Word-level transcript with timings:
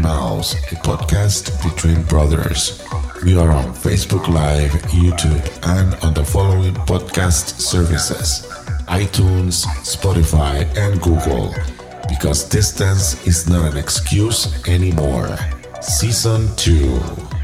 Mouse, 0.00 0.54
a 0.72 0.76
podcast 0.76 1.62
between 1.62 2.02
brothers. 2.04 2.82
We 3.24 3.36
are 3.36 3.50
on 3.50 3.74
Facebook 3.74 4.28
Live, 4.28 4.70
YouTube, 4.88 5.44
and 5.62 5.94
on 6.02 6.14
the 6.14 6.24
following 6.24 6.74
podcast 6.88 7.60
services 7.60 8.46
iTunes, 8.88 9.66
Spotify, 9.84 10.66
and 10.76 11.00
Google. 11.00 11.54
Because 12.08 12.48
distance 12.48 13.24
is 13.26 13.48
not 13.48 13.72
an 13.72 13.76
excuse 13.76 14.66
anymore. 14.66 15.36
Season 15.80 16.48
2. 16.56 17.39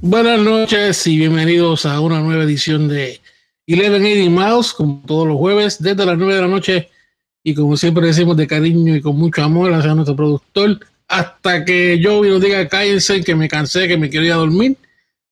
Buenas 0.00 0.38
noches 0.38 1.04
y 1.08 1.18
bienvenidos 1.18 1.84
a 1.84 2.00
una 2.00 2.20
nueva 2.20 2.44
edición 2.44 2.86
de 2.86 3.20
1180 3.66 4.30
Mouse, 4.30 4.72
como 4.72 5.02
todos 5.04 5.26
los 5.26 5.36
jueves, 5.36 5.82
desde 5.82 6.06
las 6.06 6.16
9 6.16 6.36
de 6.36 6.40
la 6.40 6.46
noche 6.46 6.88
y 7.42 7.52
como 7.52 7.76
siempre 7.76 8.06
decimos 8.06 8.36
de 8.36 8.46
cariño 8.46 8.94
y 8.94 9.00
con 9.00 9.16
mucho 9.16 9.42
amor 9.42 9.72
hacia 9.72 9.96
nuestro 9.96 10.14
productor, 10.14 10.78
hasta 11.08 11.64
que 11.64 11.98
yo 11.98 12.22
nos 12.22 12.40
diga 12.40 12.68
cállense, 12.68 13.24
que 13.24 13.34
me 13.34 13.48
cansé, 13.48 13.88
que 13.88 13.96
me 13.96 14.08
quiero 14.08 14.36
dormir. 14.36 14.76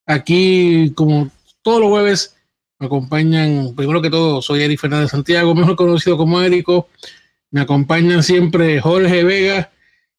Aquí, 0.05 0.93
como 0.97 1.31
todos 1.63 1.83
los 1.83 1.91
jueves, 1.91 2.37
me 2.81 2.87
acompañan, 2.87 3.73
primero 3.77 4.03
que 4.03 4.11
todo, 4.11 4.43
soy 4.43 4.63
Eric 4.63 4.81
Fernández 4.81 5.13
Santiago, 5.13 5.55
mejor 5.55 5.77
conocido 5.77 6.17
como 6.17 6.41
Érico. 6.43 6.89
Me 7.53 7.61
acompañan 7.61 8.25
siempre 8.25 8.81
Jorge 8.81 9.23
Vega 9.23 9.71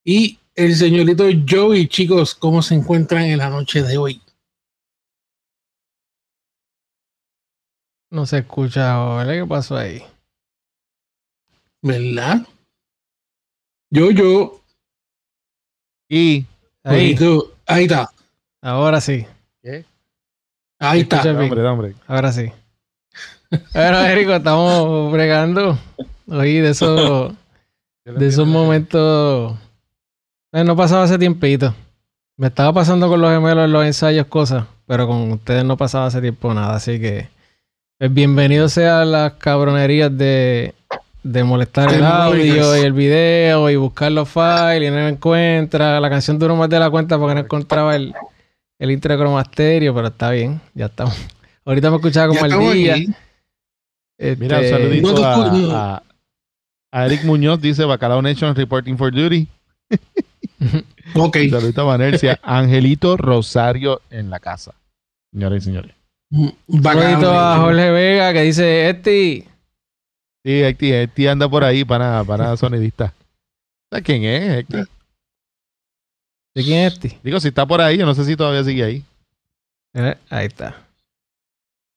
y 0.02 0.38
el 0.54 0.74
señorito 0.74 1.26
Joey. 1.46 1.86
Chicos, 1.86 2.34
¿cómo 2.34 2.62
se 2.62 2.76
encuentran 2.76 3.24
en 3.24 3.38
la 3.38 3.50
noche 3.50 3.82
de 3.82 3.98
hoy? 3.98 4.22
No 8.10 8.26
se 8.26 8.38
escucha, 8.38 9.24
¿Qué 9.26 9.46
pasó 9.46 9.76
ahí? 9.76 10.02
¿Verdad? 11.82 12.46
Yo, 13.90 14.10
yo. 14.10 14.60
Y 16.08 16.46
ahí. 16.84 17.16
ahí 17.66 17.84
está. 17.84 18.10
Ahora 18.62 19.00
sí. 19.00 19.26
¿Qué? 19.62 19.84
Ahí 20.78 21.00
está. 21.00 21.22
Hombre, 21.30 21.66
hombre. 21.66 21.94
Ahora 22.06 22.32
sí. 22.32 22.50
Bueno, 23.72 24.00
Érico, 24.00 24.34
estamos 24.34 25.12
bregando. 25.12 25.78
Oí 26.28 26.58
de 26.58 26.70
esos, 26.70 27.34
de 28.04 28.26
esos 28.26 28.46
momentos. 28.46 29.56
Eh, 30.52 30.64
no 30.64 30.76
pasaba 30.76 31.04
hace 31.04 31.18
tiempito. 31.18 31.74
Me 32.36 32.48
estaba 32.48 32.72
pasando 32.72 33.08
con 33.08 33.20
los 33.20 33.30
gemelos 33.32 33.64
en 33.64 33.72
los 33.72 33.84
ensayos 33.84 34.26
cosas, 34.26 34.64
pero 34.86 35.06
con 35.06 35.32
ustedes 35.32 35.64
no 35.64 35.76
pasaba 35.76 36.06
hace 36.06 36.20
tiempo 36.20 36.54
nada. 36.54 36.76
Así 36.76 37.00
que, 37.00 37.28
pues, 37.98 38.14
bienvenido 38.14 38.68
sea 38.68 39.04
las 39.04 39.34
cabronerías 39.34 40.16
de 40.16 40.74
de 41.22 41.44
molestar 41.44 41.92
el 41.92 42.04
audio 42.04 42.76
y 42.76 42.80
el 42.80 42.92
video 42.92 43.68
y 43.68 43.76
buscar 43.76 44.10
los 44.12 44.28
files 44.28 44.88
y 44.88 44.90
no 44.90 44.96
lo 44.96 45.08
encuentra. 45.08 46.00
La 46.00 46.08
canción 46.08 46.38
duró 46.38 46.56
más 46.56 46.70
de 46.70 46.78
la 46.78 46.90
cuenta 46.90 47.18
porque 47.18 47.34
no 47.34 47.40
encontraba 47.40 47.96
el, 47.96 48.14
el 48.78 48.90
intro 48.90 49.12
de 49.12 49.18
cromasterio, 49.18 49.94
pero 49.94 50.08
está 50.08 50.30
bien, 50.30 50.60
ya 50.74 50.86
estamos. 50.86 51.14
Ahorita 51.64 51.90
me 51.90 51.96
escuchaba 51.96 52.28
como 52.28 52.46
el 52.46 52.74
día. 52.74 52.96
Este, 54.16 54.36
Mira, 54.36 54.58
un 54.60 54.68
saludito 54.68 55.24
a, 55.76 56.02
a, 56.90 57.06
Eric 57.06 57.24
Muñoz, 57.24 57.60
dice 57.60 57.84
Bacalao 57.84 58.22
Nation 58.22 58.54
reporting 58.54 58.96
for 58.96 59.12
duty. 59.12 59.46
ok. 61.14 61.36
saludito 61.50 61.82
a 61.82 61.84
Vanercia. 61.84 62.40
Angelito 62.42 63.16
Rosario 63.16 64.00
en 64.10 64.30
la 64.30 64.40
casa. 64.40 64.74
Señores 65.30 65.62
y 65.62 65.66
señores. 65.66 65.97
Un 66.30 66.82
saludito 66.82 67.30
a 67.32 67.58
Jorge 67.58 67.90
Vega 67.90 68.32
que 68.32 68.42
dice, 68.42 68.90
este 68.90 69.46
Sí, 70.44 70.62
Hecti, 70.62 71.26
anda 71.26 71.48
por 71.48 71.64
ahí 71.64 71.84
para, 71.84 72.22
para 72.24 72.56
sonidista. 72.56 73.12
¿Quién 74.02 74.24
es 74.24 74.58
Hecti? 74.58 74.76
¿De 76.54 76.62
quién 76.62 76.78
es 76.84 76.94
Hecti? 76.94 77.18
Digo, 77.22 77.40
si 77.40 77.48
está 77.48 77.66
por 77.66 77.80
ahí, 77.80 77.98
yo 77.98 78.06
no 78.06 78.14
sé 78.14 78.24
si 78.24 78.36
todavía 78.36 78.64
sigue 78.64 78.84
ahí. 78.84 79.04
Eh, 79.94 80.16
ahí 80.30 80.46
está. 80.46 80.76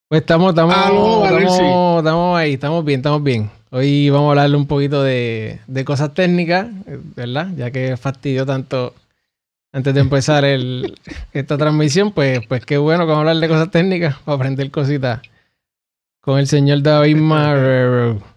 Pues 0.08 0.22
estamos, 0.22 0.50
estamos, 0.50 0.74
estamos, 0.74 1.98
estamos 1.98 2.38
ahí, 2.38 2.54
estamos 2.54 2.84
bien, 2.84 3.00
estamos 3.00 3.22
bien. 3.22 3.50
Hoy 3.70 4.10
vamos 4.10 4.28
a 4.28 4.30
hablarle 4.32 4.56
un 4.56 4.66
poquito 4.66 5.02
de, 5.02 5.60
de 5.66 5.84
cosas 5.84 6.12
técnicas, 6.12 6.68
¿verdad? 7.16 7.48
Ya 7.56 7.70
que 7.70 7.96
fastidió 7.96 8.44
tanto 8.44 8.94
antes 9.72 9.94
de 9.94 10.00
empezar 10.00 10.44
el, 10.44 10.94
esta 11.32 11.56
transmisión, 11.56 12.12
pues, 12.12 12.46
pues 12.46 12.64
qué 12.64 12.76
bueno 12.76 13.04
que 13.04 13.10
vamos 13.10 13.26
a 13.26 13.30
hablar 13.30 13.40
de 13.40 13.48
cosas 13.48 13.70
técnicas 13.70 14.18
para 14.18 14.36
aprender 14.36 14.70
cositas 14.70 15.20
con 16.20 16.38
el 16.38 16.46
señor 16.46 16.82
David 16.82 17.16
Marrero 17.16 18.32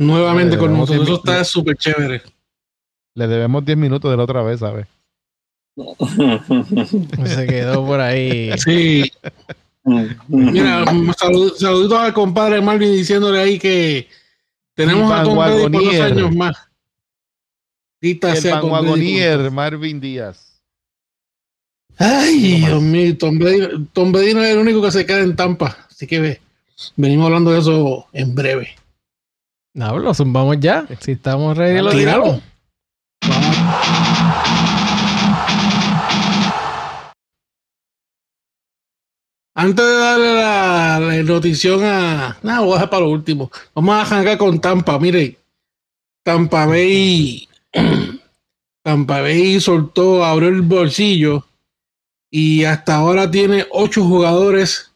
nuevamente 0.00 0.56
con 0.56 0.72
nosotros. 0.72 1.02
Eso 1.08 1.16
está 1.16 1.44
súper 1.44 1.76
chévere. 1.76 2.22
Le 3.14 3.26
debemos 3.26 3.64
10 3.64 3.78
minutos 3.78 4.10
de 4.10 4.16
la 4.16 4.24
otra 4.24 4.42
vez, 4.42 4.60
¿sabes? 4.60 4.86
Se 7.24 7.46
quedó 7.46 7.86
por 7.86 8.00
ahí. 8.00 8.50
Sí. 8.58 9.10
Mira, 10.28 10.84
saluditos 11.16 11.92
al 11.92 12.12
compadre 12.12 12.60
Marvin 12.60 12.92
diciéndole 12.92 13.40
ahí 13.40 13.58
que 13.58 14.08
tenemos 14.74 15.10
a 15.10 15.22
Tom 15.22 15.36
Brady 15.36 15.62
por 15.62 15.72
dos 15.72 16.00
años 16.00 16.34
más. 16.34 16.69
Dita 18.00 18.32
el 18.32 18.42
panguagonier 18.42 19.50
Marvin 19.50 20.00
Díaz. 20.00 20.62
Ay, 21.98 22.62
Dios 22.64 22.80
mío, 22.80 23.18
Tom 23.18 23.38
Brady, 23.38 23.84
Tom 23.92 24.10
Brady 24.10 24.32
no 24.32 24.42
es 24.42 24.54
el 24.54 24.58
único 24.58 24.80
que 24.80 24.90
se 24.90 25.04
queda 25.04 25.20
en 25.20 25.36
Tampa. 25.36 25.76
Así 25.90 26.06
que 26.06 26.40
venimos 26.96 27.26
hablando 27.26 27.50
de 27.50 27.60
eso 27.60 28.06
en 28.14 28.34
breve. 28.34 28.70
No, 29.74 29.98
lo 29.98 30.14
zumbamos 30.14 30.58
ya. 30.58 30.86
Si 31.00 31.12
estamos 31.12 31.56
ready, 31.56 31.82
lo 31.82 31.90
tiramos. 31.90 32.42
Antes 39.54 39.84
de 39.84 39.92
darle 39.92 40.34
la, 40.36 41.22
notición 41.22 41.84
a. 41.84 42.38
Nada, 42.42 42.60
voy 42.60 42.70
a 42.70 42.74
dejar 42.74 42.90
para 42.90 43.04
lo 43.04 43.10
último. 43.10 43.50
Vamos 43.74 43.94
a 43.94 44.00
arrancar 44.00 44.38
con 44.38 44.58
Tampa. 44.58 44.98
Mire, 44.98 45.36
Tampa 46.24 46.64
Bay. 46.64 47.49
Tampa 48.82 49.20
Bay 49.20 49.60
soltó, 49.60 50.24
abrió 50.24 50.48
el 50.48 50.62
bolsillo 50.62 51.46
y 52.30 52.64
hasta 52.64 52.96
ahora 52.96 53.30
tiene 53.30 53.66
ocho 53.70 54.04
jugadores 54.04 54.92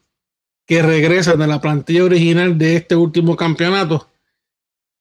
que 0.66 0.82
regresan 0.82 1.38
de 1.38 1.46
la 1.46 1.60
plantilla 1.60 2.04
original 2.04 2.56
de 2.56 2.76
este 2.76 2.96
último 2.96 3.36
campeonato 3.36 4.08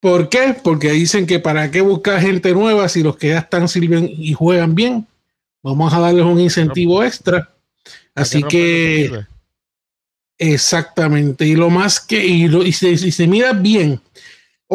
¿Por 0.03 0.28
qué? 0.28 0.53
Porque 0.61 0.91
dicen 0.91 1.25
que 1.25 1.39
para 1.39 1.72
qué 1.72 1.79
buscar 1.79 2.19
gente 2.19 2.51
nueva 2.51 2.89
si 2.89 3.01
los 3.01 3.16
que 3.16 3.29
ya 3.29 3.38
están 3.38 3.69
sirven 3.69 4.11
y 4.13 4.34
juegan 4.34 4.75
bien. 4.75 5.07
Vamos 5.61 5.94
a 5.94 6.00
darles 6.01 6.25
un 6.25 6.41
incentivo 6.41 7.01
extra. 7.05 7.50
Así 8.13 8.44
que 8.44 9.23
exactamente. 10.38 11.45
Y 11.45 11.55
lo 11.55 11.69
más 11.69 12.01
que, 12.01 12.22
y, 12.22 12.50
lo, 12.50 12.63
y, 12.63 12.73
se, 12.73 13.28
mira 13.28 13.53
bien, 13.53 14.01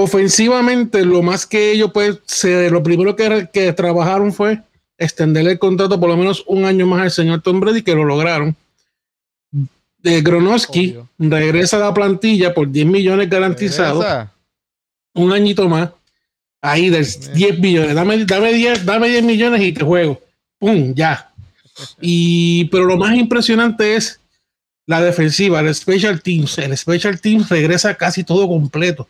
ofensivamente, 0.00 1.04
lo 1.04 1.22
más 1.22 1.44
que 1.44 1.72
ellos 1.72 1.90
pues, 1.92 2.20
se, 2.24 2.70
lo 2.70 2.84
primero 2.84 3.16
que, 3.16 3.48
que 3.52 3.72
trabajaron 3.72 4.32
fue 4.32 4.62
extenderle 4.96 5.52
el 5.52 5.58
contrato 5.58 5.98
por 5.98 6.08
lo 6.08 6.16
menos 6.16 6.44
un 6.46 6.64
año 6.64 6.86
más 6.86 7.02
al 7.02 7.10
señor 7.10 7.42
Tom 7.42 7.58
Brady, 7.58 7.82
que 7.82 7.96
lo 7.96 8.04
lograron. 8.04 8.54
De 9.98 10.22
Gronoski 10.22 10.96
regresa 11.18 11.78
a 11.78 11.80
la 11.80 11.94
plantilla 11.94 12.54
por 12.54 12.70
10 12.70 12.86
millones 12.86 13.28
garantizados 13.28 14.28
un 15.14 15.32
añito 15.32 15.68
más, 15.68 15.90
ahí 16.62 16.90
de 16.90 17.04
10 17.34 17.58
millones, 17.58 17.92
dame, 17.96 18.24
dame, 18.24 18.52
10, 18.52 18.84
dame 18.84 19.08
10 19.08 19.24
millones 19.24 19.62
y 19.62 19.72
te 19.72 19.82
juego. 19.82 20.20
¡Pum! 20.60 20.94
Ya. 20.94 21.32
Y, 22.00 22.66
pero 22.66 22.84
lo 22.84 22.96
más 22.96 23.16
impresionante 23.16 23.96
es 23.96 24.20
la 24.86 25.00
defensiva, 25.00 25.58
el 25.58 25.74
Special 25.74 26.22
Teams. 26.22 26.56
El 26.58 26.76
Special 26.76 27.20
Teams 27.20 27.48
regresa 27.48 27.96
casi 27.96 28.22
todo 28.22 28.46
completo. 28.46 29.08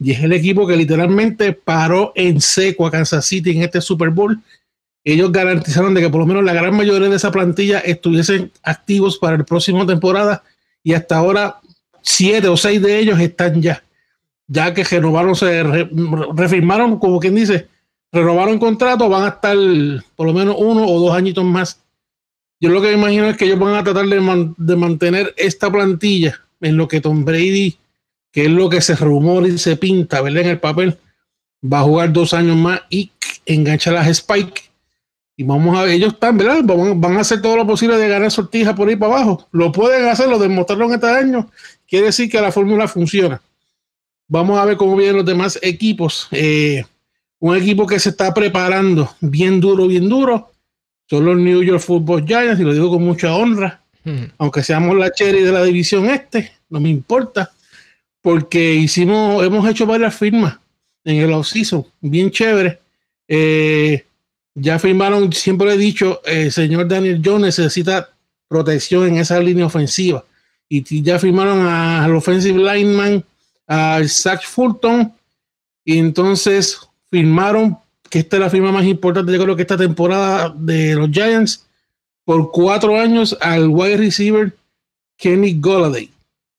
Y 0.00 0.12
es 0.12 0.22
el 0.22 0.32
equipo 0.32 0.66
que 0.66 0.76
literalmente 0.76 1.52
paró 1.52 2.12
en 2.14 2.40
seco 2.40 2.86
a 2.86 2.90
Kansas 2.90 3.26
City 3.26 3.50
en 3.50 3.62
este 3.62 3.80
Super 3.80 4.10
Bowl. 4.10 4.40
Ellos 5.04 5.32
garantizaron 5.32 5.94
de 5.94 6.02
que 6.02 6.10
por 6.10 6.20
lo 6.20 6.26
menos 6.26 6.44
la 6.44 6.52
gran 6.52 6.76
mayoría 6.76 7.08
de 7.08 7.16
esa 7.16 7.32
plantilla 7.32 7.80
estuviesen 7.80 8.52
activos 8.62 9.18
para 9.18 9.38
la 9.38 9.44
próxima 9.44 9.86
temporada. 9.86 10.42
Y 10.82 10.92
hasta 10.92 11.16
ahora, 11.16 11.60
siete 12.02 12.48
o 12.48 12.56
seis 12.56 12.80
de 12.80 12.98
ellos 12.98 13.18
están 13.18 13.60
ya 13.60 13.82
ya 14.48 14.72
que 14.72 14.82
renovaron, 14.82 15.36
se 15.36 15.62
refirmaron, 15.62 16.98
como 16.98 17.20
quien 17.20 17.34
dice, 17.34 17.68
renovaron 18.10 18.58
contrato, 18.58 19.08
van 19.08 19.24
a 19.24 19.28
estar 19.28 19.56
por 20.16 20.26
lo 20.26 20.32
menos 20.32 20.56
uno 20.58 20.86
o 20.86 21.00
dos 21.00 21.14
añitos 21.14 21.44
más. 21.44 21.80
Yo 22.58 22.70
lo 22.70 22.80
que 22.80 22.88
me 22.88 22.94
imagino 22.94 23.28
es 23.28 23.36
que 23.36 23.44
ellos 23.44 23.58
van 23.58 23.74
a 23.74 23.84
tratar 23.84 24.06
de 24.06 24.76
mantener 24.76 25.32
esta 25.36 25.70
plantilla 25.70 26.40
en 26.60 26.76
lo 26.76 26.88
que 26.88 27.00
Tom 27.00 27.24
Brady, 27.24 27.76
que 28.38 28.44
es 28.44 28.50
lo 28.52 28.68
que 28.68 28.80
se 28.80 28.94
rumora 28.94 29.48
y 29.48 29.58
se 29.58 29.76
pinta, 29.76 30.20
¿verdad? 30.20 30.44
En 30.44 30.50
el 30.50 30.60
papel, 30.60 30.96
va 31.60 31.80
a 31.80 31.82
jugar 31.82 32.12
dos 32.12 32.32
años 32.32 32.56
más 32.56 32.82
y 32.88 33.10
engancha 33.44 33.90
las 33.90 34.06
Spike. 34.06 34.62
Y 35.36 35.42
vamos 35.42 35.76
a 35.76 35.82
ver, 35.82 35.94
ellos 35.94 36.12
están, 36.12 36.38
¿verdad? 36.38 36.60
Van, 36.62 37.16
a 37.16 37.20
hacer 37.22 37.42
todo 37.42 37.56
lo 37.56 37.66
posible 37.66 37.96
de 37.96 38.06
ganar 38.06 38.30
sortija 38.30 38.76
por 38.76 38.88
ahí 38.88 38.94
para 38.94 39.14
abajo. 39.14 39.48
Lo 39.50 39.72
pueden 39.72 40.06
hacer, 40.06 40.28
lo 40.28 40.38
demostraron 40.38 40.94
este 40.94 41.08
año. 41.08 41.50
Quiere 41.88 42.06
decir 42.06 42.30
que 42.30 42.40
la 42.40 42.52
fórmula 42.52 42.86
funciona. 42.86 43.42
Vamos 44.28 44.56
a 44.56 44.64
ver 44.66 44.76
cómo 44.76 44.94
vienen 44.94 45.16
los 45.16 45.26
demás 45.26 45.58
equipos. 45.60 46.28
Eh, 46.30 46.84
un 47.40 47.56
equipo 47.56 47.88
que 47.88 47.98
se 47.98 48.10
está 48.10 48.32
preparando 48.32 49.16
bien 49.20 49.58
duro, 49.58 49.88
bien 49.88 50.08
duro. 50.08 50.52
Son 51.10 51.24
los 51.24 51.36
New 51.36 51.64
York 51.64 51.80
Football 51.80 52.24
Giants, 52.24 52.60
y 52.60 52.62
lo 52.62 52.72
digo 52.72 52.88
con 52.88 53.02
mucha 53.02 53.34
honra. 53.34 53.80
Hmm. 54.04 54.26
Aunque 54.38 54.62
seamos 54.62 54.96
la 54.96 55.10
cherry 55.10 55.42
de 55.42 55.50
la 55.50 55.64
división 55.64 56.08
este, 56.08 56.52
no 56.68 56.78
me 56.78 56.88
importa. 56.88 57.50
Porque 58.20 58.74
hicimos, 58.74 59.44
hemos 59.44 59.68
hecho 59.68 59.86
varias 59.86 60.14
firmas 60.14 60.58
en 61.04 61.16
el 61.16 61.32
offseason, 61.32 61.86
bien 62.00 62.30
chévere. 62.30 62.78
Eh, 63.26 64.04
ya 64.54 64.78
firmaron, 64.78 65.32
siempre 65.32 65.72
he 65.72 65.76
dicho, 65.76 66.20
el 66.24 66.50
señor 66.50 66.88
Daniel 66.88 67.22
Jones 67.24 67.58
necesita 67.58 68.10
protección 68.48 69.06
en 69.06 69.18
esa 69.18 69.38
línea 69.40 69.66
ofensiva. 69.66 70.24
Y 70.68 71.02
ya 71.02 71.18
firmaron 71.18 71.66
al 71.66 72.14
offensive 72.14 72.58
lineman, 72.58 73.24
al 73.66 74.08
Zach 74.08 74.44
Fulton. 74.44 75.12
Y 75.84 75.98
entonces 75.98 76.78
firmaron, 77.10 77.78
que 78.10 78.18
esta 78.18 78.36
es 78.36 78.40
la 78.40 78.50
firma 78.50 78.72
más 78.72 78.84
importante, 78.84 79.32
yo 79.32 79.42
creo 79.42 79.56
que 79.56 79.62
esta 79.62 79.76
temporada 79.76 80.54
de 80.56 80.94
los 80.94 81.10
Giants, 81.10 81.66
por 82.24 82.50
cuatro 82.50 82.98
años 82.98 83.36
al 83.40 83.68
wide 83.68 83.96
receiver 83.96 84.54
Kenny 85.16 85.58
Golladay. 85.58 86.10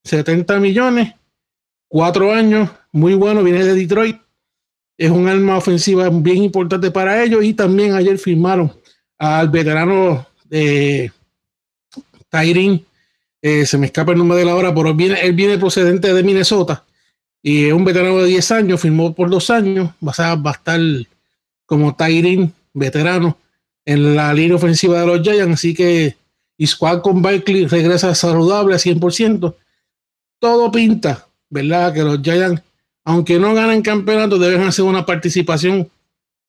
70 0.03 0.59
millones, 0.59 1.13
cuatro 1.89 2.31
años, 2.31 2.69
muy 2.93 3.15
bueno, 3.15 3.43
viene 3.43 3.65
de 3.65 3.75
Detroit 3.75 4.17
es 4.99 5.09
un 5.09 5.29
arma 5.29 5.57
ofensiva 5.57 6.09
bien 6.09 6.43
importante 6.43 6.91
para 6.91 7.23
ellos. 7.23 7.43
Y 7.43 7.53
también 7.53 7.93
ayer 7.93 8.17
firmaron 8.17 8.71
al 9.17 9.49
veterano 9.49 10.27
de 10.43 11.09
Tyrin. 12.27 12.85
Eh, 13.41 13.65
se 13.65 13.77
me 13.77 13.85
escapa 13.85 14.11
el 14.11 14.17
nombre 14.17 14.37
de 14.37 14.45
la 14.45 14.55
hora, 14.55 14.75
pero 14.75 14.93
viene, 14.93 15.21
él 15.21 15.33
viene 15.33 15.57
procedente 15.57 16.13
de 16.13 16.21
Minnesota 16.21 16.83
y 17.41 17.67
es 17.67 17.73
un 17.73 17.85
veterano 17.85 18.17
de 18.17 18.27
10 18.27 18.51
años, 18.51 18.81
firmó 18.81 19.15
por 19.15 19.29
dos 19.29 19.49
años. 19.49 19.91
Va 20.05 20.11
a, 20.17 20.51
estar 20.51 20.81
como 21.65 21.95
Tyrin, 21.95 22.53
veterano, 22.73 23.37
en 23.85 24.17
la 24.17 24.33
línea 24.33 24.57
ofensiva 24.57 24.99
de 24.99 25.07
los 25.07 25.21
Giants. 25.21 25.53
Así 25.53 25.73
que 25.73 26.17
y 26.57 26.67
Squad 26.67 27.01
con 27.01 27.21
Barkley 27.21 27.67
regresa 27.67 28.13
saludable 28.13 28.75
a 28.75 28.79
100%. 28.79 29.55
Todo 30.39 30.71
pinta, 30.73 31.28
¿verdad? 31.49 31.93
Que 31.93 32.03
los 32.03 32.21
Giants 32.21 32.61
aunque 33.09 33.39
no 33.39 33.55
ganen 33.55 33.81
campeonato, 33.81 34.37
deben 34.37 34.61
hacer 34.61 34.85
una 34.85 35.03
participación 35.03 35.89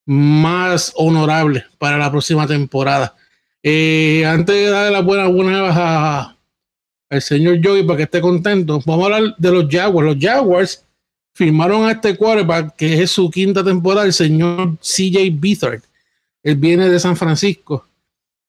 más 0.04 0.92
honorable 0.94 1.64
para 1.78 1.96
la 1.96 2.10
próxima 2.10 2.46
temporada. 2.46 3.16
Eh, 3.62 4.26
antes 4.26 4.54
de 4.54 4.70
darle 4.70 4.90
las 4.90 5.02
buenas 5.02 5.32
buenas 5.32 6.34
al 7.08 7.22
señor 7.22 7.60
Joey 7.64 7.84
para 7.84 7.96
que 7.96 8.02
esté 8.02 8.20
contento, 8.20 8.82
vamos 8.84 9.04
a 9.04 9.16
hablar 9.16 9.34
de 9.38 9.50
los 9.50 9.68
Jaguars. 9.70 10.06
Los 10.06 10.18
Jaguars 10.22 10.84
firmaron 11.34 11.86
a 11.86 11.92
este 11.92 12.14
quarterback 12.14 12.76
que 12.76 13.02
es 13.02 13.10
su 13.10 13.30
quinta 13.30 13.64
temporada, 13.64 14.04
el 14.04 14.12
señor 14.12 14.76
CJ 14.80 15.30
Beathard. 15.32 15.80
Él 16.42 16.56
viene 16.56 16.90
de 16.90 17.00
San 17.00 17.16
Francisco. 17.16 17.86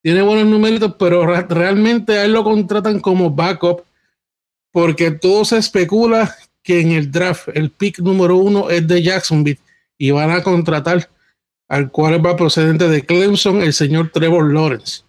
Tiene 0.03 0.21
buenos 0.21 0.47
numeritos, 0.47 0.95
pero 0.99 1.25
realmente 1.25 2.17
a 2.17 2.25
él 2.25 2.33
lo 2.33 2.43
contratan 2.43 2.99
como 2.99 3.29
backup 3.29 3.83
porque 4.71 5.11
todo 5.11 5.45
se 5.45 5.57
especula 5.57 6.35
que 6.63 6.81
en 6.81 6.91
el 6.91 7.11
draft 7.11 7.49
el 7.53 7.71
pick 7.71 7.99
número 7.99 8.37
uno 8.37 8.69
es 8.69 8.87
de 8.87 9.01
Jacksonville 9.01 9.59
y 9.97 10.11
van 10.11 10.31
a 10.31 10.43
contratar 10.43 11.09
al 11.67 11.89
cual 11.89 12.25
va 12.25 12.35
procedente 12.35 12.89
de 12.89 13.05
Clemson, 13.05 13.61
el 13.61 13.73
señor 13.73 14.11
Trevor 14.11 14.53
Lawrence. 14.53 15.03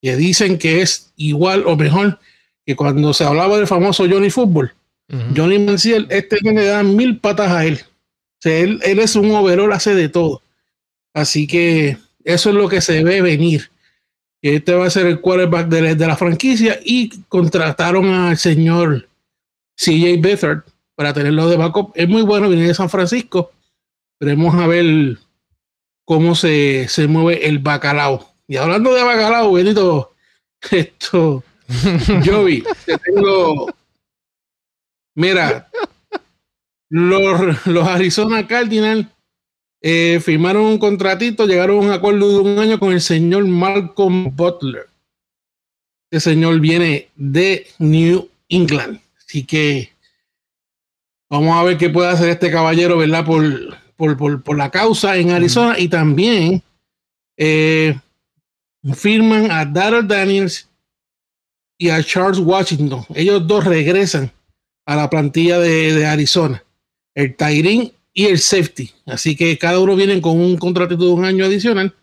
Que 0.00 0.14
dicen 0.14 0.56
que 0.56 0.80
es 0.80 1.12
igual 1.16 1.64
o 1.66 1.74
mejor 1.76 2.20
que 2.64 2.76
cuando 2.76 3.12
se 3.12 3.24
hablaba 3.24 3.56
del 3.56 3.66
famoso 3.66 4.06
Johnny 4.08 4.30
Football. 4.30 4.72
Johnny 5.36 5.58
Manciel, 5.58 6.06
este 6.10 6.36
le 6.42 6.64
da 6.64 6.82
mil 6.82 7.18
patas 7.18 7.50
a 7.50 7.64
él. 7.64 7.80
él, 8.44 8.80
es 8.82 9.16
un 9.16 9.30
overall, 9.30 9.72
hace 9.72 9.94
de 9.94 10.08
todo. 10.08 10.42
Así 11.14 11.46
que 11.46 11.96
eso 12.24 12.50
es 12.50 12.56
lo 12.56 12.68
que 12.68 12.80
se 12.80 13.02
ve 13.04 13.22
venir. 13.22 13.70
Este 14.42 14.74
va 14.74 14.86
a 14.86 14.90
ser 14.90 15.06
el 15.06 15.20
quarterback 15.20 15.68
de, 15.68 15.94
la 15.96 16.16
franquicia 16.16 16.78
y 16.84 17.10
contrataron 17.28 18.06
al 18.06 18.36
señor 18.36 19.08
CJ 19.76 20.20
Beathard, 20.20 20.64
para 20.94 21.12
tenerlo 21.12 21.48
de 21.48 21.56
backup. 21.56 21.92
Es 21.94 22.08
muy 22.08 22.22
bueno, 22.22 22.48
viene 22.48 22.66
de 22.66 22.74
San 22.74 22.90
Francisco. 22.90 23.52
Veremos 24.18 24.54
a 24.54 24.66
ver 24.66 25.18
cómo 26.04 26.34
se, 26.34 26.88
se 26.88 27.06
mueve 27.06 27.46
el 27.46 27.58
bacalao. 27.58 28.32
Y 28.48 28.56
hablando 28.56 28.94
de 28.94 29.02
bacalao, 29.02 29.52
Benito, 29.52 30.14
esto, 30.70 31.44
Joey, 32.24 32.64
te 32.84 32.96
tengo. 32.98 33.66
Mira, 35.14 35.68
los, 36.88 37.66
los 37.66 37.88
Arizona 37.88 38.46
Cardinals 38.46 39.06
eh, 39.88 40.20
firmaron 40.20 40.62
un 40.62 40.78
contratito, 40.78 41.46
llegaron 41.46 41.76
a 41.76 41.80
un 41.80 41.90
acuerdo 41.92 42.28
de 42.28 42.38
un 42.40 42.58
año 42.58 42.78
con 42.80 42.92
el 42.92 43.00
señor 43.00 43.44
Malcolm 43.46 44.34
Butler. 44.34 44.88
Este 46.10 46.30
señor 46.30 46.58
viene 46.60 47.08
de 47.14 47.66
New 47.78 48.28
England. 48.48 49.00
Así 49.18 49.44
que 49.44 49.90
Vamos 51.28 51.56
a 51.56 51.62
ver 51.64 51.76
qué 51.76 51.90
puede 51.90 52.08
hacer 52.08 52.28
este 52.28 52.50
caballero, 52.50 52.98
¿verdad? 52.98 53.24
Por, 53.24 54.42
por, 54.42 54.56
la 54.56 54.70
causa 54.70 55.16
en 55.16 55.30
Arizona. 55.30 55.78
Y 55.78 55.88
también 55.88 56.62
eh, 57.36 57.98
firman 58.94 59.50
a 59.50 59.64
Darrell 59.64 60.06
Daniels 60.06 60.68
y 61.78 61.90
a 61.90 62.02
Charles 62.02 62.38
Washington. 62.38 63.04
Ellos 63.14 63.46
dos 63.46 63.64
regresan 63.64 64.30
a 64.86 64.94
la 64.94 65.10
plantilla 65.10 65.58
de, 65.58 66.06
Arizona. 66.06 66.62
El 67.14 67.34
Tyrin 67.34 67.92
y 68.16 68.24
el 68.24 68.38
Safety. 68.38 68.90
Así 69.04 69.36
que 69.36 69.58
cada 69.58 69.78
uno 69.78 69.94
viene 69.94 70.18
con 70.22 70.40
un 70.40 70.56
contrato 70.56 70.96
de 70.96 71.06
un 71.06 71.26
año 71.26 71.44
adicional. 71.44 71.94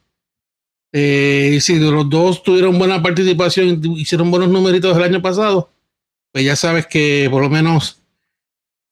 Eh, 0.91 1.57
si 1.59 1.79
los 1.79 2.07
dos 2.07 2.43
tuvieron 2.43 2.77
buena 2.77 3.01
participación, 3.01 3.81
hicieron 3.97 4.29
buenos 4.29 4.49
numeritos 4.49 4.95
el 4.95 5.01
año 5.01 5.23
pasado, 5.23 5.71
pues 6.31 6.45
ya 6.45 6.55
sabes 6.55 6.85
que 6.85 7.27
por 7.31 7.41
lo 7.41 7.49
menos 7.49 7.99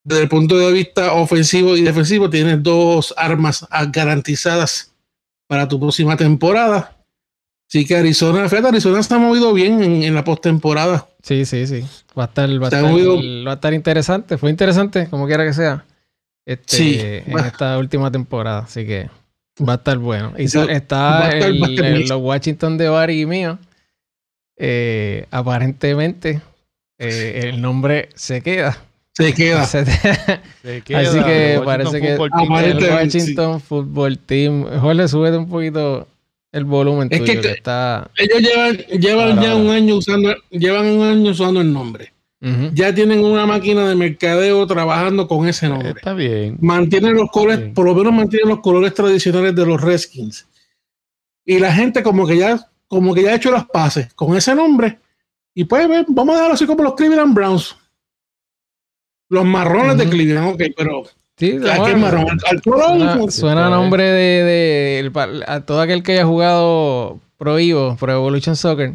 desde 0.04 0.24
el 0.24 0.30
punto 0.30 0.58
de 0.58 0.72
vista 0.72 1.14
ofensivo 1.14 1.78
y 1.78 1.84
defensivo, 1.84 2.28
tienes 2.28 2.64
dos 2.64 3.14
armas 3.16 3.68
garantizadas 3.92 4.92
para 5.46 5.68
tu 5.68 5.80
próxima 5.80 6.18
temporada. 6.18 6.98
Así 7.70 7.86
que 7.86 7.98
Arizona, 7.98 8.50
fíjate, 8.50 8.70
Arizona 8.70 9.04
se 9.04 9.14
ha 9.14 9.20
movido 9.20 9.54
bien 9.54 9.84
en, 9.84 10.16
la 10.16 10.24
postemporada. 10.24 11.08
Sí, 11.22 11.46
sí, 11.46 11.68
sí. 11.68 11.86
Va 12.18 12.24
a 12.24 12.28
estar, 12.28 12.50
va 12.50 12.68
a 13.52 13.54
estar, 13.54 13.74
interesante. 13.76 14.40
Fue 14.40 14.50
interesante, 14.50 15.08
como 15.08 15.28
quiera 15.28 15.46
que 15.46 15.54
sea. 15.54 15.86
Este, 16.54 17.30
en 17.30 17.40
esta 17.40 17.78
última 17.78 18.12
temporada. 18.12 18.60
Así 18.60 18.86
que 18.86 19.10
va 19.68 19.74
a 19.74 19.76
estar 19.78 19.98
bueno. 19.98 20.34
Y 20.38 20.46
está 20.46 21.32
el, 21.32 22.08
los 22.08 22.22
Washington 22.22 22.78
de 22.78 22.90
Barry 22.90 23.22
y 23.22 23.26
mío. 23.26 23.60
Eh, 24.58 25.26
aparentemente, 25.32 26.42
eh, 27.00 27.42
el 27.50 27.62
nombre 27.62 28.10
se 28.16 28.42
queda. 28.42 28.78
Se 29.14 29.34
queda. 29.34 29.64
Así 29.64 31.24
que 31.24 31.62
parece 31.66 32.00
que 32.00 32.14
el 32.14 32.20
Washington 32.20 33.60
Football 33.60 34.18
Team. 34.20 34.66
Jorge, 34.80 35.08
sube 35.08 35.36
un 35.36 35.50
poquito 35.50 36.08
el 36.52 36.66
volumen. 36.66 37.08
Es 37.12 37.22
que, 37.22 37.34
está 37.34 38.10
ellos 38.18 38.42
llevan, 38.42 38.78
llevan 38.78 39.42
ya 39.42 39.56
un 39.56 39.70
año 39.70 39.96
usando, 39.96 40.36
llevan 40.50 40.86
un 40.86 41.04
año 41.04 41.32
usando 41.32 41.62
el 41.62 41.72
nombre. 41.72 42.11
Ya 42.74 42.94
tienen 42.94 43.24
una 43.24 43.46
máquina 43.46 43.88
de 43.88 43.94
mercadeo 43.94 44.66
trabajando 44.66 45.28
con 45.28 45.48
ese 45.48 45.70
nombre. 45.70 45.92
Está 45.92 46.14
bien. 46.14 46.58
Mantienen 46.60 47.14
los 47.14 47.30
colores, 47.30 47.70
por 47.76 47.86
lo 47.86 47.94
menos 47.94 48.12
mantienen 48.12 48.50
los 48.50 48.62
colores 48.62 48.96
tradicionales 48.96 49.56
de 49.56 49.64
los 49.64 49.80
Redskins. 49.80 50.48
Y 51.46 51.60
la 51.60 51.72
gente 51.72 52.02
como 52.02 52.26
que 52.26 52.38
ya, 52.38 52.60
como 52.88 53.14
que 53.14 53.24
ya 53.24 53.32
ha 53.32 53.36
hecho 53.36 53.52
las 53.52 53.68
pases 53.68 54.12
con 54.16 54.36
ese 54.36 54.56
nombre. 54.56 54.98
Y 55.54 55.66
pues 55.66 55.88
vamos 56.08 56.34
a 56.34 56.38
dejarlo 56.38 56.54
así 56.56 56.66
como 56.66 56.82
los 56.82 56.96
Cleveland 56.96 57.36
Browns. 57.36 57.76
Los 59.30 59.46
marrones 59.46 59.98
de 59.98 60.10
Cleveland, 60.10 60.56
ok, 60.56 60.62
pero. 60.76 61.04
Sí, 61.38 61.54
marrón? 61.54 62.40
Al, 62.46 63.32
suena, 63.32 63.68
a 63.68 63.70
nombre 63.70 64.04
de, 64.04 65.12
a 65.48 65.62
todo 65.62 65.82
aquel 65.82 66.04
que 66.04 66.14
haya 66.14 66.26
jugado 66.26 67.20
Pro 67.38 67.58
Evo, 67.58 67.96
Pro 67.98 68.14
Evolution 68.14 68.56
Soccer. 68.56 68.94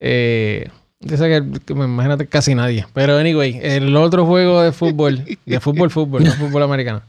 Eh, 0.00 0.70
que, 1.06 1.72
imagínate 1.72 2.26
casi 2.26 2.54
nadie. 2.54 2.86
Pero 2.92 3.16
anyway, 3.16 3.58
el 3.62 3.96
otro 3.96 4.26
juego 4.26 4.62
de 4.62 4.72
fútbol, 4.72 5.24
de 5.44 5.60
fútbol, 5.60 5.90
fútbol, 5.90 6.24
no 6.24 6.32
fútbol 6.32 6.62
americano. 6.62 7.02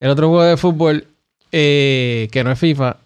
El 0.00 0.10
otro 0.10 0.28
juego 0.28 0.44
de 0.44 0.56
fútbol, 0.56 1.06
eh, 1.52 2.28
que 2.32 2.44
no 2.44 2.50
es 2.50 2.58
FIFA, 2.58 2.96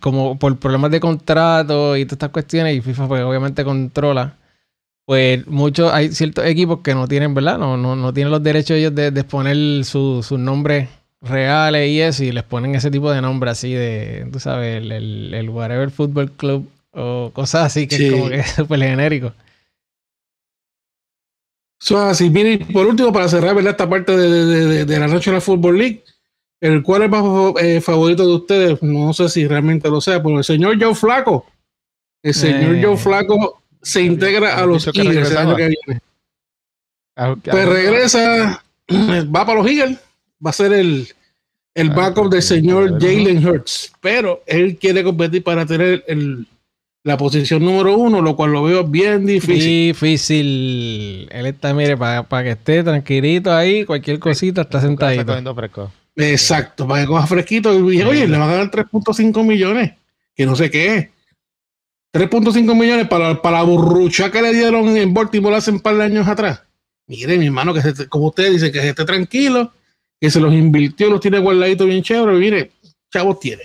como 0.00 0.38
por 0.38 0.58
problemas 0.58 0.90
de 0.90 1.00
contrato 1.00 1.96
y 1.96 2.04
todas 2.04 2.14
estas 2.14 2.30
cuestiones, 2.30 2.76
y 2.76 2.80
FIFA 2.80 3.08
pues 3.08 3.22
obviamente 3.22 3.64
controla 3.64 4.36
pues 5.04 5.46
muchos, 5.46 5.92
hay 5.92 6.12
ciertos 6.12 6.46
equipos 6.46 6.80
que 6.80 6.94
no 6.94 7.06
tienen, 7.06 7.34
¿verdad? 7.34 7.58
No, 7.58 7.76
no, 7.76 7.94
no 7.94 8.12
tienen 8.14 8.30
los 8.30 8.42
derechos 8.42 8.76
ellos 8.78 8.94
de, 8.94 9.08
exponer 9.08 9.84
su, 9.84 10.22
su 10.22 10.38
nombre 10.38 10.88
reales 11.20 11.90
y 11.90 12.00
eso, 12.00 12.24
y 12.24 12.32
les 12.32 12.42
ponen 12.42 12.74
ese 12.74 12.90
tipo 12.90 13.10
de 13.10 13.20
nombre 13.20 13.50
así 13.50 13.72
de, 13.72 14.26
tú 14.32 14.40
sabes, 14.40 14.82
el, 14.82 15.34
el, 15.34 15.50
Whatever 15.50 15.90
Football 15.90 16.32
Club 16.32 16.68
o 16.94 17.30
cosas 17.32 17.66
así 17.66 17.86
que 17.86 17.96
es 17.96 18.12
como 18.12 18.28
que 18.28 18.36
es 18.36 18.50
súper 18.50 18.80
genérico. 18.80 19.32
So, 21.78 21.98
así, 22.00 22.30
mire, 22.30 22.64
por 22.72 22.86
último, 22.86 23.12
para 23.12 23.28
cerrar 23.28 23.54
¿verdad? 23.54 23.72
esta 23.72 23.88
parte 23.88 24.16
de, 24.16 24.84
de, 24.86 24.98
la 24.98 25.06
de 25.06 25.32
la 25.32 25.40
Football 25.40 25.76
League, 25.76 26.02
el 26.60 26.82
cual 26.82 27.02
es 27.02 27.10
más 27.10 27.24
eh, 27.60 27.80
favorito 27.82 28.26
de 28.26 28.34
ustedes, 28.34 28.82
no 28.82 29.12
sé 29.12 29.28
si 29.28 29.46
realmente 29.46 29.90
lo 29.90 30.00
sea, 30.00 30.22
pero 30.22 30.38
el 30.38 30.44
señor 30.44 30.82
Joe 30.82 30.94
Flaco. 30.94 31.46
El 32.22 32.32
señor 32.32 32.82
Joe 32.82 32.94
eh. 32.94 32.96
Flaco 32.96 33.62
se 33.82 34.00
integra 34.00 34.56
a 34.56 34.64
los 34.64 34.86
Eagles 34.86 35.30
el 35.30 35.36
año 35.36 35.56
que 35.56 35.68
viene. 35.68 36.00
Pues 37.14 37.68
regresa, 37.68 38.64
va 38.88 39.44
para 39.44 39.58
los 39.58 39.70
Eagles, 39.70 39.98
va 40.44 40.50
a 40.50 40.54
ser 40.54 40.72
el, 40.72 41.06
el 41.74 41.90
ah, 41.90 41.94
backup 41.94 42.30
del 42.30 42.42
señor 42.42 42.98
Jalen 42.98 43.46
Hurts, 43.46 43.92
pero 44.00 44.42
él 44.46 44.78
quiere 44.78 45.04
competir 45.04 45.44
para 45.44 45.66
tener 45.66 46.02
el, 46.06 46.46
la 47.04 47.18
posición 47.18 47.62
número 47.62 47.96
uno, 47.98 48.22
lo 48.22 48.34
cual 48.34 48.52
lo 48.52 48.62
veo 48.62 48.82
bien 48.82 49.26
difícil. 49.26 49.92
Difícil. 49.92 51.28
Él 51.30 51.46
está, 51.46 51.74
mire, 51.74 51.98
para, 51.98 52.42
que 52.42 52.52
esté 52.52 52.82
tranquilito 52.82 53.52
ahí, 53.52 53.84
cualquier 53.84 54.18
cosita 54.18 54.62
está 54.62 54.80
sentadito. 54.80 55.22
Exacto, 56.16 56.88
para 56.88 57.02
que 57.02 57.06
coja 57.06 57.26
fresquito. 57.26 57.74
Y 57.74 57.90
dije, 57.90 58.04
oye, 58.06 58.26
le 58.26 58.38
van 58.38 58.48
a 58.48 58.56
dar 58.56 58.70
3.5 58.70 59.44
millones, 59.44 59.92
que 60.34 60.46
no 60.46 60.56
sé 60.56 60.70
qué 60.70 60.96
es. 60.96 61.08
3.5 62.14 62.74
millones 62.74 63.06
para, 63.06 63.42
para 63.42 63.58
la 63.58 63.64
burrucha 63.64 64.30
que 64.30 64.40
le 64.40 64.54
dieron 64.54 64.96
en 64.96 65.12
Baltimore 65.12 65.56
hace 65.56 65.72
un 65.72 65.80
par 65.80 65.96
de 65.96 66.04
años 66.04 66.26
atrás. 66.26 66.62
Mire, 67.06 67.36
mi 67.36 67.46
hermano, 67.46 67.74
que 67.74 67.82
como 68.08 68.28
usted 68.28 68.50
dice, 68.50 68.72
que 68.72 68.88
esté 68.88 69.04
tranquilo, 69.04 69.72
que 70.18 70.30
se 70.30 70.40
los 70.40 70.54
invirtió, 70.54 71.10
los 71.10 71.20
tiene 71.20 71.38
guardaditos 71.38 71.86
bien 71.86 72.02
chévere. 72.02 72.38
Mire, 72.38 72.70
chavos 73.12 73.40
tiene. 73.40 73.64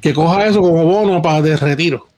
Que 0.00 0.14
coja 0.14 0.46
eso 0.46 0.60
como 0.62 0.84
bono 0.84 1.20
para 1.20 1.42
de 1.42 1.56
retiro 1.56 2.11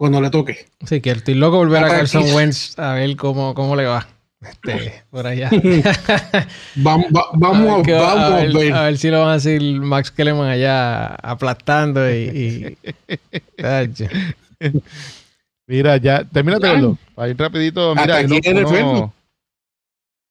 cuando 0.00 0.22
le 0.22 0.30
toque. 0.30 0.66
Sí, 0.86 1.02
que 1.02 1.10
estoy 1.10 1.34
loco 1.34 1.58
volver 1.58 1.84
a 1.84 1.88
Carson 1.88 2.24
Wentz 2.32 2.78
a 2.78 2.94
ver 2.94 3.14
cómo, 3.16 3.52
cómo 3.52 3.76
le 3.76 3.84
va. 3.84 4.08
Este, 4.40 5.04
por 5.10 5.26
allá. 5.26 5.50
vamos, 6.76 7.08
vamos, 7.10 7.28
a, 7.30 7.36
vamos 7.36 7.84
a, 7.86 8.36
ver, 8.36 8.72
a, 8.72 8.82
ver, 8.84 8.96
si 8.96 9.10
lo 9.10 9.20
van 9.20 9.28
a 9.28 9.34
decir 9.34 9.60
Max 9.78 10.10
Kellerman 10.10 10.48
allá 10.48 11.16
aplastando 11.16 12.10
y. 12.10 12.78
mira, 15.66 15.98
ya, 15.98 16.24
termínate 16.24 16.66
verlo. 16.66 16.96
Para 17.14 17.28
ir 17.28 17.38
rapidito, 17.38 17.94
mira, 17.94 18.16
hay 18.16 18.26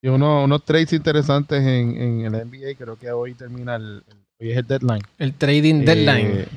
uno, 0.02 0.46
unos 0.46 0.66
trades 0.66 0.94
interesantes 0.94 1.62
en, 1.62 2.26
en 2.26 2.26
el 2.26 2.32
NBA. 2.48 2.74
Creo 2.76 2.98
que 2.98 3.12
hoy 3.12 3.36
termina 3.36 3.76
el, 3.76 4.02
hoy 4.40 4.50
es 4.50 4.58
el 4.58 4.66
deadline. 4.66 5.04
El 5.20 5.36
trading 5.36 5.86
deadline. 5.86 6.48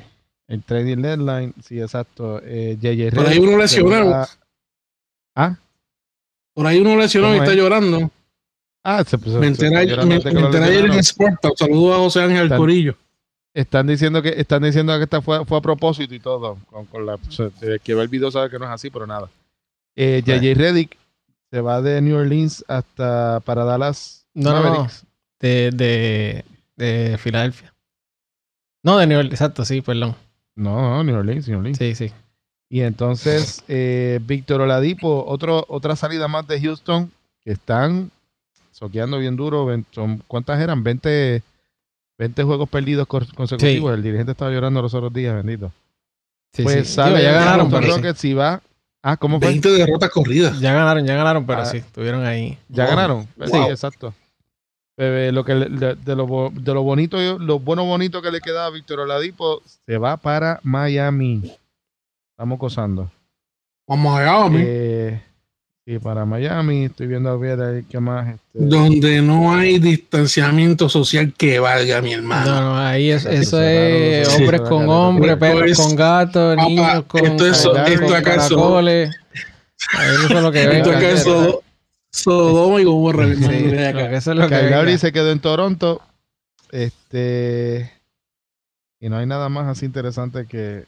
El 0.47 0.63
trading 0.63 0.97
deadline, 0.97 1.53
sí, 1.63 1.79
exacto. 1.79 2.41
Eh, 2.43 2.77
JJ 2.79 3.15
Por 3.15 3.27
ahí 3.27 3.39
uno 3.39 3.57
lesionado. 3.57 4.27
¿Ah? 5.35 5.57
Por 6.53 6.67
ahí 6.67 6.79
uno 6.79 6.95
lesionado 6.97 7.35
y 7.35 7.39
está 7.39 7.53
llorando. 7.53 8.11
Ah, 8.83 9.03
se 9.05 9.17
puso. 9.17 9.39
Me 9.39 9.47
enteré, 9.47 9.77
ayer 9.77 9.99
en 9.99 10.91
Sport. 10.99 11.39
Saludos 11.57 11.95
a 11.95 11.97
José 11.99 12.21
Ángel 12.21 12.49
Corillo. 12.49 12.95
Están 13.53 13.87
diciendo 13.87 14.21
que 14.21 14.29
están 14.29 14.63
diciendo 14.63 14.97
que 14.97 15.03
esta 15.03 15.21
fue, 15.21 15.45
fue 15.45 15.57
a 15.57 15.61
propósito 15.61 16.13
y 16.13 16.19
todo. 16.19 16.57
Con, 16.69 17.05
la, 17.05 17.17
que 17.83 17.93
ve 17.93 18.01
el 18.01 18.07
video 18.07 18.29
sabe 18.31 18.49
que 18.49 18.59
no 18.59 18.65
es 18.65 18.71
así, 18.71 18.89
pero 18.89 19.07
nada. 19.07 19.29
Eh, 19.95 20.21
JJ 20.25 20.55
Reddick 20.55 20.97
se 21.51 21.61
va 21.61 21.81
de 21.81 22.01
New 22.01 22.17
Orleans 22.17 22.65
hasta 22.67 23.39
para 23.41 23.63
Dallas. 23.63 24.25
No, 24.33 24.61
no, 24.61 24.87
de, 25.39 25.69
de, 25.71 26.45
de 26.75 27.17
Filadelfia. 27.19 27.73
No, 28.81 28.97
de 28.97 29.07
New 29.07 29.19
Orleans, 29.19 29.33
exacto, 29.33 29.63
sí, 29.63 29.81
perdón. 29.81 30.15
No, 30.55 30.81
no, 30.81 31.03
New 31.03 31.15
Orleans, 31.15 31.47
New 31.47 31.57
Orleans. 31.57 31.77
Sí, 31.77 31.95
sí. 31.95 32.11
Y 32.69 32.81
entonces, 32.81 33.63
eh, 33.67 34.19
Víctor 34.23 34.61
Oladipo, 34.61 35.25
otro, 35.27 35.65
otra 35.67 35.95
salida 35.95 36.27
más 36.27 36.47
de 36.47 36.59
Houston, 36.59 37.11
que 37.43 37.51
están 37.51 38.11
soqueando 38.71 39.19
bien 39.19 39.35
duro. 39.35 39.67
¿Cuántas 40.27 40.59
eran? 40.59 40.83
20, 40.83 41.43
20 42.17 42.43
juegos 42.43 42.69
perdidos 42.69 43.07
consecutivos. 43.07 43.93
El 43.93 44.01
dirigente 44.01 44.31
estaba 44.31 44.51
llorando 44.51 44.81
los 44.81 44.93
otros 44.93 45.13
días, 45.13 45.35
bendito. 45.35 45.71
Sí, 46.53 46.63
pues 46.63 46.87
sí. 46.87 46.95
ya 46.95 47.31
ganaron, 47.31 47.69
pero 47.69 48.01
que 48.01 48.13
si 48.13 48.33
va. 48.33 48.61
Ah, 49.01 49.17
¿cómo 49.17 49.39
fue? 49.39 49.49
20 49.49 49.69
derrotas 49.69 50.09
corridas. 50.09 50.59
Ya 50.59 50.73
ganaron, 50.73 51.05
ya 51.05 51.15
ganaron, 51.15 51.45
pero 51.45 51.61
ah. 51.61 51.65
sí, 51.65 51.77
estuvieron 51.77 52.25
ahí. 52.25 52.57
Ya 52.69 52.87
ganaron. 52.87 53.27
Sí, 53.45 53.57
exacto. 53.69 54.13
Lo 54.97 55.43
que 55.43 55.53
de, 55.53 56.15
lo, 56.15 56.51
de 56.53 56.73
lo 56.73 56.83
bonito, 56.83 57.17
lo 57.39 57.59
bueno 57.59 57.85
bonito 57.85 58.21
que 58.21 58.31
le 58.31 58.41
queda 58.41 58.65
a 58.65 58.69
Víctor 58.69 58.99
Oladipo, 59.01 59.61
se 59.85 59.97
va 59.97 60.17
para 60.17 60.59
Miami. 60.63 61.51
Estamos 62.31 62.59
gozando. 62.59 63.11
Para 63.85 64.01
Miami. 64.01 64.63
Eh, 64.65 65.21
sí, 65.85 65.99
para 65.99 66.25
Miami. 66.25 66.85
Estoy 66.85 67.07
viendo 67.07 67.29
a 67.29 67.37
ver 67.37 67.59
ahí 67.61 67.83
qué 67.89 67.99
más. 67.99 68.35
Este, 68.35 68.65
Donde 68.65 69.21
no 69.21 69.53
hay 69.53 69.79
distanciamiento 69.79 70.89
social 70.89 71.33
que 71.35 71.59
valga, 71.59 72.01
mi 72.01 72.13
hermano. 72.13 72.51
No, 72.51 72.61
no, 72.61 72.77
ahí 72.77 73.09
es, 73.09 73.25
eso 73.25 73.61
es 73.61 74.27
hombres 74.29 74.61
con 74.61 74.87
hombres, 74.89 75.37
perros 75.37 75.77
con 75.77 75.95
gatos, 75.95 76.55
niños 76.57 77.03
con, 77.07 77.25
esto 77.25 77.47
es, 77.47 77.65
esto 77.87 78.15
acaso, 78.15 78.79
eso 78.79 79.09
es 80.37 80.41
lo 80.41 80.51
que 80.51 80.63
Esto 80.63 80.91
acaso 80.91 81.62
Sodoma 82.13 82.79
y 82.79 82.85
Gomorra. 82.85 83.35
Sí, 83.35 83.43
eso 83.43 84.31
es 84.31 84.37
lo 84.37 84.47
que 84.47 84.97
se 84.97 85.11
quedó 85.11 85.31
en 85.31 85.39
Toronto. 85.39 86.01
Este. 86.71 87.91
Y 89.01 89.09
no 89.09 89.17
hay 89.17 89.25
nada 89.25 89.49
más 89.49 89.67
así 89.67 89.85
interesante 89.85 90.45
que 90.45 90.85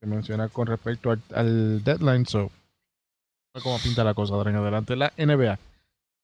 que 0.00 0.06
menciona 0.06 0.48
con 0.48 0.66
respecto 0.66 1.14
al, 1.34 1.82
deadline. 1.82 2.26
So, 2.26 2.50
cómo 3.62 3.78
pinta 3.78 4.04
la 4.04 4.14
cosa 4.14 4.36
de 4.36 4.50
en 4.50 4.56
adelante 4.56 4.96
la 4.96 5.12
NBA. 5.16 5.58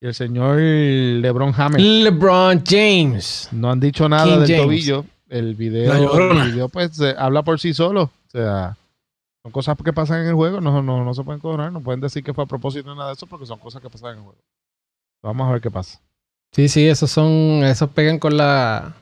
Y 0.00 0.06
el 0.06 0.14
señor 0.14 0.58
LeBron 0.58 1.52
James. 1.52 1.82
LeBron 1.82 2.62
James. 2.64 3.48
No 3.52 3.70
han 3.70 3.80
dicho 3.80 4.08
nada 4.08 4.38
del 4.38 4.56
tobillo. 4.56 5.04
El 5.28 5.54
video, 5.54 5.92
el 6.32 6.52
video 6.52 6.68
pues 6.68 7.00
habla 7.18 7.42
por 7.42 7.58
sí 7.58 7.74
solo. 7.74 8.02
O 8.02 8.30
sea, 8.30 8.76
son 9.44 9.52
cosas 9.52 9.76
que 9.84 9.92
pasan 9.92 10.22
en 10.22 10.28
el 10.28 10.34
juego. 10.34 10.60
No, 10.60 10.82
no, 10.82 11.04
no 11.04 11.14
se 11.14 11.22
pueden 11.22 11.40
cobrar. 11.40 11.70
No 11.70 11.82
pueden 11.82 12.00
decir 12.00 12.24
que 12.24 12.34
fue 12.34 12.44
a 12.44 12.46
propósito 12.48 12.90
de 12.90 12.96
nada 12.96 13.08
de 13.10 13.14
eso 13.14 13.26
porque 13.26 13.46
son 13.46 13.58
cosas 13.60 13.80
que 13.80 13.90
pasan 13.90 14.12
en 14.12 14.16
el 14.18 14.24
juego. 14.24 14.38
Vamos 15.22 15.48
a 15.48 15.52
ver 15.52 15.60
qué 15.60 15.70
pasa. 15.70 16.00
Sí, 16.52 16.68
sí, 16.68 16.88
esos 16.88 17.10
son, 17.10 17.62
esos 17.64 17.90
pegan 17.90 18.18
con 18.18 18.36
la, 18.36 18.94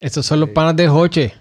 esos 0.00 0.24
son 0.24 0.40
los 0.40 0.50
panas 0.50 0.76
de 0.76 0.88
Hoche 0.88 1.34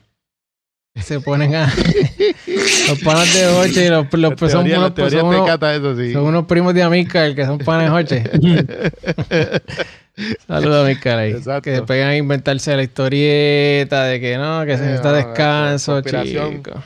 se 1.02 1.20
ponen 1.20 1.56
a 1.56 1.66
los 2.88 3.00
panas 3.04 3.34
de 3.34 3.48
Hoche 3.48 3.86
y 3.86 3.90
los, 3.90 4.12
los 4.14 4.34
pues 4.36 4.52
son, 4.52 4.66
unos, 4.66 4.92
pues 4.92 5.12
son, 5.12 5.26
unos, 5.26 5.62
eso, 5.62 5.96
sí. 5.98 6.14
son 6.14 6.24
unos 6.24 6.46
primos 6.46 6.74
de 6.74 6.84
Amica 6.84 7.26
el 7.26 7.36
que 7.36 7.46
son 7.46 7.58
panes 7.58 7.92
de 7.92 7.96
Hoche 7.98 8.24
saludos 10.48 10.86
Amica 10.86 11.18
ahí 11.18 11.32
Exacto. 11.34 11.64
que 11.64 11.76
se 11.76 11.82
pegan 11.82 12.10
a 12.10 12.16
inventarse 12.16 12.76
la 12.76 12.84
historieta 12.84 14.06
de 14.06 14.22
que 14.22 14.38
no 14.38 14.66
que 14.66 14.78
se 14.78 14.86
necesita 14.86 15.12
eh, 15.12 15.26
descanso 15.26 16.02
chico 16.02 16.82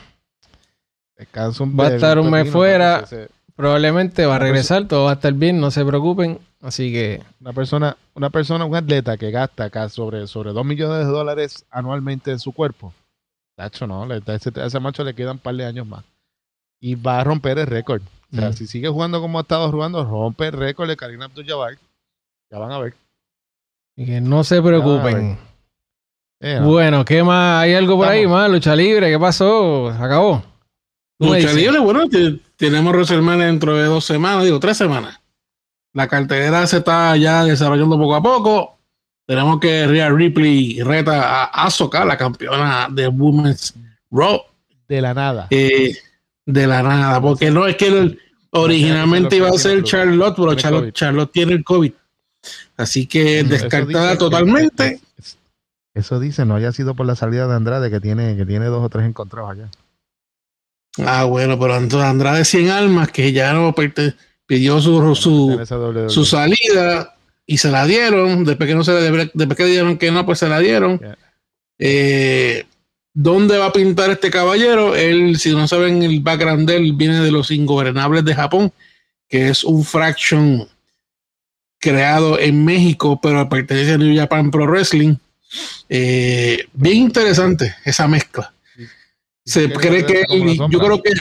descanso 1.20 1.64
un 1.64 1.78
va 1.78 1.86
a 1.86 1.94
estar 1.94 2.18
un 2.18 2.30
mes 2.30 2.50
fuera 2.50 3.04
probablemente 3.56 4.26
va 4.26 4.36
a 4.36 4.38
regresar 4.38 4.86
todo 4.86 5.04
va 5.04 5.12
a 5.12 5.14
estar 5.14 5.32
bien 5.32 5.60
no 5.60 5.70
se 5.70 5.84
preocupen 5.84 6.38
así 6.62 6.92
que 6.92 7.22
una 7.40 7.52
persona 7.52 7.96
una 8.14 8.30
persona 8.30 8.64
un 8.64 8.74
atleta 8.74 9.16
que 9.16 9.30
gasta 9.30 9.64
acá 9.64 9.88
sobre 9.88 10.26
sobre 10.26 10.52
2 10.52 10.64
millones 10.64 11.06
de 11.06 11.12
dólares 11.12 11.64
anualmente 11.70 12.30
en 12.30 12.38
su 12.38 12.52
cuerpo 12.52 12.92
Tacho, 13.60 13.86
no, 13.86 14.04
a 14.04 14.34
ese, 14.34 14.80
macho 14.80 15.04
le 15.04 15.12
quedan 15.12 15.32
un 15.32 15.38
par 15.38 15.54
de 15.54 15.66
años 15.66 15.86
más. 15.86 16.02
Y 16.80 16.94
va 16.94 17.20
a 17.20 17.24
romper 17.24 17.58
el 17.58 17.66
récord. 17.66 18.00
O 18.32 18.36
sea, 18.36 18.48
mm. 18.48 18.52
si 18.54 18.66
sigue 18.66 18.88
jugando 18.88 19.20
como 19.20 19.38
ha 19.38 19.42
estado 19.42 19.70
jugando, 19.70 20.02
rompe 20.02 20.46
el 20.46 20.52
récord 20.52 20.88
de 20.88 20.96
Karim 20.96 21.20
Abdul-Jabbar. 21.20 21.76
Ya 22.50 22.58
van 22.58 22.72
a 22.72 22.78
ver. 22.78 22.94
Y 23.96 24.06
que 24.06 24.20
no 24.22 24.44
se 24.44 24.62
preocupen. 24.62 25.36
Eh, 26.40 26.58
bueno, 26.62 27.04
¿qué 27.04 27.22
más? 27.22 27.64
¿Hay 27.64 27.74
algo 27.74 27.98
por 27.98 28.08
ahí 28.08 28.26
más? 28.26 28.50
Lucha 28.50 28.74
libre, 28.74 29.10
¿qué 29.10 29.18
pasó? 29.18 29.90
acabó? 29.90 30.42
Lucha 31.20 31.52
libre, 31.52 31.78
bueno, 31.78 32.04
tenemos 32.56 32.92
WrestleMania 32.92 33.46
dentro 33.46 33.76
de 33.76 33.84
dos 33.84 34.04
semanas, 34.04 34.44
digo, 34.44 34.58
tres 34.58 34.78
semanas. 34.78 35.20
La 35.92 36.08
cartelera 36.08 36.66
se 36.66 36.78
está 36.78 37.14
ya 37.16 37.44
desarrollando 37.44 37.98
poco 37.98 38.14
a 38.14 38.22
poco. 38.22 38.78
Tenemos 39.26 39.60
que 39.60 39.86
Rhea 39.86 40.08
Ripley 40.10 40.80
reta 40.82 41.44
a 41.44 41.66
Asuka, 41.66 42.04
la 42.04 42.16
campeona 42.16 42.88
de 42.90 43.06
Women's 43.08 43.74
Raw. 44.10 44.40
De 44.88 45.00
la 45.00 45.12
nada. 45.12 45.46
Eh, 45.50 45.94
de 46.46 46.66
la 46.66 46.82
nada, 46.82 47.20
porque 47.20 47.50
no 47.50 47.66
es 47.66 47.76
que 47.76 48.18
originalmente 48.50 49.36
iba 49.36 49.48
a 49.48 49.52
ser 49.52 49.84
Charlotte, 49.84 50.34
pero 50.36 50.90
Charlotte, 50.90 51.32
tiene 51.32 51.52
el 51.52 51.64
COVID. 51.64 51.92
Así 52.78 53.06
que 53.06 53.44
descartada 53.44 54.16
totalmente. 54.16 55.00
Eso 55.92 56.18
dice, 56.18 56.46
no 56.46 56.54
haya 56.54 56.72
sido 56.72 56.94
por 56.94 57.04
la 57.04 57.14
salida 57.14 57.46
de 57.46 57.54
Andrade, 57.54 57.90
que 57.90 58.00
tiene, 58.00 58.36
que 58.36 58.46
tiene 58.46 58.66
dos 58.66 58.82
o 58.82 58.88
tres 58.88 59.04
encontrados 59.06 59.50
allá. 59.50 59.68
Ah, 60.98 61.24
bueno, 61.24 61.58
pero 61.58 61.74
Andrade 61.74 62.44
100 62.44 62.70
almas, 62.70 63.10
que 63.10 63.32
ya 63.32 63.52
no 63.52 63.74
pidió 64.46 64.80
su, 64.80 65.14
su, 65.14 66.08
su 66.08 66.24
salida 66.24 67.14
y 67.46 67.58
se 67.58 67.70
la 67.70 67.86
dieron. 67.86 68.44
Después 68.44 68.68
que 68.68 68.74
no 68.74 68.84
se 68.84 68.92
después 68.92 69.56
que 69.56 69.64
dijeron 69.64 69.98
que 69.98 70.10
no, 70.10 70.26
pues 70.26 70.38
se 70.38 70.48
la 70.48 70.58
dieron. 70.58 71.00
Eh, 71.78 72.64
¿Dónde 73.12 73.58
va 73.58 73.66
a 73.66 73.72
pintar 73.72 74.10
este 74.10 74.30
caballero? 74.30 74.94
Él, 74.94 75.38
si 75.38 75.52
no 75.52 75.66
saben 75.66 76.02
el 76.02 76.20
background 76.20 76.68
de 76.68 76.76
él, 76.76 76.92
viene 76.92 77.20
de 77.20 77.32
los 77.32 77.50
Ingobernables 77.50 78.24
de 78.24 78.34
Japón, 78.34 78.72
que 79.28 79.48
es 79.48 79.64
un 79.64 79.84
fraction 79.84 80.68
creado 81.78 82.38
en 82.38 82.64
México, 82.64 83.18
pero 83.20 83.48
pertenece 83.48 83.94
a 83.94 83.98
New 83.98 84.16
Japan 84.16 84.50
Pro 84.50 84.66
Wrestling. 84.66 85.16
Eh, 85.88 86.66
bien 86.72 86.98
interesante 86.98 87.74
esa 87.84 88.06
mezcla. 88.06 88.52
Se 89.44 89.72
cree 89.72 90.04
que 90.04 90.24
yo 90.70 90.78
creo 90.78 91.02
que 91.02 91.12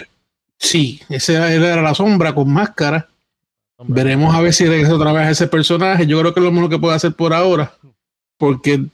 sí, 0.58 1.02
esa 1.10 1.52
era 1.54 1.82
la 1.82 1.96
sombra 1.96 2.34
con 2.34 2.52
máscara. 2.52 3.10
Veremos 3.80 4.36
a 4.36 4.42
ver 4.42 4.54
si 4.54 4.66
regresa 4.66 4.94
otra 4.94 5.14
vez 5.14 5.24
a 5.24 5.32
ese 5.32 5.48
personaje. 5.48 6.06
Yo 6.06 6.20
creo 6.20 6.34
que 6.34 6.42
es 6.42 6.44
lo 6.44 6.52
mejor 6.52 6.70
que 6.70 6.80
puede 6.80 6.96
hacer 6.96 7.14
por 7.14 7.34
ahora, 7.34 7.74
porque 8.38 8.86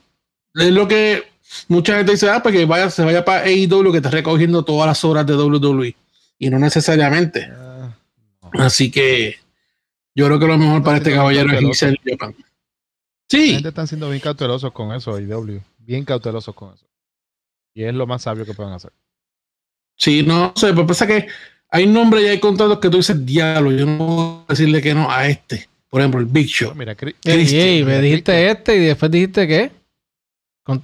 es 0.54 0.70
lo 0.70 0.86
que 0.86 1.24
mucha 1.68 1.96
gente 1.96 2.12
dice, 2.12 2.30
ah, 2.30 2.42
pues 2.42 2.54
que 2.54 2.64
vaya, 2.64 2.88
se 2.90 3.04
vaya 3.04 3.24
para 3.24 3.44
AEW 3.44 3.90
que 3.90 3.98
está 3.98 4.10
recogiendo 4.10 4.64
todas 4.64 4.86
las 4.86 5.04
obras 5.04 5.26
de 5.26 5.34
WWE. 5.34 5.96
Y 6.38 6.50
no 6.50 6.58
necesariamente. 6.58 7.48
Ah, 7.50 7.96
Así 8.52 8.90
que 8.90 9.36
yo 10.14 10.26
creo 10.26 10.38
que 10.38 10.46
lo 10.46 10.58
mejor 10.58 10.82
para 10.82 10.98
este 10.98 11.12
caballero 11.12 11.52
es 11.52 11.62
irse 11.62 11.86
al 11.86 12.00
Japan. 12.04 12.34
Sí. 13.28 13.48
La 13.48 13.54
gente 13.54 13.68
están 13.70 13.88
siendo 13.88 14.08
bien 14.08 14.20
cautelosos 14.20 14.72
con 14.72 14.92
eso, 14.92 15.14
AEW. 15.14 15.60
Bien 15.78 16.04
cautelosos 16.04 16.54
con 16.54 16.74
eso. 16.74 16.86
Y 17.74 17.84
es 17.84 17.94
lo 17.94 18.06
más 18.06 18.22
sabio 18.22 18.46
que 18.46 18.54
pueden 18.54 18.72
hacer. 18.72 18.92
Sí, 19.96 20.22
no 20.22 20.52
sé, 20.56 20.68
pero 20.68 20.86
pasa 20.86 21.06
que 21.06 21.26
hay 21.70 21.86
nombres 21.86 22.24
y 22.24 22.28
hay 22.28 22.40
contratos 22.40 22.78
que 22.78 22.90
tú 22.90 22.98
dices 22.98 23.24
diablo. 23.24 23.72
Yo 23.72 23.86
no 23.86 23.98
puedo 23.98 24.44
decirle 24.48 24.80
que 24.82 24.94
no 24.94 25.10
a 25.10 25.28
este. 25.28 25.68
Por 25.88 26.00
ejemplo, 26.00 26.20
el 26.20 26.26
Big 26.26 26.46
Show. 26.46 26.74
Mira, 26.74 26.96
me 27.24 28.00
dijiste 28.00 28.50
este 28.50 28.76
y 28.76 28.80
después 28.80 29.10
dijiste 29.10 29.46
qué? 29.46 29.70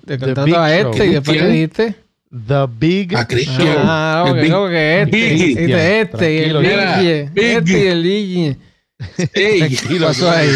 El 0.06 0.18
contrato 0.18 0.60
a 0.60 0.76
este 0.76 1.06
y 1.06 1.10
después 1.10 1.42
le 1.42 1.48
dijiste. 1.48 1.94
The 2.30 2.66
Big 2.78 3.14
a 3.14 3.26
Christian. 3.26 3.76
Ah, 3.80 4.24
ok, 4.26 4.36
no, 4.48 4.68
que 4.68 5.02
este. 5.02 5.16
Big. 5.16 5.50
Y 5.50 5.66
de 5.66 6.00
este, 6.00 6.34
y 6.34 6.38
el 6.38 6.58
Big. 6.58 7.30
Este 7.34 7.84
y 7.84 7.86
el 7.88 8.02
Big. 8.02 8.58
¿Qué 9.34 9.98
pasó 10.00 10.30
ahí? 10.30 10.50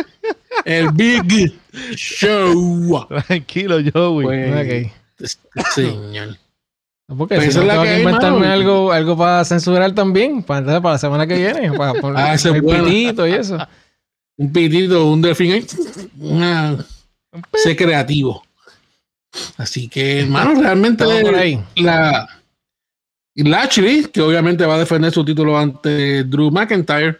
el 0.64 0.92
Big 0.92 1.54
Show. 1.96 3.06
Tranquilo, 3.26 3.78
Joey. 3.92 4.24
Bueno, 4.24 4.60
okay. 4.60 4.92
Señor. 5.74 6.36
Porque 7.16 7.36
pues 7.36 7.54
si 7.54 7.60
no 7.60 7.66
tengo 7.66 7.82
que, 7.82 7.88
que 7.88 7.98
inventarme 8.00 8.46
algo, 8.48 8.92
algo 8.92 9.16
para 9.16 9.42
censurar 9.44 9.92
también, 9.94 10.42
para, 10.42 10.80
para 10.80 10.94
la 10.94 10.98
semana 10.98 11.26
que 11.26 11.36
viene, 11.36 11.72
para 11.72 11.94
poner 12.00 12.22
ah, 12.22 12.34
el 12.34 12.62
pitito 12.62 13.26
y 13.26 13.32
eso. 13.32 13.56
Un 14.36 14.52
pitito, 14.52 15.10
un 15.10 15.20
delfín, 15.20 15.66
una... 16.20 16.76
sé 17.54 17.74
creativo. 17.74 18.44
Así 19.56 19.88
que, 19.88 20.20
hermano, 20.20 20.60
realmente 20.62 21.04
la 21.74 22.28
Lashley, 23.34 24.04
que 24.04 24.20
obviamente 24.20 24.64
va 24.64 24.76
a 24.76 24.78
defender 24.78 25.10
su 25.10 25.24
título 25.24 25.58
ante 25.58 26.22
Drew 26.22 26.52
McIntyre, 26.52 27.18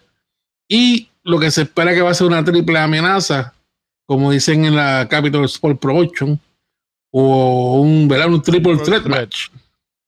y 0.68 1.08
lo 1.24 1.40
que 1.40 1.50
se 1.50 1.62
espera 1.62 1.92
que 1.92 2.02
va 2.02 2.10
a 2.10 2.14
ser 2.14 2.28
una 2.28 2.44
triple 2.44 2.78
amenaza, 2.78 3.52
como 4.06 4.30
dicen 4.30 4.64
en 4.64 4.76
la 4.76 5.08
Capital 5.10 5.44
Sport 5.46 5.80
Promotion, 5.80 6.38
o 7.10 7.80
un, 7.80 8.08
un 8.12 8.42
triple 8.42 8.76
threat. 8.76 9.06
match 9.06 9.48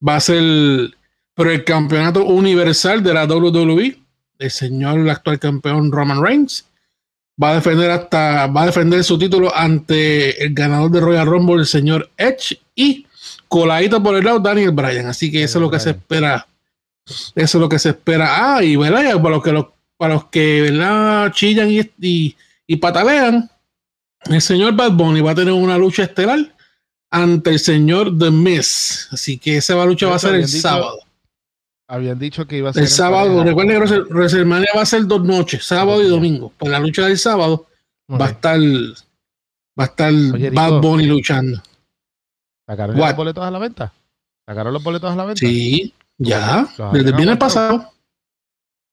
va 0.06 0.16
a 0.16 0.20
ser 0.20 0.94
por 1.34 1.48
el 1.48 1.64
campeonato 1.64 2.24
universal 2.24 3.02
de 3.02 3.14
la 3.14 3.24
WWE. 3.24 3.98
El 4.38 4.50
señor, 4.50 5.00
el 5.00 5.10
actual 5.10 5.38
campeón 5.38 5.92
Roman 5.92 6.22
Reigns, 6.22 6.64
va 7.42 7.50
a 7.50 7.54
defender 7.54 7.90
hasta, 7.90 8.46
va 8.46 8.62
a 8.62 8.66
defender 8.66 9.02
su 9.04 9.18
título 9.18 9.54
ante 9.54 10.42
el 10.42 10.54
ganador 10.54 10.90
de 10.90 11.00
Royal 11.00 11.26
Rumble, 11.26 11.60
el 11.60 11.66
señor 11.66 12.10
Edge, 12.16 12.58
y 12.74 13.06
coladito 13.48 14.02
por 14.02 14.16
el 14.16 14.24
lado 14.24 14.38
Daniel 14.38 14.72
Bryan. 14.72 15.06
Así 15.06 15.30
que 15.30 15.42
eso 15.42 15.58
es 15.58 15.62
lo 15.62 15.70
que 15.70 15.80
se 15.80 15.90
espera. 15.90 16.46
Eso 17.06 17.34
es 17.34 17.54
lo 17.54 17.68
que 17.68 17.78
se 17.78 17.90
espera. 17.90 18.56
Ah, 18.56 18.62
y 18.62 18.76
¿verdad? 18.76 19.20
para 19.20 19.36
los 19.36 19.42
que, 19.42 19.66
para 19.96 20.14
los 20.14 20.24
que 20.26 20.62
¿verdad? 20.62 21.32
chillan 21.32 21.70
y, 21.70 22.36
y 22.66 22.76
patalean, 22.76 23.50
el 24.26 24.40
señor 24.40 24.74
Bad 24.74 24.92
Bunny 24.92 25.20
va 25.20 25.32
a 25.32 25.34
tener 25.34 25.52
una 25.52 25.78
lucha 25.78 26.04
estelar 26.04 26.38
ante 27.10 27.50
el 27.50 27.58
señor 27.58 28.16
The 28.18 28.30
Miz. 28.30 29.08
Así 29.10 29.38
que 29.38 29.56
esa 29.56 29.84
lucha 29.84 30.08
va 30.08 30.16
a 30.16 30.20
ser 30.20 30.34
el 30.34 30.48
sábado. 30.48 31.00
Habían 31.88 32.18
dicho 32.18 32.46
que 32.46 32.58
iba 32.58 32.70
a 32.70 32.72
ser 32.72 32.84
el 32.84 32.88
sábado. 32.88 33.42
Recuerden 33.42 33.82
que 33.82 33.98
WrestleMania 34.12 34.70
va 34.76 34.82
a 34.82 34.86
ser 34.86 35.06
dos 35.06 35.24
noches, 35.24 35.64
sábado 35.64 36.02
y 36.02 36.08
domingo. 36.08 36.52
Pues 36.56 36.70
la 36.70 36.78
lucha 36.78 37.06
del 37.06 37.18
sábado 37.18 37.66
va 38.08 38.26
a 38.26 38.30
estar 38.30 38.60
va 38.60 39.84
a 39.84 39.86
estar 39.86 40.12
Bad 40.52 40.80
Bunny 40.80 41.06
luchando. 41.06 41.60
¿Sacaron 42.66 42.96
los 42.96 43.16
boletos 43.16 43.44
a 43.44 43.50
la 43.50 43.58
venta? 43.58 43.92
¿Sacaron 44.46 44.72
los 44.72 44.82
boletos 44.82 45.12
a 45.12 45.16
la 45.16 45.24
venta? 45.24 45.40
Sí, 45.40 45.92
ya. 46.18 46.68
Desde 46.92 47.10
el 47.10 47.16
viernes 47.16 47.38
pasado. 47.38 47.92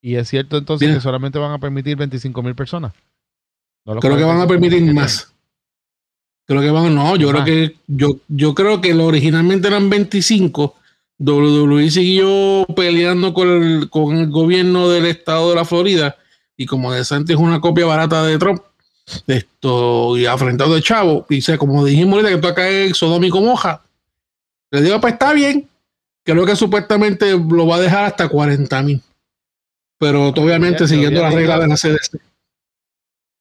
Y 0.02 0.16
es 0.16 0.28
cierto 0.30 0.58
entonces 0.58 0.96
que 0.96 1.02
solamente 1.02 1.38
van 1.38 1.52
a 1.52 1.60
permitir 1.60 1.98
25 1.98 2.42
mil 2.42 2.56
personas. 2.56 2.94
Creo 4.00 4.18
que 4.18 4.24
van 4.24 4.42
a 4.42 4.48
permitir 4.48 4.82
más. 4.94 5.34
Creo 6.48 6.62
que 6.62 6.72
van, 6.72 6.96
no, 6.96 7.16
yo 7.18 7.30
creo 7.30 7.44
que 7.44 7.76
yo, 7.88 8.18
yo 8.30 8.56
creo 8.56 8.80
que 8.80 8.94
originalmente 8.94 9.68
eran 9.68 9.90
25. 9.90 10.76
WWE 11.20 11.92
siguió 11.92 12.66
peleando 12.76 13.34
con 13.34 13.50
el, 13.50 13.90
con 13.90 14.16
el 14.16 14.30
gobierno 14.30 14.88
del 14.88 15.08
estado 15.08 15.50
de 15.50 15.56
la 15.56 15.66
Florida 15.66 16.16
y 16.56 16.66
como 16.66 16.92
de 16.92 17.06
Santi 17.06 17.34
es 17.34 17.40
una 17.40 17.60
copia 17.62 17.86
barata 17.86 18.24
de 18.24 18.38
Trump, 18.38 18.62
esto 19.28 20.18
y 20.18 20.26
afrentado 20.26 20.74
de 20.74 20.82
Chavo, 20.82 21.26
dice, 21.30 21.58
como 21.58 21.86
dijimos 21.86 22.16
ahorita 22.16 22.36
que 22.36 22.42
tú 22.42 22.48
acá 22.48 22.68
es 22.68 22.98
Sodómico 22.98 23.40
Moja, 23.42 23.84
le 24.72 24.82
digo, 24.82 25.00
pues 25.00 25.14
está 25.14 25.34
bien, 25.34 25.68
creo 26.24 26.46
que 26.46 26.56
supuestamente 26.56 27.32
lo 27.32 27.68
va 27.68 27.78
a 27.78 27.82
dejar 27.82 28.06
hasta 28.06 28.28
40 28.28 28.82
mil, 28.82 29.02
pero 29.98 30.30
obviamente 30.30 30.88
siguiendo 30.88 31.22
las 31.22 31.34
reglas 31.34 31.60
de 31.60 31.68
la 31.68 31.76
CDC. 31.76 32.22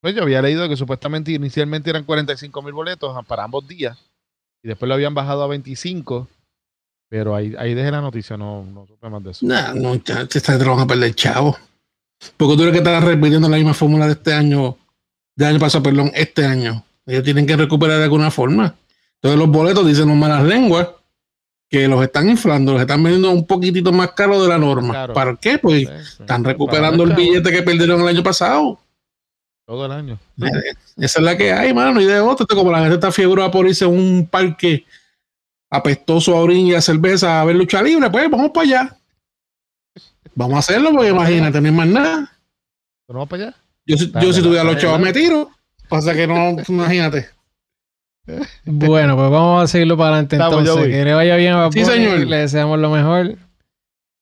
Pues 0.01 0.15
yo 0.15 0.23
había 0.23 0.41
leído 0.41 0.67
que 0.69 0.77
supuestamente 0.77 1.31
inicialmente 1.31 1.89
eran 1.89 2.03
45 2.03 2.61
mil 2.61 2.73
boletos 2.73 3.25
para 3.25 3.43
ambos 3.43 3.67
días 3.67 3.97
y 4.63 4.67
después 4.67 4.87
lo 4.87 4.95
habían 4.95 5.13
bajado 5.13 5.43
a 5.43 5.47
25. 5.47 6.27
Pero 7.09 7.35
ahí, 7.35 7.55
ahí 7.57 7.73
dejé 7.73 7.89
la 7.89 8.01
noticia, 8.01 8.37
no, 8.37 8.63
no 8.63 8.85
supe 8.85 9.09
más 9.09 9.23
de 9.23 9.31
eso. 9.31 9.45
No, 9.45 9.73
no, 9.73 9.95
ya 9.95 10.25
te 10.25 10.39
van 10.65 10.79
a 10.79 10.87
perder 10.87 11.15
chavo. 11.15 11.57
Porque 12.35 12.55
tú 12.55 12.63
eres 12.63 12.73
que 12.73 12.79
estás 12.79 13.03
repitiendo 13.03 13.47
la 13.47 13.57
misma 13.57 13.73
fórmula 13.73 14.07
de 14.07 14.13
este 14.13 14.33
año, 14.33 14.77
de 15.35 15.45
año 15.45 15.59
pasado, 15.59 15.83
perdón, 15.83 16.11
este 16.13 16.45
año. 16.45 16.83
Ellos 17.05 17.23
tienen 17.23 17.45
que 17.45 17.55
recuperar 17.55 17.97
de 17.97 18.03
alguna 18.03 18.29
forma. 18.29 18.75
Entonces 19.15 19.39
los 19.39 19.49
boletos 19.49 19.87
dicen 19.87 20.09
los 20.09 20.17
malas 20.17 20.43
lenguas 20.43 20.89
que 21.69 21.87
los 21.87 22.03
están 22.03 22.29
inflando, 22.29 22.73
los 22.73 22.81
están 22.81 23.01
vendiendo 23.03 23.31
un 23.31 23.45
poquitito 23.45 23.91
más 23.91 24.11
caro 24.11 24.41
de 24.41 24.49
la 24.49 24.57
norma. 24.57 25.13
¿Para 25.13 25.35
qué? 25.35 25.57
Pues 25.57 25.87
están 26.19 26.43
recuperando 26.43 27.03
el 27.03 27.13
billete 27.13 27.51
que 27.51 27.63
perdieron 27.63 28.01
el 28.01 28.07
año 28.07 28.23
pasado. 28.23 28.79
Todo 29.67 29.85
el 29.85 29.91
año. 29.91 30.17
Esa 30.95 31.19
es 31.19 31.25
la 31.25 31.35
que 31.35 31.51
hay, 31.51 31.73
mano. 31.73 31.99
Y 31.99 32.05
de 32.05 32.21
otro, 32.21 32.47
como 32.47 32.71
la 32.71 32.79
gente 32.79 32.95
está 32.95 33.11
fiebre 33.11 33.49
por 33.49 33.67
irse 33.67 33.83
a 33.83 33.89
un 33.89 34.25
parque 34.25 34.85
apestoso 35.69 36.37
a 36.37 36.39
orín 36.39 36.67
y 36.67 36.73
a 36.73 36.79
cerveza 36.79 37.41
a 37.41 37.43
ver 37.43 37.57
lucha 37.57 37.81
libre, 37.81 38.09
pues 38.09 38.31
vamos 38.31 38.51
para 38.51 38.65
allá. 38.65 38.97
Vamos 40.35 40.55
a 40.55 40.59
hacerlo, 40.59 40.91
porque 40.93 41.09
imagínate, 41.09 41.59
no 41.59 41.67
hay 41.67 41.73
más 41.73 41.87
nada. 41.87 42.31
¿Vamos 43.09 43.27
para 43.27 43.43
allá? 43.43 43.55
Yo, 43.85 43.97
yo 44.21 44.31
si 44.31 44.41
tuviera 44.41 44.63
los 44.63 44.77
chavos 44.77 45.01
me 45.01 45.11
tiro. 45.11 45.51
Pasa 45.89 46.13
que 46.13 46.27
no, 46.27 46.55
imagínate. 46.69 47.27
Bueno, 48.63 49.17
pues 49.17 49.29
vamos 49.29 49.65
a 49.65 49.67
seguirlo 49.67 49.97
para 49.97 50.11
adelante 50.11 50.37
entonces. 50.37 50.87
Que 50.87 51.03
le 51.03 51.13
vaya 51.13 51.35
bien 51.35 51.53
a 51.53 51.69
sí, 51.73 51.83
señor. 51.83 52.19
Le 52.19 52.37
deseamos 52.37 52.79
lo 52.79 52.89
mejor. 52.89 53.35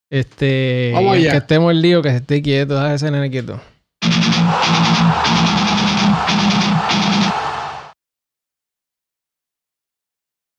Este, 0.10 0.92
que 1.14 1.38
estemos 1.38 1.70
el 1.70 1.82
lío, 1.84 2.02
que 2.02 2.10
se 2.10 2.18
esté 2.18 2.42
quieto, 2.42 2.74
déjame 2.74 2.96
ese 2.96 3.12
nene 3.12 3.30
quieto. 3.30 3.62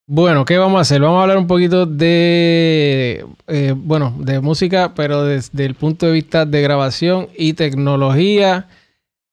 Bueno, 0.09 0.45
¿qué 0.45 0.57
vamos 0.57 0.77
a 0.77 0.81
hacer? 0.83 1.01
Vamos 1.01 1.19
a 1.19 1.23
hablar 1.23 1.37
un 1.37 1.47
poquito 1.47 1.85
de, 1.85 3.25
eh, 3.47 3.73
bueno, 3.75 4.15
de 4.17 4.39
música, 4.39 4.93
pero 4.95 5.25
desde 5.25 5.65
el 5.65 5.75
punto 5.75 6.05
de 6.05 6.13
vista 6.13 6.45
de 6.45 6.61
grabación 6.61 7.27
y 7.35 7.55
tecnología, 7.55 8.69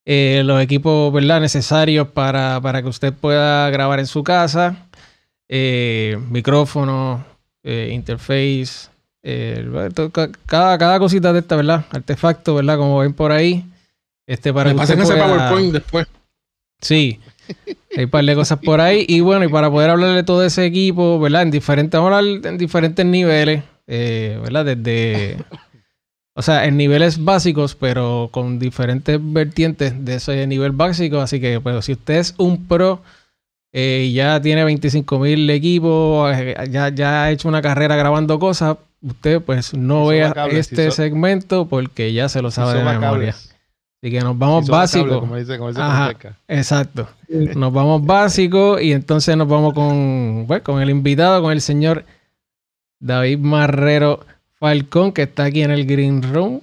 eh, 0.04 0.42
los 0.44 0.60
equipos, 0.60 1.12
¿verdad? 1.12 1.40
Necesarios 1.40 2.08
para, 2.08 2.60
para, 2.60 2.82
que 2.82 2.88
usted 2.88 3.12
pueda 3.12 3.70
grabar 3.70 4.00
en 4.00 4.08
su 4.08 4.24
casa, 4.24 4.88
eh, 5.48 6.18
micrófono, 6.28 7.24
interface, 7.62 8.88
cada, 10.46 10.76
cada 10.76 10.98
cosita 10.98 11.32
de 11.32 11.38
esta, 11.38 11.54
¿verdad? 11.54 11.84
Artefacto, 11.92 12.56
¿verdad? 12.56 12.78
Como 12.78 12.98
ven 12.98 13.14
por 13.14 13.30
ahí. 13.30 13.64
Este, 14.26 14.52
para 14.52 14.70
Me 14.70 14.76
pasen 14.76 15.00
ese 15.00 15.14
PowerPoint 15.14 15.72
después. 15.72 16.08
Sí. 16.80 17.20
Hay 17.96 18.04
un 18.04 18.11
par 18.11 18.24
de 18.24 18.35
cosas 18.35 18.59
por 18.59 18.80
ahí. 18.80 19.04
Y 19.09 19.20
bueno, 19.20 19.44
y 19.44 19.48
para 19.48 19.70
poder 19.70 19.90
hablar 19.90 20.14
de 20.14 20.22
todo 20.22 20.44
ese 20.44 20.64
equipo, 20.64 21.18
¿verdad? 21.18 21.42
En 21.42 21.50
diferentes, 21.50 22.00
en 22.44 22.59
diferentes 22.59 23.07
niveles, 23.07 23.62
eh, 23.87 24.38
¿verdad? 24.42 24.76
Desde, 24.76 25.37
o 26.35 26.42
sea, 26.42 26.66
en 26.66 26.76
niveles 26.76 27.22
básicos, 27.22 27.74
pero 27.74 28.28
con 28.33 28.59
diferentes 28.59 29.18
vertientes 29.20 30.04
de 30.04 30.16
ese 30.16 30.46
nivel 30.46 30.72
básico. 30.72 31.20
Así 31.20 31.40
que, 31.40 31.61
pues, 31.61 31.85
si 31.85 31.92
usted 31.92 32.14
es 32.14 32.35
un 32.38 32.66
pro 32.66 33.00
eh, 33.76 34.12
ya 34.14 34.40
tiene 34.40 34.62
25 34.62 35.18
mil 35.18 35.50
equipos, 35.50 36.33
eh, 36.33 36.54
ya, 36.70 36.90
ya 36.90 37.24
ha 37.24 37.30
hecho 37.33 37.48
una 37.48 37.61
carrera 37.61 37.96
grabando 37.96 38.38
cosas, 38.38 38.76
usted 39.02 39.42
pues 39.42 39.74
no 39.74 40.07
vea 40.07 40.33
este 40.52 40.92
segmento 40.92 41.66
porque 41.66 42.12
ya 42.12 42.28
se 42.28 42.40
lo 42.40 42.52
sabe 42.52 42.78
de 42.78 42.85
memoria. 42.85 43.35
Así 44.05 44.11
que 44.11 44.21
nos 44.21 44.37
vamos 44.37 44.69
básicos. 44.69 45.19
Como 45.19 45.35
dice, 45.35 45.57
como 45.57 45.71
dice 45.71 45.81
exacto. 46.47 47.09
Nos 47.27 47.73
vamos 47.73 48.05
básicos 48.05 48.83
y 48.83 48.93
entonces 48.93 49.35
nos 49.35 49.49
vamos 49.49 49.73
con, 49.73 50.45
pues, 50.47 50.61
con 50.61 50.83
el 50.83 50.90
invitado, 50.90 51.40
con 51.40 51.53
el 51.53 51.62
señor 51.62 52.05
David 53.01 53.38
Marrero 53.38 54.21
Falcón, 54.59 55.11
que 55.12 55.23
está 55.23 55.45
aquí 55.45 55.62
en 55.62 55.71
el 55.71 55.87
Green 55.87 56.23
Room. 56.23 56.61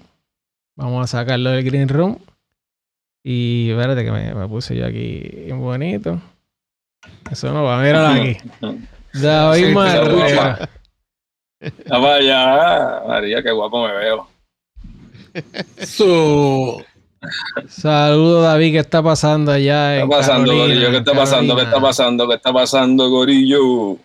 Vamos 0.76 1.04
a 1.04 1.08
sacarlo 1.18 1.50
del 1.50 1.64
Green 1.64 1.90
Room. 1.90 2.20
Y 3.24 3.72
espérate 3.72 4.06
que 4.06 4.12
me, 4.12 4.48
puse 4.48 4.76
yo 4.76 4.86
aquí 4.86 5.48
bonito. 5.52 6.22
Eso 7.32 7.52
no 7.52 7.64
va, 7.64 7.80
a 7.80 7.84
mirar 7.84 8.18
aquí. 8.18 8.38
David 9.14 9.74
Marrero. 9.74 10.58
vaya, 11.90 13.02
María, 13.08 13.42
qué 13.42 13.50
guapo 13.50 13.88
me 13.88 13.94
veo. 13.96 14.28
Saludos, 17.68 18.44
David. 18.44 18.74
¿Qué 18.74 18.80
está 18.80 19.04
pasando 19.04 19.52
allá? 19.52 19.96
¿Qué 19.96 20.04
está 20.04 20.18
pasando, 20.18 20.56
Gorillo? 20.56 20.92
¿Qué 20.92 20.98
está 20.98 21.14
pasando? 21.14 21.56
¿Qué 21.56 21.62
está 21.64 21.80
pasando? 21.80 22.28
¿Qué 22.28 22.36
está 22.36 22.54
pasando, 22.54 23.10
Gorillo? 23.10 23.98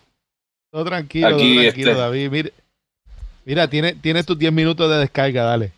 Todo 0.71 0.85
tranquilo, 0.85 1.27
Aquí, 1.27 1.55
todo 1.55 1.63
tranquilo, 1.63 1.91
este. 1.91 2.01
David. 2.01 2.31
Mira, 2.31 2.49
mira 3.45 3.69
tiene, 3.69 3.93
tienes 3.93 4.25
tus 4.25 4.37
10 4.37 4.53
minutos 4.53 4.89
de 4.89 4.97
descarga, 4.97 5.43
dale. 5.43 5.71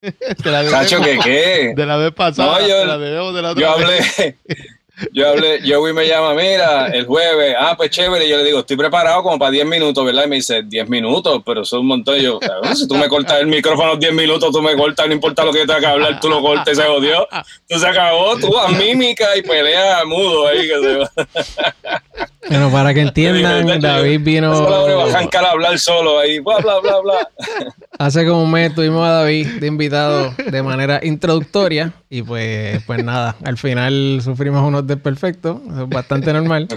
Cacho, 0.70 1.00
¿qué 1.02 1.18
qué? 1.22 1.72
De 1.76 1.86
la 1.86 1.96
vez 1.96 2.12
pasada, 2.12 2.60
no, 2.60 2.68
yo, 2.68 2.78
de 2.78 2.86
la 2.86 2.98
de 2.98 3.10
la 3.12 3.24
otra 3.24 3.54
yo 3.54 3.70
hablé, 3.70 4.36
yo 5.12 5.28
hablé, 5.28 5.60
Joey 5.64 5.92
me 5.92 6.06
llama, 6.06 6.34
mira, 6.34 6.88
el 6.88 7.06
jueves, 7.06 7.54
ah, 7.58 7.74
pues 7.76 7.90
chévere, 7.90 8.26
y 8.26 8.28
yo 8.28 8.36
le 8.36 8.44
digo, 8.44 8.60
estoy 8.60 8.76
preparado 8.76 9.22
como 9.22 9.38
para 9.38 9.50
10 9.50 9.66
minutos, 9.66 10.04
¿verdad? 10.04 10.24
Y 10.24 10.28
me 10.28 10.36
dice, 10.36 10.62
10 10.62 10.88
minutos, 10.88 11.42
pero 11.44 11.62
eso 11.62 11.76
es 11.76 11.80
un 11.80 11.86
montón. 11.86 12.16
Yo, 12.16 12.38
si 12.74 12.86
tú 12.88 12.94
me 12.94 13.08
cortas 13.08 13.40
el 13.40 13.46
micrófono 13.46 13.96
10 13.96 14.12
minutos, 14.12 14.52
tú 14.52 14.62
me 14.62 14.76
cortas, 14.76 15.06
no 15.06 15.12
importa 15.12 15.44
lo 15.44 15.52
que 15.52 15.60
yo 15.60 15.66
tenga 15.66 15.80
que 15.80 15.86
hablar, 15.86 16.20
tú 16.20 16.28
lo 16.28 16.40
cortas 16.40 16.72
y 16.72 16.76
se 16.76 16.82
jodió. 16.82 17.28
Tú 17.68 17.78
se 17.78 17.86
acabó, 17.86 18.36
tú 18.38 18.58
a 18.58 18.68
mímica 18.68 19.36
y 19.36 19.42
pelea 19.42 20.04
mudo 20.04 20.48
ahí. 20.48 20.68
Que 20.68 20.74
se... 20.80 22.28
Bueno, 22.48 22.70
para 22.70 22.94
que 22.94 23.00
entiendan, 23.00 23.80
David 23.80 24.20
vino. 24.22 24.52
a 24.52 25.50
hablar 25.50 25.78
solo 25.78 26.18
ahí, 26.18 26.38
bla, 26.38 26.58
bla, 26.58 26.80
bla, 26.80 27.00
bla. 27.00 27.28
Hace 27.98 28.26
como 28.26 28.44
un 28.44 28.50
mes 28.50 28.74
tuvimos 28.74 29.06
a 29.06 29.12
David 29.12 29.46
de 29.60 29.66
invitado 29.66 30.32
de 30.36 30.62
manera 30.62 31.00
introductoria 31.02 31.92
y 32.08 32.22
pues, 32.22 32.82
pues 32.86 33.04
nada, 33.04 33.36
al 33.44 33.58
final 33.58 34.20
sufrimos 34.22 34.66
unos 34.66 34.86
desperfectos, 34.86 35.60
eso 35.70 35.82
es 35.82 35.88
bastante 35.88 36.32
normal. 36.32 36.68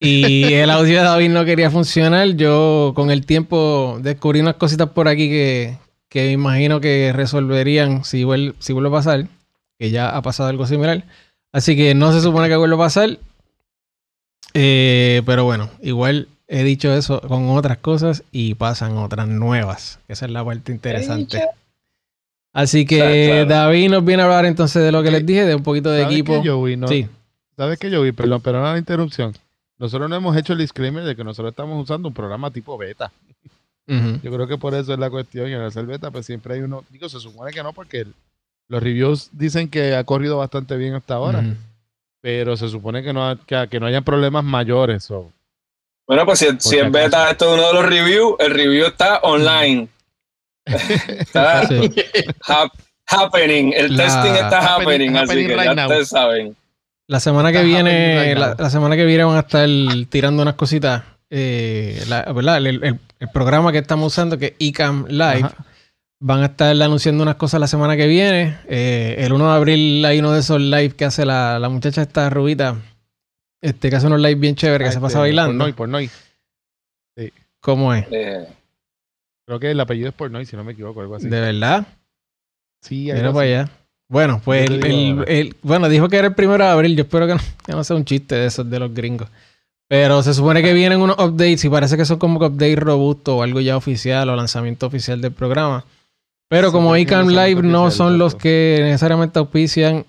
Y 0.00 0.54
el 0.54 0.70
audio 0.70 0.96
de 0.98 1.04
David 1.04 1.28
no 1.28 1.44
quería 1.44 1.70
funcionar. 1.70 2.28
Yo 2.30 2.92
con 2.96 3.10
el 3.10 3.26
tiempo 3.26 3.98
descubrí 4.00 4.40
unas 4.40 4.54
cositas 4.54 4.88
por 4.88 5.08
aquí 5.08 5.28
que, 5.28 5.76
que 6.08 6.30
imagino 6.30 6.80
que 6.80 7.12
resolverían 7.12 8.02
si 8.02 8.24
vuelve, 8.24 8.54
si 8.60 8.72
vuelve 8.72 8.88
a 8.88 8.92
pasar, 8.92 9.26
que 9.78 9.90
ya 9.90 10.08
ha 10.08 10.22
pasado 10.22 10.48
algo 10.48 10.66
similar. 10.66 11.04
Así 11.52 11.76
que 11.76 11.94
no 11.94 12.12
se 12.12 12.22
supone 12.22 12.48
que 12.48 12.56
vuelva 12.56 12.76
a 12.76 12.86
pasar. 12.86 13.18
Eh, 14.54 15.22
pero 15.26 15.44
bueno, 15.44 15.70
igual 15.80 16.28
he 16.48 16.64
dicho 16.64 16.92
eso 16.92 17.20
con 17.20 17.48
otras 17.50 17.78
cosas 17.78 18.24
y 18.32 18.54
pasan 18.54 18.96
otras 18.96 19.28
nuevas. 19.28 20.00
Esa 20.08 20.26
es 20.26 20.32
la 20.32 20.44
parte 20.44 20.72
interesante. 20.72 21.42
Así 22.52 22.84
que 22.84 23.46
David 23.48 23.90
nos 23.90 24.04
viene 24.04 24.22
a 24.22 24.26
hablar 24.26 24.44
entonces 24.46 24.82
de 24.82 24.90
lo 24.90 25.02
que 25.02 25.10
les 25.12 25.24
dije, 25.24 25.44
de 25.44 25.54
un 25.54 25.62
poquito 25.62 25.90
de 25.90 26.02
equipo. 26.02 26.42
sí. 26.88 27.08
¿Sabes 27.56 27.78
qué, 27.78 27.90
yo 27.90 28.00
vi? 28.02 28.12
Perdón, 28.12 28.40
pero 28.42 28.62
la 28.62 28.78
interrupción. 28.78 29.34
Nosotros 29.78 30.08
no 30.08 30.16
hemos 30.16 30.36
hecho 30.36 30.54
el 30.54 30.58
disclaimer 30.58 31.04
de 31.04 31.14
que 31.14 31.22
nosotros 31.22 31.52
estamos 31.52 31.82
usando 31.82 32.08
un 32.08 32.14
programa 32.14 32.50
tipo 32.50 32.76
beta. 32.76 33.12
Yo 33.86 34.32
creo 34.32 34.46
que 34.46 34.56
por 34.56 34.74
eso 34.74 34.92
es 34.92 34.98
la 34.98 35.10
cuestión. 35.10 35.48
Y 35.48 35.52
en 35.52 35.60
el 35.60 35.86
beta, 35.86 36.10
pues 36.10 36.24
siempre 36.24 36.54
hay 36.54 36.60
uno. 36.60 36.84
Digo, 36.90 37.08
se 37.08 37.20
supone 37.20 37.52
que 37.52 37.62
no, 37.62 37.72
porque 37.72 38.06
los 38.68 38.82
reviews 38.82 39.30
dicen 39.32 39.68
que 39.68 39.94
ha 39.94 40.04
corrido 40.04 40.38
bastante 40.38 40.76
bien 40.76 40.94
hasta 40.94 41.14
ahora 41.14 41.44
pero 42.20 42.56
se 42.56 42.68
supone 42.68 43.02
que 43.02 43.12
no, 43.12 43.38
que, 43.46 43.80
no 43.80 43.86
hayan 43.86 44.04
problemas 44.04 44.44
mayores. 44.44 45.08
Bueno, 46.06 46.26
pues 46.26 46.38
si, 46.38 46.48
si 46.58 46.78
en 46.78 46.92
beta 46.92 47.30
esto 47.30 47.46
es 47.46 47.54
uno 47.54 47.68
de 47.68 47.74
los 47.74 47.86
reviews, 47.86 48.34
el 48.38 48.52
review 48.52 48.86
está 48.86 49.18
online. 49.18 49.88
está 50.66 51.62
happening, 53.06 53.72
el 53.74 53.96
testing 53.96 54.32
está 54.32 54.74
happening, 54.74 55.16
así 55.16 55.46
que 55.46 55.56
ya 55.56 55.72
ustedes 55.72 56.08
saben. 56.08 56.56
La 57.06 57.18
semana 57.18 57.50
que 57.50 57.64
viene, 57.64 58.36
la, 58.36 58.70
semana 58.70 58.94
que 58.94 59.04
viene 59.04 59.24
van 59.24 59.36
a 59.36 59.40
estar 59.40 59.68
tirando 60.08 60.42
unas 60.42 60.54
cositas. 60.54 61.02
Eh, 61.28 62.00
¿verdad? 62.08 62.58
El, 62.58 63.00
programa 63.32 63.72
que 63.72 63.78
estamos 63.78 64.12
usando, 64.12 64.38
que 64.38 64.46
es 64.46 64.54
eCam 64.60 65.06
Live, 65.08 65.48
Van 66.22 66.42
a 66.42 66.46
estar 66.46 66.70
anunciando 66.82 67.22
unas 67.22 67.36
cosas 67.36 67.60
la 67.60 67.66
semana 67.66 67.96
que 67.96 68.06
viene. 68.06 68.58
Eh, 68.68 69.16
el 69.18 69.32
1 69.32 69.48
de 69.48 69.56
abril 69.56 70.04
hay 70.04 70.18
uno 70.18 70.32
de 70.32 70.40
esos 70.40 70.60
live 70.60 70.90
que 70.90 71.06
hace 71.06 71.24
la, 71.24 71.66
muchacha 71.70 72.02
esta 72.02 72.28
rubita. 72.28 72.76
Este, 73.62 73.88
que 73.88 73.96
hace 73.96 74.06
unos 74.06 74.20
live 74.20 74.34
bien 74.34 74.54
chévere 74.54 74.84
que 74.84 74.92
se 74.92 75.00
pasa 75.00 75.18
este, 75.18 75.20
bailando. 75.20 75.64
Por 75.64 75.74
Pornoy. 75.74 76.10
Sí. 77.16 77.32
¿Cómo 77.60 77.94
es? 77.94 78.06
Eh. 78.10 78.46
Creo 79.46 79.58
que 79.58 79.70
el 79.70 79.80
apellido 79.80 80.10
es 80.10 80.14
Pornoy, 80.14 80.44
si 80.44 80.56
no 80.56 80.64
me 80.64 80.72
equivoco, 80.72 81.00
algo 81.00 81.16
así. 81.16 81.28
¿De 81.28 81.40
verdad? 81.40 81.86
Sí, 82.82 83.10
Mira 83.12 83.32
para 83.32 83.46
allá. 83.46 83.70
Bueno, 84.08 84.42
pues 84.44 84.68
el, 84.68 85.56
bueno, 85.62 85.88
dijo 85.88 86.08
que 86.08 86.16
era 86.16 86.28
el 86.28 86.34
1 86.36 86.58
de 86.58 86.64
abril. 86.64 86.96
Yo 86.96 87.04
espero 87.04 87.26
que 87.26 87.34
no, 87.34 87.40
que 87.64 87.72
no 87.72 87.82
sea 87.82 87.96
un 87.96 88.04
chiste 88.04 88.34
de 88.34 88.46
esos 88.46 88.68
de 88.68 88.78
los 88.78 88.92
gringos. 88.92 89.28
Pero 89.88 90.22
se 90.22 90.34
supone 90.34 90.62
que 90.62 90.74
vienen 90.74 91.00
unos 91.00 91.18
updates 91.18 91.64
y 91.64 91.68
parece 91.68 91.96
que 91.96 92.04
son 92.04 92.18
como 92.18 92.44
updates 92.44 92.78
robustos 92.78 93.34
o 93.34 93.42
algo 93.42 93.60
ya 93.60 93.76
oficial 93.76 94.28
o 94.28 94.36
lanzamiento 94.36 94.86
oficial 94.86 95.20
del 95.20 95.32
programa. 95.32 95.84
Pero 96.50 96.72
como 96.72 96.96
ICAM 96.96 97.28
Live 97.28 97.62
no 97.62 97.92
son 97.92 98.18
los 98.18 98.34
que 98.34 98.80
necesariamente 98.82 99.38
auspician 99.38 100.04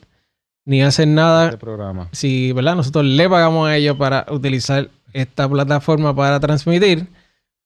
ni 0.65 0.81
hacen 0.81 1.13
nada. 1.13 1.55
Programa. 1.59 2.09
Si, 2.13 2.51
¿verdad? 2.51 2.75
Nosotros 2.75 3.05
le 3.05 3.29
pagamos 3.29 3.69
a 3.69 3.77
ellos 3.77 3.95
para 3.95 4.25
utilizar 4.27 4.89
esta 5.13 5.47
plataforma 5.47 6.15
para 6.15 6.39
transmitir, 6.39 7.05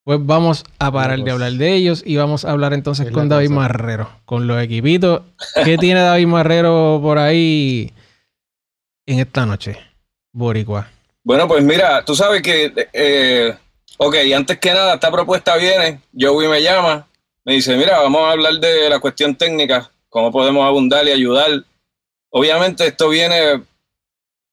pues 0.04 0.20
vamos 0.22 0.66
a 0.78 0.92
parar 0.92 1.20
de 1.20 1.24
pues. 1.24 1.34
hablar 1.36 1.54
de 1.54 1.74
ellos 1.74 2.04
y 2.06 2.18
vamos 2.18 2.44
a 2.44 2.52
hablar 2.52 2.74
entonces 2.74 3.10
con 3.12 3.30
David 3.30 3.50
Marrero, 3.50 4.10
con 4.26 4.46
los 4.46 4.62
equipitos. 4.62 5.22
¿Qué 5.64 5.78
tiene 5.80 6.02
David 6.02 6.28
Marrero 6.28 7.00
por 7.02 7.18
ahí 7.18 7.94
en 9.06 9.20
esta 9.20 9.46
noche, 9.46 9.78
Boricua? 10.34 10.90
Bueno, 11.24 11.48
pues 11.48 11.64
mira, 11.64 12.04
tú 12.04 12.14
sabes 12.14 12.42
que, 12.42 12.74
eh, 12.92 13.56
ok, 14.00 14.16
antes 14.36 14.60
que 14.60 14.74
nada, 14.74 14.96
esta 14.96 15.10
propuesta 15.10 15.56
viene, 15.56 16.02
Joey 16.14 16.50
me 16.50 16.62
llama, 16.62 17.08
me 17.46 17.54
dice, 17.54 17.78
mira, 17.78 18.02
vamos 18.02 18.22
a 18.22 18.32
hablar 18.32 18.54
de 18.56 18.90
la 18.90 19.00
cuestión 19.00 19.36
técnica, 19.36 19.92
cómo 20.10 20.32
podemos 20.32 20.66
abundar 20.66 21.08
y 21.08 21.12
ayudar. 21.12 21.64
Obviamente 22.32 22.88
esto 22.88 23.10
viene 23.10 23.62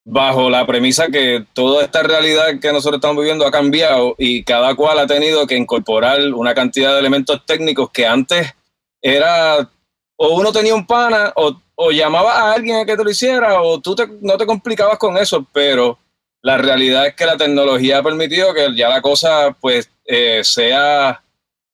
bajo 0.04 0.50
la 0.50 0.66
premisa 0.66 1.08
que 1.08 1.46
toda 1.54 1.84
esta 1.84 2.02
realidad 2.02 2.60
que 2.60 2.72
nosotros 2.72 2.98
estamos 2.98 3.16
viviendo 3.16 3.46
ha 3.46 3.50
cambiado 3.50 4.14
y 4.18 4.44
cada 4.44 4.74
cual 4.74 4.98
ha 4.98 5.06
tenido 5.06 5.46
que 5.46 5.56
incorporar 5.56 6.20
una 6.34 6.54
cantidad 6.54 6.92
de 6.92 6.98
elementos 6.98 7.44
técnicos 7.46 7.90
que 7.90 8.06
antes 8.06 8.52
era 9.00 9.68
o 10.16 10.36
uno 10.36 10.52
tenía 10.52 10.74
un 10.74 10.86
pana 10.86 11.32
o, 11.36 11.56
o 11.76 11.90
llamaba 11.92 12.34
a 12.34 12.52
alguien 12.52 12.76
a 12.76 12.84
que 12.84 12.96
te 12.96 13.04
lo 13.04 13.10
hiciera 13.10 13.62
o 13.62 13.80
tú 13.80 13.96
no 14.20 14.36
te 14.36 14.46
complicabas 14.46 14.98
con 14.98 15.16
eso, 15.16 15.46
pero 15.52 15.98
la 16.42 16.58
realidad 16.58 17.06
es 17.06 17.14
que 17.14 17.24
la 17.24 17.36
tecnología 17.36 17.98
ha 17.98 18.02
permitido 18.02 18.52
que 18.52 18.74
ya 18.76 18.88
la 18.88 19.00
cosa 19.00 19.56
pues 19.60 19.88
eh, 20.04 20.40
sea 20.42 21.22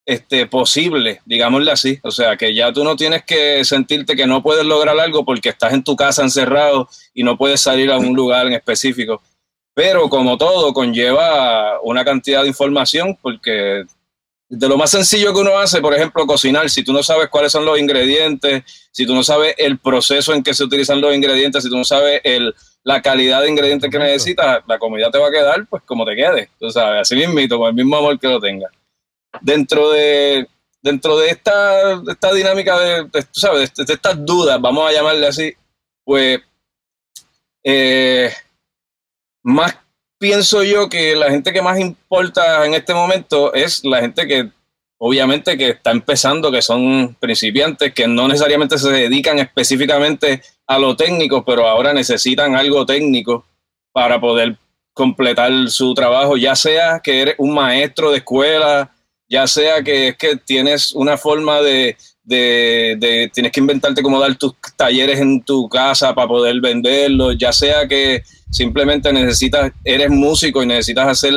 este, 0.09 0.47
posible, 0.47 1.21
digámosle 1.27 1.71
así. 1.71 1.99
O 2.03 2.11
sea, 2.11 2.35
que 2.39 2.55
ya 2.55 2.73
tú 2.73 2.83
no 2.83 2.97
tienes 2.97 3.25
que 3.25 3.63
sentirte 3.63 4.17
que 4.17 4.27
no 4.27 4.43
puedes 4.43 4.65
lograr 4.65 4.99
algo 4.99 5.23
porque 5.23 5.51
estás 5.51 5.75
en 5.75 5.85
tu 5.85 5.97
casa 5.97 6.23
encerrado 6.23 6.89
y 7.13 7.23
no 7.23 7.37
puedes 7.37 7.61
salir 7.61 7.91
a 7.91 7.99
un 7.99 8.17
lugar 8.17 8.47
en 8.47 8.55
específico. 8.55 9.21
Pero 9.75 10.09
como 10.09 10.39
todo, 10.39 10.73
conlleva 10.73 11.79
una 11.83 12.07
cantidad 12.07 12.41
de 12.41 12.49
información 12.49 13.19
porque 13.21 13.85
de 14.49 14.69
lo 14.69 14.79
más 14.79 14.91
sencillo 14.91 15.35
que 15.35 15.41
uno 15.41 15.59
hace, 15.59 15.83
por 15.83 15.95
ejemplo, 15.95 16.27
cocinar, 16.27 16.71
si 16.71 16.83
tú 16.83 16.95
no 16.95 17.03
sabes 17.03 17.29
cuáles 17.29 17.53
son 17.53 17.67
los 17.67 17.79
ingredientes, 17.79 18.63
si 18.91 19.05
tú 19.05 19.15
no 19.15 19.23
sabes 19.23 19.57
el 19.59 19.79
proceso 19.79 20.33
en 20.33 20.43
que 20.43 20.55
se 20.55 20.65
utilizan 20.65 21.03
los 21.03 21.15
ingredientes, 21.15 21.63
si 21.63 21.69
tú 21.69 21.77
no 21.77 21.85
sabes 21.85 22.23
el, 22.25 22.55
la 22.83 23.03
calidad 23.03 23.43
de 23.43 23.51
ingredientes 23.51 23.91
que 23.91 23.99
necesitas, 23.99 24.63
la 24.67 24.79
comida 24.79 25.11
te 25.11 25.19
va 25.19 25.29
a 25.29 25.31
quedar 25.31 25.67
pues 25.69 25.83
como 25.83 26.07
te 26.07 26.17
quede, 26.17 26.49
tú 26.59 26.71
sabes, 26.71 27.03
así 27.03 27.15
mismo, 27.15 27.59
con 27.59 27.69
el 27.69 27.75
mismo 27.75 27.99
amor 27.99 28.19
que 28.19 28.27
lo 28.27 28.41
tengas 28.41 28.73
dentro 29.41 29.91
de 29.91 30.49
dentro 30.83 31.19
de 31.19 31.29
esta, 31.31 32.01
esta 32.09 32.33
dinámica 32.33 32.79
de, 32.79 33.09
¿sabes? 33.33 33.73
De, 33.75 33.93
estas 33.93 34.25
dudas, 34.25 34.61
vamos 34.61 34.89
a 34.89 34.93
llamarle 34.93 35.27
así, 35.27 35.53
pues 36.05 36.41
eh, 37.65 38.33
más 39.43 39.77
pienso 40.19 40.63
yo 40.63 40.89
que 40.89 41.15
la 41.15 41.31
gente 41.31 41.53
que 41.53 41.63
más 41.63 41.79
importa 41.79 42.65
en 42.65 42.75
este 42.75 42.95
momento 42.95 43.53
es 43.55 43.85
la 43.85 44.01
gente 44.01 44.27
que 44.27 44.51
obviamente 44.99 45.57
que 45.57 45.71
está 45.71 45.93
empezando, 45.93 46.51
que 46.51 46.63
son 46.63 47.17
principiantes, 47.21 47.95
que 47.95 48.09
no 48.09 48.27
necesariamente 48.27 48.79
se 48.79 48.91
dedican 48.91 49.39
específicamente 49.39 50.43
a 50.67 50.79
lo 50.79 50.97
técnico, 50.97 51.45
pero 51.45 51.69
ahora 51.69 51.93
necesitan 51.93 52.57
algo 52.57 52.85
técnico 52.85 53.47
para 53.93 54.21
poder 54.21 54.57
completar 54.93 55.53
su 55.69 55.95
trabajo, 55.95 56.37
ya 56.37 56.57
sea 56.57 57.01
que 57.01 57.23
eres 57.23 57.35
un 57.39 57.55
maestro 57.55 58.11
de 58.11 58.19
escuela, 58.19 58.91
ya 59.29 59.47
sea 59.47 59.83
que 59.83 60.09
es 60.09 60.17
que 60.17 60.37
tienes 60.37 60.93
una 60.95 61.17
forma 61.17 61.61
de, 61.61 61.97
de, 62.25 63.31
tienes 63.33 63.53
que 63.53 63.61
inventarte 63.61 64.03
cómo 64.03 64.21
dar 64.21 64.35
tus 64.37 64.55
talleres 64.77 65.19
en 65.21 65.43
tu 65.43 65.69
casa 65.69 66.15
para 66.15 66.29
poder 66.29 66.61
venderlos, 66.61 67.37
ya 67.39 67.53
sea 67.53 67.87
que 67.87 68.23
simplemente 68.51 69.13
necesitas, 69.13 69.73
eres 69.85 70.11
músico 70.11 70.63
y 70.63 70.67
necesitas 70.67 71.09
hacer 71.09 71.35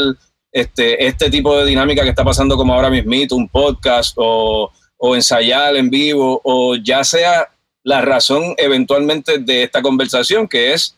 este, 0.52 1.06
este 1.06 1.30
tipo 1.30 1.58
de 1.58 1.66
dinámica 1.66 2.04
que 2.04 2.10
está 2.10 2.24
pasando 2.24 2.58
como 2.58 2.74
ahora 2.74 2.90
mismo, 2.90 3.36
un 3.38 3.48
podcast 3.48 4.14
o, 4.18 4.72
o 4.98 5.16
ensayar 5.16 5.76
en 5.76 5.90
vivo, 5.90 6.42
o 6.44 6.76
ya 6.76 7.04
sea 7.04 7.50
la 7.84 8.02
razón 8.02 8.54
eventualmente 8.58 9.40
de 9.40 9.64
esta 9.64 9.82
conversación, 9.82 10.48
que 10.48 10.74
es 10.74 10.96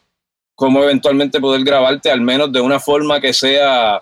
cómo 0.55 0.83
eventualmente 0.83 1.39
poder 1.39 1.63
grabarte 1.63 2.11
al 2.11 2.21
menos 2.21 2.51
de 2.51 2.61
una 2.61 2.79
forma 2.79 3.19
que 3.19 3.33
sea 3.33 4.01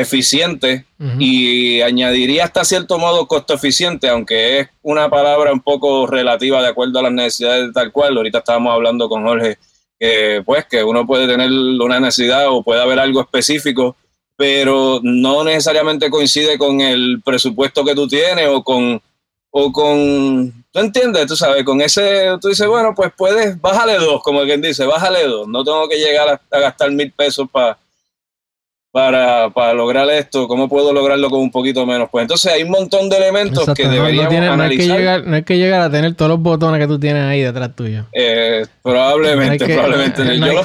eficiente 0.00 0.84
y 1.18 1.80
añadiría 1.80 2.44
hasta 2.44 2.64
cierto 2.64 2.98
modo 2.98 3.26
costo 3.26 3.54
eficiente, 3.54 4.08
aunque 4.08 4.60
es 4.60 4.68
una 4.82 5.08
palabra 5.08 5.52
un 5.52 5.60
poco 5.60 6.06
relativa 6.06 6.60
de 6.62 6.68
acuerdo 6.68 6.98
a 6.98 7.02
las 7.02 7.12
necesidades 7.12 7.72
tal 7.72 7.92
cual. 7.92 8.16
Ahorita 8.16 8.38
estábamos 8.38 8.72
hablando 8.72 9.08
con 9.08 9.24
Jorge 9.24 9.58
que 9.98 10.42
pues 10.44 10.64
que 10.66 10.84
uno 10.84 11.06
puede 11.06 11.26
tener 11.26 11.50
una 11.50 12.00
necesidad 12.00 12.48
o 12.48 12.62
puede 12.62 12.80
haber 12.80 12.98
algo 12.98 13.20
específico, 13.20 13.96
pero 14.36 15.00
no 15.02 15.42
necesariamente 15.44 16.10
coincide 16.10 16.56
con 16.56 16.80
el 16.80 17.20
presupuesto 17.24 17.84
que 17.84 17.94
tú 17.94 18.06
tienes 18.06 18.48
o 18.48 18.62
con 18.62 19.00
o 19.50 19.72
con, 19.72 20.64
¿tú 20.70 20.78
entiendes? 20.78 21.26
Tú 21.26 21.36
sabes, 21.36 21.64
con 21.64 21.80
ese, 21.80 22.28
tú 22.40 22.48
dices, 22.48 22.66
bueno, 22.66 22.94
pues 22.94 23.12
puedes, 23.16 23.60
bájale 23.60 23.94
dos, 23.94 24.22
como 24.22 24.42
quien 24.44 24.60
dice, 24.60 24.84
bájale 24.84 25.26
dos, 25.26 25.48
no 25.48 25.64
tengo 25.64 25.88
que 25.88 25.96
llegar 25.96 26.28
a, 26.50 26.58
gastar 26.58 26.90
mil 26.92 27.12
pesos 27.12 27.48
para 27.50 27.78
para, 28.98 29.50
para 29.50 29.74
lograr 29.74 30.10
esto, 30.10 30.48
¿cómo 30.48 30.68
puedo 30.68 30.92
lograrlo 30.92 31.30
con 31.30 31.38
un 31.38 31.52
poquito 31.52 31.86
menos? 31.86 32.08
Pues 32.10 32.22
entonces 32.22 32.52
hay 32.52 32.64
un 32.64 32.70
montón 32.70 33.08
de 33.08 33.16
elementos 33.16 33.72
que 33.72 33.86
deberíamos 33.86 34.32
no, 34.32 34.52
analizar. 34.52 34.58
No 34.58 34.64
hay, 34.64 34.76
que 34.76 34.86
llegar, 34.86 35.24
no 35.24 35.36
hay 35.36 35.42
que 35.44 35.56
llegar 35.56 35.80
a 35.82 35.90
tener 35.90 36.14
todos 36.16 36.30
los 36.30 36.40
botones 36.40 36.80
que 36.80 36.88
tú 36.88 36.98
tienes 36.98 37.22
ahí 37.22 37.40
detrás 37.40 37.76
tuyo. 37.76 38.06
Eh, 38.12 38.66
probablemente, 38.82 39.66
probablemente. 39.66 40.36
yo, 40.36 40.52
los, 40.52 40.62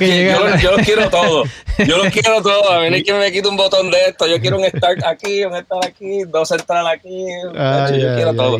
quiero 0.83 1.11
todos. 1.11 1.47
Yo 1.85 1.97
los 1.97 2.07
quiero 2.07 2.41
todos. 2.41 2.71
A 2.71 2.79
mí 2.79 3.03
que 3.03 3.13
me 3.13 3.31
quite 3.31 3.47
un 3.47 3.55
botón 3.55 3.91
de 3.91 3.97
esto. 4.07 4.25
Yo 4.25 4.41
quiero 4.41 4.57
un 4.57 4.65
start 4.65 5.03
aquí, 5.05 5.45
un 5.45 5.53
start 5.53 5.85
aquí, 5.85 6.23
dos 6.23 6.49
central 6.49 6.87
aquí. 6.87 7.25
yo 7.53 8.15
quiero 8.15 8.33
todo. 8.33 8.57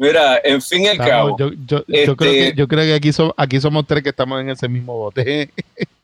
Mira, 0.00 0.40
en 0.42 0.62
fin 0.62 0.84
y 0.84 0.88
al 0.88 0.96
cabo. 0.96 1.36
Yo, 1.38 1.50
yo, 1.66 1.84
yo, 1.86 2.16
creo 2.16 2.16
que, 2.16 2.46
este 2.46 2.58
yo 2.58 2.66
creo 2.66 2.84
que 2.84 2.94
aquí, 2.94 3.10
aquí 3.36 3.60
somos 3.60 3.86
tres 3.86 4.02
que 4.02 4.08
estamos 4.08 4.40
en 4.40 4.48
ese 4.48 4.66
mismo 4.66 4.96
bote. 4.96 5.50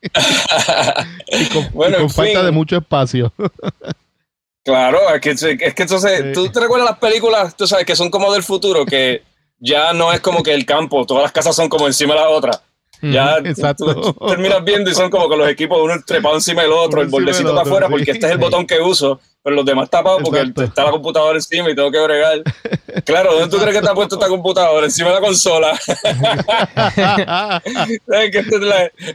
y 1.27 1.45
con, 1.47 1.67
bueno, 1.73 1.97
con 1.97 2.09
falta 2.11 2.43
de 2.43 2.51
mucho 2.51 2.77
espacio. 2.77 3.33
claro, 4.63 4.99
es 5.15 5.19
que, 5.19 5.31
es 5.31 5.73
que 5.73 5.81
entonces, 5.81 6.31
¿tú 6.31 6.47
te 6.49 6.59
recuerdas 6.59 6.91
las 6.91 6.99
películas, 6.99 7.57
tú 7.57 7.65
sabes, 7.65 7.87
que 7.87 7.95
son 7.95 8.11
como 8.11 8.31
del 8.31 8.43
futuro, 8.43 8.85
que 8.85 9.23
ya 9.57 9.93
no 9.93 10.13
es 10.13 10.19
como 10.19 10.43
que 10.43 10.53
el 10.53 10.67
campo, 10.67 11.03
todas 11.07 11.23
las 11.23 11.31
casas 11.31 11.55
son 11.55 11.67
como 11.67 11.87
encima 11.87 12.13
de 12.13 12.19
la 12.19 12.29
otra. 12.29 12.51
Ya 13.01 13.37
Exacto. 13.37 14.13
terminas 14.27 14.63
viendo 14.63 14.89
y 14.89 14.95
son 14.95 15.09
como 15.09 15.29
que 15.29 15.37
los 15.37 15.49
equipos 15.49 15.79
uno 15.81 15.93
trepado 16.05 16.35
encima 16.35 16.63
del 16.63 16.71
otro, 16.71 17.01
el 17.01 17.07
bordecito 17.07 17.49
para 17.49 17.61
afuera, 17.61 17.89
porque 17.89 18.11
este 18.11 18.25
es 18.25 18.31
el 18.31 18.37
botón 18.37 18.65
que 18.65 18.79
uso, 18.79 19.19
pero 19.43 19.55
los 19.55 19.65
demás 19.65 19.89
tapados 19.89 20.21
porque 20.23 20.51
está 20.63 20.83
la 20.83 20.91
computadora 20.91 21.35
encima 21.35 21.69
y 21.69 21.75
tengo 21.75 21.91
que 21.91 21.99
bregar. 21.99 22.41
Claro, 23.05 23.33
¿dónde 23.33 23.49
tú 23.49 23.57
crees 23.61 23.73
que 23.73 23.79
está 23.79 23.93
puesto 23.93 24.15
esta 24.15 24.27
computadora? 24.27 24.85
Encima 24.85 25.09
de 25.09 25.15
la 25.15 25.21
consola. 25.21 25.79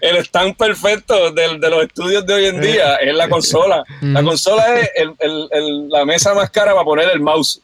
el 0.00 0.16
stand 0.18 0.56
perfecto 0.56 1.32
de, 1.32 1.58
de, 1.58 1.70
los 1.70 1.82
estudios 1.84 2.24
de 2.24 2.34
hoy 2.34 2.46
en 2.46 2.60
día 2.60 2.96
es 2.96 3.14
la 3.14 3.28
consola. 3.28 3.84
La 4.00 4.22
consola 4.22 4.78
es 4.78 4.90
el, 4.94 5.14
el, 5.50 5.88
la 5.88 6.04
mesa 6.04 6.34
más 6.34 6.50
cara 6.50 6.72
para 6.72 6.84
poner 6.84 7.08
el 7.12 7.20
mouse 7.20 7.60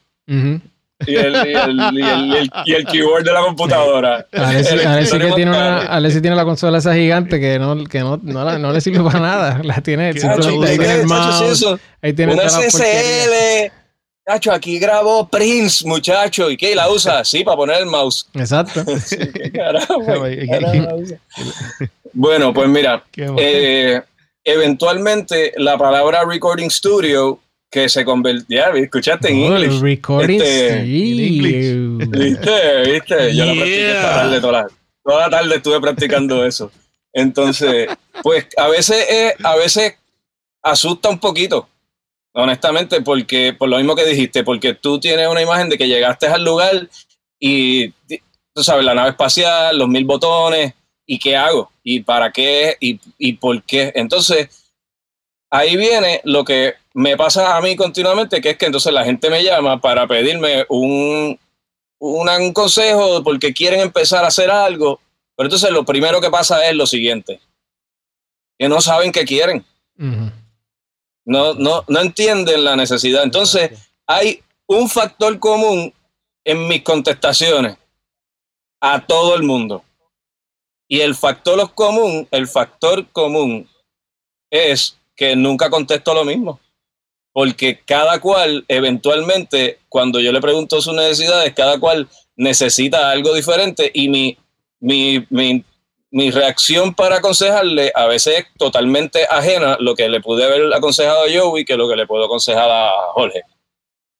y 1.06 1.14
el, 1.14 1.34
y 1.34 1.54
el, 1.54 2.50
y 2.66 2.74
el, 2.74 2.84
keyboard 2.86 3.24
de 3.24 3.32
la 3.32 3.40
computadora. 3.40 4.26
Alessi, 4.32 5.18
que 5.18 5.32
tiene 5.32 5.50
una, 5.50 6.10
tiene 6.20 6.36
la 6.36 6.44
consola 6.44 6.78
esa 6.78 6.94
gigante 6.94 7.38
que 7.38 7.58
no, 7.58 7.84
que 7.84 8.00
no, 8.00 8.18
no, 8.22 8.58
no 8.58 8.72
le 8.72 8.80
sirve 8.80 9.02
para 9.04 9.20
nada. 9.20 9.60
La 9.62 9.80
tiene, 9.80 10.12
simplemente 10.14 10.70
ahí 10.70 10.78
tiene 10.78 10.94
el 10.94 11.06
mouse, 11.06 11.66
ahí 12.02 12.12
tiene 12.12 12.34
una 12.34 12.48
SSL. 12.48 13.72
Aquí 14.52 14.78
grabó 14.78 15.26
Prince, 15.26 15.86
muchacho. 15.86 16.50
¿Y 16.50 16.56
qué? 16.58 16.74
¿La 16.74 16.90
usa? 16.90 17.24
Sí, 17.28 17.44
para 17.44 17.56
poner 17.56 17.78
el 17.78 17.86
mouse. 17.86 18.28
Exacto. 18.34 18.84
bueno, 22.12 22.52
pues 22.52 22.68
mira, 22.68 23.04
eh, 23.16 24.02
eventualmente 24.44 25.52
la 25.56 25.78
palabra 25.78 26.24
recording 26.26 26.68
studio 26.68 27.40
que 27.70 27.88
se 27.88 28.04
convertía, 28.04 28.70
escuchaste 28.70 29.28
en 29.30 29.36
inglés. 29.36 29.74
Este, 29.74 29.84
recording, 29.84 30.38
¿Viste? 31.98 32.90
¿Viste? 32.90 33.34
Yo 33.34 33.44
la 33.44 33.52
practiqué 33.52 33.90
esta 33.90 34.14
tarde, 34.14 34.40
toda 34.40 34.52
la, 34.52 34.66
toda 35.04 35.20
la 35.28 35.30
tarde 35.30 35.56
estuve 35.56 35.80
practicando 35.80 36.44
eso. 36.44 36.70
Entonces, 37.12 37.88
pues 38.22 38.46
a 38.56 38.68
veces, 38.68 39.34
a 39.42 39.56
veces 39.56 39.94
asusta 40.62 41.08
un 41.08 41.18
poquito, 41.18 41.68
honestamente, 42.32 43.00
porque 43.02 43.52
por 43.52 43.68
lo 43.68 43.76
mismo 43.76 43.94
que 43.94 44.06
dijiste, 44.06 44.44
porque 44.44 44.74
tú 44.74 44.98
tienes 44.98 45.28
una 45.28 45.42
imagen 45.42 45.68
de 45.68 45.76
que 45.76 45.88
llegaste 45.88 46.26
al 46.26 46.44
lugar 46.44 46.88
y 47.38 47.88
tú 48.54 48.62
sabes, 48.62 48.84
la 48.84 48.94
nave 48.94 49.10
espacial, 49.10 49.78
los 49.78 49.88
mil 49.88 50.04
botones, 50.04 50.74
¿y 51.06 51.18
qué 51.18 51.36
hago? 51.36 51.70
¿Y 51.82 52.00
para 52.00 52.30
qué? 52.30 52.76
¿Y, 52.80 52.98
y 53.18 53.34
por 53.34 53.62
qué? 53.62 53.92
Entonces, 53.94 54.48
ahí 55.50 55.76
viene 55.76 56.20
lo 56.24 56.44
que 56.44 56.74
me 56.94 57.16
pasa 57.16 57.56
a 57.56 57.60
mí 57.60 57.76
continuamente, 57.76 58.40
que 58.40 58.50
es 58.50 58.58
que 58.58 58.66
entonces 58.66 58.92
la 58.92 59.04
gente 59.04 59.30
me 59.30 59.42
llama 59.42 59.80
para 59.80 60.06
pedirme 60.06 60.66
un, 60.68 61.38
un, 61.98 62.52
consejo 62.52 63.22
porque 63.22 63.52
quieren 63.52 63.80
empezar 63.80 64.24
a 64.24 64.28
hacer 64.28 64.50
algo, 64.50 65.00
pero 65.36 65.46
entonces 65.46 65.70
lo 65.70 65.84
primero 65.84 66.20
que 66.20 66.30
pasa 66.30 66.66
es 66.68 66.74
lo 66.74 66.86
siguiente, 66.86 67.40
que 68.58 68.68
no 68.68 68.80
saben 68.80 69.12
qué 69.12 69.24
quieren. 69.24 69.64
no, 69.96 71.54
no, 71.54 71.84
no 71.86 72.00
entienden 72.00 72.64
la 72.64 72.76
necesidad. 72.76 73.22
Entonces, 73.22 73.70
hay 74.06 74.42
un 74.66 74.88
factor 74.88 75.38
común 75.38 75.92
en 76.44 76.66
mis 76.66 76.82
contestaciones 76.82 77.76
a 78.80 79.04
todo 79.04 79.34
el 79.34 79.42
mundo. 79.42 79.84
Y 80.88 81.00
el 81.00 81.14
factor 81.14 81.74
común, 81.74 82.26
el 82.30 82.48
factor 82.48 83.06
común 83.08 83.68
es 84.50 84.97
que 85.18 85.34
nunca 85.34 85.68
contesto 85.68 86.14
lo 86.14 86.24
mismo. 86.24 86.60
Porque 87.32 87.80
cada 87.84 88.20
cual, 88.20 88.64
eventualmente, 88.68 89.80
cuando 89.88 90.20
yo 90.20 90.32
le 90.32 90.40
pregunto 90.40 90.80
sus 90.80 90.94
necesidades, 90.94 91.52
cada 91.54 91.78
cual 91.78 92.08
necesita 92.36 93.10
algo 93.10 93.34
diferente 93.34 93.90
y 93.92 94.08
mi, 94.08 94.38
mi, 94.80 95.26
mi, 95.28 95.64
mi 96.10 96.30
reacción 96.30 96.94
para 96.94 97.16
aconsejarle 97.16 97.92
a 97.94 98.06
veces 98.06 98.38
es 98.38 98.46
totalmente 98.56 99.26
ajena 99.28 99.76
lo 99.80 99.94
que 99.94 100.08
le 100.08 100.20
pude 100.20 100.44
haber 100.44 100.72
aconsejado 100.72 101.24
a 101.24 101.26
Joey 101.28 101.64
que 101.64 101.76
lo 101.76 101.88
que 101.88 101.96
le 101.96 102.06
puedo 102.06 102.24
aconsejar 102.24 102.70
a 102.70 102.90
Jorge. 103.12 103.42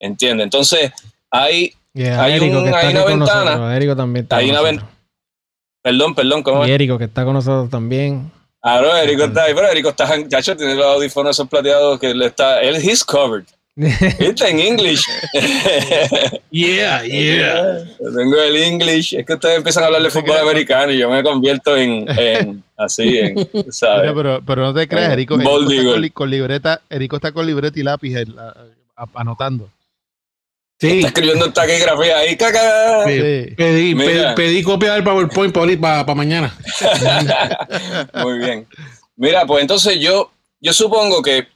¿Entiende? 0.00 0.42
Entonces, 0.42 0.92
hay, 1.30 1.72
hay, 1.94 2.40
una 2.40 3.04
ventana. 3.04 3.76
Érico 3.76 3.96
también 3.96 4.26
hay 4.30 4.50
una 4.50 4.62
Perdón, 5.80 6.14
perdón, 6.14 6.42
¿cómo 6.42 6.66
y 6.66 6.72
Érico, 6.72 6.98
que 6.98 7.04
está 7.04 7.24
con 7.24 7.34
nosotros 7.34 7.70
también. 7.70 8.30
Ah, 8.62 8.80
no, 8.82 8.96
Erico 8.96 9.24
está 9.24 9.44
ahí, 9.44 9.54
pero 9.54 9.68
Erico 9.68 9.90
está, 9.90 10.08
chacho, 10.28 10.56
tiene 10.56 10.74
los 10.74 10.86
audífonos 10.86 11.36
esos 11.36 11.48
plateados 11.48 11.98
que 11.98 12.12
le 12.14 12.26
está, 12.26 12.60
él, 12.60 12.76
he's 12.76 13.04
covered. 13.04 13.46
Está 13.78 14.48
en 14.48 14.58
English. 14.58 15.04
yeah, 16.50 17.04
yeah. 17.04 17.84
Tengo 17.96 18.42
el 18.42 18.56
English. 18.56 19.14
Es 19.14 19.24
que 19.24 19.34
ustedes 19.34 19.58
empiezan 19.58 19.84
a 19.84 19.86
hablar 19.86 20.02
de 20.02 20.10
fútbol 20.10 20.36
americano 20.36 20.90
y 20.90 20.98
yo 20.98 21.08
me 21.08 21.22
convierto 21.22 21.76
en, 21.76 22.04
en 22.08 22.64
así, 22.76 23.18
en, 23.18 23.36
¿sabes? 23.70 24.12
Pero, 24.12 24.42
pero, 24.44 24.62
no 24.62 24.74
te 24.74 24.88
creas, 24.88 25.12
Erico, 25.12 25.36
Erico 25.36 25.70
está 25.70 25.84
con, 25.84 26.08
con, 26.08 26.30
libreta, 26.30 26.80
Erico 26.90 27.16
está 27.16 27.30
con 27.30 27.46
libreta 27.46 27.78
y 27.78 27.84
lápiz 27.84 28.16
eh, 28.16 28.26
anotando. 29.14 29.70
Sí. 30.80 30.98
Está 30.98 31.08
escribiendo 31.08 31.52
taquigrafía 31.52 32.18
ahí, 32.18 32.36
caca. 32.36 33.04
Sí. 33.04 33.54
Pedí, 33.56 33.94
pedí, 34.36 34.62
copia 34.62 34.94
del 34.94 35.02
PowerPoint 35.02 35.80
para 35.80 36.06
pa, 36.06 36.14
mañana. 36.14 36.56
Muy 38.22 38.38
bien. 38.38 38.66
Mira, 39.16 39.44
pues 39.44 39.62
entonces 39.62 39.98
yo, 39.98 40.30
yo 40.60 40.72
supongo 40.72 41.20
que 41.20 41.48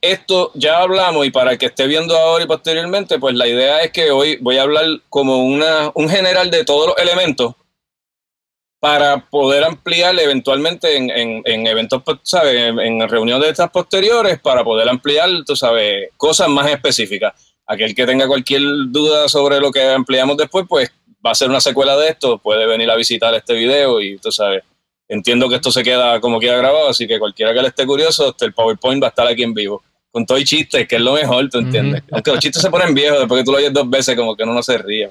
esto 0.00 0.50
ya 0.54 0.78
hablamos 0.78 1.26
y 1.26 1.30
para 1.30 1.52
el 1.52 1.58
que 1.58 1.66
esté 1.66 1.86
viendo 1.86 2.16
ahora 2.16 2.44
y 2.44 2.46
posteriormente, 2.46 3.18
pues 3.18 3.34
la 3.34 3.46
idea 3.46 3.82
es 3.82 3.92
que 3.92 4.10
hoy 4.10 4.38
voy 4.40 4.56
a 4.56 4.62
hablar 4.62 4.86
como 5.10 5.44
una, 5.44 5.92
un 5.94 6.08
general 6.08 6.50
de 6.50 6.64
todos 6.64 6.88
los 6.88 6.96
elementos 6.96 7.54
para 8.80 9.28
poder 9.28 9.62
ampliar 9.62 10.18
eventualmente 10.18 10.96
en, 10.96 11.10
en, 11.10 11.42
en 11.44 11.66
eventos, 11.66 12.02
¿sabes? 12.22 12.54
En, 12.54 12.80
en 12.80 13.06
reuniones 13.10 13.44
de 13.44 13.50
estas 13.50 13.70
posteriores, 13.70 14.40
para 14.40 14.64
poder 14.64 14.88
ampliar, 14.88 15.28
tú 15.44 15.54
sabes, 15.54 16.08
cosas 16.16 16.48
más 16.48 16.70
específicas 16.70 17.34
aquel 17.70 17.94
que 17.94 18.04
tenga 18.04 18.26
cualquier 18.26 18.62
duda 18.88 19.28
sobre 19.28 19.60
lo 19.60 19.70
que 19.70 19.82
ampliamos 19.82 20.36
después, 20.36 20.66
pues 20.68 20.90
va 21.24 21.30
a 21.30 21.34
ser 21.36 21.48
una 21.48 21.60
secuela 21.60 21.96
de 21.96 22.08
esto, 22.08 22.38
puede 22.38 22.66
venir 22.66 22.90
a 22.90 22.96
visitar 22.96 23.32
este 23.34 23.54
video 23.54 24.00
y 24.00 24.18
tú 24.18 24.32
sabes, 24.32 24.64
entiendo 25.08 25.48
que 25.48 25.54
esto 25.54 25.70
se 25.70 25.84
queda 25.84 26.20
como 26.20 26.40
queda 26.40 26.56
grabado, 26.56 26.88
así 26.88 27.06
que 27.06 27.20
cualquiera 27.20 27.54
que 27.54 27.62
le 27.62 27.68
esté 27.68 27.86
curioso, 27.86 28.34
el 28.40 28.52
PowerPoint 28.52 29.00
va 29.00 29.06
a 29.06 29.10
estar 29.10 29.26
aquí 29.26 29.44
en 29.44 29.54
vivo. 29.54 29.82
Con 30.10 30.26
todo 30.26 30.38
y 30.38 30.44
chistes, 30.44 30.88
que 30.88 30.96
es 30.96 31.02
lo 31.02 31.12
mejor, 31.12 31.48
¿tú 31.48 31.58
entiendes? 31.58 32.02
Aunque 32.10 32.32
los 32.32 32.40
chistes 32.40 32.60
se 32.60 32.68
ponen 32.68 32.92
viejos, 32.92 33.20
después 33.20 33.40
que 33.40 33.44
tú 33.44 33.52
lo 33.52 33.58
oyes 33.58 33.72
dos 33.72 33.88
veces, 33.88 34.16
como 34.16 34.34
que 34.34 34.42
uno 34.42 34.54
no 34.54 34.62
se 34.64 34.76
ríe. 34.76 35.08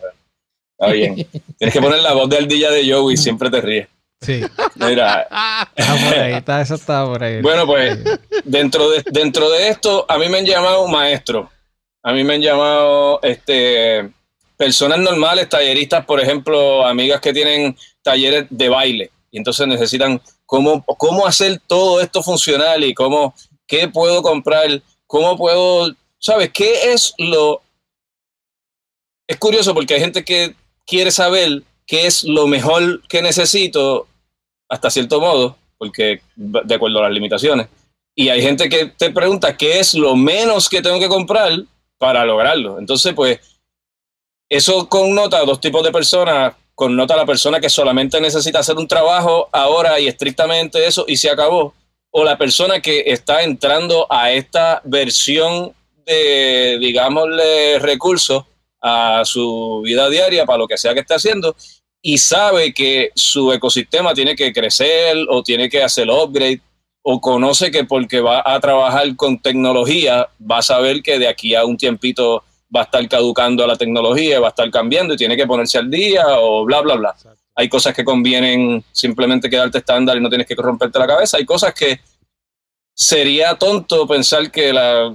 Está 0.78 0.92
bien. 0.92 1.16
Tienes 1.58 1.74
que 1.74 1.82
poner 1.82 2.02
la 2.02 2.12
voz 2.12 2.30
de 2.30 2.40
ardilla 2.40 2.70
de 2.70 2.92
Joey 2.92 3.14
y 3.14 3.18
siempre 3.18 3.50
te 3.50 3.62
ríes. 3.62 3.88
Sí. 4.20 4.42
Mira. 4.76 5.22
Está 5.74 5.94
por 5.94 6.20
ahí, 6.20 6.34
está, 6.34 6.62
eso 6.62 6.76
está 6.76 7.06
por 7.06 7.24
ahí. 7.24 7.42
Bueno, 7.42 7.66
pues 7.66 7.98
dentro 8.44 8.90
de, 8.90 9.02
dentro 9.10 9.50
de 9.50 9.70
esto, 9.70 10.06
a 10.10 10.18
mí 10.18 10.28
me 10.28 10.40
han 10.40 10.46
llamado 10.46 10.86
maestro. 10.90 11.50
A 12.04 12.14
mí 12.14 12.24
me 12.24 12.36
han 12.36 12.42
llamado 12.42 13.20
este, 13.22 14.10
personas 14.56 15.00
normales, 15.00 15.50
talleristas, 15.50 16.06
por 16.06 16.20
ejemplo, 16.20 16.86
amigas 16.86 17.20
que 17.22 17.34
tienen 17.34 17.78
talleres 18.02 18.46
de 18.50 18.70
baile 18.70 19.12
y 19.32 19.38
entonces 19.38 19.68
necesitan 19.68 20.22
cómo, 20.46 20.84
cómo 20.98 21.28
hacer 21.28 21.62
todo 21.68 22.02
esto 22.02 22.24
funcional 22.24 22.84
y 22.84 22.94
cómo, 22.94 23.34
qué 23.68 23.88
puedo 23.88 24.22
comprar, 24.22 24.82
cómo 25.06 25.38
puedo, 25.38 25.94
¿sabes? 26.18 26.52
¿Qué 26.52 26.92
es 26.92 27.14
lo... 27.18 27.62
Es 29.28 29.38
curioso 29.38 29.74
porque 29.74 29.94
hay 29.94 30.00
gente 30.00 30.26
que 30.26 30.56
quiere 30.88 31.12
saber 31.12 31.62
qué 31.86 32.08
es 32.08 32.24
lo 32.24 32.48
mejor 32.48 33.02
que 33.08 33.22
necesito 33.22 34.08
hasta 34.68 34.90
cierto 34.90 35.20
modo, 35.22 35.58
porque 35.78 36.22
de 36.36 36.76
acuerdo 36.76 37.00
a 37.00 37.04
las 37.04 37.12
limitaciones. 37.12 37.68
Y 38.16 38.30
hay 38.30 38.42
gente 38.42 38.70
que 38.70 38.88
te 38.88 39.12
pregunta 39.12 39.56
qué 39.56 39.80
es 39.80 39.94
lo 39.94 40.16
menos 40.16 40.68
que 40.68 40.82
tengo 40.82 41.00
que 41.00 41.08
comprar 41.08 41.52
para 42.00 42.26
lograrlo. 42.26 42.80
Entonces, 42.80 43.14
pues, 43.14 43.40
eso 44.50 44.90
connota 44.90 45.46
dos 45.46 45.62
tipos 45.62 45.84
de 45.84 45.92
personas. 45.92 46.56
Connota 46.74 47.14
a 47.14 47.18
la 47.18 47.26
persona 47.26 47.60
que 47.60 47.70
solamente 47.70 48.20
necesita 48.20 48.60
hacer 48.60 48.78
un 48.78 48.88
trabajo 48.88 49.50
ahora 49.52 50.00
y 50.00 50.08
estrictamente 50.08 50.88
eso 50.88 51.06
y 51.08 51.18
se 51.18 51.30
acabó. 51.30 51.74
O 52.10 52.24
la 52.24 52.38
persona 52.38 52.82
que 52.82 53.04
está 53.06 53.44
entrando 53.44 54.08
a 54.10 54.32
esta 54.32 54.82
versión 54.86 55.74
de, 56.06 56.78
digámosle, 56.80 57.78
recursos 57.80 58.46
a 58.82 59.24
su 59.26 59.82
vida 59.84 60.10
diaria 60.10 60.46
para 60.46 60.58
lo 60.58 60.68
que 60.68 60.78
sea 60.78 60.94
que 60.94 61.02
esté 61.02 61.14
haciendo 61.14 61.56
y 62.02 62.18
sabe 62.18 62.74
que 62.74 63.12
su 63.14 63.52
ecosistema 63.52 64.14
tiene 64.14 64.36
que 64.36 64.54
crecer 64.54 65.18
o 65.30 65.44
tiene 65.44 65.70
que 65.70 65.84
hacer 65.84 66.10
upgrade 66.10 66.62
o 67.02 67.22
conoce 67.22 67.72
que 67.72 67.86
porque 67.86 68.20
va 68.20 68.44
a 68.46 68.60
trabajar 68.60 69.16
con 69.16 69.40
tecnología 69.42 70.28
va 70.40 70.60
a 70.60 70.62
saber 70.62 71.02
que 71.02 71.18
de 71.18 71.28
aquí 71.28 71.56
a 71.56 71.66
un 71.66 71.78
tiempito 71.78 72.44
va 72.76 72.82
a 72.82 72.84
estar 72.84 73.08
caducando 73.08 73.64
a 73.64 73.68
la 73.68 73.76
tecnología, 73.76 74.40
va 74.40 74.48
a 74.48 74.50
estar 74.50 74.70
cambiando 74.70 75.14
y 75.14 75.18
tiene 75.18 75.36
que 75.36 75.48
ponerse 75.48 75.78
al 75.78 75.90
día 75.90 76.24
o 76.40 76.66
bla, 76.66 76.82
bla, 76.82 76.96
bla. 76.96 77.16
Hay 77.56 77.68
cosas 77.68 77.96
que 77.96 78.06
convienen 78.06 78.84
simplemente 78.92 79.50
quedarte 79.50 79.80
estándar 79.80 80.18
y 80.18 80.22
no 80.22 80.30
tienes 80.30 80.48
que 80.48 80.56
romperte 80.56 81.00
la 81.00 81.08
cabeza. 81.08 81.38
Hay 81.38 81.46
cosas 81.46 81.74
que 81.74 82.00
sería 82.94 83.56
tonto 83.56 84.08
pensar 84.08 84.52
que 84.52 84.72
la 84.72 85.14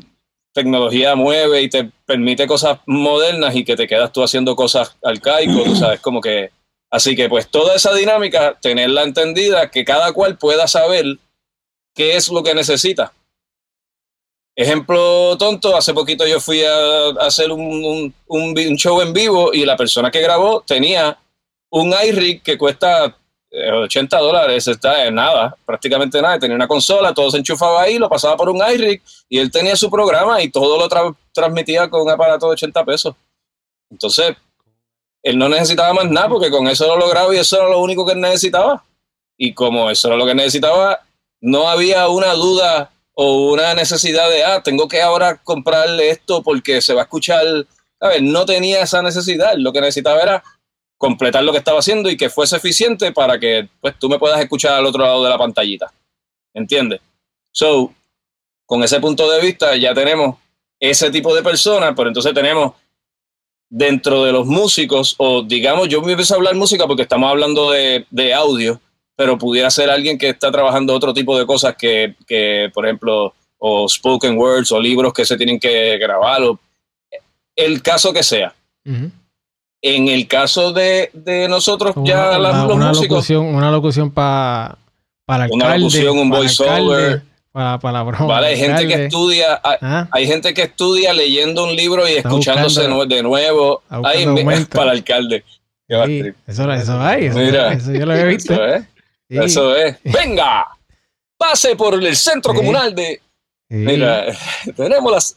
tecnología 0.52 1.14
mueve 1.14 1.62
y 1.62 1.68
te 1.68 1.90
permite 2.04 2.46
cosas 2.46 2.80
modernas 2.86 3.54
y 3.54 3.64
que 3.64 3.76
te 3.76 3.86
quedas 3.86 4.12
tú 4.12 4.22
haciendo 4.22 4.56
cosas 4.56 4.96
arcaicos, 5.02 5.78
sabes, 5.78 6.00
como 6.00 6.20
que 6.20 6.50
Así 6.94 7.16
que 7.16 7.28
pues 7.28 7.48
toda 7.48 7.74
esa 7.74 7.92
dinámica, 7.92 8.56
tenerla 8.62 9.02
entendida, 9.02 9.68
que 9.68 9.84
cada 9.84 10.12
cual 10.12 10.38
pueda 10.38 10.68
saber 10.68 11.18
qué 11.94 12.16
es 12.16 12.28
lo 12.28 12.42
que 12.42 12.54
necesita. 12.54 13.12
Ejemplo 14.56 15.36
tonto, 15.36 15.76
hace 15.76 15.92
poquito 15.92 16.26
yo 16.26 16.40
fui 16.40 16.62
a, 16.62 17.08
hacer 17.20 17.50
un, 17.50 18.14
show 18.76 19.00
en 19.00 19.12
vivo 19.12 19.52
y 19.52 19.64
la 19.64 19.76
persona 19.76 20.10
que 20.10 20.20
grabó 20.20 20.62
tenía 20.64 21.18
un 21.70 21.92
iRig 22.06 22.42
que 22.42 22.56
cuesta 22.56 23.16
80 23.50 24.16
eh, 24.16 24.20
dólares, 24.20 24.68
está 24.68 25.06
en 25.06 25.16
nada, 25.16 25.56
prácticamente 25.64 26.22
nada. 26.22 26.38
Tenía 26.38 26.54
una 26.54 26.68
consola, 26.68 27.12
todo 27.12 27.30
se 27.30 27.38
enchufaba 27.38 27.82
ahí, 27.82 27.98
lo 27.98 28.08
pasaba 28.08 28.36
por 28.36 28.48
un 28.48 28.62
iRig 28.64 29.02
y 29.28 29.38
él 29.38 29.50
tenía 29.50 29.74
su 29.74 29.90
programa 29.90 30.40
y 30.40 30.50
todo 30.50 30.78
lo 30.78 31.16
transmitía 31.32 31.88
con 31.90 32.02
un 32.02 32.10
aparato 32.10 32.46
de 32.46 32.52
80 32.52 32.84
pesos. 32.84 33.14
Entonces, 33.90 34.36
él 35.22 35.38
no 35.38 35.48
necesitaba 35.48 35.92
más 35.94 36.10
nada 36.10 36.28
porque 36.28 36.50
con 36.50 36.68
eso 36.68 36.86
lo 36.86 36.96
lograba 36.96 37.34
y 37.34 37.38
eso 37.38 37.56
era 37.56 37.70
lo 37.70 37.80
único 37.80 38.06
que 38.06 38.12
él 38.12 38.20
necesitaba. 38.20 38.84
Y 39.36 39.52
como 39.52 39.90
eso 39.90 40.08
era 40.08 40.16
lo 40.16 40.26
que 40.26 40.34
necesitaba, 40.34 41.00
no 41.44 41.68
había 41.68 42.08
una 42.08 42.32
duda 42.32 42.90
o 43.12 43.52
una 43.52 43.74
necesidad 43.74 44.30
de, 44.30 44.44
ah, 44.44 44.62
tengo 44.62 44.88
que 44.88 45.02
ahora 45.02 45.36
comprarle 45.42 46.08
esto 46.08 46.42
porque 46.42 46.80
se 46.80 46.94
va 46.94 47.02
a 47.02 47.04
escuchar. 47.04 47.44
A 48.00 48.08
ver, 48.08 48.22
no 48.22 48.46
tenía 48.46 48.82
esa 48.82 49.02
necesidad. 49.02 49.54
Lo 49.56 49.70
que 49.70 49.82
necesitaba 49.82 50.22
era 50.22 50.42
completar 50.96 51.44
lo 51.44 51.52
que 51.52 51.58
estaba 51.58 51.80
haciendo 51.80 52.08
y 52.08 52.16
que 52.16 52.30
fuese 52.30 52.56
eficiente 52.56 53.12
para 53.12 53.38
que 53.38 53.68
pues, 53.80 53.94
tú 53.98 54.08
me 54.08 54.18
puedas 54.18 54.40
escuchar 54.40 54.72
al 54.72 54.86
otro 54.86 55.02
lado 55.02 55.22
de 55.22 55.28
la 55.28 55.36
pantallita. 55.36 55.92
¿Entiendes? 56.54 57.00
So, 57.52 57.92
con 58.64 58.82
ese 58.82 58.98
punto 58.98 59.30
de 59.30 59.42
vista 59.42 59.76
ya 59.76 59.92
tenemos 59.92 60.36
ese 60.80 61.10
tipo 61.10 61.34
de 61.34 61.42
personas, 61.42 61.92
pero 61.94 62.08
entonces 62.08 62.32
tenemos 62.32 62.72
dentro 63.68 64.24
de 64.24 64.32
los 64.32 64.46
músicos, 64.46 65.14
o 65.18 65.42
digamos, 65.42 65.88
yo 65.88 66.00
me 66.00 66.12
empiezo 66.12 66.34
a 66.34 66.36
hablar 66.38 66.54
música 66.54 66.86
porque 66.86 67.02
estamos 67.02 67.28
hablando 67.28 67.70
de, 67.70 68.34
audio, 68.34 68.80
pero 69.16 69.38
pudiera 69.38 69.70
ser 69.70 69.90
alguien 69.90 70.18
que 70.18 70.30
está 70.30 70.50
trabajando 70.50 70.94
otro 70.94 71.14
tipo 71.14 71.38
de 71.38 71.46
cosas 71.46 71.76
que, 71.76 72.14
que, 72.26 72.70
por 72.74 72.84
ejemplo, 72.84 73.34
o 73.58 73.88
spoken 73.88 74.36
words 74.36 74.72
o 74.72 74.80
libros 74.80 75.12
que 75.12 75.24
se 75.24 75.36
tienen 75.36 75.58
que 75.58 75.96
grabar, 75.98 76.42
o 76.42 76.58
el 77.56 77.82
caso 77.82 78.12
que 78.12 78.22
sea. 78.22 78.54
En 79.82 80.08
el 80.08 80.26
caso 80.26 80.72
de, 80.72 81.10
nosotros, 81.48 81.94
ya 82.04 82.38
una, 82.38 82.66
los 82.66 82.76
músicos. 82.76 83.08
Locución, 83.08 83.46
una 83.46 83.70
locución 83.70 84.10
para 84.10 84.78
para 85.24 85.46
Una 85.50 85.76
locución, 85.76 86.18
un 86.18 86.28
voiceover 86.28 87.22
para, 87.52 87.78
para 87.78 88.02
Vale, 88.02 88.48
hay 88.48 88.56
gente 88.56 88.88
que 88.88 89.04
estudia, 89.04 89.60
ah. 89.62 90.08
hay, 90.10 90.26
gente 90.26 90.52
que 90.52 90.62
estudia 90.62 91.14
leyendo 91.14 91.64
un 91.64 91.76
libro 91.76 92.08
y 92.08 92.14
escuchándose 92.14 92.82
de 92.82 93.22
nuevo. 93.22 93.82
Ay, 93.88 94.26
para 94.72 94.90
el 94.90 94.98
alcalde. 94.98 95.44
eso, 95.88 96.72
eso 96.72 97.00
hay, 97.00 97.26
eso, 97.26 97.40
eso, 97.40 97.92
yo 97.92 98.06
lo 98.06 98.12
había 98.12 98.24
visto. 98.24 98.54
Eso 98.54 98.86
es. 99.28 99.44
Eso 99.46 99.74
es. 99.76 99.96
¡Venga! 100.04 100.66
Pase 101.36 101.76
por 101.76 101.94
el 101.94 102.16
centro 102.16 102.54
comunal 102.54 102.94
de. 102.94 103.20
Mira, 103.68 104.26
tenemos 104.76 105.12
las, 105.12 105.36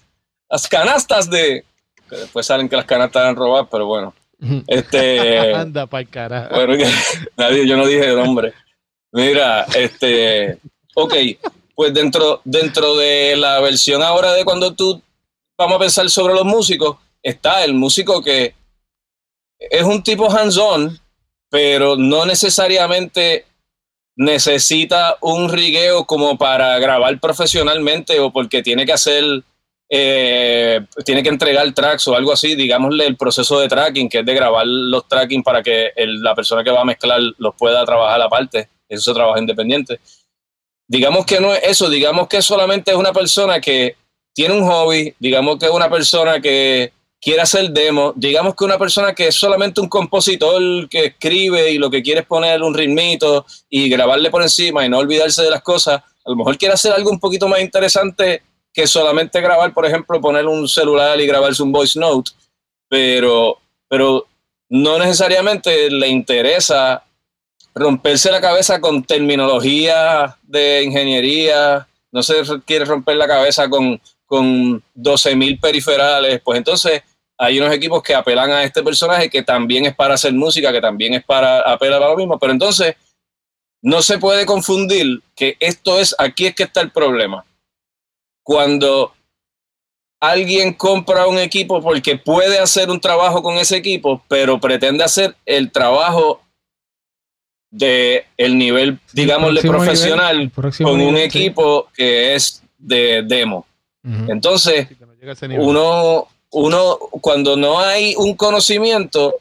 las 0.50 0.68
canastas 0.68 1.30
de. 1.30 1.64
después 2.10 2.46
salen 2.46 2.70
que 2.70 2.76
las 2.76 2.86
canastas 2.86 3.26
han 3.26 3.36
robado, 3.36 3.68
pero 3.70 3.86
bueno. 3.86 4.14
Este. 4.68 5.54
Anda 5.54 5.88
para 5.88 6.02
el 6.02 6.10
carajo. 6.10 6.56
Bueno, 6.56 6.86
nadie, 7.36 7.68
yo 7.68 7.78
no 7.78 7.88
dije 7.88 8.14
nombre. 8.14 8.54
Mira, 9.12 9.64
este. 9.76 10.60
Ok, 10.96 11.14
pues 11.76 11.94
dentro, 11.94 12.42
dentro 12.44 12.96
de 12.98 13.36
la 13.38 13.60
versión 13.60 14.02
ahora 14.02 14.34
de 14.34 14.44
cuando 14.44 14.74
tú 14.74 15.02
vamos 15.58 15.76
a 15.76 15.80
pensar 15.80 16.10
sobre 16.10 16.34
los 16.34 16.46
músicos, 16.46 16.98
está 17.22 17.64
el 17.64 17.74
músico 17.74 18.22
que 18.24 18.56
es 19.60 19.84
un 19.84 20.04
tipo 20.04 20.30
hands-on, 20.30 21.00
pero 21.50 21.96
no 21.96 22.26
necesariamente 22.26 23.46
necesita 24.18 25.16
un 25.22 25.48
rigueo 25.48 26.06
como 26.06 26.38
para 26.38 26.78
grabar 26.80 27.20
profesionalmente 27.20 28.20
o 28.20 28.34
porque 28.34 28.64
tiene 28.64 28.86
que 28.86 28.94
hacer, 28.94 29.24
eh, 29.90 30.82
tiene 31.06 31.22
que 31.22 31.30
entregar 31.30 31.72
tracks 31.74 32.08
o 32.08 32.16
algo 32.16 32.34
así, 32.34 32.56
digámosle 32.56 33.06
el 33.06 33.16
proceso 33.16 33.60
de 33.60 33.70
tracking, 33.70 34.10
que 34.10 34.20
es 34.20 34.26
de 34.26 34.34
grabar 34.34 34.66
los 34.66 35.08
tracking 35.08 35.44
para 35.44 35.62
que 35.62 35.92
la 35.96 36.34
persona 36.34 36.64
que 36.64 36.72
va 36.72 36.82
a 36.82 36.86
mezclar 36.86 37.22
los 37.38 37.56
pueda 37.56 37.86
trabajar 37.86 38.20
aparte, 38.20 38.68
eso 38.90 39.12
se 39.12 39.16
trabaja 39.16 39.40
independiente. 39.40 40.00
Digamos 40.88 41.26
que 41.26 41.40
no 41.40 41.54
es 41.54 41.62
eso, 41.64 41.88
digamos 41.88 42.28
que 42.28 42.42
solamente 42.42 42.92
es 42.92 42.98
una 42.98 43.14
persona 43.14 43.62
que 43.62 43.96
tiene 44.34 44.56
un 44.56 44.68
hobby, 44.68 45.14
digamos 45.20 45.60
que 45.60 45.68
es 45.68 45.72
una 45.72 45.90
persona 45.90 46.42
que 46.42 46.92
quiere 47.22 47.42
hacer 47.42 47.72
demo, 47.72 48.14
digamos 48.16 48.56
que 48.56 48.64
una 48.64 48.78
persona 48.78 49.14
que 49.14 49.28
es 49.28 49.36
solamente 49.36 49.82
un 49.82 49.90
compositor 49.90 50.88
que 50.90 51.06
escribe 51.06 51.72
y 51.72 51.78
lo 51.78 51.90
que 51.90 52.04
quiere 52.04 52.22
es 52.22 52.28
poner 52.28 52.62
un 52.62 52.74
ritmito 52.74 53.46
y 53.70 53.90
grabarle 53.90 54.30
por 54.30 54.42
encima 54.42 54.86
y 54.86 54.90
no 54.90 55.00
olvidarse 55.00 55.44
de 55.44 55.50
las 55.50 55.62
cosas, 55.62 56.02
a 56.02 56.30
lo 56.30 56.36
mejor 56.36 56.58
quiere 56.58 56.74
hacer 56.74 56.92
algo 56.92 57.10
un 57.10 57.20
poquito 57.20 57.48
más 57.48 57.62
interesante 57.62 58.44
que 58.72 58.86
solamente 58.86 59.42
grabar, 59.42 59.74
por 59.74 59.86
ejemplo, 59.86 60.22
poner 60.22 60.46
un 60.46 60.68
celular 60.68 61.20
y 61.20 61.26
grabarse 61.26 61.64
un 61.64 61.72
voice 61.72 62.00
note, 62.00 62.32
pero, 62.88 63.58
pero 63.88 64.28
no 64.70 65.00
necesariamente 65.00 65.90
le 65.90 66.08
interesa 66.08 67.04
romperse 67.74 68.32
la 68.32 68.42
cabeza 68.42 68.80
con 68.80 69.04
terminología 69.04 70.38
de 70.44 70.84
ingeniería, 70.84 71.88
no 72.12 72.24
se 72.24 72.36
quiere 72.66 72.86
romper 72.86 73.18
la 73.18 73.28
cabeza 73.28 73.70
con, 73.70 74.00
con 74.28 74.84
12.000 74.96 75.60
periferales, 75.60 76.42
pues 76.44 76.60
entonces 76.60 77.02
hay 77.40 77.60
unos 77.60 77.74
equipos 77.74 78.04
que 78.04 78.14
apelan 78.14 78.52
a 78.52 78.64
este 78.64 78.84
personaje 78.84 79.30
que 79.30 79.42
también 79.42 79.86
es 79.86 79.96
para 79.96 80.16
hacer 80.16 80.34
música, 80.34 80.72
que 80.72 80.82
también 80.82 81.16
es 81.16 81.24
para 81.24 81.62
apelar 81.62 82.04
a 82.04 82.10
lo 82.10 82.18
mismo, 82.18 82.38
pero 82.38 82.52
entonces 82.52 82.96
no 83.82 84.02
se 84.02 84.18
puede 84.18 84.46
confundir 84.46 85.22
que 85.36 85.56
esto 85.60 86.00
es, 86.00 86.16
aquí 86.18 86.48
es 86.48 86.56
que 86.56 86.64
está 86.64 86.82
el 86.82 86.92
problema. 86.92 87.46
Cuando 88.44 89.14
alguien 90.20 90.74
compra 90.74 91.28
un 91.28 91.38
equipo 91.38 91.82
porque 91.82 92.18
puede 92.18 92.58
hacer 92.60 92.90
un 92.90 93.00
trabajo 93.00 93.44
con 93.44 93.58
ese 93.58 93.78
equipo, 93.78 94.24
pero 94.28 94.60
pretende 94.60 95.04
hacer 95.04 95.36
el 95.46 95.72
trabajo 95.72 96.42
de 97.70 98.26
el 98.38 98.58
nivel, 98.58 99.00
digámosle, 99.14 99.62
profesional 99.62 100.52
con 100.82 101.02
un 101.02 101.18
equipo 101.18 101.88
que 101.94 102.34
es 102.34 102.64
de 102.78 103.24
demo. 103.24 103.67
Entonces, 104.28 104.88
uno, 105.58 106.28
uno, 106.52 106.98
cuando 107.20 107.58
no 107.58 107.80
hay 107.80 108.16
un 108.16 108.36
conocimiento, 108.36 109.36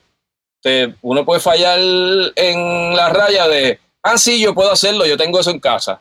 uno 1.02 1.24
puede 1.24 1.40
fallar 1.40 1.78
en 1.78 2.96
la 2.96 3.08
raya 3.10 3.46
de, 3.46 3.78
ah, 4.02 4.18
sí, 4.18 4.40
yo 4.40 4.54
puedo 4.54 4.72
hacerlo, 4.72 5.06
yo 5.06 5.16
tengo 5.16 5.38
eso 5.38 5.50
en 5.50 5.60
casa. 5.60 6.00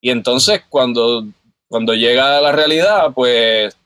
Y 0.00 0.10
entonces, 0.10 0.62
cuando, 0.68 1.24
cuando 1.68 1.94
llega 1.94 2.38
a 2.38 2.40
la 2.40 2.52
realidad, 2.52 3.12
pues 3.14 3.76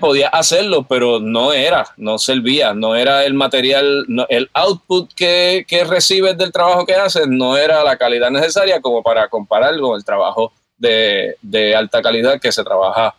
podía 0.00 0.28
hacerlo, 0.28 0.86
pero 0.88 1.20
no 1.20 1.52
era, 1.52 1.86
no 1.98 2.18
servía, 2.18 2.72
no 2.72 2.96
era 2.96 3.24
el 3.24 3.34
material, 3.34 4.06
el 4.30 4.50
output 4.54 5.12
que, 5.14 5.66
que, 5.68 5.84
recibes 5.84 6.38
del 6.38 6.52
trabajo 6.52 6.86
que 6.86 6.94
haces 6.94 7.28
no 7.28 7.56
era 7.56 7.84
la 7.84 7.96
calidad 7.98 8.30
necesaria 8.30 8.80
como 8.80 9.02
para 9.02 9.28
compararlo 9.28 9.88
con 9.88 9.96
el 9.98 10.04
trabajo 10.04 10.52
de, 10.76 11.36
de 11.42 11.74
alta 11.74 12.02
calidad 12.02 12.40
que 12.40 12.52
se 12.52 12.64
trabaja 12.64 13.14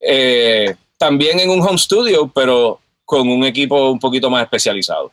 eh, 0.00 0.74
también 0.96 1.40
en 1.40 1.50
un 1.50 1.60
home 1.60 1.78
studio, 1.78 2.30
pero 2.34 2.80
con 3.04 3.28
un 3.28 3.44
equipo 3.44 3.90
un 3.90 3.98
poquito 3.98 4.30
más 4.30 4.42
especializado. 4.42 5.10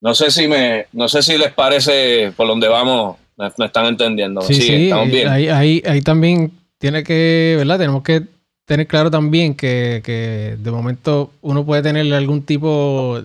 No 0.00 0.14
sé 0.14 0.30
si 0.30 0.46
me, 0.46 0.86
no 0.92 1.08
sé 1.08 1.22
si 1.22 1.36
les 1.36 1.52
parece 1.52 2.32
por 2.36 2.46
donde 2.46 2.68
vamos, 2.68 3.16
me, 3.36 3.66
están 3.66 3.86
entendiendo. 3.86 4.42
Sí, 4.42 4.54
sí, 4.54 4.84
estamos 4.84 5.08
bien. 5.08 5.28
Ahí, 5.28 5.48
ahí, 5.48 5.82
ahí 5.86 6.00
también 6.02 6.52
tiene 6.78 7.02
que, 7.02 7.54
¿verdad? 7.58 7.78
Tenemos 7.78 8.02
que 8.02 8.22
tener 8.64 8.86
claro 8.86 9.10
también 9.10 9.54
que, 9.54 10.56
de 10.58 10.70
momento 10.70 11.32
uno 11.40 11.64
puede 11.64 11.82
tener 11.82 12.12
algún 12.12 12.42
tipo, 12.42 13.18
o 13.18 13.24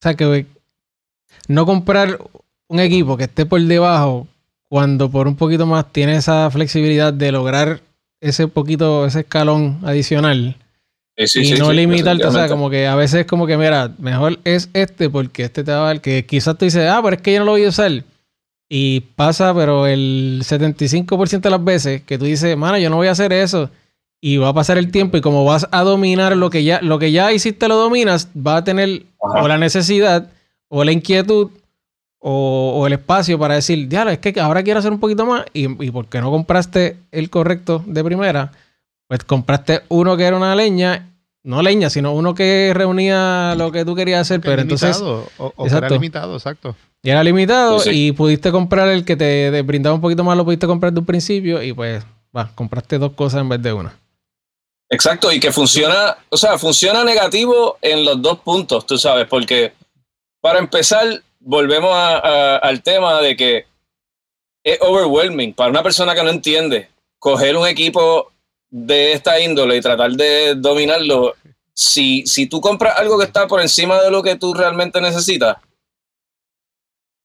sea, 0.00 0.14
que 0.14 0.46
no 1.48 1.66
comprar 1.66 2.18
un 2.68 2.80
equipo 2.80 3.16
que 3.16 3.24
esté 3.24 3.44
por 3.44 3.60
debajo 3.60 4.26
cuando 4.68 5.10
por 5.10 5.28
un 5.28 5.36
poquito 5.36 5.66
más 5.66 5.92
tiene 5.92 6.16
esa 6.16 6.50
flexibilidad 6.50 7.12
de 7.12 7.32
lograr 7.32 7.80
ese 8.20 8.48
poquito, 8.48 9.06
ese 9.06 9.20
escalón 9.20 9.80
adicional. 9.84 10.56
y 11.16 11.52
no 11.52 11.72
limitarte, 11.72 12.26
o 12.26 12.32
sea, 12.32 12.48
como 12.48 12.68
que 12.68 12.86
a 12.86 12.94
veces 12.94 13.26
como 13.26 13.46
que, 13.46 13.56
mira, 13.56 13.94
mejor 13.98 14.38
es 14.44 14.68
este 14.74 15.08
porque 15.08 15.44
este 15.44 15.64
te 15.64 15.72
va 15.72 15.78
a 15.78 15.86
dar 15.86 16.00
que 16.00 16.26
quizás 16.26 16.58
tú 16.58 16.64
dices, 16.64 16.88
ah, 16.90 17.00
pero 17.02 17.16
es 17.16 17.22
que 17.22 17.32
yo 17.32 17.38
no 17.40 17.46
lo 17.46 17.52
voy 17.52 17.64
a 17.64 17.68
usar. 17.68 18.04
Y 18.68 19.00
pasa, 19.14 19.54
pero 19.54 19.86
el 19.86 20.42
75% 20.42 21.40
de 21.40 21.50
las 21.50 21.64
veces 21.64 22.02
que 22.02 22.18
tú 22.18 22.24
dices, 22.24 22.56
mano, 22.56 22.78
yo 22.78 22.90
no 22.90 22.96
voy 22.96 23.06
a 23.06 23.12
hacer 23.12 23.32
eso 23.32 23.70
y 24.20 24.38
va 24.38 24.48
a 24.48 24.54
pasar 24.54 24.78
el 24.78 24.90
tiempo 24.90 25.16
y 25.16 25.20
como 25.20 25.44
vas 25.44 25.68
a 25.70 25.82
dominar 25.82 26.36
lo 26.36 26.50
que 26.50 26.64
ya, 26.64 26.80
lo 26.82 26.98
que 26.98 27.12
ya 27.12 27.32
hiciste 27.32 27.68
lo 27.68 27.76
dominas, 27.76 28.28
va 28.34 28.56
a 28.56 28.64
tener 28.64 29.04
o 29.18 29.46
la 29.46 29.58
necesidad 29.58 30.30
o 30.68 30.84
la 30.84 30.92
inquietud 30.92 31.50
o, 32.28 32.84
el 32.88 32.94
espacio 32.94 33.38
para 33.38 33.54
decir, 33.54 33.88
ya, 33.88 34.02
es 34.10 34.18
que 34.18 34.34
ahora 34.40 34.64
quiero 34.64 34.80
hacer 34.80 34.90
un 34.90 34.98
poquito 34.98 35.24
más 35.26 35.44
y, 35.52 35.66
y 35.84 35.92
porque 35.92 36.20
no 36.20 36.32
compraste 36.32 36.96
el 37.12 37.30
correcto 37.30 37.84
de 37.86 38.02
primera, 38.02 38.50
pues 39.06 39.22
compraste 39.22 39.82
uno 39.88 40.16
que 40.16 40.24
era 40.24 40.36
una 40.36 40.56
leña, 40.56 41.08
no 41.44 41.62
leña, 41.62 41.88
sino 41.88 42.12
uno 42.12 42.34
que 42.34 42.72
reunía 42.74 43.54
lo 43.56 43.70
que 43.70 43.84
tú 43.84 43.94
querías 43.94 44.22
hacer, 44.22 44.40
pero 44.40 44.62
entonces... 44.62 45.00
O, 45.00 45.24
era 45.66 45.88
limitado, 45.88 46.34
exacto. 46.34 46.74
Y 47.00 47.10
era 47.10 47.22
limitado 47.22 47.80
y 47.88 48.10
pudiste 48.10 48.50
comprar 48.50 48.88
el 48.88 49.04
que 49.04 49.14
te, 49.14 49.52
te, 49.52 49.62
brindaba 49.62 49.94
un 49.94 50.00
poquito 50.00 50.24
más, 50.24 50.36
lo 50.36 50.44
pudiste 50.44 50.66
comprar 50.66 50.92
de 50.92 50.98
un 50.98 51.06
principio 51.06 51.62
y 51.62 51.72
pues, 51.72 52.04
va, 52.36 52.50
compraste 52.56 52.98
dos 52.98 53.12
cosas 53.12 53.42
en 53.42 53.50
vez 53.50 53.62
de 53.62 53.72
una. 53.72 53.96
Exacto, 54.90 55.30
y 55.30 55.38
que 55.38 55.52
funciona, 55.52 56.16
o 56.28 56.36
sea, 56.36 56.58
funciona 56.58 57.04
negativo 57.04 57.78
en 57.80 58.04
los 58.04 58.20
dos 58.20 58.40
puntos, 58.40 58.84
tú 58.84 58.98
sabes, 58.98 59.28
porque 59.28 59.74
para 60.40 60.58
empezar, 60.58 61.22
volvemos 61.46 61.92
al 61.94 62.82
tema 62.82 63.20
de 63.22 63.36
que 63.36 63.66
es 64.64 64.78
overwhelming 64.80 65.54
para 65.54 65.70
una 65.70 65.82
persona 65.82 66.14
que 66.14 66.24
no 66.24 66.30
entiende. 66.30 66.90
Coger 67.18 67.56
un 67.56 67.66
equipo 67.66 68.32
de 68.68 69.12
esta 69.12 69.40
índole 69.40 69.76
y 69.76 69.80
tratar 69.80 70.10
de 70.12 70.56
dominarlo, 70.56 71.34
si, 71.72 72.26
si 72.26 72.46
tú 72.46 72.60
compras 72.60 72.98
algo 72.98 73.16
que 73.18 73.24
está 73.24 73.46
por 73.46 73.60
encima 73.60 74.02
de 74.02 74.10
lo 74.10 74.22
que 74.22 74.36
tú 74.36 74.52
realmente 74.54 75.00
necesitas, 75.00 75.56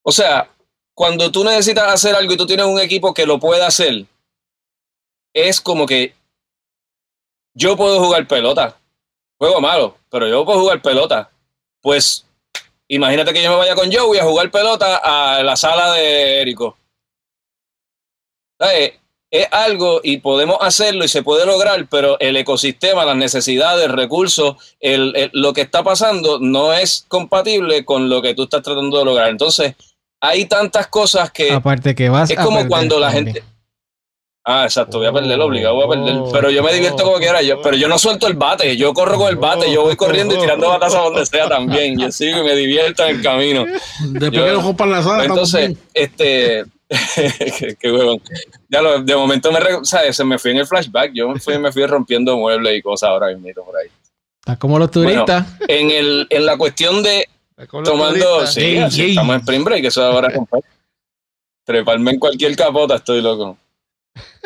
o 0.02 0.12
sea, 0.12 0.48
cuando 0.94 1.30
tú 1.32 1.44
necesitas 1.44 1.92
hacer 1.92 2.14
algo 2.14 2.32
y 2.32 2.36
tú 2.36 2.46
tienes 2.46 2.66
un 2.66 2.80
equipo 2.80 3.12
que 3.12 3.26
lo 3.26 3.40
pueda 3.40 3.66
hacer, 3.66 4.06
es 5.34 5.60
como 5.60 5.84
que 5.84 6.14
yo 7.54 7.76
puedo 7.76 7.98
jugar 7.98 8.26
pelota. 8.28 8.78
Juego 9.38 9.60
malo, 9.60 9.96
pero 10.10 10.28
yo 10.28 10.44
puedo 10.44 10.60
jugar 10.60 10.80
pelota. 10.80 11.30
Pues 11.80 12.24
imagínate 12.94 13.32
que 13.32 13.42
yo 13.42 13.50
me 13.50 13.56
vaya 13.56 13.74
con 13.74 13.92
Joey 13.92 14.20
a 14.20 14.24
jugar 14.24 14.50
pelota 14.50 14.96
a 14.96 15.42
la 15.42 15.56
sala 15.56 15.92
de 15.92 16.42
Érico. 16.42 16.76
Es 19.30 19.48
algo 19.50 20.00
y 20.04 20.18
podemos 20.18 20.58
hacerlo 20.60 21.04
y 21.04 21.08
se 21.08 21.22
puede 21.22 21.46
lograr, 21.46 21.86
pero 21.88 22.20
el 22.20 22.36
ecosistema, 22.36 23.06
las 23.06 23.16
necesidades, 23.16 23.90
recursos, 23.90 24.56
el, 24.78 25.30
lo 25.32 25.54
que 25.54 25.62
está 25.62 25.82
pasando 25.82 26.38
no 26.38 26.74
es 26.74 27.06
compatible 27.08 27.84
con 27.84 28.10
lo 28.10 28.20
que 28.20 28.34
tú 28.34 28.42
estás 28.44 28.62
tratando 28.62 28.98
de 28.98 29.04
lograr. 29.06 29.30
Entonces, 29.30 29.74
hay 30.20 30.44
tantas 30.44 30.88
cosas 30.88 31.32
que... 31.32 31.50
Aparte 31.50 31.94
que 31.94 32.10
vas... 32.10 32.30
Es 32.30 32.38
como 32.38 32.68
cuando 32.68 33.00
la 33.00 33.10
gente... 33.10 33.42
Ah, 34.44 34.64
exacto, 34.64 34.98
voy 34.98 35.06
a 35.06 35.12
perder 35.12 35.40
obligado, 35.40 35.76
voy 35.76 35.84
a 35.84 35.88
perder. 35.88 36.16
Oh, 36.16 36.30
pero 36.32 36.50
yo 36.50 36.64
me 36.64 36.72
divierto 36.72 37.04
como 37.04 37.18
quiera, 37.18 37.42
yo, 37.42 37.62
pero 37.62 37.76
yo 37.76 37.86
no 37.86 37.96
suelto 37.96 38.26
el 38.26 38.34
bate, 38.34 38.76
yo 38.76 38.92
corro 38.92 39.16
con 39.16 39.28
el 39.28 39.36
bate, 39.36 39.72
yo 39.72 39.82
voy 39.82 39.94
corriendo 39.94 40.34
y 40.34 40.38
tirando 40.38 40.68
batas 40.68 40.94
a 40.96 40.98
donde 40.98 41.24
sea 41.24 41.48
también. 41.48 41.96
Yo 41.96 42.10
sigo 42.10 42.38
y 42.40 42.42
me 42.42 42.56
divierto 42.56 43.04
en 43.04 43.16
el 43.16 43.22
camino. 43.22 43.64
Después 44.00 44.42
que 44.42 44.52
lo 44.52 44.76
para 44.76 44.90
la 44.90 45.02
sala. 45.02 45.24
Entonces, 45.24 45.76
este. 45.94 46.64
qué, 47.80 47.90
huevón. 47.90 48.20
Ya 48.68 48.82
lo, 48.82 49.00
de 49.00 49.16
momento 49.16 49.50
me, 49.50 49.60
¿sabes? 49.84 50.16
se 50.16 50.24
me 50.24 50.38
fui 50.38 50.50
en 50.50 50.58
el 50.58 50.66
flashback, 50.66 51.12
yo 51.14 51.28
me 51.28 51.38
fui, 51.40 51.56
me 51.58 51.72
fui 51.72 51.86
rompiendo 51.86 52.36
muebles 52.36 52.76
y 52.76 52.82
cosas 52.82 53.10
ahora 53.10 53.28
mismo 53.28 53.64
por 53.64 53.76
ahí. 53.76 53.88
Está 54.40 54.58
como 54.58 54.78
los 54.78 54.90
turistas. 54.90 55.46
en, 55.68 55.90
el, 55.90 56.26
en 56.28 56.44
la 56.44 56.56
cuestión 56.58 57.02
de 57.02 57.28
tomando. 57.84 58.46
Sí, 58.46 58.76
estamos 58.76 59.36
en 59.36 59.40
Spring 59.40 59.64
Break, 59.64 59.84
eso 59.84 60.04
ahora. 60.04 60.32
Treparme 61.64 62.10
en 62.10 62.18
cualquier 62.18 62.56
capota, 62.56 62.96
estoy 62.96 63.22
loco. 63.22 63.56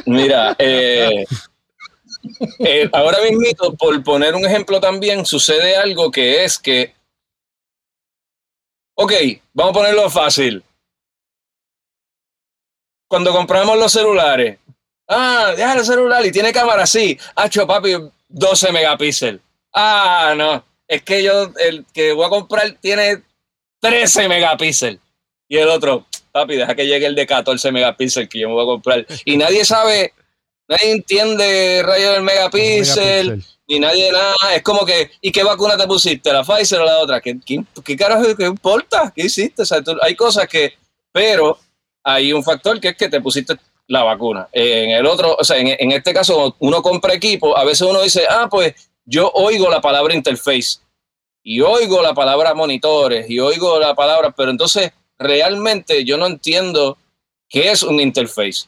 Mira, 0.06 0.54
eh, 0.58 1.24
eh, 2.60 2.88
ahora 2.92 3.18
mismo, 3.22 3.76
por 3.76 4.02
poner 4.02 4.34
un 4.34 4.44
ejemplo 4.44 4.80
también, 4.80 5.24
sucede 5.24 5.76
algo 5.76 6.10
que 6.10 6.44
es 6.44 6.58
que, 6.58 6.94
ok, 8.94 9.12
vamos 9.52 9.70
a 9.70 9.78
ponerlo 9.78 10.10
fácil. 10.10 10.62
Cuando 13.08 13.32
compramos 13.32 13.78
los 13.78 13.92
celulares, 13.92 14.58
ah, 15.08 15.52
deja 15.56 15.74
el 15.74 15.84
celular 15.84 16.24
y 16.24 16.32
tiene 16.32 16.52
cámara, 16.52 16.86
sí, 16.86 17.18
hacho 17.34 17.66
papi, 17.66 17.94
12 18.28 18.72
megapíxeles. 18.72 19.40
Ah, 19.72 20.34
no, 20.36 20.64
es 20.88 21.02
que 21.02 21.22
yo, 21.22 21.52
el 21.58 21.84
que 21.92 22.12
voy 22.12 22.26
a 22.26 22.30
comprar 22.30 22.72
tiene 22.80 23.22
13 23.80 24.28
megapíxeles. 24.28 25.00
Y 25.48 25.58
el 25.58 25.68
otro, 25.68 26.06
papi, 26.36 26.56
deja 26.56 26.74
que 26.74 26.86
llegue 26.86 27.06
el 27.06 27.14
de 27.14 27.26
14 27.26 27.72
megapíxeles 27.72 28.28
que 28.28 28.40
yo 28.40 28.48
me 28.48 28.54
voy 28.54 28.64
a 28.64 28.66
comprar. 28.66 29.06
Y 29.24 29.36
nadie 29.36 29.64
sabe, 29.64 30.12
nadie 30.68 30.92
entiende 30.92 31.82
rayo 31.82 32.12
del 32.12 32.22
megapíxel, 32.22 33.42
ni 33.68 33.80
nadie 33.80 34.12
nada. 34.12 34.54
Es 34.54 34.62
como 34.62 34.84
que, 34.84 35.10
¿y 35.20 35.32
qué 35.32 35.42
vacuna 35.42 35.76
te 35.76 35.86
pusiste? 35.86 36.32
¿La 36.32 36.44
Pfizer 36.44 36.80
o 36.80 36.84
la 36.84 36.98
otra? 36.98 37.20
¿Qué, 37.20 37.38
qué, 37.44 37.96
carajo 37.96 38.36
qué 38.36 38.44
importa? 38.44 39.12
¿Qué 39.14 39.26
hiciste? 39.26 39.62
O 39.62 39.66
sea, 39.66 39.80
hay 40.02 40.14
cosas 40.14 40.46
que, 40.46 40.74
pero 41.12 41.58
hay 42.04 42.32
un 42.32 42.44
factor 42.44 42.78
que 42.80 42.88
es 42.88 42.96
que 42.96 43.08
te 43.08 43.20
pusiste 43.20 43.56
la 43.88 44.02
vacuna. 44.02 44.48
En 44.52 44.90
el 44.90 45.06
otro, 45.06 45.36
o 45.38 45.44
sea, 45.44 45.56
en, 45.56 45.68
en 45.68 45.92
este 45.92 46.12
caso, 46.12 46.56
uno 46.58 46.82
compra 46.82 47.14
equipo, 47.14 47.56
a 47.56 47.64
veces 47.64 47.82
uno 47.82 48.02
dice, 48.02 48.24
ah, 48.28 48.48
pues 48.50 48.74
yo 49.04 49.30
oigo 49.34 49.70
la 49.70 49.80
palabra 49.80 50.14
interface 50.14 50.80
y 51.42 51.60
oigo 51.60 52.02
la 52.02 52.12
palabra 52.12 52.54
monitores 52.54 53.30
y 53.30 53.38
oigo 53.38 53.78
la 53.78 53.94
palabra, 53.94 54.32
pero 54.36 54.50
entonces 54.50 54.92
realmente 55.18 56.04
yo 56.04 56.16
no 56.16 56.26
entiendo 56.26 56.98
qué 57.48 57.70
es 57.70 57.82
un 57.82 58.00
interface. 58.00 58.66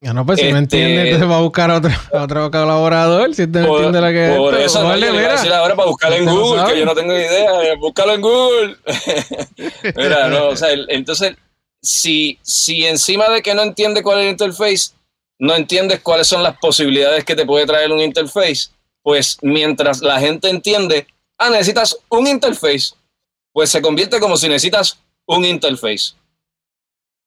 Ya 0.00 0.12
no, 0.12 0.26
pues 0.26 0.38
si 0.38 0.52
no 0.52 0.58
entiende, 0.58 0.96
este, 0.96 1.08
entonces 1.12 1.30
va 1.30 1.38
a 1.38 1.42
buscar 1.42 1.70
a 1.70 1.76
otro, 1.76 1.90
otro 2.12 2.50
colaborador, 2.50 3.34
si 3.34 3.46
te 3.46 3.60
entiende 3.60 4.00
la 4.02 4.12
que 4.12 4.34
Por 4.36 4.54
eso 4.60 4.82
no, 4.82 4.94
le 4.94 5.10
voy 5.10 5.24
a 5.24 5.58
ahora 5.58 5.74
para 5.74 5.88
buscarlo 5.88 6.16
en 6.16 6.26
Google, 6.26 6.64
que 6.70 6.78
yo 6.78 6.84
no 6.84 6.94
tengo 6.94 7.14
idea, 7.14 7.74
búscalo 7.78 8.12
en 8.12 8.20
Google. 8.20 8.76
mira, 9.96 10.28
no, 10.28 10.48
o 10.48 10.56
sea, 10.56 10.68
entonces, 10.88 11.36
si, 11.80 12.38
si 12.42 12.84
encima 12.84 13.30
de 13.30 13.40
que 13.40 13.54
no 13.54 13.62
entiende 13.62 14.02
cuál 14.02 14.18
es 14.18 14.24
el 14.26 14.30
interface, 14.32 14.90
no 15.38 15.54
entiendes 15.54 16.00
cuáles 16.00 16.26
son 16.26 16.42
las 16.42 16.58
posibilidades 16.58 17.24
que 17.24 17.34
te 17.34 17.46
puede 17.46 17.64
traer 17.64 17.90
un 17.90 18.00
interface, 18.00 18.68
pues 19.02 19.38
mientras 19.40 20.02
la 20.02 20.20
gente 20.20 20.50
entiende, 20.50 21.06
ah, 21.38 21.48
necesitas 21.48 21.96
un 22.10 22.26
interface, 22.26 22.94
pues 23.54 23.70
se 23.70 23.80
convierte 23.80 24.20
como 24.20 24.36
si 24.36 24.48
necesitas 24.48 24.98
un 25.26 25.44
interface. 25.44 26.14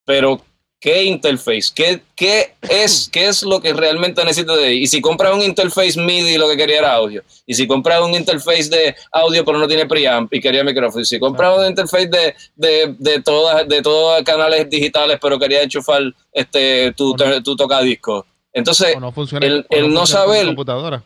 Pero 0.05 0.41
¿Qué 0.79 1.05
interface? 1.05 1.71
¿Qué, 1.73 2.01
qué, 2.15 2.53
es, 2.61 3.09
¿Qué 3.11 3.25
es 3.25 3.41
lo 3.41 3.59
que 3.59 3.73
realmente 3.73 4.23
necesito 4.23 4.55
de 4.55 4.65
ahí? 4.65 4.83
Y 4.83 4.87
si 4.87 5.01
compras 5.01 5.33
un 5.33 5.41
interface 5.41 5.99
MIDI, 5.99 6.37
lo 6.37 6.47
que 6.47 6.55
quería 6.55 6.77
era 6.77 6.93
audio. 6.93 7.23
Y 7.47 7.55
si 7.55 7.65
compras 7.65 7.99
un 8.01 8.13
interface 8.13 8.69
de 8.69 8.95
audio, 9.11 9.43
pero 9.43 9.57
no 9.57 9.67
tiene 9.67 9.87
preamp 9.87 10.31
y 10.31 10.39
quería 10.39 10.63
micrófono. 10.63 11.01
Y 11.01 11.05
si 11.05 11.19
compras 11.19 11.57
un 11.57 11.65
interface 11.65 12.07
de, 12.07 12.35
de, 12.55 12.95
de 12.99 13.21
todas 13.23 13.67
de 13.67 13.81
todos 13.81 14.21
canales 14.21 14.69
digitales, 14.69 15.17
pero 15.19 15.39
quería 15.39 15.63
enchufar 15.63 16.03
este, 16.31 16.93
tu, 16.93 17.15
tu 17.43 17.55
tocadisco. 17.55 18.27
Entonces, 18.53 18.99
no 18.99 19.11
funciona, 19.11 19.47
el, 19.47 19.65
no 19.71 19.87
no 19.87 20.05
saber 20.05 20.45
computadora. 20.45 21.03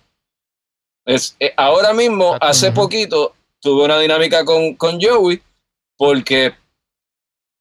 es, 1.06 1.36
eh, 1.39 1.54
ahora 1.56 1.94
mismo, 1.94 2.36
hace 2.42 2.74
poquito, 2.74 3.36
tuve 3.62 3.86
una 3.86 4.00
dinámica 4.00 4.44
con, 4.44 4.76
con 4.76 5.00
Joey, 5.02 5.42
porque 5.96 6.54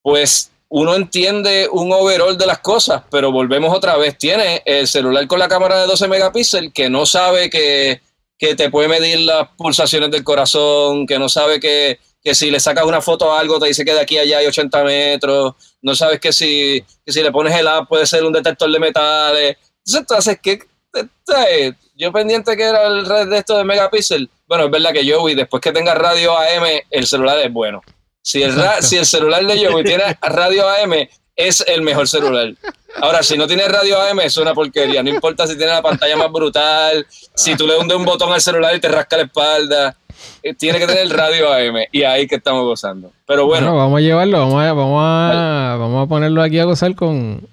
pues 0.02 0.50
uno 0.68 0.94
entiende 0.94 1.68
un 1.70 1.92
overall 1.92 2.38
de 2.38 2.46
las 2.46 2.60
cosas, 2.60 3.02
pero 3.10 3.32
volvemos 3.32 3.74
otra 3.74 3.96
vez. 3.96 4.16
Tiene 4.16 4.62
el 4.64 4.86
celular 4.86 5.26
con 5.26 5.38
la 5.38 5.48
cámara 5.48 5.80
de 5.80 5.86
12 5.86 6.06
megapíxeles 6.08 6.72
que 6.72 6.88
no 6.88 7.06
sabe 7.06 7.50
que, 7.50 8.00
que 8.38 8.54
te 8.54 8.70
puede 8.70 8.88
medir 8.88 9.20
las 9.20 9.48
pulsaciones 9.56 10.10
del 10.10 10.22
corazón, 10.22 11.06
que 11.06 11.18
no 11.18 11.28
sabe 11.28 11.58
que, 11.58 11.98
que 12.22 12.34
si 12.34 12.50
le 12.50 12.60
sacas 12.60 12.84
una 12.84 13.00
foto 13.00 13.32
a 13.32 13.40
algo 13.40 13.58
te 13.58 13.66
dice 13.66 13.84
que 13.84 13.94
de 13.94 14.00
aquí 14.00 14.18
a 14.18 14.22
allá 14.22 14.38
hay 14.38 14.46
80 14.46 14.84
metros, 14.84 15.54
no 15.82 15.94
sabes 15.94 16.20
que 16.20 16.32
si, 16.32 16.84
que 17.04 17.12
si 17.12 17.22
le 17.22 17.32
pones 17.32 17.54
el 17.56 17.66
app 17.66 17.88
puede 17.88 18.06
ser 18.06 18.24
un 18.24 18.32
detector 18.32 18.70
de 18.70 18.78
metales. 18.78 19.56
Entonces, 19.92 20.38
¿qué, 20.40 20.60
este, 20.92 21.76
yo 21.96 22.12
pendiente 22.12 22.56
que 22.56 22.62
era 22.62 22.86
el 22.86 23.06
red 23.06 23.28
de 23.28 23.38
esto 23.38 23.56
de 23.56 23.64
megapíxel. 23.64 24.30
Bueno, 24.46 24.64
es 24.64 24.70
verdad 24.70 24.92
que 24.92 25.10
Joey, 25.10 25.34
después 25.34 25.60
que 25.60 25.72
tenga 25.72 25.94
radio 25.94 26.36
AM, 26.36 26.64
el 26.90 27.06
celular 27.06 27.38
es 27.38 27.52
bueno. 27.52 27.82
Si 28.22 28.42
el, 28.42 28.54
ra- 28.54 28.82
si 28.82 28.96
el 28.96 29.06
celular 29.06 29.44
de 29.46 29.66
Joey 29.66 29.84
tiene 29.84 30.04
radio 30.20 30.68
AM, 30.68 30.92
es 31.36 31.64
el 31.66 31.82
mejor 31.82 32.06
celular. 32.08 32.52
Ahora, 33.00 33.22
si 33.22 33.38
no 33.38 33.46
tiene 33.46 33.66
radio 33.66 34.00
AM, 34.00 34.20
es 34.20 34.36
una 34.36 34.52
porquería. 34.54 35.02
No 35.02 35.08
importa 35.10 35.46
si 35.46 35.56
tiene 35.56 35.72
la 35.72 35.80
pantalla 35.82 36.16
más 36.16 36.30
brutal, 36.30 37.06
si 37.34 37.56
tú 37.56 37.66
le 37.66 37.78
hundes 37.78 37.96
un 37.96 38.04
botón 38.04 38.32
al 38.32 38.40
celular 38.40 38.74
y 38.76 38.80
te 38.80 38.88
rasca 38.88 39.16
la 39.16 39.22
espalda. 39.22 39.96
eh, 40.42 40.52
Tiene 40.54 40.78
que 40.78 40.86
tener 40.86 41.08
radio 41.08 41.50
AM 41.52 41.76
y 41.92 42.02
ahí 42.02 42.26
que 42.26 42.34
estamos 42.36 42.64
gozando. 42.64 43.10
Pero 43.26 43.46
Bueno, 43.46 43.68
bueno, 43.68 43.78
vamos 43.78 43.98
a 43.98 44.00
llevarlo, 44.02 44.38
vamos 44.38 44.62
a, 44.62 44.72
vamos 44.74 45.02
a, 45.02 45.76
vamos 45.78 46.04
a 46.04 46.08
ponerlo 46.08 46.42
aquí 46.42 46.58
a 46.58 46.64
gozar 46.64 46.94
con, 46.94 47.48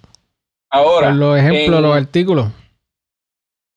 ahora. 0.70 1.08
con 1.08 1.20
los 1.20 1.38
ejemplos, 1.38 1.78
en- 1.78 1.82
los 1.84 1.96
artículos. 1.96 2.48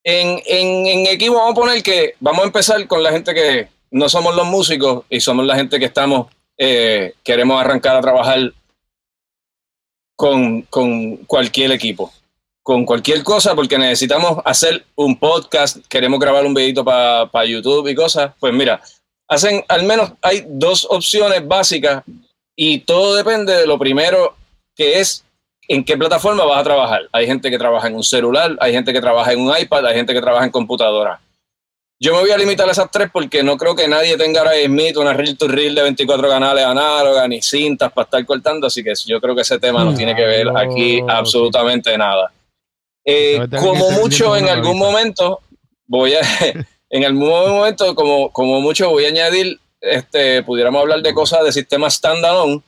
En, 0.02 0.40
en, 0.46 0.86
en 0.86 1.06
equipo 1.08 1.34
vamos 1.34 1.52
a 1.52 1.54
poner 1.60 1.82
que 1.82 2.14
vamos 2.20 2.40
a 2.42 2.46
empezar 2.46 2.86
con 2.86 3.02
la 3.02 3.12
gente 3.12 3.34
que 3.34 3.68
no 3.90 4.08
somos 4.08 4.34
los 4.34 4.46
músicos 4.46 5.04
y 5.10 5.20
somos 5.20 5.44
la 5.44 5.56
gente 5.56 5.78
que 5.78 5.84
estamos, 5.84 6.28
eh, 6.62 7.14
queremos 7.24 7.58
arrancar 7.58 7.96
a 7.96 8.02
trabajar 8.02 8.52
con, 10.14 10.60
con 10.62 11.16
cualquier 11.24 11.72
equipo, 11.72 12.12
con 12.62 12.84
cualquier 12.84 13.22
cosa, 13.22 13.54
porque 13.54 13.78
necesitamos 13.78 14.42
hacer 14.44 14.84
un 14.94 15.18
podcast, 15.18 15.78
queremos 15.88 16.20
grabar 16.20 16.44
un 16.44 16.52
videito 16.52 16.84
para 16.84 17.46
YouTube 17.46 17.88
y 17.88 17.94
cosas. 17.94 18.34
Pues 18.38 18.52
mira, 18.52 18.78
hacen 19.26 19.64
al 19.68 19.84
menos 19.84 20.12
hay 20.20 20.44
dos 20.46 20.86
opciones 20.90 21.48
básicas 21.48 22.04
y 22.54 22.80
todo 22.80 23.14
depende 23.14 23.56
de 23.56 23.66
lo 23.66 23.78
primero 23.78 24.36
que 24.76 25.00
es 25.00 25.24
en 25.66 25.82
qué 25.82 25.96
plataforma 25.96 26.44
vas 26.44 26.60
a 26.60 26.64
trabajar. 26.64 27.08
Hay 27.12 27.26
gente 27.26 27.50
que 27.50 27.56
trabaja 27.56 27.88
en 27.88 27.94
un 27.94 28.04
celular, 28.04 28.54
hay 28.60 28.74
gente 28.74 28.92
que 28.92 29.00
trabaja 29.00 29.32
en 29.32 29.40
un 29.40 29.56
iPad, 29.58 29.86
hay 29.86 29.94
gente 29.94 30.12
que 30.12 30.20
trabaja 30.20 30.44
en 30.44 30.50
computadora. 30.50 31.22
Yo 32.02 32.14
me 32.14 32.20
voy 32.20 32.30
a 32.30 32.38
limitar 32.38 32.66
a 32.66 32.72
esas 32.72 32.90
tres 32.90 33.10
porque 33.12 33.42
no 33.42 33.58
creo 33.58 33.74
que 33.74 33.86
nadie 33.86 34.16
tenga 34.16 34.40
ahora 34.40 34.52
mismo 34.66 35.02
una 35.02 35.12
reel 35.12 35.36
to 35.36 35.46
reel 35.46 35.74
de 35.74 35.82
24 35.82 36.28
canales 36.30 36.64
análogas 36.64 37.28
ni 37.28 37.42
cintas 37.42 37.92
para 37.92 38.06
estar 38.06 38.24
cortando, 38.24 38.68
así 38.68 38.82
que 38.82 38.94
yo 39.06 39.20
creo 39.20 39.34
que 39.34 39.42
ese 39.42 39.58
tema 39.58 39.84
no 39.84 39.92
tiene 39.92 40.16
que 40.16 40.24
ver 40.24 40.48
aquí 40.56 41.02
absolutamente 41.06 41.96
nada. 41.98 42.32
Eh, 43.04 43.46
como 43.60 43.90
mucho 43.90 44.34
en 44.34 44.48
algún 44.48 44.78
momento 44.78 45.40
voy 45.86 46.14
a 46.14 46.20
en 46.90 47.04
algún 47.04 47.28
momento 47.28 47.94
como, 47.94 48.30
como 48.30 48.62
mucho 48.62 48.90
voy 48.90 49.04
a 49.04 49.08
añadir 49.08 49.58
este 49.80 50.42
pudiéramos 50.42 50.80
hablar 50.80 51.02
de 51.02 51.14
cosas 51.14 51.44
de 51.44 51.52
sistemas 51.52 51.94
standalone 51.94 52.62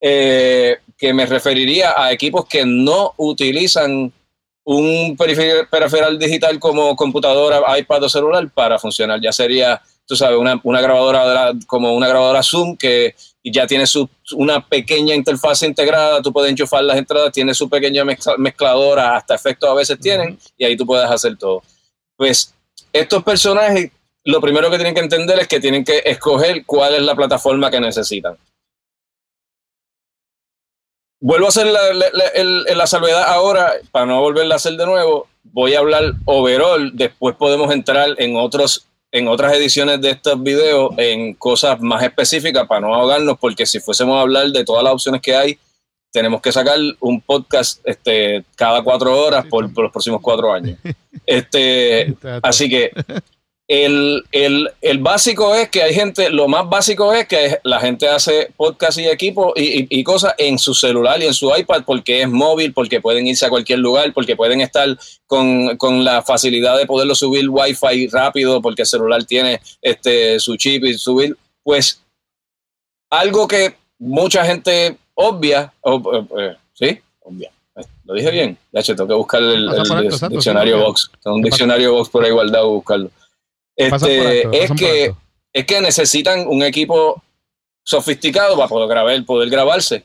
eh, 0.00 0.78
que 0.96 1.12
me 1.12 1.26
referiría 1.26 1.94
a 1.96 2.12
equipos 2.12 2.46
que 2.46 2.64
no 2.64 3.14
utilizan 3.16 4.12
un 4.70 5.16
perifer- 5.16 5.66
periferal 5.70 6.18
digital 6.18 6.58
como 6.58 6.94
computadora, 6.94 7.62
iPad 7.78 8.02
o 8.04 8.08
celular 8.08 8.50
para 8.52 8.78
funcionar. 8.78 9.18
Ya 9.18 9.32
sería, 9.32 9.80
tú 10.06 10.14
sabes, 10.14 10.38
una, 10.38 10.60
una 10.62 10.82
grabadora 10.82 11.26
de 11.26 11.34
la- 11.34 11.54
como 11.66 11.94
una 11.94 12.06
grabadora 12.06 12.42
Zoom 12.42 12.76
que 12.76 13.14
ya 13.42 13.66
tiene 13.66 13.86
su, 13.86 14.06
una 14.32 14.60
pequeña 14.66 15.14
interfaz 15.14 15.62
integrada, 15.62 16.20
tú 16.20 16.34
puedes 16.34 16.50
enchufar 16.50 16.84
las 16.84 16.98
entradas, 16.98 17.32
tiene 17.32 17.54
su 17.54 17.66
pequeña 17.70 18.04
mezcla- 18.04 18.36
mezcladora, 18.36 19.16
hasta 19.16 19.34
efectos 19.34 19.70
a 19.70 19.74
veces 19.74 19.98
tienen, 20.00 20.38
y 20.58 20.66
ahí 20.66 20.76
tú 20.76 20.84
puedes 20.84 21.08
hacer 21.10 21.38
todo. 21.38 21.62
Pues 22.16 22.52
estos 22.92 23.22
personajes, 23.24 23.90
lo 24.24 24.38
primero 24.42 24.70
que 24.70 24.76
tienen 24.76 24.94
que 24.94 25.00
entender 25.00 25.38
es 25.38 25.48
que 25.48 25.60
tienen 25.60 25.82
que 25.82 26.02
escoger 26.04 26.66
cuál 26.66 26.94
es 26.94 27.00
la 27.02 27.14
plataforma 27.14 27.70
que 27.70 27.80
necesitan. 27.80 28.36
Vuelvo 31.20 31.46
a 31.46 31.48
hacer 31.48 31.66
la, 31.66 31.92
la- 31.92 32.10
la- 32.12 32.26
el- 32.34 32.64
la 32.76 32.86
salvedad 32.86 33.24
ahora, 33.24 33.72
para 33.90 34.06
no 34.06 34.20
volverla 34.20 34.54
a 34.54 34.56
hacer 34.56 34.74
de 34.74 34.86
nuevo, 34.86 35.26
voy 35.44 35.74
a 35.74 35.80
hablar 35.80 36.12
overall, 36.26 36.90
después 36.94 37.34
podemos 37.36 37.72
entrar 37.72 38.10
en 38.18 38.36
otros 38.36 38.84
en 39.10 39.26
otras 39.26 39.54
ediciones 39.54 40.02
de 40.02 40.10
estos 40.10 40.42
videos 40.42 40.90
en 40.98 41.32
cosas 41.32 41.80
más 41.80 42.02
específicas 42.02 42.66
para 42.66 42.82
no 42.82 42.94
ahogarnos, 42.94 43.38
porque 43.38 43.64
si 43.64 43.80
fuésemos 43.80 44.18
a 44.18 44.20
hablar 44.20 44.48
de 44.48 44.64
todas 44.66 44.84
las 44.84 44.92
opciones 44.92 45.22
que 45.22 45.34
hay, 45.34 45.58
tenemos 46.12 46.42
que 46.42 46.52
sacar 46.52 46.76
un 47.00 47.18
podcast 47.22 47.80
este, 47.84 48.44
cada 48.54 48.82
cuatro 48.82 49.18
horas 49.18 49.46
por, 49.46 49.72
por 49.72 49.84
los 49.84 49.92
próximos 49.92 50.20
cuatro 50.20 50.52
años. 50.52 50.78
Este. 51.26 52.14
Así 52.42 52.68
que 52.68 52.90
el, 53.68 54.24
el- 54.32 54.70
el 54.80 54.98
básico 54.98 55.54
es 55.54 55.68
que 55.68 55.82
hay 55.82 55.92
gente, 55.92 56.30
lo 56.30 56.48
más 56.48 56.68
básico 56.68 57.12
es 57.12 57.28
que 57.28 57.58
la 57.64 57.78
gente 57.80 58.08
hace 58.08 58.50
podcast 58.56 58.96
y 58.98 59.06
equipo 59.06 59.52
y, 59.54 59.80
y- 59.82 59.86
y 59.90 60.02
cosas 60.04 60.34
en 60.38 60.58
su 60.58 60.72
celular 60.74 61.20
y 61.22 61.26
en 61.26 61.34
su 61.34 61.54
iPad 61.54 61.82
porque 61.84 62.22
es 62.22 62.28
móvil, 62.30 62.72
porque 62.72 63.00
pueden 63.02 63.26
irse 63.26 63.44
a 63.44 63.50
cualquier 63.50 63.80
lugar, 63.80 64.12
porque 64.14 64.36
pueden 64.36 64.62
estar 64.62 64.88
con, 65.26 65.76
con 65.76 66.02
la 66.02 66.22
facilidad 66.22 66.78
de 66.78 66.86
poderlo 66.86 67.14
subir 67.14 67.48
Wi-Fi 67.50 68.08
rápido, 68.08 68.62
porque 68.62 68.82
el 68.82 68.88
celular 68.88 69.22
tiene 69.24 69.60
este, 69.82 70.40
su 70.40 70.56
chip 70.56 70.84
y 70.84 70.94
subir. 70.94 71.36
Pues 71.62 72.02
algo 73.10 73.46
que 73.46 73.74
mucha 73.98 74.44
gente 74.44 74.96
obvia, 75.14 75.72
eh, 75.84 76.56
¿sí? 76.72 76.98
Obvia. 77.20 77.50
Lo 78.04 78.14
dije 78.14 78.30
bien. 78.30 78.56
De 78.72 78.80
hecho, 78.80 78.94
tengo 78.96 79.08
que 79.08 79.14
buscar 79.14 79.42
el, 79.42 79.68
diccionario 80.30 80.78
box. 80.80 81.10
Tengo 81.22 81.36
un 81.36 81.42
diccionario 81.42 81.92
box 81.92 82.08
por 82.08 82.24
ahí 82.24 82.30
guardado, 82.30 82.70
buscarlo. 82.70 83.10
Este, 83.78 84.44
alto, 84.44 84.52
es 84.52 84.70
que 84.72 85.14
es 85.52 85.64
que 85.64 85.80
necesitan 85.80 86.46
un 86.46 86.62
equipo 86.62 87.22
sofisticado 87.82 88.56
para 88.56 88.68
poder 88.68 88.88
grabar, 88.88 89.24
poder 89.24 89.48
grabarse. 89.48 90.04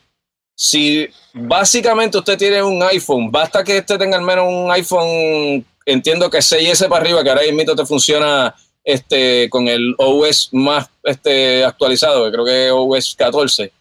Si 0.55 1.07
básicamente 1.33 2.17
usted 2.17 2.37
tiene 2.37 2.63
un 2.63 2.81
iPhone, 2.81 3.31
basta 3.31 3.63
que 3.63 3.77
este 3.77 3.97
tenga 3.97 4.17
al 4.17 4.23
menos 4.23 4.45
un 4.47 4.71
iPhone, 4.71 5.65
entiendo 5.85 6.29
que 6.29 6.37
6S 6.37 6.87
para 6.87 7.03
arriba, 7.03 7.23
que 7.23 7.29
ahora 7.29 7.41
mismo 7.51 7.75
te 7.75 7.85
funciona 7.85 8.55
este, 8.83 9.49
con 9.49 9.67
el 9.67 9.95
OS 9.97 10.49
más 10.53 10.89
este, 11.03 11.65
actualizado, 11.65 12.25
que 12.25 12.31
creo 12.31 12.45
que 12.45 12.67
es 12.67 12.73
OS 12.73 13.15
14. 13.15 13.71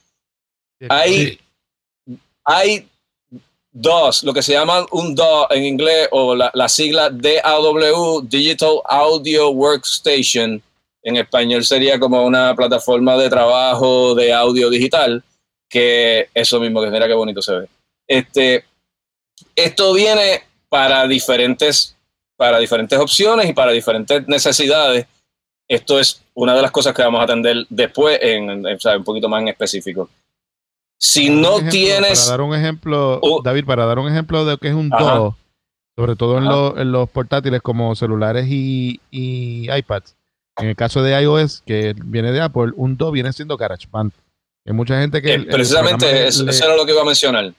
Hay, 0.89 1.39
hay 2.45 2.89
dos, 3.73 4.23
lo 4.23 4.33
que 4.35 4.43
se 4.43 4.53
llama 4.53 4.87
un 4.93 5.15
DAW 5.15 5.47
en 5.51 5.65
inglés 5.65 6.09
o 6.13 6.35
la, 6.35 6.51
la 6.55 6.69
sigla 6.69 7.11
DAW, 7.11 8.21
Digital 8.23 8.81
Audio 8.85 9.51
Workstation. 9.51 10.63
En 11.03 11.17
español 11.17 11.65
sería 11.65 11.99
como 11.99 12.25
una 12.25 12.55
plataforma 12.55 13.17
de 13.17 13.29
trabajo 13.29 14.15
de 14.15 14.33
audio 14.33 14.71
digital, 14.71 15.23
que 15.69 16.29
eso 16.35 16.61
mismo, 16.61 16.81
que 16.81 16.91
mira 16.91 17.09
qué 17.09 17.15
bonito 17.15 17.43
se 17.43 17.55
ve. 17.59 17.69
Este, 18.07 18.65
esto 19.57 19.93
viene 19.95 20.43
para 20.69 21.07
diferentes, 21.09 21.97
para 22.37 22.59
diferentes 22.59 22.99
opciones 22.99 23.49
y 23.49 23.53
para 23.53 23.73
diferentes 23.73 24.29
necesidades. 24.29 25.07
Esto 25.67 25.99
es 25.99 26.23
una 26.35 26.55
de 26.55 26.63
las 26.63 26.71
cosas 26.71 26.95
que 26.95 27.03
vamos 27.03 27.21
a 27.21 27.25
atender 27.25 27.65
después, 27.69 28.19
en, 28.23 28.51
en- 28.51 28.67
un 28.97 29.05
poquito 29.05 29.29
más 29.29 29.43
en 29.43 29.49
específico. 29.49 30.09
Si 31.05 31.31
no 31.31 31.57
ejemplo- 31.59 31.71
tienes... 31.71 32.21
Para 32.21 32.31
dar 32.31 32.41
un 32.43 32.55
ejemplo, 32.55 33.19
Oh. 33.23 33.43
David, 33.43 33.65
para 33.65 33.87
dar 33.87 33.99
un 33.99 34.09
ejemplo 34.11 34.45
de 34.45 34.53
lo 34.53 34.59
que 34.59 34.69
es 34.69 34.75
un. 34.75 34.89
DAW, 34.89 35.35
sobre 35.97 36.15
todo 36.15 36.39
en, 36.39 36.45
los- 36.45 36.79
en 36.79 36.93
los 36.93 37.11
portátiles 37.11 37.61
como 37.61 37.95
celulares 37.97 38.47
y, 38.49 39.01
y 39.11 39.69
iPads. 39.71 40.15
En 40.59 40.69
el 40.69 40.77
caso 40.77 41.03
de 41.03 41.21
iOS, 41.21 41.63
que 41.67 41.95
viene 42.05 42.31
de 42.31 42.41
Apple, 42.41 42.73
un 42.77 42.97
DAW 42.97 43.11
viene 43.11 43.33
siendo 43.33 43.57
GarageBand. 43.57 44.13
Hay 44.65 44.73
mucha 44.73 45.01
gente 45.01 45.21
que... 45.21 45.31
Eh, 45.31 45.35
el- 45.35 45.47
precisamente 45.49 46.29
eso, 46.29 46.45
le- 46.45 46.53
eso 46.53 46.65
era 46.67 46.77
lo 46.77 46.87
que 46.87 46.93
iba 46.93 47.03
a 47.03 47.07
mencionar. 47.07 47.53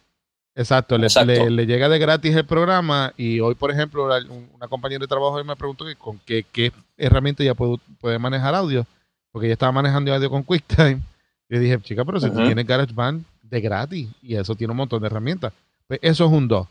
Exacto, 0.55 0.97
le, 0.97 1.07
Exacto. 1.07 1.27
le- 1.33 1.49
le 1.49 1.65
llega 1.65 1.89
de 1.89 1.99
gratis 1.99 2.33
el 2.35 2.45
programa 2.45 3.11
y 3.17 3.39
hoy, 3.41 3.55
por 3.55 3.71
ejemplo, 3.71 4.05
una 4.53 4.67
compañera 4.69 4.99
de 5.01 5.07
trabajo 5.07 5.33
hoy 5.33 5.43
me 5.43 5.55
preguntó 5.57 5.83
que 5.83 5.95
con 5.97 6.17
qué, 6.25 6.45
qué 6.49 6.71
herramienta 6.95 7.43
ya 7.43 7.55
puede 7.55 8.19
manejar 8.19 8.55
audio, 8.55 8.85
porque 9.33 9.47
ella 9.47 9.53
estaba 9.53 9.71
manejando 9.73 10.13
audio 10.13 10.29
con 10.29 10.43
QuickTime. 10.43 11.01
Yo 11.49 11.59
dije, 11.59 11.77
chica, 11.81 12.05
pero 12.05 12.19
si 12.21 12.27
tú 12.29 12.35
Ujú. 12.37 12.45
tienes 12.45 12.65
GarageBand 12.65 13.25
de 13.53 13.61
gratis 13.61 14.09
y 14.21 14.35
eso 14.35 14.55
tiene 14.55 14.71
un 14.71 14.77
montón 14.77 15.01
de 15.01 15.07
herramientas. 15.07 15.53
Pues 15.87 15.99
eso 16.01 16.25
es 16.25 16.31
un 16.31 16.47
DAW. 16.47 16.67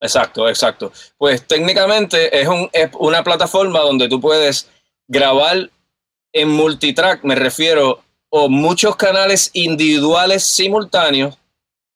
Exacto, 0.00 0.48
exacto. 0.48 0.92
Pues 1.18 1.46
técnicamente 1.46 2.40
es, 2.40 2.48
un, 2.48 2.70
es 2.72 2.90
una 2.98 3.22
plataforma 3.22 3.80
donde 3.80 4.08
tú 4.08 4.20
puedes 4.20 4.68
grabar 5.06 5.70
en 6.32 6.48
multitrack, 6.48 7.22
me 7.24 7.34
refiero, 7.34 8.02
o 8.30 8.48
muchos 8.48 8.96
canales 8.96 9.50
individuales 9.52 10.44
simultáneos 10.44 11.36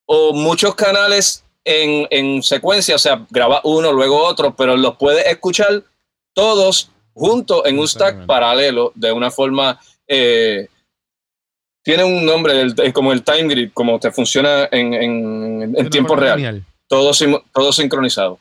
o 0.06 0.34
muchos 0.34 0.74
canales 0.74 1.44
en, 1.64 2.06
en 2.10 2.42
secuencia, 2.42 2.96
o 2.96 2.98
sea, 2.98 3.24
graba 3.30 3.62
uno, 3.64 3.92
luego 3.92 4.22
otro, 4.22 4.54
pero 4.54 4.76
los 4.76 4.96
puedes 4.96 5.26
escuchar 5.26 5.82
todos 6.34 6.90
juntos 7.14 7.62
en 7.64 7.78
un 7.78 7.88
stack 7.88 8.26
paralelo 8.26 8.92
de 8.94 9.12
una 9.12 9.30
forma... 9.30 9.80
Eh, 10.06 10.68
tiene 11.84 12.02
un 12.02 12.24
nombre, 12.24 12.74
como 12.92 13.12
el 13.12 13.22
time 13.22 13.44
grid, 13.44 13.70
como 13.74 14.00
te 14.00 14.10
funciona 14.10 14.68
en, 14.72 14.94
en, 14.94 15.74
en 15.76 15.90
tiempo 15.90 16.16
real. 16.16 16.64
Todo, 16.88 17.12
todo 17.52 17.72
sincronizado. 17.72 18.38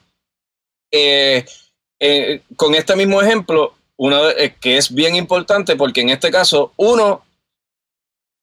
Eh, 0.91 1.45
eh, 1.99 2.41
con 2.55 2.73
este 2.73 2.95
mismo 2.95 3.21
ejemplo, 3.21 3.73
una, 3.97 4.19
que 4.61 4.77
es 4.77 4.93
bien 4.93 5.15
importante 5.15 5.75
porque 5.75 6.01
en 6.01 6.09
este 6.09 6.31
caso, 6.31 6.71
uno 6.77 7.23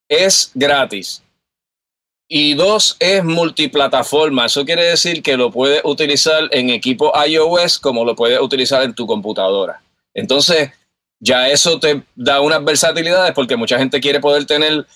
es 0.08 0.50
gratis 0.54 1.22
y 2.28 2.54
dos 2.54 2.96
es 3.00 3.24
multiplataforma. 3.24 4.46
Eso 4.46 4.64
quiere 4.66 4.84
decir 4.84 5.22
que 5.22 5.36
lo 5.36 5.50
puedes 5.50 5.80
utilizar 5.84 6.48
en 6.50 6.70
equipo 6.70 7.12
iOS 7.26 7.78
como 7.78 8.04
lo 8.04 8.14
puedes 8.14 8.40
utilizar 8.40 8.82
en 8.82 8.94
tu 8.94 9.06
computadora. 9.06 9.82
Entonces, 10.12 10.70
ya 11.20 11.48
eso 11.48 11.78
te 11.78 12.02
da 12.16 12.40
unas 12.40 12.64
versatilidades 12.64 13.32
porque 13.32 13.56
mucha 13.56 13.78
gente 13.78 14.00
quiere 14.00 14.20
poder 14.20 14.46
tener 14.46 14.86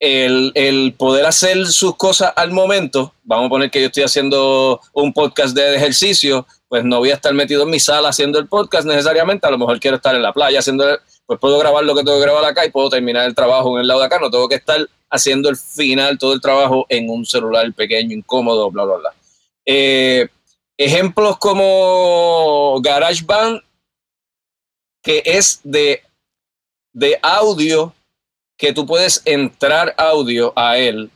el, 0.00 0.94
poder 0.98 1.26
hacer 1.26 1.66
sus 1.66 1.96
cosas 1.96 2.32
al 2.36 2.50
momento. 2.50 3.14
Vamos 3.22 3.46
a 3.46 3.50
poner 3.50 3.70
que 3.70 3.80
yo 3.80 3.86
estoy 3.86 4.02
haciendo 4.02 4.80
un 4.92 5.12
podcast 5.12 5.54
de 5.54 5.76
ejercicio, 5.76 6.46
pues 6.68 6.84
no 6.84 6.98
voy 6.98 7.10
a 7.10 7.14
estar 7.14 7.32
metido 7.34 7.62
en 7.62 7.70
mi 7.70 7.78
sala 7.78 8.08
haciendo 8.08 8.38
el 8.38 8.48
podcast 8.48 8.86
necesariamente. 8.86 9.46
A 9.46 9.50
lo 9.50 9.58
mejor 9.58 9.78
quiero 9.78 9.96
estar 9.96 10.14
en 10.14 10.22
la 10.22 10.32
playa 10.32 10.58
haciendo, 10.58 10.98
pues 11.26 11.38
puedo 11.38 11.58
grabar 11.58 11.84
lo 11.84 11.94
que 11.94 12.02
tengo 12.02 12.18
que 12.18 12.24
grabar 12.24 12.44
acá 12.44 12.64
y 12.66 12.70
puedo 12.70 12.90
terminar 12.90 13.26
el 13.26 13.34
trabajo 13.34 13.76
en 13.76 13.82
el 13.82 13.88
lado 13.88 14.00
de 14.00 14.06
acá. 14.06 14.18
No 14.18 14.30
tengo 14.30 14.48
que 14.48 14.56
estar 14.56 14.86
haciendo 15.10 15.48
el 15.48 15.56
final, 15.56 16.18
todo 16.18 16.32
el 16.32 16.40
trabajo 16.40 16.86
en 16.88 17.08
un 17.08 17.24
celular 17.24 17.72
pequeño, 17.72 18.16
incómodo, 18.16 18.70
bla, 18.70 18.84
bla, 18.84 18.96
bla. 18.96 19.14
Eh, 19.66 20.28
ejemplos 20.76 21.38
como 21.38 22.80
GarageBand 22.82 23.60
que 25.04 25.22
es 25.24 25.60
de, 25.62 26.02
de 26.92 27.18
audio, 27.22 27.94
que 28.58 28.72
tú 28.72 28.86
puedes 28.86 29.22
entrar 29.24 29.94
audio 29.98 30.52
a 30.56 30.78
él, 30.78 31.10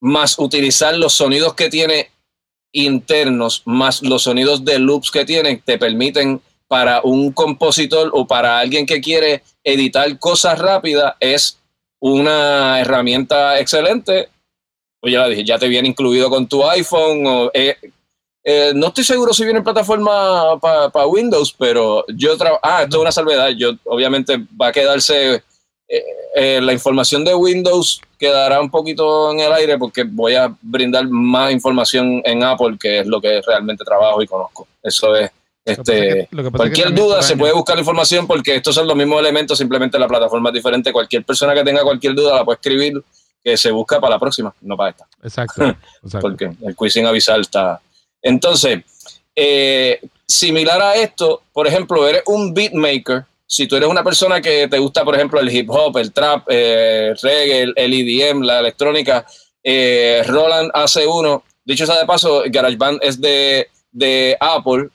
más 0.00 0.38
utilizar 0.38 0.94
los 0.96 1.14
sonidos 1.14 1.54
que 1.54 1.70
tiene 1.70 2.10
internos, 2.72 3.62
más 3.64 4.02
los 4.02 4.24
sonidos 4.24 4.64
de 4.64 4.78
loops 4.78 5.10
que 5.10 5.24
tiene, 5.24 5.62
te 5.64 5.78
permiten 5.78 6.42
para 6.68 7.00
un 7.02 7.32
compositor 7.32 8.10
o 8.12 8.26
para 8.26 8.58
alguien 8.58 8.84
que 8.84 9.00
quiere 9.00 9.42
editar 9.62 10.18
cosas 10.18 10.58
rápidas, 10.58 11.14
es 11.20 11.58
una 12.00 12.80
herramienta 12.80 13.58
excelente. 13.60 14.28
Pues 15.00 15.12
ya 15.12 15.20
la 15.20 15.28
dije, 15.28 15.44
ya 15.44 15.58
te 15.58 15.68
viene 15.68 15.88
incluido 15.88 16.28
con 16.28 16.48
tu 16.48 16.68
iPhone 16.68 17.26
o 17.26 17.50
eh, 17.54 17.76
eh, 18.48 18.70
no 18.76 18.86
estoy 18.86 19.02
seguro 19.02 19.34
si 19.34 19.42
viene 19.42 19.58
en 19.58 19.64
plataforma 19.64 20.56
para 20.60 21.06
Windows, 21.08 21.52
pero 21.58 22.04
yo 22.06 22.36
trabajo. 22.36 22.60
Ah, 22.62 22.84
esto 22.84 22.98
es 22.98 23.02
una 23.02 23.10
salvedad. 23.10 23.48
Yo, 23.48 23.72
obviamente, 23.86 24.38
va 24.60 24.68
a 24.68 24.72
quedarse. 24.72 25.42
Eh, 25.88 26.04
eh, 26.36 26.60
la 26.62 26.72
información 26.72 27.24
de 27.24 27.34
Windows 27.34 28.00
quedará 28.16 28.60
un 28.60 28.70
poquito 28.70 29.32
en 29.32 29.40
el 29.40 29.52
aire 29.52 29.78
porque 29.78 30.04
voy 30.04 30.36
a 30.36 30.54
brindar 30.62 31.08
más 31.08 31.50
información 31.50 32.22
en 32.24 32.44
Apple, 32.44 32.76
que 32.78 33.00
es 33.00 33.06
lo 33.08 33.20
que 33.20 33.42
realmente 33.42 33.84
trabajo 33.84 34.22
y 34.22 34.28
conozco. 34.28 34.68
Eso 34.80 35.16
es. 35.16 35.28
Este, 35.64 36.28
cualquier 36.52 36.94
duda 36.94 37.22
se 37.22 37.36
puede 37.36 37.52
buscar 37.52 37.74
la 37.74 37.80
información 37.80 38.28
porque 38.28 38.54
estos 38.54 38.76
son 38.76 38.86
los 38.86 38.96
mismos 38.96 39.18
elementos, 39.18 39.58
simplemente 39.58 39.98
la 39.98 40.06
plataforma 40.06 40.50
es 40.50 40.54
diferente. 40.54 40.92
Cualquier 40.92 41.24
persona 41.24 41.52
que 41.52 41.64
tenga 41.64 41.82
cualquier 41.82 42.14
duda 42.14 42.36
la 42.36 42.44
puede 42.44 42.54
escribir, 42.56 43.02
que 43.42 43.56
se 43.56 43.72
busca 43.72 43.98
para 44.00 44.14
la 44.14 44.20
próxima, 44.20 44.54
no 44.60 44.76
para 44.76 44.90
esta. 44.90 45.06
Exacto. 45.24 45.64
exacto. 46.04 46.20
porque 46.20 46.52
el 46.62 46.76
quizzing 46.76 47.06
avisar 47.06 47.40
está, 47.40 47.80
entonces, 48.26 48.80
eh, 49.36 50.00
similar 50.26 50.82
a 50.82 50.96
esto, 50.96 51.42
por 51.52 51.68
ejemplo, 51.68 52.08
eres 52.08 52.22
un 52.26 52.52
beatmaker. 52.52 53.24
Si 53.46 53.68
tú 53.68 53.76
eres 53.76 53.88
una 53.88 54.02
persona 54.02 54.40
que 54.40 54.66
te 54.66 54.80
gusta, 54.80 55.04
por 55.04 55.14
ejemplo, 55.14 55.38
el 55.38 55.54
hip 55.54 55.70
hop, 55.70 55.96
el 55.98 56.12
trap, 56.12 56.46
eh, 56.48 57.14
reggae, 57.22 57.72
el, 57.76 57.94
EDM, 57.94 58.42
la 58.42 58.58
electrónica, 58.58 59.24
eh, 59.62 60.24
Roland 60.26 60.70
hace 60.74 61.06
uno. 61.06 61.44
Dicho 61.64 61.86
sea 61.86 62.00
de 62.00 62.06
paso, 62.06 62.42
GarageBand 62.46 62.98
es 63.00 63.20
de, 63.20 63.68
de 63.92 64.36
Apple. 64.40 64.88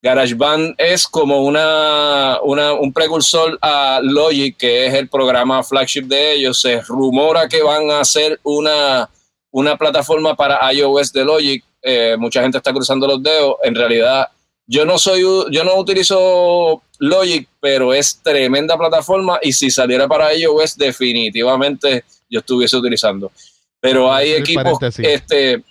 GarageBand 0.00 0.74
es 0.78 1.06
como 1.06 1.42
una, 1.42 2.40
un 2.42 2.92
precursor 2.94 3.58
a 3.60 4.00
Logic, 4.02 4.56
que 4.56 4.86
es 4.86 4.94
el 4.94 5.10
programa 5.10 5.62
flagship 5.62 6.04
de 6.04 6.32
ellos. 6.32 6.58
Se 6.58 6.80
rumora 6.80 7.48
que 7.48 7.62
van 7.62 7.90
a 7.90 8.00
hacer 8.00 8.40
una, 8.42 9.10
una 9.50 9.76
plataforma 9.76 10.34
para 10.34 10.72
iOS 10.72 11.12
de 11.12 11.24
Logic 11.26 11.64
eh, 11.82 12.16
mucha 12.18 12.42
gente 12.42 12.58
está 12.58 12.72
cruzando 12.72 13.06
los 13.06 13.22
dedos. 13.22 13.56
En 13.62 13.74
realidad, 13.74 14.28
yo 14.66 14.84
no 14.84 14.98
soy, 14.98 15.22
yo 15.22 15.64
no 15.64 15.74
utilizo 15.76 16.82
Logic, 16.98 17.48
pero 17.60 17.92
es 17.92 18.20
tremenda 18.22 18.78
plataforma 18.78 19.38
y 19.42 19.52
si 19.52 19.70
saliera 19.70 20.06
para 20.06 20.32
iOS, 20.34 20.76
definitivamente 20.76 22.04
yo 22.30 22.40
estuviese 22.40 22.76
utilizando. 22.76 23.32
Pero 23.80 24.12
hay 24.12 24.32
equipos, 24.32 24.78
este, 24.98 25.62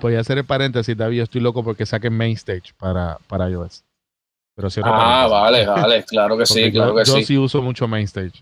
Voy 0.00 0.14
a 0.14 0.20
hacer 0.20 0.38
el 0.38 0.46
paréntesis, 0.46 0.96
David, 0.96 1.22
estoy 1.22 1.40
loco 1.40 1.62
porque 1.62 1.84
saquen 1.84 2.16
Mainstage 2.16 2.72
para, 2.78 3.18
para 3.26 3.50
iOS. 3.50 3.84
Pero 4.54 4.68
ah, 4.84 5.28
vale, 5.30 5.66
vale, 5.66 6.02
claro 6.04 6.38
que 6.38 6.46
sí, 6.46 6.72
claro 6.72 6.94
que 6.94 7.04
sí. 7.04 7.20
Yo 7.20 7.26
sí 7.26 7.36
uso 7.36 7.60
mucho 7.60 7.86
Mainstage. 7.86 8.40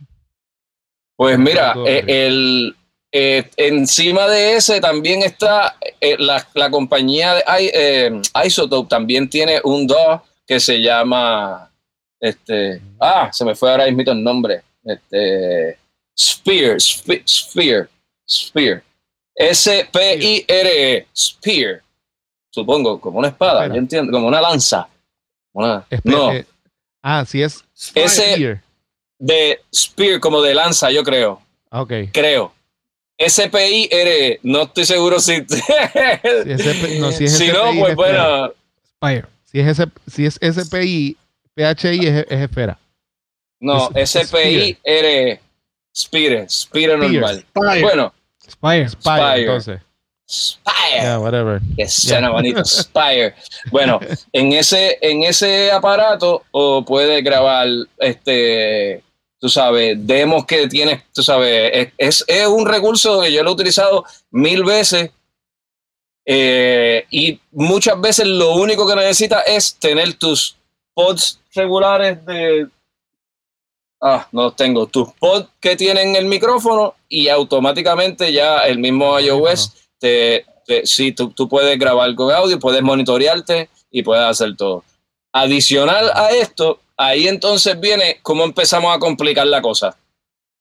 Pues 1.17 1.37
mira, 1.39 1.75
eh, 1.87 2.05
el, 2.07 2.77
eh, 3.17 3.49
encima 3.57 4.27
de 4.27 4.57
ese 4.57 4.81
también 4.81 5.23
está 5.23 5.77
eh, 6.01 6.17
la, 6.19 6.69
compañía 6.69 7.35
de 7.35 7.43
eh, 7.47 8.23
Isotope, 8.45 8.89
también 8.89 9.31
tiene 9.31 9.61
un 9.63 9.87
DAW 9.87 10.21
que 10.45 10.59
se 10.59 10.83
llama, 10.83 11.71
este, 12.19 12.83
ah, 12.99 13.31
se 13.33 13.45
me 13.45 13.55
fue 13.55 13.71
ahora 13.71 13.87
mismo 13.87 14.11
el 14.11 14.21
nombre, 14.21 14.63
este, 14.83 15.79
Spear, 16.19 16.81
Spear, 16.81 17.89
Spear, 18.29 18.83
S-P-I-R-E, 19.37 21.07
Spear, 21.17 21.83
supongo, 22.51 23.01
como 23.01 23.21
una 23.21 23.29
espada, 23.29 23.69
yo 23.69 23.77
entiendo, 23.77 24.11
como 24.11 24.27
una 24.27 24.41
lanza. 24.41 24.89
no. 25.53 26.33
ah, 27.01 27.25
sí 27.25 27.43
es. 27.43 27.65
Ese 27.95 28.61
de 29.21 29.61
Spear, 29.73 30.19
como 30.19 30.43
de 30.43 30.53
lanza, 30.53 30.91
yo 30.91 31.05
creo. 31.05 31.41
Ok. 31.71 31.93
Creo. 32.13 32.54
SPI 33.19 33.91
no 34.43 34.63
estoy 34.63 34.85
seguro 34.85 35.21
si. 35.21 35.37
si, 35.47 36.99
no, 36.99 37.13
si, 37.13 37.49
no, 37.49 37.73
pues 37.79 37.95
bueno. 37.95 38.53
Si 39.45 39.61
es, 39.61 39.83
si 40.07 40.27
es 40.27 40.35
SPI, 40.35 41.17
PHI 41.55 42.07
es, 42.07 42.27
esfera. 42.29 42.79
No, 43.61 43.91
SPI 43.95 44.79
R. 44.83 45.41
Spire, 45.97 46.49
Spire 46.49 46.97
normal. 46.97 47.45
Bueno, 47.55 48.13
Spire. 48.51 48.89
Spire, 48.89 49.41
entonces. 49.41 49.81
Spire. 50.29 51.03
Yeah, 51.03 51.19
whatever. 51.21 51.61
Que 51.77 51.89
suena 51.89 52.31
bonito. 52.31 52.65
Spire. 52.65 53.35
Bueno, 53.71 54.01
en 54.33 54.53
ese, 54.53 54.99
en 55.01 55.23
ese 55.23 55.71
aparato 55.71 56.43
o 56.51 56.85
puedes 56.85 57.23
grabar 57.23 57.69
este 57.99 59.05
tú 59.45 59.51
sabes, 59.51 59.95
demos 60.07 60.47
que 60.47 60.67
tienes, 60.69 61.03
tú 61.13 61.23
sabes, 61.23 61.91
es, 61.99 62.25
es, 62.27 62.47
un 62.47 62.65
recurso 62.65 63.21
que 63.21 63.31
yo 63.31 63.43
lo 63.43 63.51
he 63.51 63.53
utilizado 63.53 64.03
mil 64.31 64.65
veces 64.65 65.11
eh, 66.25 67.05
y 67.11 67.39
muchas 67.53 68.01
veces 68.01 68.27
lo 68.27 68.55
único 68.55 68.89
que 68.89 68.97
necesitas 68.97 69.43
es 69.47 69.75
tener 69.75 70.15
tus 70.15 70.57
pods 70.95 71.41
regulares 71.55 72.25
de... 72.25 72.69
Ah, 74.01 74.27
no 74.33 74.45
los 74.45 74.57
tengo. 74.57 74.87
Tus 74.87 75.13
pods 75.13 75.47
que 75.61 75.77
tienen 75.77 76.17
el 76.17 76.25
micrófono 76.25 76.95
y 77.07 77.29
automáticamente 77.29 78.33
ya 78.33 78.61
el 78.61 78.79
mismo 78.79 79.21
iOS 79.21 79.75
te, 79.99 80.47
te 80.65 80.87
sí, 80.87 81.13
tú, 81.13 81.33
tú 81.33 81.51
puedes 81.51 81.79
grabar 81.79 82.15
con 82.15 82.33
audio, 82.33 82.59
puedes 82.59 82.81
monitorearte 82.81 83.69
y 83.91 84.03
puedes 84.03 84.25
hacer 84.25 84.57
todo. 84.57 84.85
Adicional 85.35 86.11
a 86.15 86.31
esto, 86.31 86.81
ahí 86.97 87.29
entonces 87.29 87.79
viene 87.79 88.19
cómo 88.23 88.45
empezamos 88.45 88.95
a 88.95 88.99
complicar 88.99 89.47
la 89.47 89.63
cosa. 89.63 89.97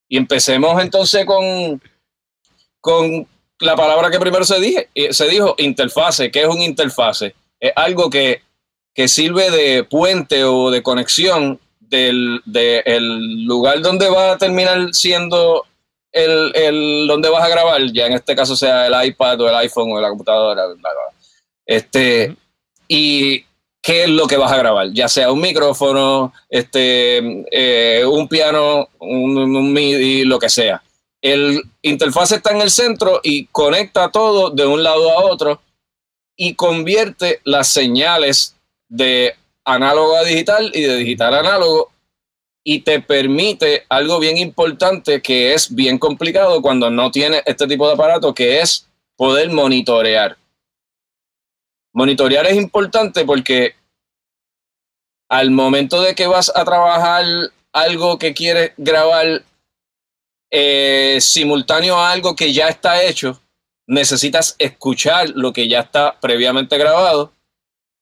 Y 0.08 0.18
empecemos 0.18 0.82
entonces 0.82 1.26
con, 1.26 1.82
con 2.80 3.28
la 3.60 3.76
palabra 3.76 4.12
que 4.12 4.20
primero 4.20 4.44
se, 4.44 4.60
dije, 4.60 4.90
eh, 4.94 5.14
se 5.14 5.28
dijo, 5.28 5.56
interfase. 5.58 6.32
¿Qué 6.32 6.42
es 6.42 6.48
un 6.48 6.62
interfase? 6.62 7.36
Es 7.60 7.72
algo 7.76 8.10
que, 8.10 8.42
sirve 9.08 9.50
de 9.50 9.84
puente 9.84 10.44
o 10.44 10.70
de 10.70 10.84
conexión 10.84 11.60
del, 11.80 12.42
lugar 13.46 13.82
donde 13.82 14.10
va 14.10 14.34
a 14.34 14.38
terminar 14.38 14.94
siendo 14.94 15.66
el, 16.12 16.52
el, 16.56 17.08
donde 17.08 17.30
vas 17.30 17.44
a 17.44 17.50
grabar, 17.50 17.82
ya 17.92 18.06
en 18.06 18.14
este 18.14 18.36
caso 18.36 18.56
sea 18.56 18.86
el 18.86 19.08
iPad 19.08 19.42
o 19.42 19.50
el 19.50 19.56
iPhone 19.56 19.92
o 19.92 20.00
la 20.00 20.10
computadora, 20.10 20.64
este, 21.66 22.36
y 22.88 23.44
qué 23.84 24.04
es 24.04 24.10
lo 24.10 24.28
que 24.28 24.38
vas 24.38 24.52
a 24.52 24.58
grabar, 24.58 24.92
ya 24.94 25.10
sea 25.10 25.32
un 25.32 25.42
micrófono, 25.42 26.34
este, 26.50 27.44
eh, 27.52 28.06
un 28.06 28.30
piano, 28.30 28.88
un, 28.98 29.74
MIDI, 29.74 30.24
lo 30.24 30.40
que 30.40 30.50
sea. 30.50 30.82
El 31.22 31.62
interfaz 31.82 32.32
está 32.32 32.52
en 32.52 32.62
el 32.62 32.72
centro 32.72 33.20
y 33.22 33.46
conecta 33.48 34.10
todo 34.10 34.50
de 34.50 34.66
un 34.66 34.84
lado 34.84 35.12
a 35.12 35.26
otro 35.26 35.62
y 36.38 36.56
convierte 36.56 37.42
las 37.44 37.68
señales 37.68 38.56
de 38.88 39.36
análogo 39.66 40.16
a 40.16 40.24
digital 40.24 40.72
y 40.74 40.82
de 40.82 40.96
digital 40.98 41.34
a 41.34 41.40
análogo 41.40 41.92
y 42.64 42.80
te 42.80 43.02
permite 43.02 43.84
algo 43.90 44.20
bien 44.20 44.38
importante 44.38 45.22
que 45.22 45.54
es 45.54 45.76
bien 45.76 45.98
complicado 45.98 46.62
cuando 46.62 46.90
no 46.90 47.12
tienes 47.12 47.44
este 47.46 47.68
tipo 47.68 47.86
de 47.88 47.96
aparato, 47.96 48.34
que 48.34 48.62
es 48.62 48.88
poder 49.18 49.52
monitorear. 49.52 50.38
Monitorear 51.94 52.46
es 52.48 52.56
importante 52.56 53.24
porque 53.24 53.76
al 55.30 55.52
momento 55.52 56.02
de 56.02 56.16
que 56.16 56.28
vas 56.28 56.52
a 56.54 56.66
trabajar 56.66 57.26
algo 57.72 58.18
que 58.18 58.34
quieres 58.34 58.72
grabar 58.78 59.44
eh, 60.52 61.18
simultáneo 61.20 61.98
a 61.98 62.12
algo 62.12 62.36
que 62.36 62.54
ya 62.54 62.68
está 62.68 63.04
hecho, 63.04 63.39
necesitas 63.88 64.56
escuchar 64.60 65.30
lo 65.30 65.54
que 65.54 65.68
ya 65.68 65.82
está 65.82 66.20
previamente 66.20 66.78
grabado, 66.78 67.32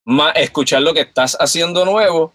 más 0.05 0.33
escuchar 0.35 0.81
lo 0.81 0.93
que 0.93 1.01
estás 1.01 1.37
haciendo 1.39 1.85
nuevo 1.85 2.33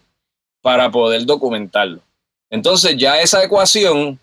para 0.61 0.91
poder 0.91 1.25
documentarlo. 1.25 2.01
Entonces 2.49 2.95
ya 2.97 3.21
esa 3.21 3.43
ecuación, 3.43 4.19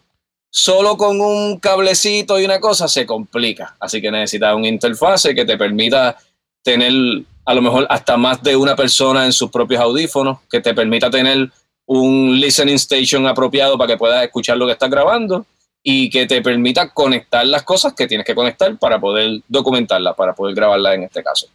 solo 0.50 0.96
con 0.96 1.20
un 1.20 1.58
cablecito 1.58 2.40
y 2.40 2.44
una 2.44 2.60
cosa, 2.60 2.88
se 2.88 3.06
complica. 3.06 3.76
Así 3.78 4.00
que 4.00 4.10
necesitas 4.10 4.54
un 4.54 4.64
interfase 4.64 5.34
que 5.34 5.44
te 5.44 5.56
permita 5.56 6.16
tener 6.64 7.22
a 7.44 7.54
lo 7.54 7.62
mejor 7.62 7.86
hasta 7.90 8.16
más 8.16 8.42
de 8.42 8.56
una 8.56 8.74
persona 8.74 9.24
en 9.24 9.32
sus 9.32 9.50
propios 9.50 9.80
audífonos, 9.80 10.38
que 10.50 10.60
te 10.60 10.74
permita 10.74 11.10
tener 11.10 11.50
un 11.86 12.40
listening 12.40 12.76
station 12.76 13.26
apropiado 13.26 13.76
para 13.76 13.92
que 13.92 13.98
puedas 13.98 14.24
escuchar 14.24 14.56
lo 14.56 14.66
que 14.66 14.72
estás 14.72 14.90
grabando 14.90 15.46
y 15.82 16.08
que 16.08 16.26
te 16.26 16.40
permita 16.40 16.88
conectar 16.88 17.46
las 17.46 17.62
cosas 17.62 17.92
que 17.92 18.06
tienes 18.06 18.26
que 18.26 18.34
conectar 18.34 18.76
para 18.78 18.98
poder 18.98 19.42
documentarlas, 19.46 20.14
para 20.16 20.34
poder 20.34 20.54
grabarlas 20.54 20.94
en 20.94 21.02
este 21.04 21.22
caso. 21.22 21.46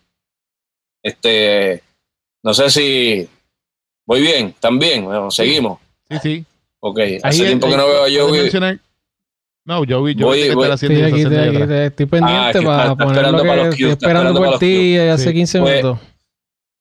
Este, 1.01 1.81
no 2.43 2.53
sé 2.53 2.69
si 2.69 3.27
voy 4.05 4.21
bien, 4.21 4.53
también, 4.59 5.05
bueno, 5.05 5.31
seguimos. 5.31 5.79
Sí, 6.09 6.17
sí. 6.21 6.45
Ok, 6.81 6.99
hace 7.23 7.45
tiempo 7.45 7.67
que 7.67 7.77
no 7.77 7.87
veo 7.87 8.03
a 8.05 8.07
Joey. 8.07 8.79
No, 9.69 9.83
Joey, 9.87 10.15
yo 10.15 10.25
voy, 10.25 10.49
voy, 10.55 10.67
estoy, 10.67 10.99
aquí, 11.03 11.21
estoy, 11.21 12.05
pendiente 12.07 12.59
ah, 12.65 12.95
para 12.95 12.95
poner 12.95 13.31
lo 13.31 13.43
que 13.43 13.69
estoy 13.69 13.89
esperando 13.91 14.33
por 14.33 14.57
ti 14.57 14.97
hace 14.97 15.31
15 15.31 15.59
pues, 15.59 15.75
minutos. 15.75 15.99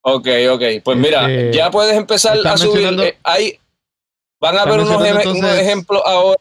ok, 0.01 0.29
ok. 0.53 0.63
Pues 0.83 0.97
mira, 0.97 1.31
este, 1.31 1.59
ya 1.59 1.71
puedes 1.71 1.95
empezar 1.95 2.39
a 2.47 2.57
subir. 2.57 2.89
Eh, 2.99 3.59
van 4.41 4.57
a 4.57 4.65
ver 4.65 4.81
unos, 4.81 5.05
ejemplos 5.59 6.01
ahora. 6.03 6.41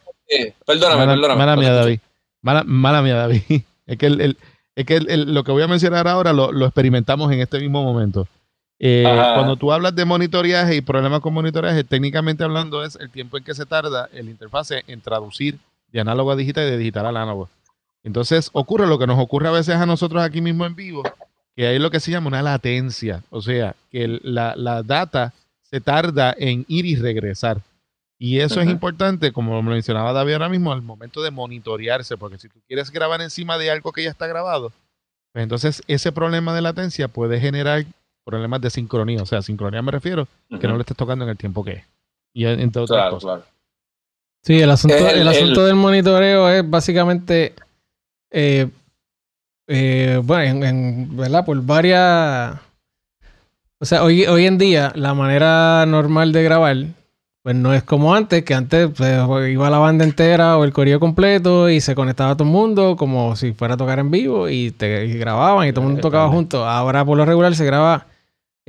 perdóname, 0.64 1.04
mala, 1.04 1.12
perdóname. 1.12 1.38
Mala 1.38 1.56
mía, 1.56 1.72
David. 1.74 2.00
Mala, 2.40 2.64
mala 2.64 3.02
mía, 3.02 3.14
David. 3.16 3.42
Es 3.86 3.96
que, 3.96 4.06
el, 4.06 4.36
es 4.74 4.84
que 4.86 5.00
lo 5.00 5.44
que 5.44 5.52
voy 5.52 5.62
a 5.62 5.66
mencionar 5.66 6.08
ahora 6.08 6.34
lo, 6.34 6.52
lo 6.52 6.64
experimentamos 6.64 7.30
en 7.32 7.40
este 7.40 7.58
mismo 7.58 7.82
momento. 7.82 8.26
Eh, 8.78 9.02
cuando 9.34 9.56
tú 9.56 9.72
hablas 9.72 9.94
de 9.94 10.04
monitoreaje 10.06 10.76
y 10.76 10.80
problemas 10.80 11.20
con 11.20 11.34
monitoreaje, 11.34 11.84
técnicamente 11.84 12.44
hablando 12.44 12.84
es 12.84 12.96
el 12.96 13.10
tiempo 13.10 13.36
en 13.36 13.44
que 13.44 13.54
se 13.54 13.66
tarda 13.66 14.08
el 14.12 14.28
interfase 14.30 14.84
en 14.86 15.00
traducir 15.00 15.58
de 15.92 16.00
análogo 16.00 16.30
a 16.30 16.36
digital 16.36 16.66
y 16.66 16.70
de 16.70 16.78
digital 16.78 17.06
a 17.06 17.08
análogo. 17.10 17.48
Entonces 18.02 18.50
ocurre 18.52 18.86
lo 18.86 18.98
que 18.98 19.06
nos 19.06 19.18
ocurre 19.18 19.48
a 19.48 19.52
veces 19.52 19.76
a 19.76 19.86
nosotros 19.86 20.22
aquí 20.22 20.40
mismo 20.40 20.64
en 20.66 20.74
vivo, 20.74 21.02
que 21.54 21.66
hay 21.66 21.78
lo 21.78 21.90
que 21.90 22.00
se 22.00 22.10
llama 22.10 22.28
una 22.28 22.42
latencia, 22.42 23.22
o 23.30 23.42
sea, 23.42 23.74
que 23.90 24.20
la, 24.22 24.82
data 24.82 25.32
se 25.62 25.80
tarda 25.80 26.34
en 26.38 26.64
ir 26.68 26.86
y 26.86 26.96
regresar. 26.96 27.60
Y 28.20 28.40
eso 28.40 28.60
es 28.60 28.68
importante, 28.68 29.32
como 29.32 29.54
lo 29.54 29.62
mencionaba 29.62 30.12
David 30.12 30.34
ahora 30.34 30.48
mismo, 30.48 30.72
al 30.72 30.82
momento 30.82 31.22
de 31.22 31.30
monitorearse, 31.30 32.16
porque 32.16 32.38
si 32.38 32.48
tú 32.48 32.58
quieres 32.66 32.90
grabar 32.90 33.20
encima 33.20 33.58
de 33.58 33.70
algo 33.70 33.92
que 33.92 34.02
ya 34.02 34.10
está 34.10 34.26
grabado, 34.26 34.72
pues 35.32 35.42
entonces 35.42 35.82
ese 35.86 36.10
problema 36.10 36.54
de 36.54 36.62
latencia 36.62 37.06
puede 37.06 37.38
generar 37.38 37.84
problemas 38.24 38.60
de 38.60 38.70
sincronía. 38.70 39.22
O 39.22 39.26
sea, 39.26 39.40
sincronía 39.42 39.82
me 39.82 39.92
refiero 39.92 40.26
que 40.60 40.66
no 40.66 40.74
le 40.74 40.80
estés 40.80 40.96
tocando 40.96 41.24
en 41.24 41.30
el 41.30 41.36
tiempo 41.36 41.64
que 41.64 41.72
es. 41.72 41.84
Y 42.32 42.44
entre 42.44 42.82
otras 42.82 43.10
cosas. 43.10 43.42
Sí, 44.42 44.60
el 44.60 44.70
asunto, 44.70 44.96
el, 44.96 45.28
asunto 45.28 45.66
del 45.66 45.74
monitoreo 45.74 46.48
es 46.50 46.68
básicamente, 46.68 47.54
eh, 48.30 48.68
eh, 49.66 50.20
bueno, 50.22 50.64
en, 50.64 51.16
¿verdad? 51.16 51.44
Por 51.44 51.62
varias... 51.62 52.58
O 53.80 53.84
sea, 53.84 54.02
hoy, 54.02 54.26
hoy 54.26 54.46
en 54.46 54.58
día 54.58 54.92
la 54.96 55.14
manera 55.14 55.84
normal 55.86 56.32
de 56.32 56.42
grabar, 56.42 56.76
pues 57.42 57.54
no 57.54 57.72
es 57.72 57.82
como 57.82 58.14
antes, 58.14 58.44
que 58.44 58.54
antes 58.54 58.90
pues, 58.96 59.50
iba 59.50 59.70
la 59.70 59.78
banda 59.78 60.04
entera 60.04 60.58
o 60.58 60.64
el 60.64 60.72
correo 60.72 60.98
completo 60.98 61.70
y 61.70 61.80
se 61.80 61.94
conectaba 61.94 62.34
todo 62.34 62.44
el 62.48 62.52
mundo 62.52 62.96
como 62.96 63.36
si 63.36 63.52
fuera 63.52 63.74
a 63.74 63.76
tocar 63.76 64.00
en 64.00 64.10
vivo 64.10 64.48
y 64.48 64.70
te 64.72 65.06
grababan 65.18 65.68
y 65.68 65.72
todo 65.72 65.82
el 65.82 65.88
mundo 65.88 66.02
tocaba 66.02 66.28
junto. 66.28 66.66
Ahora 66.66 67.04
por 67.04 67.16
lo 67.16 67.24
regular 67.24 67.54
se 67.54 67.64
graba 67.64 68.06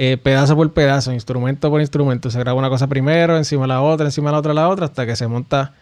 eh, 0.01 0.15
pedazo 0.15 0.55
por 0.55 0.71
pedazo, 0.71 1.11
instrumento 1.11 1.69
por 1.69 1.81
instrumento. 1.81 2.31
Se 2.31 2.39
graba 2.39 2.57
una 2.57 2.69
cosa 2.69 2.87
primero, 2.87 3.35
encima 3.35 3.67
la 3.67 3.81
otra, 3.81 4.05
encima 4.05 4.31
la 4.31 4.37
otra, 4.37 4.53
la 4.53 4.69
otra, 4.69 4.85
hasta 4.85 5.05
que 5.05 5.17
se 5.17 5.27
monta 5.27 5.73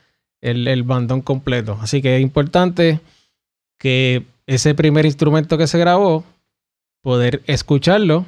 el, 0.41 0.81
bandón 0.81 1.21
completo. 1.21 1.77
Así 1.83 2.01
que 2.01 2.15
es 2.15 2.21
importante 2.23 2.99
que 3.77 4.25
ese 4.47 4.73
primer 4.73 5.05
instrumento 5.05 5.55
que 5.59 5.67
se 5.67 5.77
grabó, 5.77 6.23
poder 7.03 7.43
escucharlo 7.45 8.25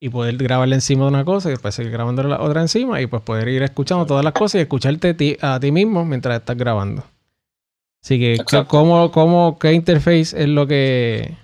y 0.00 0.08
poder 0.08 0.38
grabarle 0.38 0.76
encima 0.76 1.02
de 1.02 1.08
una 1.08 1.26
cosa 1.26 1.50
y 1.50 1.52
después 1.52 1.74
seguir 1.74 1.92
grabando 1.92 2.22
la 2.22 2.40
otra 2.40 2.62
encima 2.62 3.02
y 3.02 3.06
pues 3.06 3.20
poder 3.20 3.48
ir 3.48 3.62
escuchando 3.62 4.06
todas 4.06 4.24
las 4.24 4.32
cosas 4.32 4.54
y 4.54 4.62
escucharte 4.62 5.36
a 5.42 5.60
ti 5.60 5.70
mismo 5.70 6.06
mientras 6.06 6.38
estás 6.38 6.56
grabando. 6.56 7.04
Así 8.02 8.18
que, 8.18 8.38
¿cómo, 8.66 9.10
cómo, 9.10 9.58
¿qué 9.58 9.74
interface 9.74 10.42
es 10.42 10.48
lo 10.48 10.66
que 10.66 11.36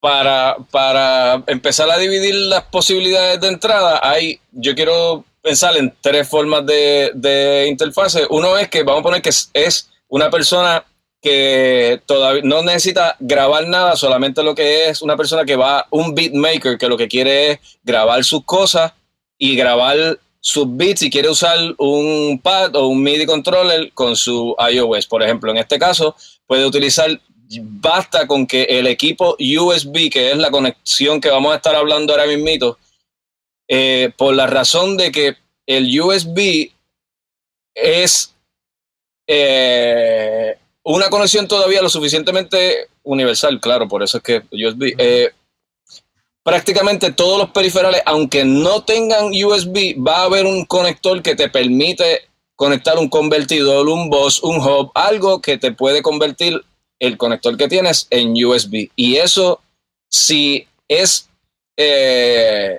para, 0.00 0.56
para 0.70 1.42
empezar 1.46 1.90
a 1.90 1.98
dividir 1.98 2.34
las 2.34 2.64
posibilidades 2.64 3.40
de 3.40 3.48
entrada, 3.48 4.00
hay, 4.02 4.40
yo 4.50 4.74
quiero 4.74 5.24
pensar 5.42 5.76
en 5.76 5.94
tres 6.00 6.28
formas 6.28 6.64
de, 6.66 7.12
de 7.14 7.66
interfase. 7.68 8.26
Uno 8.30 8.56
es 8.56 8.68
que 8.68 8.82
vamos 8.82 9.00
a 9.00 9.04
poner 9.04 9.22
que 9.22 9.30
es, 9.52 9.90
una 10.08 10.30
persona 10.30 10.84
que 11.22 12.00
todavía 12.06 12.42
no 12.44 12.62
necesita 12.62 13.16
grabar 13.20 13.68
nada, 13.68 13.94
solamente 13.96 14.42
lo 14.42 14.54
que 14.54 14.88
es 14.88 15.02
una 15.02 15.16
persona 15.16 15.44
que 15.44 15.56
va, 15.56 15.86
un 15.90 16.14
beatmaker, 16.14 16.78
que 16.78 16.88
lo 16.88 16.96
que 16.96 17.08
quiere 17.08 17.52
es 17.52 17.58
grabar 17.84 18.24
sus 18.24 18.44
cosas 18.44 18.92
y 19.38 19.54
grabar 19.54 20.18
sus 20.40 20.64
beats 20.76 21.02
y 21.02 21.10
quiere 21.10 21.28
usar 21.28 21.58
un 21.76 22.40
pad 22.42 22.74
o 22.74 22.86
un 22.86 23.02
MIDI 23.02 23.26
controller 23.26 23.92
con 23.92 24.16
su 24.16 24.56
iOS. 24.72 25.06
Por 25.06 25.22
ejemplo, 25.22 25.50
en 25.50 25.58
este 25.58 25.78
caso, 25.78 26.16
puede 26.46 26.64
utilizar 26.64 27.20
basta 27.58 28.26
con 28.26 28.46
que 28.46 28.62
el 28.64 28.86
equipo 28.86 29.36
USB, 29.38 30.10
que 30.10 30.30
es 30.30 30.36
la 30.36 30.50
conexión 30.50 31.20
que 31.20 31.30
vamos 31.30 31.52
a 31.52 31.56
estar 31.56 31.74
hablando 31.74 32.12
ahora 32.12 32.26
mismo, 32.26 32.76
eh, 33.68 34.12
por 34.16 34.34
la 34.34 34.46
razón 34.46 34.96
de 34.96 35.10
que 35.10 35.36
el 35.66 36.00
USB 36.00 36.70
es 37.74 38.34
eh, 39.26 40.56
una 40.82 41.08
conexión 41.08 41.46
todavía 41.46 41.82
lo 41.82 41.88
suficientemente 41.88 42.88
universal, 43.02 43.60
claro, 43.60 43.88
por 43.88 44.02
eso 44.02 44.18
es 44.18 44.22
que 44.22 44.42
USB. 44.50 44.94
Eh, 44.98 45.30
prácticamente 46.42 47.12
todos 47.12 47.38
los 47.38 47.50
periferales, 47.50 48.02
aunque 48.06 48.44
no 48.44 48.82
tengan 48.82 49.26
USB, 49.26 49.96
va 49.96 50.18
a 50.18 50.24
haber 50.24 50.46
un 50.46 50.64
conector 50.64 51.22
que 51.22 51.36
te 51.36 51.48
permite 51.48 52.28
conectar 52.56 52.98
un 52.98 53.08
convertidor, 53.08 53.88
un 53.88 54.10
bus, 54.10 54.42
un 54.42 54.56
hub, 54.56 54.90
algo 54.94 55.40
que 55.40 55.58
te 55.58 55.72
puede 55.72 56.02
convertir 56.02 56.62
el 57.00 57.16
conector 57.16 57.56
que 57.56 57.66
tienes 57.66 58.06
en 58.10 58.32
USB. 58.44 58.90
Y 58.94 59.16
eso, 59.16 59.60
si 60.08 60.66
es 60.86 61.28
eh, 61.76 62.78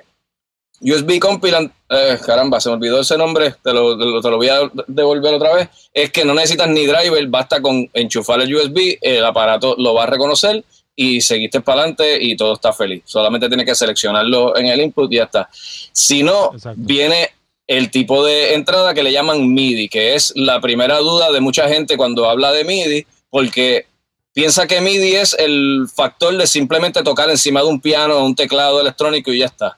USB 0.80 1.18
Compilant, 1.18 1.72
eh, 1.90 2.18
caramba, 2.24 2.60
se 2.60 2.68
me 2.70 2.76
olvidó 2.76 3.00
ese 3.00 3.18
nombre, 3.18 3.54
te 3.62 3.72
lo, 3.72 3.98
te 4.20 4.30
lo, 4.30 4.36
voy 4.36 4.48
a 4.48 4.70
devolver 4.86 5.34
otra 5.34 5.54
vez, 5.54 5.68
es 5.92 6.10
que 6.10 6.24
no 6.24 6.34
necesitas 6.34 6.68
ni 6.68 6.86
driver, 6.86 7.26
basta 7.26 7.60
con 7.60 7.88
enchufar 7.92 8.40
el 8.40 8.54
USB, 8.54 8.98
el 9.00 9.24
aparato 9.24 9.74
lo 9.78 9.94
va 9.94 10.04
a 10.04 10.06
reconocer 10.06 10.64
y 10.96 11.20
seguiste 11.20 11.60
para 11.60 11.80
adelante 11.80 12.18
y 12.20 12.36
todo 12.36 12.54
está 12.54 12.72
feliz. 12.72 13.02
Solamente 13.06 13.48
tienes 13.48 13.66
que 13.66 13.74
seleccionarlo 13.74 14.56
en 14.56 14.66
el 14.66 14.80
input 14.80 15.12
y 15.12 15.16
ya 15.16 15.24
está. 15.24 15.48
Si 15.52 16.22
no, 16.22 16.50
viene 16.76 17.30
el 17.66 17.90
tipo 17.90 18.24
de 18.24 18.54
entrada 18.54 18.92
que 18.92 19.02
le 19.02 19.12
llaman 19.12 19.52
MIDI, 19.52 19.88
que 19.88 20.14
es 20.14 20.32
la 20.36 20.60
primera 20.60 20.98
duda 20.98 21.32
de 21.32 21.40
mucha 21.40 21.68
gente 21.68 21.96
cuando 21.96 22.28
habla 22.28 22.52
de 22.52 22.64
MIDI, 22.64 23.06
porque 23.30 23.86
Piensa 24.34 24.66
que 24.66 24.80
MIDI 24.80 25.16
es 25.16 25.34
el 25.38 25.86
factor 25.94 26.36
de 26.36 26.46
simplemente 26.46 27.02
tocar 27.02 27.28
encima 27.28 27.60
de 27.60 27.66
un 27.66 27.80
piano 27.80 28.16
o 28.16 28.24
un 28.24 28.34
teclado 28.34 28.80
electrónico 28.80 29.30
y 29.32 29.40
ya 29.40 29.46
está. 29.46 29.76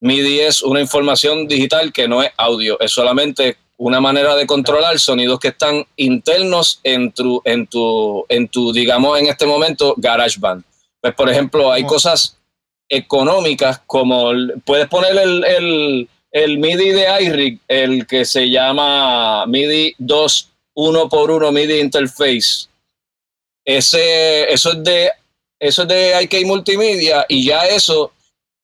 MIDI 0.00 0.40
es 0.40 0.62
una 0.62 0.80
información 0.80 1.48
digital 1.48 1.92
que 1.92 2.06
no 2.06 2.22
es 2.22 2.30
audio, 2.36 2.78
es 2.80 2.92
solamente 2.92 3.56
una 3.78 4.00
manera 4.00 4.36
de 4.36 4.46
controlar 4.46 4.98
sonidos 4.98 5.40
que 5.40 5.48
están 5.48 5.86
internos 5.96 6.80
en 6.84 7.12
tu, 7.12 7.40
en 7.46 7.66
tu, 7.66 8.26
en 8.28 8.48
tu, 8.48 8.72
digamos, 8.74 9.18
en 9.18 9.28
este 9.28 9.46
momento, 9.46 9.94
GarageBand. 9.96 10.62
Pues, 11.00 11.14
por 11.14 11.30
ejemplo, 11.30 11.72
hay 11.72 11.84
cosas 11.84 12.36
económicas 12.90 13.80
como 13.86 14.32
puedes 14.66 14.86
poner 14.88 15.16
el, 15.16 16.06
el, 16.30 16.58
MIDI 16.58 16.90
de 16.90 17.06
iRig, 17.22 17.60
el 17.68 18.06
que 18.06 18.26
se 18.26 18.50
llama 18.50 19.46
MIDI 19.46 19.94
2 19.96 20.48
1 20.74 21.08
por 21.08 21.30
1 21.30 21.52
MIDI 21.52 21.80
Interface. 21.80 22.69
Ese, 23.76 24.52
eso 24.52 24.72
es 24.72 24.82
de 24.82 25.10
eso 25.58 25.82
es 25.82 25.88
de 25.88 26.22
IK 26.22 26.46
Multimedia 26.46 27.26
y 27.28 27.44
ya 27.44 27.66
eso 27.66 28.12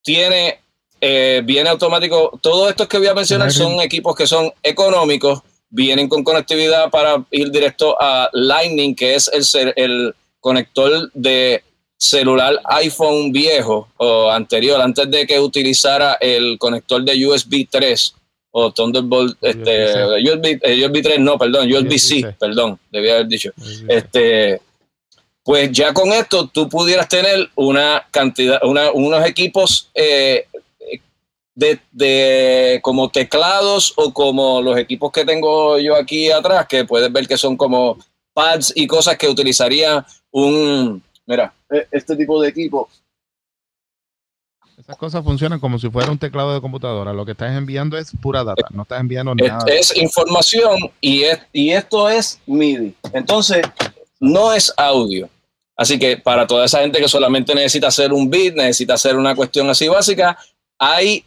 tiene 0.03 0.59
eh, 1.01 1.43
viene 1.45 1.69
automático. 1.69 2.39
Todos 2.43 2.71
estos 2.71 2.89
que 2.89 2.99
voy 2.99 3.07
a 3.07 3.15
mencionar 3.15 3.53
son 3.53 3.81
equipos 3.81 4.17
que 4.17 4.27
son 4.27 4.51
económicos, 4.63 5.41
vienen 5.69 6.09
con 6.09 6.25
conectividad 6.25 6.91
para 6.91 7.25
ir 7.31 7.51
directo 7.51 7.95
a 8.01 8.31
Lightning, 8.33 8.95
que 8.95 9.15
es 9.15 9.31
el, 9.55 9.73
el 9.77 10.15
conector 10.41 11.11
de 11.13 11.63
celular 11.99 12.61
iPhone 12.65 13.31
viejo 13.31 13.89
o 13.99 14.31
anterior, 14.31 14.81
antes 14.81 15.11
de 15.11 15.27
que 15.27 15.39
utilizara 15.39 16.15
el 16.15 16.59
conector 16.59 17.05
de 17.05 17.27
USB 17.27 17.69
3 17.71 18.15
o 18.51 18.73
Thunderbolt, 18.73 19.37
este, 19.43 19.93
USB, 20.25 20.61
USB, 20.85 21.03
3, 21.03 21.21
no, 21.21 21.39
perdón, 21.39 21.71
USB-C, 21.71 22.37
perdón, 22.41 22.79
debía 22.91 23.15
haber 23.15 23.27
dicho. 23.27 23.53
Este, 23.87 24.61
pues 25.47 25.70
ya 25.70 25.94
con 25.94 26.09
esto 26.09 26.49
tú 26.49 26.68
pudieras 26.68 27.09
tener 27.09 27.49
una 27.55 28.05
cantidad, 28.11 28.59
unos 28.64 29.24
equipos 29.24 29.88
eh, 29.94 30.44
de, 31.55 31.78
de, 31.92 32.80
como 32.82 33.09
teclados 33.11 33.92
o 33.94 34.12
como 34.12 34.61
los 34.61 34.76
equipos 34.76 35.12
que 35.12 35.24
tengo 35.24 35.78
yo 35.78 35.94
aquí 35.94 36.32
atrás, 36.32 36.66
que 36.68 36.84
puedes 36.84 37.12
ver 37.12 37.28
que 37.28 37.38
son 37.38 37.57
como 37.57 37.97
pads 38.34 38.72
y 38.74 38.88
cosas 38.88 39.16
que 39.16 39.28
utilizaría 39.28 40.05
un, 40.32 41.01
mira, 41.26 41.55
e, 41.70 41.86
este 41.92 42.16
tipo 42.16 42.42
de 42.42 42.49
equipo. 42.49 42.88
Esas 44.76 44.97
cosas 44.97 45.22
funcionan 45.22 45.61
como 45.61 45.78
si 45.78 45.88
fuera 45.88 46.11
un 46.11 46.18
teclado 46.18 46.55
de 46.55 46.61
computadora. 46.61 47.12
Lo 47.12 47.24
que 47.24 47.32
estás 47.32 47.57
enviando 47.57 47.97
es 47.97 48.11
pura 48.20 48.42
data, 48.42 48.66
no 48.72 48.82
estás 48.82 48.99
enviando 48.99 49.32
nada. 49.32 49.64
Es, 49.68 49.97
información 49.97 50.90
y, 51.01 51.22
es, 51.22 51.38
y 51.53 51.70
esto 51.70 52.09
es 52.09 52.40
MIDI. 52.47 52.97
Entonces, 53.12 53.62
no 54.18 54.53
es 54.53 54.72
audio. 54.76 55.28
Así 55.77 55.99
que 55.99 56.16
para 56.16 56.47
toda 56.47 56.64
esa 56.64 56.81
gente 56.81 57.01
que 57.01 57.09
solamente 57.09 57.55
necesita 57.55 57.89
hacer 57.89 58.12
un 58.12 58.31
beat, 58.31 58.55
necesita 58.55 58.95
hacer 58.95 59.16
una 59.16 59.35
cuestión 59.35 59.68
así 59.68 59.89
básica, 59.89 60.39
hay 60.79 61.24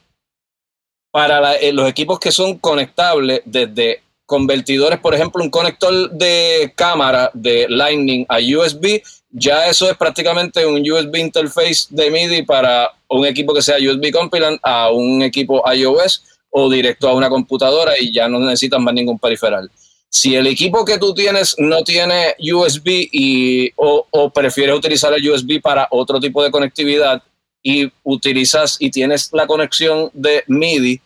para 1.11 1.55
eh, 1.55 1.71
los 1.71 1.87
equipos 1.87 2.19
que 2.19 2.31
son 2.31 2.57
conectables 2.57 3.41
desde 3.45 4.01
convertidores, 4.25 4.99
por 4.99 5.15
ejemplo, 5.15 5.43
un 5.43 5.49
conector 5.49 6.11
de 6.11 6.71
cámara 6.75 7.31
de 7.33 7.65
Lightning 7.67 8.25
a 8.29 8.37
USB, 8.37 9.01
ya 9.31 9.67
eso 9.67 9.89
es 9.89 9.97
prácticamente 9.97 10.65
un 10.65 10.81
USB 10.89 11.17
interface 11.17 11.87
de 11.89 12.11
MIDI 12.11 12.43
para 12.43 12.91
un 13.07 13.25
equipo 13.25 13.53
que 13.53 13.61
sea 13.61 13.77
USB 13.77 14.11
compilant 14.11 14.59
a 14.63 14.91
un 14.91 15.23
equipo 15.23 15.63
iOS 15.71 16.23
o 16.51 16.69
directo 16.69 17.09
a 17.09 17.13
una 17.13 17.29
computadora 17.29 17.93
y 17.99 18.13
ya 18.13 18.27
no 18.27 18.39
necesitas 18.39 18.79
más 18.79 18.93
ningún 18.93 19.17
periferal. 19.17 19.69
Si 20.11 20.35
el 20.35 20.47
equipo 20.47 20.83
que 20.85 20.97
tú 20.97 21.13
tienes 21.13 21.55
no 21.59 21.83
tiene 21.83 22.35
USB 22.39 23.07
y, 23.11 23.71
o, 23.75 24.07
o 24.09 24.29
prefieres 24.31 24.75
utilizar 24.75 25.13
el 25.13 25.29
USB 25.29 25.61
para 25.61 25.87
otro 25.91 26.19
tipo 26.19 26.43
de 26.43 26.49
conectividad, 26.49 27.21
y 27.61 27.91
utilizas 28.03 28.77
y 28.79 28.89
tienes 28.89 29.29
la 29.33 29.47
conexión 29.47 30.09
de 30.13 30.43
MIDI, 30.47 31.01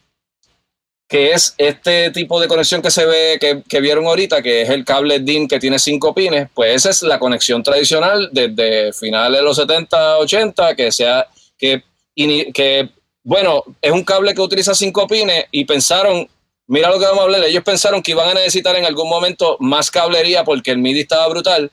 que 1.08 1.32
es 1.32 1.54
este 1.58 2.12
tipo 2.12 2.40
de 2.40 2.48
conexión 2.48 2.82
que 2.82 2.90
se 2.90 3.06
ve, 3.06 3.64
que, 3.68 3.82
vieron 3.82 4.06
ahorita, 4.06 4.42
que 4.42 4.64
es 4.64 4.70
el 4.70 4.86
cable 4.86 5.20
DIN 5.20 5.48
que 5.48 5.60
tiene 5.60 5.78
cinco 5.78 6.14
pines, 6.14 6.50
pues 6.54 6.76
esa 6.76 6.90
es 6.90 7.04
la 7.04 7.20
conexión 7.20 7.62
tradicional 7.62 8.30
desde 8.32 8.94
finales 8.94 9.40
de 9.40 9.44
los 9.44 9.58
70, 9.58 10.18
80, 10.20 10.76
que 10.76 10.92
sea, 10.92 11.28
que, 11.58 11.84
que 12.16 12.90
bueno, 13.24 13.64
es 13.82 13.92
un 13.92 14.04
cable 14.04 14.34
que 14.34 14.42
utiliza 14.42 14.74
cinco 14.74 15.08
pines 15.08 15.46
y 15.52 15.66
pensaron, 15.66 16.28
mira 16.68 16.90
lo 16.90 17.00
que 17.00 17.06
vamos 17.06 17.22
a 17.22 17.24
hablar, 17.24 17.44
ellos 17.44 17.64
pensaron 17.64 18.02
que 18.02 18.12
iban 18.12 18.30
a 18.30 18.34
necesitar 18.34 18.76
en 18.76 18.86
algún 18.86 19.10
momento 19.10 19.58
más 19.60 19.92
cablería 19.92 20.44
porque 20.44 20.72
el 20.72 20.78
MIDI 20.78 21.02
estaba 21.02 21.28
brutal 21.28 21.72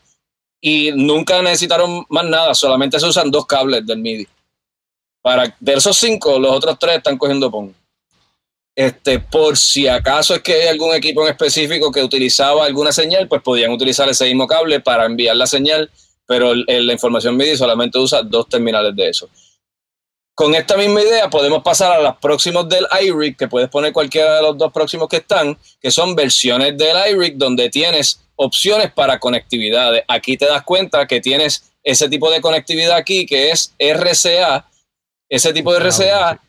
y 0.61 0.93
nunca 0.93 1.41
necesitaron 1.43 2.05
más 2.09 2.25
nada, 2.25 2.55
solamente 2.55 3.01
se 3.01 3.07
usan 3.07 3.31
dos 3.31 3.47
cables 3.47 3.87
del 3.87 3.99
MIDI. 3.99 4.29
Para, 5.23 5.55
de 5.59 5.75
esos 5.75 5.97
cinco, 5.97 6.39
los 6.39 6.51
otros 6.53 6.79
tres 6.79 6.97
están 6.97 7.19
cogiendo 7.19 7.51
PON. 7.51 7.75
Este, 8.75 9.19
por 9.19 9.57
si 9.57 9.89
acaso 9.89 10.35
es 10.35 10.43
que 10.43 10.55
hay 10.55 10.69
algún 10.69 10.95
equipo 10.95 11.23
en 11.23 11.33
específico 11.33 11.91
que 11.91 12.03
utilizaba 12.03 12.65
alguna 12.65 12.93
señal, 12.93 13.29
pues 13.29 13.43
podían 13.43 13.73
utilizar 13.73 14.09
ese 14.09 14.25
mismo 14.27 14.47
cable 14.47 14.81
para 14.81 15.05
enviar 15.05 15.37
la 15.37 15.47
señal, 15.47 15.91
pero 16.27 16.55
la 16.55 16.93
información 16.93 17.37
MIDI 17.37 17.57
solamente 17.57 17.99
usa 17.99 18.23
dos 18.23 18.49
terminales 18.49 18.95
de 18.95 19.09
eso. 19.09 19.29
Con 20.41 20.55
esta 20.55 20.75
misma 20.79 21.03
idea 21.03 21.29
podemos 21.29 21.63
pasar 21.63 21.93
a 21.93 22.01
los 22.01 22.17
próximos 22.17 22.67
del 22.67 22.87
iRig, 23.03 23.37
que 23.37 23.47
puedes 23.47 23.69
poner 23.69 23.93
cualquiera 23.93 24.37
de 24.37 24.41
los 24.41 24.57
dos 24.57 24.73
próximos 24.73 25.07
que 25.07 25.19
están, 25.19 25.59
que 25.83 25.91
son 25.91 26.15
versiones 26.15 26.79
del 26.79 26.97
iRig 27.11 27.37
donde 27.37 27.69
tienes 27.69 28.23
opciones 28.37 28.91
para 28.91 29.21
conectividades. 29.21 30.03
Aquí 30.09 30.39
te 30.39 30.47
das 30.47 30.63
cuenta 30.63 31.07
que 31.07 31.21
tienes 31.21 31.71
ese 31.85 32.09
tipo 32.09 32.31
de 32.31 32.41
conectividad 32.41 32.97
aquí, 32.97 33.27
que 33.27 33.51
es 33.51 33.75
RCA, 33.79 34.67
ese 35.29 35.53
tipo 35.53 35.75
de 35.75 35.81
RCA 35.81 36.41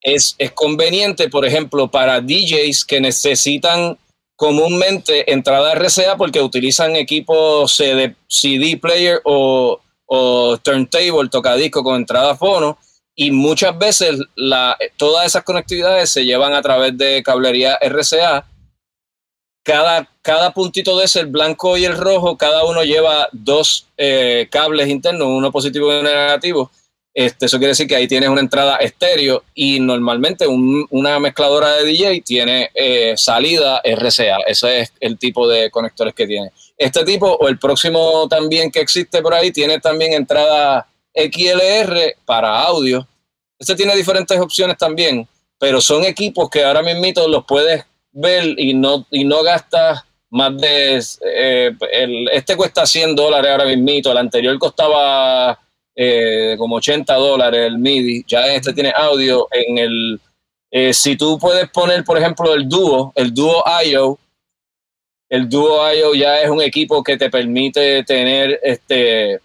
es, 0.00 0.34
es 0.38 0.50
conveniente, 0.50 1.30
por 1.30 1.46
ejemplo, 1.46 1.88
para 1.88 2.20
DJs 2.20 2.84
que 2.84 3.00
necesitan 3.00 3.96
comúnmente 4.34 5.32
entrada 5.32 5.76
RCA 5.76 6.16
porque 6.16 6.42
utilizan 6.42 6.96
equipos 6.96 7.76
CD, 7.76 8.16
CD 8.26 8.76
player 8.76 9.20
o, 9.22 9.78
o 10.06 10.58
turntable, 10.58 11.28
tocadisco 11.30 11.84
con 11.84 11.94
entrada 11.94 12.34
fono 12.34 12.76
y 13.16 13.30
muchas 13.30 13.76
veces 13.76 14.20
todas 14.98 15.26
esas 15.26 15.42
conectividades 15.42 16.10
se 16.10 16.24
llevan 16.24 16.52
a 16.52 16.60
través 16.60 16.96
de 16.96 17.22
cablería 17.22 17.78
RCA. 17.80 18.46
Cada, 19.64 20.08
cada 20.22 20.52
puntito 20.52 20.96
de 20.96 21.06
ese, 21.06 21.20
el 21.20 21.26
blanco 21.26 21.76
y 21.76 21.86
el 21.86 21.96
rojo, 21.96 22.36
cada 22.36 22.64
uno 22.64 22.84
lleva 22.84 23.26
dos 23.32 23.86
eh, 23.96 24.46
cables 24.50 24.88
internos, 24.88 25.26
uno 25.28 25.50
positivo 25.50 25.90
y 25.90 25.98
uno 25.98 26.08
negativo. 26.08 26.70
Este, 27.12 27.46
eso 27.46 27.56
quiere 27.56 27.70
decir 27.70 27.88
que 27.88 27.96
ahí 27.96 28.06
tienes 28.06 28.28
una 28.28 28.42
entrada 28.42 28.76
estéreo 28.76 29.42
y 29.54 29.80
normalmente 29.80 30.46
una 30.46 31.18
mezcladora 31.18 31.72
de 31.72 31.84
DJ 31.84 32.20
tiene 32.20 32.70
eh, 32.74 33.14
salida 33.16 33.80
RCA. 33.82 34.36
Ese 34.46 34.80
es 34.80 34.92
el 35.00 35.18
tipo 35.18 35.48
de 35.48 35.70
conectores 35.70 36.12
que 36.12 36.26
tiene. 36.26 36.50
Este 36.76 37.02
tipo 37.04 37.32
o 37.32 37.48
el 37.48 37.58
próximo 37.58 38.28
también 38.28 38.70
que 38.70 38.80
existe 38.80 39.22
por 39.22 39.32
ahí 39.32 39.50
tiene 39.50 39.80
también 39.80 40.12
entrada 40.12 40.86
XLR 41.16 42.16
para 42.24 42.62
audio. 42.62 43.06
Este 43.58 43.74
tiene 43.74 43.96
diferentes 43.96 44.38
opciones 44.38 44.76
también, 44.76 45.26
pero 45.58 45.80
son 45.80 46.04
equipos 46.04 46.50
que 46.50 46.62
ahora 46.62 46.82
mismo 46.82 47.26
los 47.28 47.44
puedes 47.46 47.84
ver 48.12 48.54
y 48.58 48.74
no, 48.74 49.06
y 49.10 49.24
no 49.24 49.42
gastas 49.42 50.04
más 50.30 50.56
de... 50.58 51.02
Eh, 51.34 51.76
este 52.32 52.56
cuesta 52.56 52.86
100 52.86 53.16
dólares 53.16 53.50
ahora 53.50 53.64
mismo, 53.64 54.10
el 54.10 54.18
anterior 54.18 54.58
costaba 54.58 55.58
eh, 55.94 56.56
como 56.58 56.76
80 56.76 57.14
dólares 57.14 57.66
el 57.66 57.78
MIDI. 57.78 58.24
Ya 58.28 58.46
este 58.54 58.74
tiene 58.74 58.92
audio. 58.94 59.48
En 59.50 59.78
el, 59.78 60.20
eh, 60.70 60.92
si 60.92 61.16
tú 61.16 61.38
puedes 61.38 61.70
poner, 61.70 62.04
por 62.04 62.18
ejemplo, 62.18 62.52
el 62.54 62.68
dúo, 62.68 63.12
el 63.14 63.32
dúo 63.32 63.64
IO, 63.86 64.18
el 65.28 65.48
dúo 65.48 65.92
IO 65.92 66.14
ya 66.14 66.40
es 66.40 66.50
un 66.50 66.60
equipo 66.60 67.02
que 67.02 67.16
te 67.16 67.30
permite 67.30 68.04
tener 68.04 68.60
este 68.62 69.40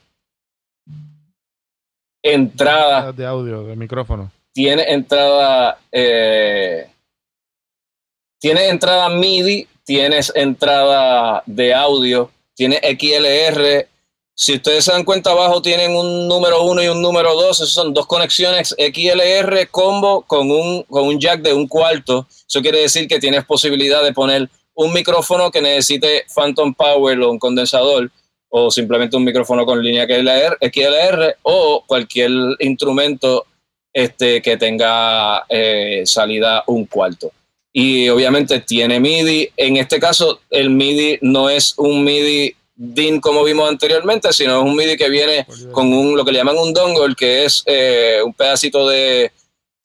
entrada 2.23 3.11
de 3.11 3.25
audio, 3.25 3.63
de 3.63 3.75
micrófono. 3.75 4.31
Tiene 4.53 4.83
entrada, 4.91 5.79
eh, 5.91 6.89
tiene 8.39 8.69
entrada 8.69 9.09
MIDI, 9.09 9.67
tienes 9.83 10.31
entrada 10.35 11.43
de 11.45 11.73
audio, 11.73 12.29
tiene 12.55 12.77
XLR, 12.77 13.87
si 14.41 14.55
ustedes 14.55 14.85
se 14.85 14.91
dan 14.91 15.03
cuenta, 15.03 15.29
abajo 15.29 15.61
tienen 15.61 15.95
un 15.95 16.27
número 16.27 16.63
1 16.63 16.81
y 16.81 16.87
un 16.87 16.99
número 16.99 17.35
2. 17.35 17.59
Esas 17.59 17.69
son 17.69 17.93
dos 17.93 18.07
conexiones 18.07 18.69
XLR 18.75 19.67
combo 19.69 20.23
con 20.23 20.49
un, 20.49 20.81
con 20.83 21.03
un 21.03 21.19
jack 21.19 21.41
de 21.41 21.53
un 21.53 21.67
cuarto. 21.67 22.27
Eso 22.47 22.59
quiere 22.59 22.79
decir 22.81 23.07
que 23.07 23.19
tienes 23.19 23.45
posibilidad 23.45 24.03
de 24.03 24.13
poner 24.13 24.49
un 24.73 24.93
micrófono 24.93 25.51
que 25.51 25.61
necesite 25.61 26.25
Phantom 26.33 26.73
Power 26.73 27.19
o 27.19 27.29
un 27.29 27.37
condensador, 27.37 28.09
o 28.51 28.69
simplemente 28.69 29.17
un 29.17 29.23
micrófono 29.23 29.65
con 29.65 29.81
línea 29.81 30.05
XLR, 30.05 31.37
o 31.43 31.83
cualquier 31.87 32.29
instrumento 32.59 33.45
este, 33.93 34.41
que 34.41 34.57
tenga 34.57 35.45
eh, 35.49 36.03
salida 36.05 36.63
un 36.67 36.85
cuarto. 36.85 37.31
Y 37.73 38.09
obviamente 38.09 38.59
tiene 38.59 38.99
MIDI. 38.99 39.49
En 39.55 39.77
este 39.77 39.99
caso, 39.99 40.41
el 40.49 40.69
MIDI 40.69 41.19
no 41.21 41.49
es 41.49 41.73
un 41.77 42.03
MIDI 42.03 42.53
DIN 42.75 43.21
como 43.21 43.43
vimos 43.43 43.69
anteriormente, 43.69 44.33
sino 44.33 44.59
es 44.59 44.65
un 44.65 44.75
MIDI 44.75 44.97
que 44.97 45.09
viene 45.09 45.45
con 45.71 45.93
un, 45.93 46.17
lo 46.17 46.25
que 46.25 46.31
le 46.31 46.39
llaman 46.39 46.57
un 46.57 46.73
dongle, 46.73 47.15
que 47.15 47.45
es 47.45 47.63
eh, 47.65 48.19
un 48.25 48.33
pedacito 48.33 48.89
de, 48.89 49.31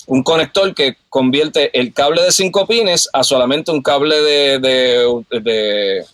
un 0.07 0.23
conector 0.23 0.75
que 0.75 0.97
convierte 1.09 1.77
el 1.79 1.93
cable 1.93 2.23
de 2.23 2.33
cinco 2.33 2.67
pines 2.67 3.09
a 3.13 3.23
solamente 3.23 3.71
un 3.71 3.83
cable 3.83 4.17
de, 4.21 4.59
de, 4.59 6.05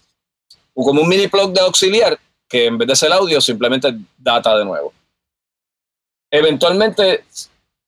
como 0.74 1.02
un 1.02 1.08
mini 1.08 1.28
plug 1.28 1.52
de 1.52 1.60
auxiliar 1.60 2.18
que 2.52 2.66
en 2.66 2.76
vez 2.76 2.86
de 2.86 2.94
ser 2.94 3.10
audio 3.14 3.40
simplemente 3.40 3.94
data 4.18 4.58
de 4.58 4.66
nuevo. 4.66 4.92
Eventualmente 6.30 7.24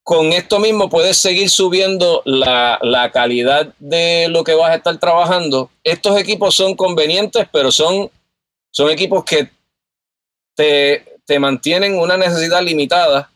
con 0.03 0.33
esto 0.33 0.59
mismo 0.59 0.89
puedes 0.89 1.19
seguir 1.19 1.51
subiendo 1.51 2.23
la, 2.25 2.79
la, 2.81 3.11
calidad 3.11 3.75
de 3.79 4.29
lo 4.31 4.43
que 4.43 4.55
vas 4.55 4.71
a 4.71 4.77
estar 4.77 4.99
trabajando. 4.99 5.71
Estos 5.83 6.19
equipos 6.19 6.55
son 6.55 6.75
convenientes, 6.77 7.47
pero 7.53 7.71
son, 7.71 8.11
son 8.71 8.91
equipos 8.91 9.23
que 9.25 9.51
te, 10.55 11.19
te 11.27 11.39
mantienen 11.39 11.99
una 11.99 12.17
necesidad 12.17 12.63
limitada 12.63 13.31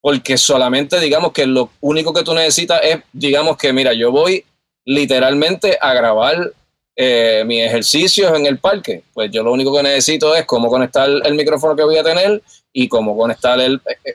porque 0.00 0.36
solamente 0.36 1.00
digamos 1.00 1.32
que 1.32 1.46
lo 1.46 1.70
único 1.80 2.12
que 2.12 2.22
tú 2.22 2.34
necesitas 2.34 2.80
es, 2.84 2.98
digamos 3.12 3.56
que, 3.56 3.72
mira, 3.72 3.92
yo 3.94 4.12
voy 4.12 4.44
literalmente 4.84 5.76
a 5.80 5.92
grabar 5.92 6.52
eh, 6.94 7.42
mis 7.46 7.62
ejercicios 7.62 8.36
en 8.36 8.46
el 8.46 8.58
parque. 8.58 9.04
Pues 9.12 9.30
yo 9.30 9.42
lo 9.42 9.52
único 9.52 9.74
que 9.74 9.82
necesito 9.82 10.34
es 10.34 10.44
cómo 10.44 10.68
conectar 10.68 11.08
el 11.08 11.34
micrófono 11.34 11.74
que 11.74 11.84
voy 11.84 11.96
a 11.96 12.04
tener 12.04 12.42
y 12.72 12.88
cómo 12.88 13.16
conectar 13.16 13.58
el... 13.60 13.80
Eh, 13.86 14.10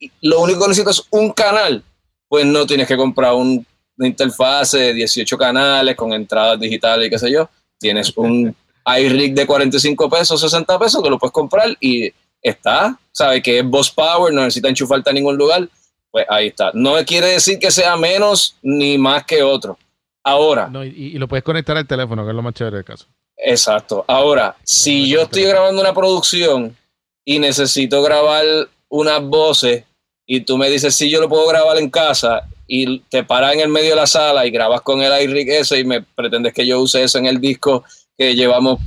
eh, 0.00 0.08
lo 0.22 0.40
único 0.40 0.62
que 0.62 0.68
necesito 0.68 0.90
es 0.90 1.02
un 1.10 1.30
canal. 1.32 1.82
Pues 2.28 2.46
no 2.46 2.66
tienes 2.66 2.88
que 2.88 2.96
comprar 2.96 3.34
un, 3.34 3.64
una 3.98 4.08
interfase 4.08 4.78
de 4.78 4.94
18 4.94 5.36
canales 5.36 5.94
con 5.94 6.12
entradas 6.12 6.58
digitales 6.58 7.06
y 7.06 7.10
qué 7.10 7.18
sé 7.18 7.30
yo. 7.30 7.48
Tienes 7.78 8.16
un 8.16 8.54
iRig 8.98 9.34
de 9.34 9.46
45 9.46 10.08
pesos, 10.08 10.40
60 10.40 10.78
pesos 10.78 11.02
que 11.02 11.10
lo 11.10 11.18
puedes 11.18 11.32
comprar 11.32 11.76
y 11.80 12.10
está, 12.40 12.98
sabe 13.12 13.40
que 13.40 13.58
es 13.58 13.64
Boss 13.64 13.90
Power, 13.90 14.32
no 14.32 14.42
necesita 14.42 14.68
enchufarte 14.68 15.10
a 15.10 15.12
ningún 15.12 15.36
lugar, 15.36 15.68
pues 16.10 16.26
ahí 16.28 16.48
está. 16.48 16.70
No 16.74 16.94
quiere 17.04 17.28
decir 17.28 17.58
que 17.58 17.70
sea 17.70 17.96
menos 17.96 18.56
ni 18.62 18.98
más 18.98 19.24
que 19.24 19.42
otro. 19.42 19.78
Ahora. 20.24 20.70
y, 20.84 21.18
lo 21.18 21.26
puedes 21.26 21.44
conectar 21.44 21.76
al 21.76 21.86
teléfono, 21.86 22.24
que 22.24 22.30
es 22.30 22.36
lo 22.36 22.42
más 22.42 22.54
chévere 22.54 22.76
del 22.76 22.84
caso. 22.84 23.06
Exacto. 23.36 24.04
Ahora, 24.06 24.56
si 24.62 25.08
yo 25.08 25.22
estoy 25.22 25.44
grabando 25.44 25.80
una 25.80 25.94
producción 25.94 26.76
y 27.24 27.38
necesito 27.38 28.02
grabar 28.02 28.44
unas 28.88 29.22
voces 29.22 29.84
y 30.26 30.40
tú 30.40 30.56
me 30.56 30.70
dices 30.70 30.94
si 30.94 31.10
yo 31.10 31.20
lo 31.20 31.28
puedo 31.28 31.46
grabar 31.48 31.78
en 31.78 31.90
casa 31.90 32.48
y 32.66 33.00
te 33.00 33.24
paras 33.24 33.54
en 33.54 33.60
el 33.60 33.68
medio 33.68 33.90
de 33.90 33.96
la 33.96 34.06
sala 34.06 34.46
y 34.46 34.50
grabas 34.50 34.82
con 34.82 35.02
el 35.02 35.22
iRig 35.22 35.50
ese 35.50 35.80
y 35.80 35.84
me 35.84 36.02
pretendes 36.02 36.54
que 36.54 36.66
yo 36.66 36.80
use 36.80 37.02
eso 37.02 37.18
en 37.18 37.26
el 37.26 37.40
disco 37.40 37.84
que 38.16 38.34
llevamos 38.34 38.78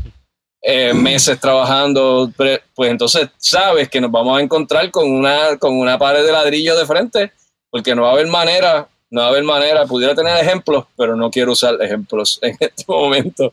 eh, 0.62 0.94
meses 0.96 1.40
trabajando, 1.40 2.32
pues 2.36 2.92
entonces 2.92 3.30
sabes 3.38 3.90
que 3.90 4.02
nos 4.02 4.12
vamos 4.12 4.38
a 4.38 4.42
encontrar 4.42 4.90
con 4.92 5.10
una, 5.10 5.58
con 5.58 5.78
una 5.78 5.98
pared 5.98 6.26
de 6.26 6.32
ladrillo 6.32 6.78
de 6.78 6.86
frente, 6.86 7.32
porque 7.70 7.94
no 7.94 8.04
va 8.04 8.10
a 8.10 8.14
haber 8.14 8.28
manera, 8.28 8.88
no 9.10 9.22
va 9.22 9.28
a 9.28 9.30
haber 9.30 9.44
manera, 9.44 9.86
pudiera 9.86 10.16
tener 10.16 10.38
ejemplos, 10.38 10.86
pero 10.98 11.16
no 11.16 11.30
quiero 11.30 11.52
usar 11.54 11.82
ejemplos 11.82 12.40
en 12.42 12.58
este 12.60 12.84
momento. 12.88 13.52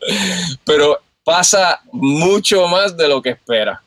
Pero 0.65 0.99
pasa 1.25 1.81
mucho 1.93 2.67
más 2.69 2.97
de 2.97 3.09
lo 3.09 3.23
que 3.23 3.31
espera 3.31 3.83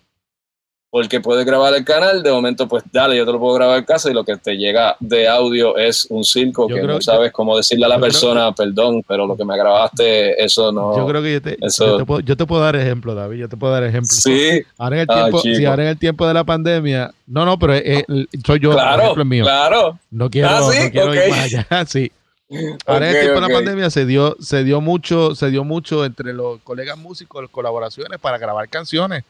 porque 0.96 1.20
puedes 1.20 1.46
grabar 1.46 1.74
el 1.74 1.84
canal, 1.84 2.24
de 2.24 2.32
momento 2.32 2.70
pues 2.70 2.82
dale, 2.90 3.18
yo 3.18 3.26
te 3.26 3.34
lo 3.34 3.38
puedo 3.38 3.56
grabar 3.56 3.80
en 3.80 3.84
casa 3.84 4.10
y 4.10 4.14
lo 4.14 4.24
que 4.24 4.38
te 4.38 4.56
llega 4.56 4.96
de 5.02 5.28
audio 5.28 5.76
es 5.76 6.08
un 6.10 6.24
circo 6.24 6.68
que 6.70 6.82
no 6.82 7.02
sabes 7.02 7.34
cómo 7.34 7.58
decirle 7.58 7.86
a 7.86 7.90
la 7.90 8.00
persona, 8.00 8.54
perdón, 8.54 9.04
pero 9.06 9.28
lo 9.28 9.36
que 9.36 9.44
me 9.44 9.58
grabaste, 9.58 10.42
eso 10.42 10.72
no... 10.72 10.96
Yo 10.96 11.06
creo 11.06 11.22
que 11.22 11.34
yo 11.34 11.42
te, 11.42 11.58
yo 12.24 12.38
te, 12.38 12.46
puedo, 12.46 12.62
dar 12.62 12.78
ejemplo, 12.78 13.14
David, 13.14 13.40
yo 13.40 13.50
te 13.50 13.58
puedo 13.58 13.74
dar 13.74 13.84
ejemplo. 13.84 14.08
Sí. 14.10 14.64
Ahora 14.78 14.96
en 14.96 15.02
el 15.02 15.08
tiempo, 15.08 15.40
si 15.42 15.66
ahora 15.66 15.84
en 15.84 15.90
el 15.90 16.00
tiempo 16.00 16.26
de 16.26 16.34
la 16.34 16.46
pandemia, 16.46 17.12
no, 17.28 17.44
no, 17.44 17.60
pero 17.60 17.74
soy 18.46 18.60
yo, 18.62 18.72
claro, 18.72 19.02
ejemplo 19.02 19.26
mío. 19.26 19.44
Claro. 19.44 20.00
No 20.12 20.30
quiero, 20.30 20.48
ah, 20.48 20.62
no 20.62 20.92
quiero 20.92 21.14
ir 21.14 21.30
más 21.30 21.40
allá, 21.40 21.68
sí. 21.88 22.10
Ahora 22.86 23.10
en 23.10 23.18
el 23.18 23.22
tiempo 23.22 23.42
de 23.42 23.48
la 23.50 23.54
pandemia 23.54 23.90
se 23.90 24.06
dio, 24.06 24.38
se 24.40 24.64
dio 24.64 24.80
mucho, 24.80 25.36
se 25.36 25.50
dio 25.50 25.66
mucho 25.66 26.06
entre 26.06 26.32
los 26.32 26.62
colegas 26.62 26.98
músicos, 26.98 27.50
colaboraciones 27.52 28.18
para 28.18 28.38
grabar 28.38 28.70
canciones 28.70 29.26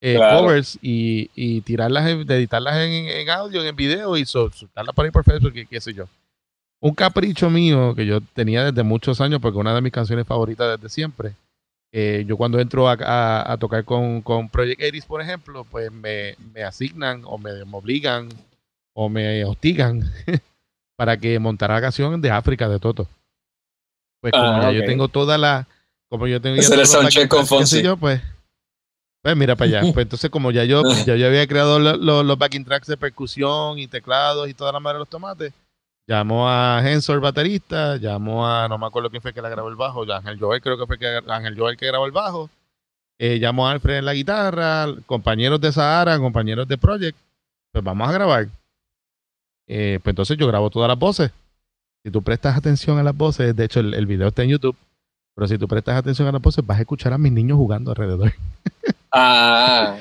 eh, 0.00 0.16
covers 0.16 0.78
y, 0.80 1.30
y, 1.34 1.60
tirarlas, 1.62 2.06
editarlas 2.06 2.76
en, 2.76 3.28
audio, 3.30 3.64
en 3.64 3.74
video 3.74 4.16
y 4.16 4.24
soltarlas 4.24 4.94
por 4.94 5.04
ahí 5.04 5.10
por 5.10 5.24
Facebook, 5.24 5.54
qué 5.68 5.80
sé 5.80 5.92
yo. 5.92 6.04
Un 6.80 6.94
capricho 6.94 7.50
mío 7.50 7.94
que 7.96 8.06
yo 8.06 8.20
tenía 8.20 8.64
desde 8.64 8.84
muchos 8.84 9.20
años, 9.20 9.40
porque 9.40 9.58
una 9.58 9.74
de 9.74 9.80
mis 9.80 9.92
canciones 9.92 10.26
favoritas 10.26 10.80
desde 10.80 10.92
siempre. 10.92 11.32
Eh, 11.90 12.24
yo 12.28 12.36
cuando 12.36 12.60
entro 12.60 12.88
a, 12.88 13.56
tocar 13.58 13.84
con, 13.84 14.22
con 14.22 14.48
Project 14.48 14.80
Eris, 14.80 15.04
por 15.04 15.20
ejemplo, 15.20 15.64
pues 15.64 15.90
me, 15.90 16.36
asignan 16.64 17.22
o 17.24 17.38
me, 17.38 17.50
obligan 17.72 18.28
o 18.94 19.08
me 19.08 19.44
hostigan 19.44 20.02
para 20.96 21.16
que 21.16 21.38
montara 21.40 21.74
la 21.74 21.80
canción 21.80 22.20
de 22.20 22.30
África 22.30 22.68
de 22.68 22.78
Toto. 22.78 23.08
Pues 24.20 24.32
como 24.32 24.44
ah, 24.44 24.72
yo 24.72 24.84
tengo 24.84 25.08
toda 25.08 25.38
la... 25.38 25.66
Como 26.08 26.26
yo 26.26 26.40
tengo... 26.40 26.60
Ya 26.60 27.28
con 27.28 27.46
Fonsi. 27.46 27.82
Yo, 27.82 27.96
pues 27.96 28.20
pues 29.22 29.36
mira 29.36 29.56
para 29.56 29.78
allá. 29.78 29.92
Pues 29.92 29.96
entonces, 30.06 30.30
como 30.30 30.50
ya 30.50 30.64
yo, 30.64 30.82
ya 31.06 31.16
yo 31.16 31.26
había 31.26 31.46
creado 31.46 31.78
los 31.78 32.38
backing 32.38 32.64
tracks 32.64 32.86
de 32.86 32.96
percusión 32.96 33.78
y 33.78 33.86
teclados 33.86 34.48
y 34.48 34.54
toda 34.54 34.72
la 34.72 34.80
madre 34.80 34.96
de 34.96 35.00
los 35.00 35.08
tomates, 35.08 35.52
llamó 36.08 36.48
a 36.48 36.80
Hensor, 36.82 37.20
baterista, 37.20 37.96
llamó 37.96 38.48
a, 38.48 38.66
no 38.66 38.78
me 38.78 38.86
acuerdo 38.86 39.10
quién 39.10 39.20
fue 39.20 39.34
que 39.34 39.42
la 39.42 39.50
grabó 39.50 39.68
el 39.68 39.76
bajo, 39.76 40.10
Ángel 40.10 40.38
Joel, 40.38 40.62
creo 40.62 40.78
que 40.78 40.86
fue 40.86 40.98
que, 40.98 41.20
Ángel 41.28 41.56
Joel 41.56 41.76
que 41.76 41.86
grabó 41.86 42.06
el 42.06 42.12
bajo. 42.12 42.50
Eh, 43.18 43.38
llamó 43.38 43.68
a 43.68 43.72
Alfred 43.72 43.98
en 43.98 44.04
la 44.04 44.14
guitarra, 44.14 44.86
compañeros 45.06 45.60
de 45.60 45.72
Sahara, 45.72 46.18
compañeros 46.18 46.66
de 46.66 46.78
Project, 46.78 47.18
pues 47.72 47.84
vamos 47.84 48.08
a 48.08 48.12
grabar. 48.12 48.48
Eh, 49.66 50.00
pues 50.02 50.12
entonces 50.12 50.38
yo 50.38 50.46
grabo 50.46 50.70
todas 50.70 50.88
las 50.88 50.98
voces. 50.98 51.30
Si 52.02 52.10
tú 52.10 52.22
prestas 52.22 52.56
atención 52.56 52.96
a 52.98 53.02
las 53.02 53.14
voces, 53.14 53.54
de 53.54 53.64
hecho 53.64 53.80
el, 53.80 53.92
el 53.92 54.06
video 54.06 54.28
está 54.28 54.44
en 54.44 54.50
YouTube, 54.50 54.76
pero 55.34 55.46
si 55.46 55.58
tú 55.58 55.68
prestas 55.68 55.96
atención 55.96 56.26
a 56.28 56.32
las 56.32 56.40
voces, 56.40 56.64
vas 56.64 56.78
a 56.78 56.82
escuchar 56.82 57.12
a 57.12 57.18
mis 57.18 57.32
niños 57.32 57.58
jugando 57.58 57.90
alrededor. 57.90 58.32
Ah, 59.12 59.96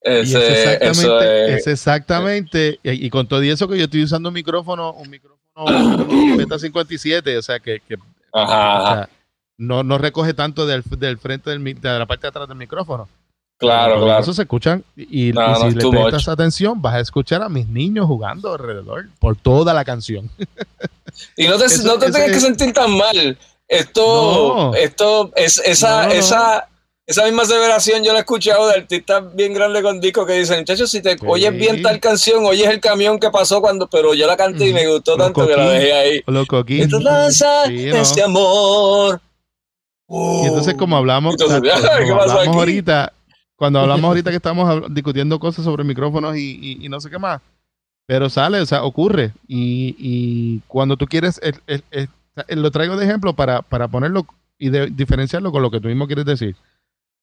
ese, 0.00 0.78
es 1.54 1.66
exactamente, 1.66 2.78
Y, 2.82 3.08
con 3.10 3.26
todo 3.26 3.42
eso 3.42 3.68
que 3.68 3.78
yo 3.78 3.84
estoy 3.84 4.02
usando 4.02 4.28
un 4.30 4.34
micrófono, 4.34 4.92
un 4.92 5.08
micrófono 5.08 5.32
Beta 6.36 6.58
57, 6.58 7.38
o 7.38 7.42
sea 7.42 7.60
que, 7.60 7.80
no, 9.58 9.82
no 9.82 9.98
recoge 9.98 10.34
tanto 10.34 10.66
del, 10.66 10.82
del 10.98 11.18
frente 11.18 11.50
del, 11.50 11.62
de 11.62 11.98
la 11.98 12.06
parte 12.06 12.22
de 12.22 12.28
atrás 12.28 12.48
del 12.48 12.56
micrófono. 12.56 13.08
Claro, 13.58 14.02
claro. 14.02 14.20
Eso 14.20 14.34
se 14.34 14.42
escuchan 14.42 14.84
y, 14.96 15.32
si 15.32 15.32
le 15.32 15.90
prestas 15.90 16.28
atención, 16.28 16.82
vas 16.82 16.94
a 16.94 17.00
escuchar 17.00 17.42
a 17.42 17.48
mis 17.48 17.68
niños 17.68 18.06
jugando 18.06 18.52
alrededor 18.52 19.08
por 19.20 19.36
toda 19.36 19.72
la 19.72 19.84
canción. 19.84 20.30
Y 21.36 21.46
no 21.46 21.58
te, 21.58 21.66
no 21.84 21.98
te 21.98 22.10
tengas 22.10 22.30
que 22.30 22.40
sentir 22.40 22.72
tan 22.72 22.96
mal. 22.96 23.38
Esto, 23.68 24.74
esto 24.74 25.30
es 25.36 25.60
esa, 25.62 26.10
esa, 26.10 26.68
esa 27.06 27.24
misma 27.24 27.42
aseveración 27.42 28.04
yo 28.04 28.12
la 28.12 28.18
he 28.18 28.20
escuchado 28.20 28.68
de 28.68 28.74
artistas 28.74 29.34
bien 29.34 29.52
grandes 29.52 29.82
con 29.82 30.00
discos 30.00 30.26
que 30.26 30.34
dicen, 30.34 30.60
muchachos, 30.60 30.90
si 30.90 31.02
te 31.02 31.16
oyes 31.26 31.52
bien 31.52 31.82
tal 31.82 31.98
canción, 31.98 32.44
oyes 32.44 32.68
el 32.68 32.80
camión 32.80 33.18
que 33.18 33.30
pasó 33.30 33.60
cuando, 33.60 33.88
pero 33.88 34.14
yo 34.14 34.26
la 34.26 34.36
canté 34.36 34.68
y 34.68 34.72
me 34.72 34.86
gustó 34.86 35.16
tanto 35.16 35.46
que 35.46 35.56
la 35.56 35.68
dejé 35.68 35.92
ahí. 35.92 36.22
Loco 36.26 36.58
aquí. 36.58 36.80
este 36.80 38.22
amor. 38.22 39.20
y 40.08 40.46
entonces 40.46 40.74
como 40.74 40.96
hablamos, 40.96 41.34
hablamos 41.50 42.56
ahorita, 42.56 43.12
cuando 43.56 43.80
hablamos 43.80 44.04
ahorita 44.04 44.30
que 44.30 44.36
estamos 44.38 44.84
discutiendo 44.94 45.40
cosas 45.40 45.64
sobre 45.64 45.82
micrófonos 45.82 46.36
y, 46.36 46.86
no 46.88 47.00
sé 47.00 47.10
qué 47.10 47.18
más, 47.18 47.40
pero 48.06 48.30
sale, 48.30 48.60
o 48.60 48.66
sea, 48.66 48.84
ocurre. 48.84 49.32
Y, 49.48 50.60
cuando 50.68 50.96
tú 50.96 51.06
quieres, 51.06 51.40
lo 52.48 52.70
traigo 52.70 52.96
de 52.96 53.04
ejemplo 53.04 53.34
para, 53.34 53.62
para 53.62 53.88
ponerlo 53.88 54.24
y 54.56 54.70
diferenciarlo 54.70 55.50
con 55.50 55.62
lo 55.62 55.72
que 55.72 55.80
tú 55.80 55.88
mismo 55.88 56.06
quieres 56.06 56.24
decir. 56.24 56.54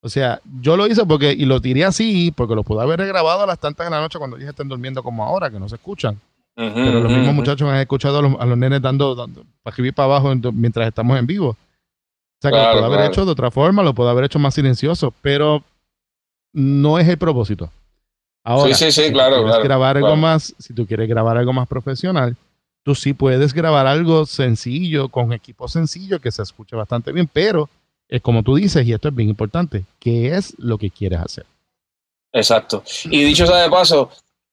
O 0.01 0.09
sea, 0.09 0.41
yo 0.61 0.77
lo 0.77 0.87
hice 0.87 1.05
porque, 1.05 1.33
y 1.33 1.45
lo 1.45 1.59
tiré 1.61 1.83
así, 1.83 2.31
porque 2.31 2.55
lo 2.55 2.63
pude 2.63 2.81
haber 2.81 3.05
grabado 3.05 3.43
a 3.43 3.45
las 3.45 3.59
tantas 3.59 3.87
de 3.87 3.91
la 3.91 3.99
noche 3.99 4.17
cuando 4.17 4.37
ellos 4.37 4.49
estén 4.49 4.69
durmiendo 4.69 5.03
como 5.03 5.25
ahora, 5.25 5.49
que 5.49 5.59
no 5.59 5.67
se 5.67 5.75
escuchan. 5.75 6.19
Pero 6.55 6.99
los 6.99 7.11
mismos 7.11 7.35
muchachos 7.35 7.69
han 7.69 7.77
escuchado 7.77 8.19
a 8.37 8.45
los, 8.45 8.57
nenes 8.57 8.81
dando, 8.81 9.15
dando 9.15 9.43
para 9.63 9.71
escribir 9.71 9.93
para 9.93 10.07
abajo 10.07 10.35
mientras 10.53 10.87
estamos 10.87 11.17
en 11.17 11.25
vivo. 11.25 11.49
O 11.51 12.41
sea, 12.41 12.51
que 12.51 12.57
lo 12.57 12.71
puedo 12.71 12.85
haber 12.85 13.09
hecho 13.09 13.25
de 13.25 13.31
otra 13.31 13.49
forma, 13.49 13.81
lo 13.81 13.93
puedo 13.93 14.09
haber 14.09 14.25
hecho 14.25 14.39
más 14.39 14.55
silencioso, 14.55 15.13
pero 15.21 15.63
no 16.53 16.99
es 16.99 17.07
el 17.07 17.17
propósito. 17.17 17.71
Ahora, 18.43 18.73
sí, 18.73 18.91
sí, 18.91 19.03
sí, 19.03 19.11
claro, 19.11 19.43
quieres 19.43 19.63
grabar 19.63 19.97
algo 19.97 20.15
más, 20.15 20.55
si 20.57 20.73
tú 20.73 20.85
quieres 20.85 21.07
grabar 21.07 21.37
algo 21.37 21.53
más 21.53 21.67
profesional, 21.67 22.35
tú 22.83 22.95
sí 22.95 23.13
puedes 23.13 23.53
grabar 23.53 23.87
algo 23.87 24.25
sencillo, 24.25 25.09
con 25.09 25.33
equipo 25.33 25.67
sencillo, 25.67 26.19
que 26.19 26.31
se 26.31 26.41
escuche 26.41 26.75
bastante 26.75 27.11
bien, 27.11 27.29
pero 27.31 27.69
es 28.09 28.21
como 28.21 28.43
tú 28.43 28.55
dices, 28.55 28.85
y 28.85 28.93
esto 28.93 29.07
es 29.07 29.15
bien 29.15 29.29
importante, 29.29 29.85
¿qué 29.99 30.35
es 30.35 30.53
lo 30.57 30.77
que 30.77 30.89
quieres 30.89 31.19
hacer? 31.19 31.45
Exacto. 32.33 32.83
Y 33.05 33.23
dicho 33.23 33.45
sea 33.47 33.57
de 33.57 33.69
paso, 33.69 34.09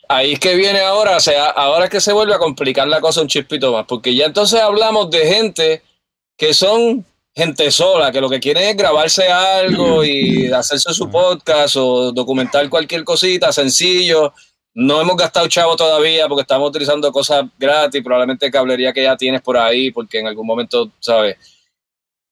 ahí 0.09 0.35
es 0.35 0.39
que 0.39 0.55
viene 0.55 0.81
ahora, 0.81 1.17
o 1.17 1.21
sea, 1.21 1.47
ahora 1.51 1.87
es 1.87 1.91
que 1.91 2.01
se 2.01 2.13
vuelve 2.13 2.35
a 2.35 2.39
complicar 2.39 2.87
la 2.87 3.01
cosa 3.01 3.23
un 3.23 3.29
chispito 3.29 3.73
más, 3.73 3.87
porque 3.87 4.15
ya 4.15 4.27
entonces 4.27 4.61
hablamos 4.61 5.11
de 5.11 5.27
gente 5.27 5.83
que 6.37 6.55
son 6.55 7.05
gente 7.35 7.71
sola, 7.71 8.13
que 8.13 8.21
lo 8.21 8.31
que 8.31 8.41
quieren 8.41 8.65
es 8.65 8.77
grabarse 8.77 9.29
algo 9.29 10.05
y 10.05 10.53
hacerse 10.53 10.93
su 10.95 11.11
podcast 11.11 11.77
o 11.77 12.13
documentar 12.13 12.69
cualquier 12.71 13.05
cosita 13.05 13.53
sencillo 13.53 14.33
no 14.79 15.01
hemos 15.01 15.17
gastado 15.17 15.49
chavo 15.49 15.75
todavía 15.75 16.29
porque 16.29 16.43
estamos 16.43 16.69
utilizando 16.69 17.11
cosas 17.11 17.47
gratis, 17.59 18.03
probablemente 18.05 18.51
cablería 18.51 18.93
que 18.93 19.03
ya 19.03 19.17
tienes 19.17 19.41
por 19.41 19.57
ahí, 19.57 19.91
porque 19.91 20.19
en 20.19 20.27
algún 20.27 20.47
momento, 20.47 20.91
¿sabes? 21.01 21.39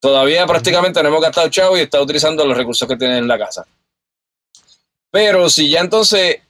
Todavía 0.05 0.47
prácticamente 0.47 1.03
no 1.03 1.09
hemos 1.09 1.23
gastado 1.23 1.49
chavo 1.49 1.79
y 1.79 1.81
está 1.81 1.99
utilizando 1.99 2.45
los 2.45 2.55
recursos 2.55 2.87
que 2.87 2.95
tienes 2.95 3.17
en 3.17 3.27
la 3.27 3.39
casa. 3.39 3.67
Pero 5.11 5.49
si 5.49 5.71
ya 5.71 5.81
entonces 5.81 6.43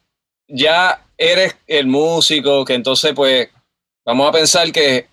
ya 0.49 1.07
eres 1.17 1.55
el 1.69 1.87
músico, 1.87 2.65
que 2.65 2.75
entonces 2.75 3.13
pues 3.15 3.49
vamos 4.05 4.29
a 4.29 4.33
pensar 4.33 4.73
que 4.73 5.07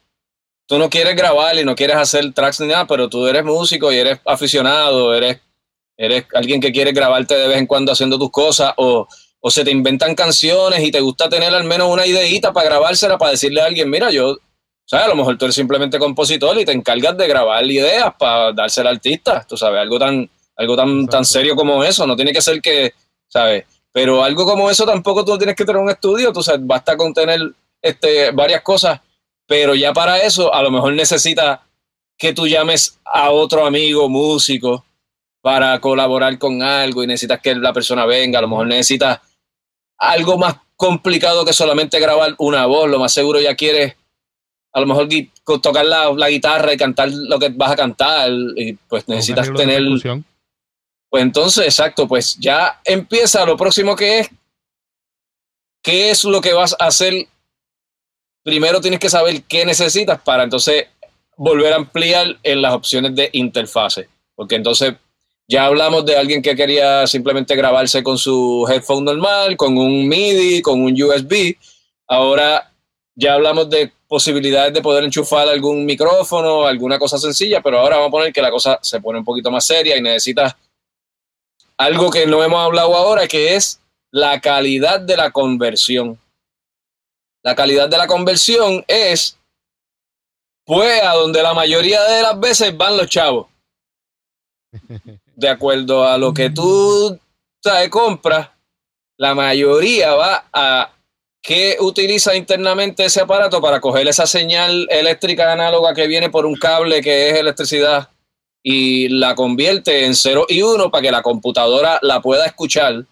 tú 0.66 0.80
no 0.80 0.90
quieres 0.90 1.16
grabar 1.16 1.56
y 1.56 1.64
no 1.64 1.76
quieres 1.76 1.98
hacer 1.98 2.34
tracks 2.34 2.62
ni 2.62 2.70
nada, 2.70 2.88
pero 2.88 3.08
tú 3.08 3.28
eres 3.28 3.46
músico 3.46 3.94
y 3.94 4.00
eres 4.00 4.20
aficionado, 4.26 5.14
eres, 5.14 5.40
eres 5.96 6.26
alguien 6.34 6.60
que 6.60 6.72
quiere 6.72 6.94
grabarte 6.94 7.36
de 7.36 7.48
vez 7.48 7.60
en 7.60 7.68
cuando 7.68 7.92
haciendo 7.92 8.18
tus 8.18 8.32
cosas 8.32 8.74
o 8.78 9.08
o 9.42 9.50
se 9.50 9.64
te 9.64 9.72
inventan 9.72 10.14
canciones 10.16 10.84
y 10.84 10.92
te 10.92 11.00
gusta 11.00 11.28
tener 11.28 11.54
al 11.54 11.64
menos 11.64 11.90
una 11.90 12.06
ideita 12.06 12.54
para 12.54 12.70
grabársela, 12.70 13.18
para 13.18 13.32
decirle 13.32 13.62
a 13.62 13.66
alguien, 13.66 13.90
mira, 13.90 14.12
yo, 14.12 14.38
¿sabes? 14.86 15.06
A 15.06 15.10
lo 15.10 15.16
mejor 15.16 15.38
tú 15.38 15.46
eres 15.46 15.56
simplemente 15.56 16.00
compositor 16.00 16.58
y 16.60 16.66
te 16.66 16.72
encargas 16.72 17.18
de 17.18 17.28
grabar 17.28 17.66
ideas 17.66 18.14
para 18.18 18.52
dársela 18.54 18.90
al 18.90 18.98
artista, 18.98 19.46
tú 19.48 19.58
sabes, 19.58 19.80
algo 19.80 20.00
tan, 20.00 20.30
algo 20.56 20.76
tan, 20.76 21.08
tan 21.08 21.26
serio 21.26 21.56
como 21.56 21.84
eso, 21.84 22.06
no 22.06 22.16
tiene 22.16 22.34
que 22.34 22.42
ser 22.42 22.62
que, 22.62 22.94
¿sabes? 23.28 23.66
Pero 23.92 24.24
algo 24.24 24.46
como 24.46 24.70
eso 24.70 24.86
tampoco 24.86 25.26
tú 25.26 25.38
tienes 25.38 25.56
que 25.56 25.66
tener 25.66 25.82
un 25.82 25.90
estudio, 25.90 26.32
tú 26.32 26.42
sabes, 26.42 26.62
basta 26.64 26.96
con 26.96 27.14
tener 27.14 27.40
este, 27.82 28.32
varias 28.32 28.62
cosas, 28.62 29.00
pero 29.46 29.76
ya 29.76 29.94
para 29.94 30.20
eso 30.20 30.54
a 30.54 30.62
lo 30.62 30.72
mejor 30.72 30.94
necesitas 30.94 31.60
que 32.18 32.34
tú 32.34 32.48
llames 32.48 33.00
a 33.04 33.32
otro 33.32 33.66
amigo 33.66 34.08
músico 34.08 34.86
para 35.42 35.80
colaborar 35.82 36.38
con 36.38 36.62
algo 36.62 37.04
y 37.04 37.08
necesitas 37.08 37.42
que 37.42 37.56
la 37.56 37.74
persona 37.74 38.06
venga, 38.06 38.40
a 38.40 38.44
lo 38.44 38.48
mejor 38.48 38.68
necesitas 38.68 39.20
algo 39.98 40.38
más 40.38 40.56
complicado 40.76 41.46
que 41.46 41.54
solamente 41.54 42.00
grabar 42.00 42.36
una 42.40 42.66
voz. 42.66 42.90
Lo 42.90 43.00
más 43.00 43.14
seguro 43.14 43.40
ya 43.40 43.56
quieres 43.56 43.96
a 44.74 44.80
lo 44.80 44.86
mejor 44.86 45.08
tocar 45.62 45.86
la, 45.86 46.30
guitarra 46.30 46.74
y 46.74 46.78
cantar 46.78 47.10
lo 47.12 47.38
que 47.40 47.50
vas 47.50 47.72
a 47.72 47.76
cantar 47.76 48.32
y 48.56 48.74
pues 48.74 49.08
necesitas 49.08 49.52
tener... 49.54 49.84
Pues 51.10 51.24
entonces, 51.24 51.66
exacto, 51.66 52.08
pues 52.08 52.38
ya 52.40 52.80
empieza 52.86 53.46
lo 53.46 53.58
próximo 53.58 53.98
que 53.98 54.20
es, 54.20 54.30
¿qué 55.84 56.10
es 56.10 56.24
lo 56.24 56.40
que 56.40 56.54
vas 56.54 56.74
a 56.80 56.86
hacer? 56.86 57.28
Primero 58.44 58.80
tienes 58.80 59.02
que 59.02 59.10
saber 59.10 59.44
qué 59.44 59.66
necesitas 59.66 60.22
para 60.22 60.44
entonces 60.44 60.86
volver 61.36 61.74
a 61.74 61.76
ampliar 61.76 62.38
en 62.44 62.62
las 62.62 62.74
opciones 62.74 63.14
de 63.14 63.30
interfase, 63.34 64.08
porque 64.36 64.56
entonces 64.56 64.94
ya 65.50 65.66
hablamos 65.66 66.06
de 66.06 66.16
alguien 66.16 66.42
que 66.42 66.56
quería 66.56 67.06
simplemente 67.08 67.58
grabarse 67.58 68.02
con 68.04 68.18
su 68.18 68.66
headphone 68.72 69.04
normal, 69.04 69.58
con 69.58 69.78
un 69.78 70.08
MIDI, 70.08 70.62
con 70.62 70.82
un 70.82 70.94
USB. 70.94 71.58
Ahora 72.08 72.71
ya 73.16 73.34
hablamos 73.34 73.70
de 73.70 73.92
posibilidades 74.08 74.74
de 74.74 74.82
poder 74.82 75.04
enchufar 75.04 75.48
algún 75.48 75.86
micrófono, 75.86 76.66
alguna 76.66 76.98
cosa 76.98 77.18
sencilla, 77.18 77.62
pero 77.62 77.80
ahora 77.80 77.98
vamos 77.98 78.10
a 78.10 78.12
poner 78.12 78.34
que 78.34 78.42
la 78.42 78.52
cosa 78.52 78.80
se 78.82 79.00
pone 79.00 79.20
un 79.20 79.26
poquito 79.26 79.52
más 79.52 79.66
seria 79.66 79.98
y 79.98 80.02
necesitas 80.02 80.56
algo 81.78 82.12
que 82.12 82.28
no 82.28 82.44
hemos 82.44 82.60
hablado 82.60 82.96
ahora, 82.96 83.28
que 83.28 83.56
es 83.56 83.82
la 84.12 84.40
calidad 84.40 85.00
de 85.00 85.18
la 85.18 85.32
conversión. 85.32 86.20
La 87.44 87.56
calidad 87.56 87.90
de 87.90 87.98
la 87.98 88.08
conversión 88.08 88.84
es, 88.88 89.40
pues, 90.66 91.02
a 91.02 91.14
donde 91.14 91.42
la 91.42 91.54
mayoría 91.54 92.04
de 92.04 92.22
las 92.22 92.40
veces 92.40 92.76
van 92.78 92.98
los 92.98 93.08
chavos. 93.08 93.48
de 95.36 95.50
acuerdo 95.50 96.06
a 96.06 96.18
lo 96.18 96.34
que 96.34 96.50
tú 96.50 97.20
sabes, 97.64 97.90
compras, 97.90 98.50
la 99.18 99.34
mayoría 99.34 100.14
va 100.14 100.46
a 100.54 100.94
que 101.42 101.78
utiliza 101.80 102.36
internamente 102.36 103.06
ese 103.06 103.22
aparato 103.22 103.62
para 103.62 103.82
coger 103.82 104.08
esa 104.08 104.28
señal 104.28 104.88
eléctrica 104.92 105.52
análoga 105.52 105.94
que 105.94 106.08
viene 106.08 106.30
por 106.30 106.46
un 106.46 106.56
cable 106.56 107.02
que 107.02 107.30
es 107.30 107.36
electricidad 107.36 108.10
y 108.64 109.10
la 109.10 109.34
convierte 109.34 110.06
en 110.06 110.14
0 110.14 110.46
y 110.50 110.62
1 110.62 110.92
para 110.92 111.02
que 111.02 111.12
la 111.12 111.24
computadora 111.24 111.98
la 112.04 112.22
pueda 112.22 112.46
escuchar, 112.46 113.06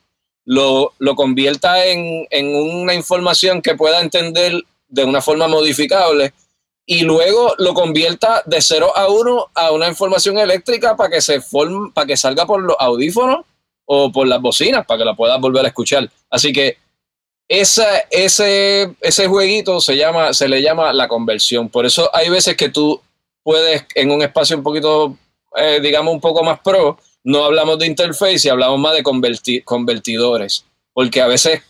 lo, 0.46 0.94
lo 1.00 1.16
convierta 1.16 1.86
en, 1.86 2.28
en 2.30 2.56
una 2.56 2.94
información 2.94 3.62
que 3.62 3.76
pueda 3.76 4.00
entender 4.02 4.62
de 4.88 5.04
una 5.04 5.22
forma 5.22 5.48
modificable 5.48 6.34
y 6.86 7.02
luego 7.02 7.54
lo 7.58 7.74
convierta 7.74 8.44
de 8.46 8.62
0 8.62 8.96
a 8.96 9.10
1 9.10 9.52
a 9.56 9.72
una 9.72 9.88
información 9.88 10.38
eléctrica 10.38 10.96
para 10.96 11.10
que 11.10 11.22
se 11.22 11.42
forme, 11.42 11.92
para 11.94 12.08
que 12.08 12.18
salga 12.18 12.46
por 12.46 12.62
los 12.62 12.76
audífonos 12.80 13.46
o 13.86 14.12
por 14.12 14.28
las 14.28 14.42
bocinas 14.42 14.86
para 14.86 15.00
que 15.00 15.06
la 15.06 15.16
puedas 15.16 15.40
volver 15.40 15.66
a 15.66 15.70
escuchar. 15.70 16.10
Así 16.30 16.54
que 16.54 16.78
ese, 17.50 18.06
ese 18.12 19.28
jueguito 19.28 19.82
se 19.82 19.98
llama, 19.98 20.34
se 20.34 20.48
le 20.48 20.62
llama 20.62 20.94
la 20.94 21.08
conversión. 21.08 21.68
Por 21.68 21.86
eso 21.86 22.10
hay 22.16 22.30
veces 22.30 22.56
que 22.56 22.70
tú 22.70 23.02
puedes 23.44 23.86
en 23.96 24.12
un 24.12 24.22
espacio 24.22 24.56
un 24.56 24.64
poquito, 24.64 25.18
eh, 25.56 25.80
digamos, 25.82 26.14
un 26.14 26.22
poco 26.22 26.44
más 26.44 26.60
pro, 26.60 27.00
no 27.24 27.44
hablamos 27.44 27.80
de 27.80 27.88
interface 27.88 28.48
y 28.48 28.50
hablamos 28.50 28.80
más 28.80 28.94
de 28.94 29.04
convertidores. 29.64 30.66
Porque 30.94 31.22
a 31.22 31.28
veces 31.28 31.64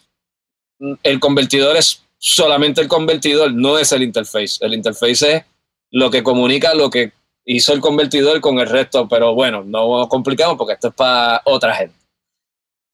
el 1.04 1.20
convertidor 1.20 1.78
es 1.78 2.04
solamente 2.18 2.82
el 2.82 2.90
convertidor, 2.90 3.54
no 3.54 3.78
es 3.78 3.92
el 3.94 4.04
interface. 4.04 4.58
El 4.60 4.74
interface 4.74 5.36
es 5.36 5.44
lo 5.92 6.12
que 6.12 6.24
comunica 6.24 6.74
lo 6.74 6.90
que 6.90 7.14
hizo 7.46 7.74
el 7.74 7.80
convertidor 7.80 8.42
con 8.42 8.60
el 8.60 8.68
resto, 8.68 9.08
pero 9.08 9.34
bueno, 9.34 9.64
no 9.64 10.08
complicamos 10.10 10.58
porque 10.58 10.74
esto 10.74 10.90
es 10.90 10.94
para 10.94 11.42
otra 11.46 11.74
gente. 11.74 11.96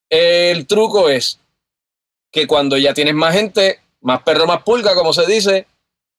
El 0.08 0.66
truco 0.66 1.08
es 1.08 1.40
que 2.36 2.46
cuando 2.46 2.76
ya 2.76 2.92
tienes 2.92 3.14
más 3.14 3.34
gente, 3.34 3.80
más 4.02 4.22
perro, 4.22 4.46
más 4.46 4.62
pulga, 4.62 4.94
como 4.94 5.14
se 5.14 5.24
dice, 5.24 5.66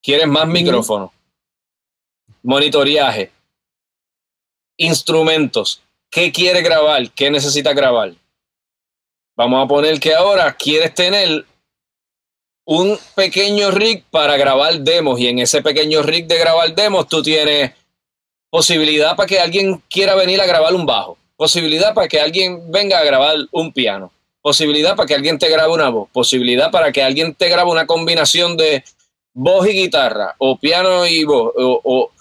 quieres 0.02 0.26
más 0.26 0.48
micrófono, 0.48 1.14
monitoreaje, 2.42 3.30
instrumentos. 4.78 5.84
¿Qué 6.10 6.32
quiere 6.32 6.64
grabar? 6.64 7.12
¿Qué 7.12 7.30
necesita 7.30 7.72
grabar? 7.74 8.16
Vamos 9.36 9.64
a 9.64 9.68
poner 9.68 10.00
que 10.00 10.16
ahora 10.16 10.52
quieres 10.56 10.96
tener 10.96 11.46
un 12.66 12.98
pequeño 13.14 13.70
rig 13.70 14.04
para 14.10 14.38
grabar 14.38 14.74
demos 14.80 15.20
y 15.20 15.28
en 15.28 15.38
ese 15.38 15.62
pequeño 15.62 16.02
rig 16.02 16.26
de 16.26 16.40
grabar 16.40 16.74
demos 16.74 17.08
tú 17.08 17.22
tienes 17.22 17.74
posibilidad 18.50 19.16
para 19.16 19.28
que 19.28 19.40
alguien 19.40 19.84
quiera 19.88 20.16
venir 20.16 20.42
a 20.42 20.48
grabar 20.48 20.74
un 20.74 20.88
bajo, 20.88 21.16
posibilidad 21.36 21.94
para 21.94 22.08
que 22.08 22.20
alguien 22.20 22.72
venga 22.72 22.98
a 22.98 23.04
grabar 23.04 23.36
un 23.52 23.72
piano, 23.72 24.12
posibilidad 24.42 24.96
para 24.96 25.08
que 25.08 25.16
alguien 25.16 25.38
te 25.38 25.50
grabe 25.50 25.74
una 25.74 25.90
voz, 25.90 26.10
posibilidad 26.12 26.72
para 26.72 26.92
que 26.92 27.04
alguien 27.04 27.36
te 27.36 27.50
grabe 27.50 27.70
una 27.70 27.86
combinación 27.86 28.56
de 28.58 28.84
voz 29.34 29.68
y 29.68 29.74
guitarra 29.74 30.36
o 30.38 30.58
piano 30.58 31.06
y 31.06 31.24
voz 31.24 31.54
o, 31.56 32.12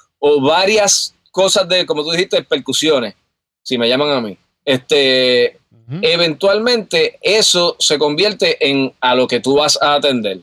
varias 0.40 1.14
cosas 1.30 1.68
de, 1.68 1.86
como 1.86 2.02
tú 2.02 2.10
dijiste, 2.10 2.42
percusiones, 2.42 3.14
si 3.62 3.78
me 3.78 3.88
llaman 3.88 4.10
a 4.10 4.20
mí. 4.20 4.36
Este, 4.64 5.58
eventualmente 6.02 7.18
eso 7.22 7.76
se 7.78 7.98
convierte 7.98 8.68
en 8.68 8.92
a 9.00 9.14
lo 9.14 9.28
que 9.28 9.40
tú 9.40 9.56
vas 9.56 9.78
a 9.80 9.94
atender. 9.94 10.40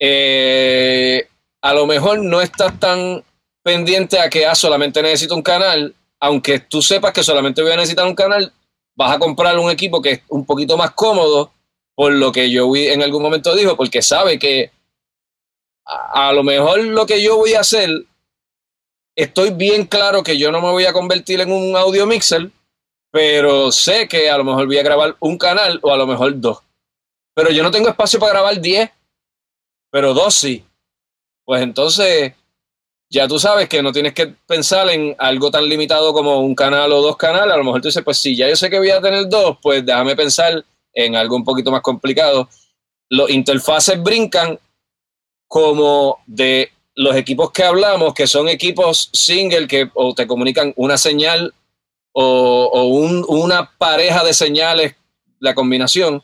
Eh, 0.00 1.28
a 1.60 1.74
lo 1.74 1.86
mejor 1.86 2.20
no 2.20 2.40
estás 2.40 2.78
tan 2.78 3.22
pendiente 3.62 4.18
a 4.18 4.30
que 4.30 4.46
ah, 4.46 4.54
solamente 4.54 5.02
necesito 5.02 5.34
un 5.34 5.42
canal, 5.42 5.94
aunque 6.20 6.60
tú 6.60 6.80
sepas 6.80 7.12
que 7.12 7.22
solamente 7.22 7.62
voy 7.62 7.72
a 7.72 7.76
necesitar 7.76 8.06
un 8.06 8.14
canal, 8.14 8.52
vas 8.98 9.14
a 9.14 9.18
comprar 9.20 9.56
un 9.60 9.70
equipo 9.70 10.02
que 10.02 10.10
es 10.10 10.22
un 10.28 10.44
poquito 10.44 10.76
más 10.76 10.90
cómodo, 10.90 11.52
por 11.94 12.12
lo 12.12 12.32
que 12.32 12.50
yo 12.50 12.74
en 12.74 13.00
algún 13.00 13.22
momento 13.22 13.54
dijo, 13.54 13.76
porque 13.76 14.02
sabe 14.02 14.40
que 14.40 14.72
a 15.86 16.32
lo 16.32 16.42
mejor 16.42 16.82
lo 16.82 17.06
que 17.06 17.22
yo 17.22 17.36
voy 17.36 17.54
a 17.54 17.60
hacer, 17.60 17.88
estoy 19.16 19.50
bien 19.50 19.86
claro 19.86 20.24
que 20.24 20.36
yo 20.36 20.50
no 20.50 20.60
me 20.60 20.70
voy 20.72 20.84
a 20.84 20.92
convertir 20.92 21.40
en 21.40 21.52
un 21.52 21.76
audio 21.76 22.06
mixer, 22.06 22.50
pero 23.12 23.70
sé 23.70 24.08
que 24.08 24.28
a 24.28 24.36
lo 24.36 24.42
mejor 24.42 24.66
voy 24.66 24.78
a 24.78 24.82
grabar 24.82 25.16
un 25.20 25.38
canal 25.38 25.78
o 25.82 25.92
a 25.92 25.96
lo 25.96 26.06
mejor 26.06 26.38
dos. 26.40 26.58
Pero 27.34 27.50
yo 27.50 27.62
no 27.62 27.70
tengo 27.70 27.88
espacio 27.88 28.18
para 28.18 28.32
grabar 28.32 28.60
10, 28.60 28.90
pero 29.92 30.12
dos 30.12 30.34
sí. 30.34 30.64
Pues 31.44 31.62
entonces, 31.62 32.34
ya 33.10 33.26
tú 33.26 33.38
sabes 33.38 33.68
que 33.68 33.82
no 33.82 33.92
tienes 33.92 34.12
que 34.12 34.26
pensar 34.46 34.88
en 34.90 35.16
algo 35.18 35.50
tan 35.50 35.68
limitado 35.68 36.12
como 36.12 36.40
un 36.40 36.54
canal 36.54 36.92
o 36.92 37.00
dos 37.00 37.16
canales. 37.16 37.54
A 37.54 37.56
lo 37.56 37.64
mejor 37.64 37.80
tú 37.80 37.88
dices, 37.88 38.02
pues 38.04 38.18
sí, 38.18 38.36
ya 38.36 38.48
yo 38.48 38.56
sé 38.56 38.68
que 38.68 38.78
voy 38.78 38.90
a 38.90 39.00
tener 39.00 39.28
dos, 39.28 39.56
pues 39.62 39.84
déjame 39.84 40.14
pensar 40.14 40.64
en 40.92 41.16
algo 41.16 41.36
un 41.36 41.44
poquito 41.44 41.70
más 41.70 41.80
complicado. 41.80 42.48
Los 43.08 43.30
interfaces 43.30 44.02
brincan 44.02 44.58
como 45.46 46.18
de 46.26 46.70
los 46.94 47.16
equipos 47.16 47.52
que 47.52 47.62
hablamos, 47.62 48.12
que 48.12 48.26
son 48.26 48.48
equipos 48.48 49.08
single 49.12 49.66
que 49.66 49.90
o 49.94 50.14
te 50.14 50.26
comunican 50.26 50.74
una 50.76 50.98
señal 50.98 51.54
o, 52.12 53.24
una 53.28 53.70
pareja 53.78 54.24
de 54.24 54.34
señales, 54.34 54.96
la 55.38 55.54
combinación, 55.54 56.22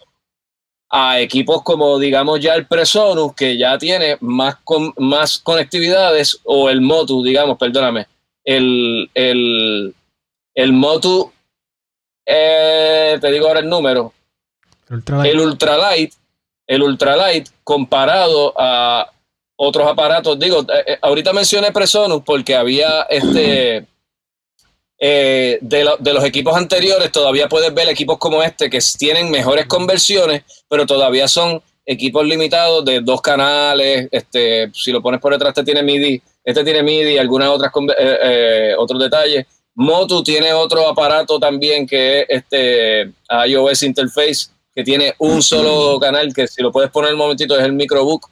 a 0.90 1.20
equipos 1.20 1.62
como, 1.62 1.98
digamos, 1.98 2.40
ya 2.40 2.54
el 2.54 2.66
Presonus, 2.66 3.34
que 3.34 3.56
ya 3.58 3.76
tiene 3.78 4.16
más, 4.20 4.56
más 4.96 5.38
conectividades, 5.38 6.40
o 6.44 6.70
el 6.70 6.80
Motu, 6.80 7.22
digamos, 7.22 7.58
perdóname, 7.58 8.06
el, 8.44 9.10
el, 9.14 9.94
el 10.54 10.72
Motu, 10.72 11.32
eh, 12.26 13.18
te 13.20 13.30
digo 13.30 13.48
ahora 13.48 13.60
el 13.60 13.68
número, 13.68 14.12
el 15.24 15.40
Ultralight, 15.40 16.12
el 16.66 16.82
ultralight 16.82 17.48
comparado 17.62 18.54
a 18.56 19.10
otros 19.56 19.86
aparatos. 19.86 20.38
Digo, 20.38 20.60
eh, 20.62 20.84
eh, 20.86 20.98
ahorita 21.02 21.32
mencioné 21.32 21.72
Presonus 21.72 22.22
porque 22.24 22.54
había 22.54 23.02
este. 23.02 23.86
Eh, 24.98 25.58
de, 25.60 25.90
de, 25.98 26.14
los 26.14 26.24
equipos 26.24 26.56
anteriores, 26.56 27.10
todavía 27.10 27.48
puedes 27.48 27.74
ver 27.74 27.88
equipos 27.88 28.16
como 28.18 28.42
este 28.42 28.70
que 28.70 28.78
tienen 28.98 29.30
mejores 29.30 29.66
conversiones, 29.66 30.44
pero 30.68 30.86
todavía 30.86 31.26
son 31.28 31.60
equipos 31.84 32.24
limitados 32.24 32.84
de 32.84 33.00
dos 33.00 33.20
canales. 33.20 34.08
Este, 34.10 34.70
si 34.72 34.92
lo 34.92 35.02
pones 35.02 35.20
por 35.20 35.32
detrás, 35.32 35.50
este 35.50 35.64
tiene 35.64 35.82
MIDI, 35.82 36.22
este 36.44 36.64
tiene 36.64 36.82
MIDI, 36.82 37.18
algunas 37.18 37.48
otras 37.48 37.72
otros 38.78 39.00
detalles. 39.00 39.46
Motu 39.76 40.22
tiene 40.22 40.52
otro 40.52 40.88
aparato 40.88 41.38
también 41.40 41.86
que 41.86 42.20
es 42.20 42.26
este 42.28 43.12
iOS 43.46 43.82
Interface, 43.82 44.46
que 44.74 44.84
tiene 44.84 45.14
un 45.18 45.42
solo 45.42 45.98
canal, 45.98 46.32
que 46.32 46.46
si 46.46 46.62
lo 46.62 46.70
puedes 46.70 46.90
poner 46.90 47.12
un 47.12 47.18
momentito 47.18 47.58
es 47.58 47.64
el 47.64 47.72
Microbook 47.72 48.30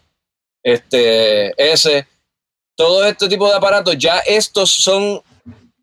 este, 0.62 1.52
ese, 1.56 2.06
todo 2.76 3.04
este 3.04 3.28
tipo 3.28 3.48
de 3.48 3.56
aparatos, 3.56 3.96
ya 3.98 4.18
estos 4.20 4.70
son, 4.70 5.20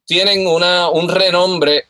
tienen 0.09 0.47
una, 0.47 0.89
un 0.89 1.07
renombre 1.07 1.85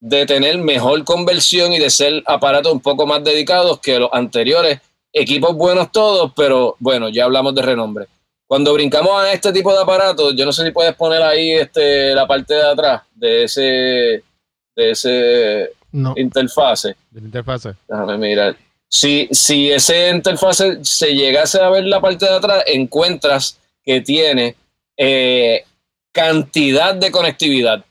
de 0.00 0.26
tener 0.26 0.58
mejor 0.58 1.04
conversión 1.04 1.72
y 1.72 1.78
de 1.78 1.88
ser 1.88 2.20
aparatos 2.26 2.72
un 2.72 2.80
poco 2.80 3.06
más 3.06 3.22
dedicados 3.22 3.78
que 3.78 3.96
los 3.96 4.10
anteriores. 4.12 4.80
Equipos 5.12 5.54
buenos 5.54 5.92
todos, 5.92 6.32
pero 6.34 6.74
bueno, 6.80 7.10
ya 7.10 7.22
hablamos 7.22 7.54
de 7.54 7.62
renombre. 7.62 8.06
Cuando 8.48 8.74
brincamos 8.74 9.12
a 9.22 9.32
este 9.32 9.52
tipo 9.52 9.72
de 9.72 9.80
aparatos, 9.80 10.34
yo 10.34 10.44
no 10.44 10.52
sé 10.52 10.64
si 10.64 10.72
puedes 10.72 10.96
poner 10.96 11.22
ahí 11.22 11.52
este, 11.52 12.12
la 12.12 12.26
parte 12.26 12.54
de 12.54 12.66
atrás 12.66 13.02
de 13.14 13.44
ese, 13.44 13.62
de 14.74 14.90
ese 14.90 15.70
interfase. 16.16 16.96
De 17.12 17.20
interfase. 17.20 17.74
Déjame 17.88 18.18
mirar. 18.18 18.56
Si, 18.88 19.28
si 19.30 19.70
ese 19.70 20.10
interfase 20.10 20.84
se 20.84 21.14
llegase 21.14 21.60
a 21.60 21.70
ver 21.70 21.84
la 21.84 22.00
parte 22.00 22.24
de 22.24 22.34
atrás, 22.34 22.64
encuentras 22.66 23.60
que 23.84 24.00
tiene 24.00 24.56
eh, 24.96 25.64
cantidad 26.14 26.94
de 26.94 27.10
conectividad. 27.10 27.84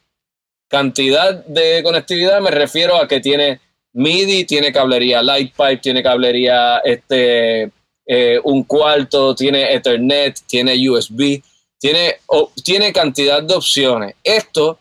Cantidad 0.69 1.45
de 1.45 1.83
conectividad 1.83 2.39
me 2.39 2.49
refiero 2.49 2.95
a 2.95 3.07
que 3.07 3.19
tiene 3.19 3.59
MIDI, 3.91 4.45
tiene 4.45 4.71
cablería 4.71 5.21
Lightpipe, 5.21 5.77
tiene 5.77 6.01
cablería 6.01 6.77
este, 6.79 7.69
eh, 8.07 8.39
un 8.43 8.63
cuarto, 8.63 9.35
tiene 9.35 9.73
Ethernet, 9.73 10.39
tiene 10.47 10.89
USB, 10.89 11.43
tiene, 11.77 12.15
tiene 12.63 12.93
cantidad 12.93 13.43
de 13.43 13.55
opciones. 13.55 14.15
Esto 14.23 14.79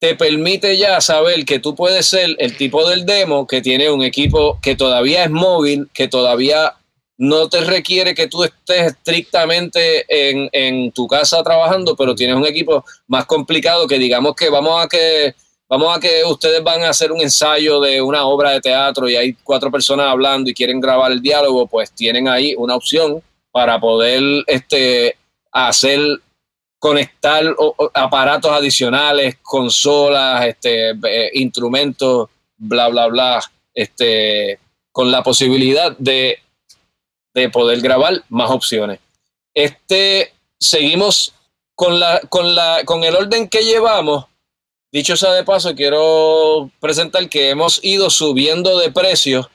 te 0.00 0.16
permite 0.16 0.76
ya 0.76 1.00
saber 1.00 1.44
que 1.44 1.60
tú 1.60 1.76
puedes 1.76 2.06
ser 2.06 2.34
el 2.38 2.56
tipo 2.56 2.86
del 2.90 3.06
demo 3.06 3.46
que 3.46 3.62
tiene 3.62 3.88
un 3.88 4.02
equipo 4.02 4.58
que 4.60 4.74
todavía 4.74 5.24
es 5.24 5.30
móvil, 5.30 5.88
que 5.94 6.08
todavía 6.08 6.74
no 7.24 7.48
te 7.48 7.62
requiere 7.62 8.14
que 8.14 8.26
tú 8.26 8.44
estés 8.44 8.92
estrictamente 8.92 10.04
en, 10.08 10.92
tu 10.92 11.06
casa 11.06 11.42
trabajando, 11.42 11.96
pero 11.96 12.14
tienes 12.14 12.36
un 12.36 12.46
equipo 12.46 12.84
más 13.06 13.24
complicado 13.24 13.86
que 13.86 13.98
digamos 13.98 14.34
que 14.34 14.50
vamos 14.50 14.84
a 14.84 14.88
que 14.88 15.34
vamos 15.68 15.96
a 15.96 16.00
que 16.00 16.22
ustedes 16.24 16.62
van 16.62 16.82
a 16.82 16.90
hacer 16.90 17.10
un 17.10 17.22
ensayo 17.22 17.80
de 17.80 18.02
una 18.02 18.26
obra 18.26 18.50
de 18.50 18.60
teatro 18.60 19.08
y 19.08 19.16
hay 19.16 19.32
cuatro 19.42 19.70
personas 19.70 20.06
hablando 20.08 20.50
y 20.50 20.54
quieren 20.54 20.80
grabar 20.80 21.12
el 21.12 21.22
diálogo, 21.22 21.66
pues 21.66 21.90
tienen 21.92 22.28
ahí 22.28 22.54
una 22.56 22.76
opción 22.76 23.22
para 23.50 23.80
poder 23.80 24.22
este, 24.46 25.16
hacer 25.50 26.00
conectar 26.78 27.42
aparatos 27.94 28.50
adicionales, 28.52 29.38
consolas, 29.40 30.44
este, 30.46 30.92
instrumentos, 31.32 32.28
bla, 32.58 32.88
bla, 32.88 33.06
bla, 33.06 33.40
este, 33.72 34.58
con 34.92 35.10
la 35.10 35.22
posibilidad 35.22 35.96
de, 35.96 36.43
de 37.34 37.50
poder 37.50 37.80
grabar 37.80 38.22
más 38.28 38.50
opciones. 38.50 39.00
Este, 39.52 40.32
seguimos 40.58 41.34
con, 41.74 41.98
la, 42.00 42.20
con, 42.28 42.54
la, 42.54 42.82
con 42.84 43.04
el 43.04 43.16
orden 43.16 43.48
que 43.48 43.62
llevamos. 43.62 44.26
Dicho 44.92 45.16
sea 45.16 45.32
de 45.32 45.44
paso, 45.44 45.74
quiero 45.74 46.70
presentar 46.80 47.28
que 47.28 47.50
hemos 47.50 47.80
ido 47.82 48.10
subiendo 48.10 48.78
de 48.78 48.92
precios 48.92 49.48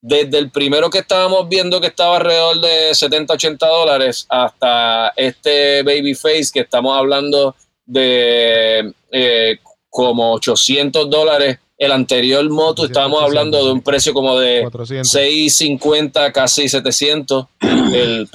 desde 0.00 0.38
el 0.38 0.50
primero 0.50 0.90
que 0.90 0.98
estábamos 0.98 1.48
viendo 1.48 1.80
que 1.80 1.86
estaba 1.86 2.18
alrededor 2.18 2.60
de 2.60 2.94
70, 2.94 3.32
80 3.32 3.66
dólares 3.66 4.26
hasta 4.28 5.08
este 5.16 5.82
Babyface 5.82 6.50
que 6.52 6.60
estamos 6.60 6.96
hablando 6.96 7.56
de 7.86 8.92
eh, 9.10 9.58
como 9.88 10.34
800 10.34 11.08
dólares. 11.08 11.58
El 11.76 11.92
anterior 11.92 12.48
moto 12.50 12.86
estábamos 12.86 13.22
hablando 13.22 13.64
de 13.64 13.72
un 13.72 13.82
precio 13.82 14.14
como 14.14 14.38
de 14.38 14.68
650, 15.02 16.32
casi 16.32 16.68
700. 16.68 17.46
El, 17.60 18.28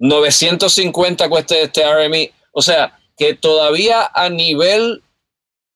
950 0.00 1.28
cuesta 1.28 1.56
este 1.56 1.82
RMI. 1.84 2.30
O 2.50 2.60
sea, 2.60 2.98
que 3.16 3.34
todavía 3.34 4.10
a 4.12 4.28
nivel 4.28 5.02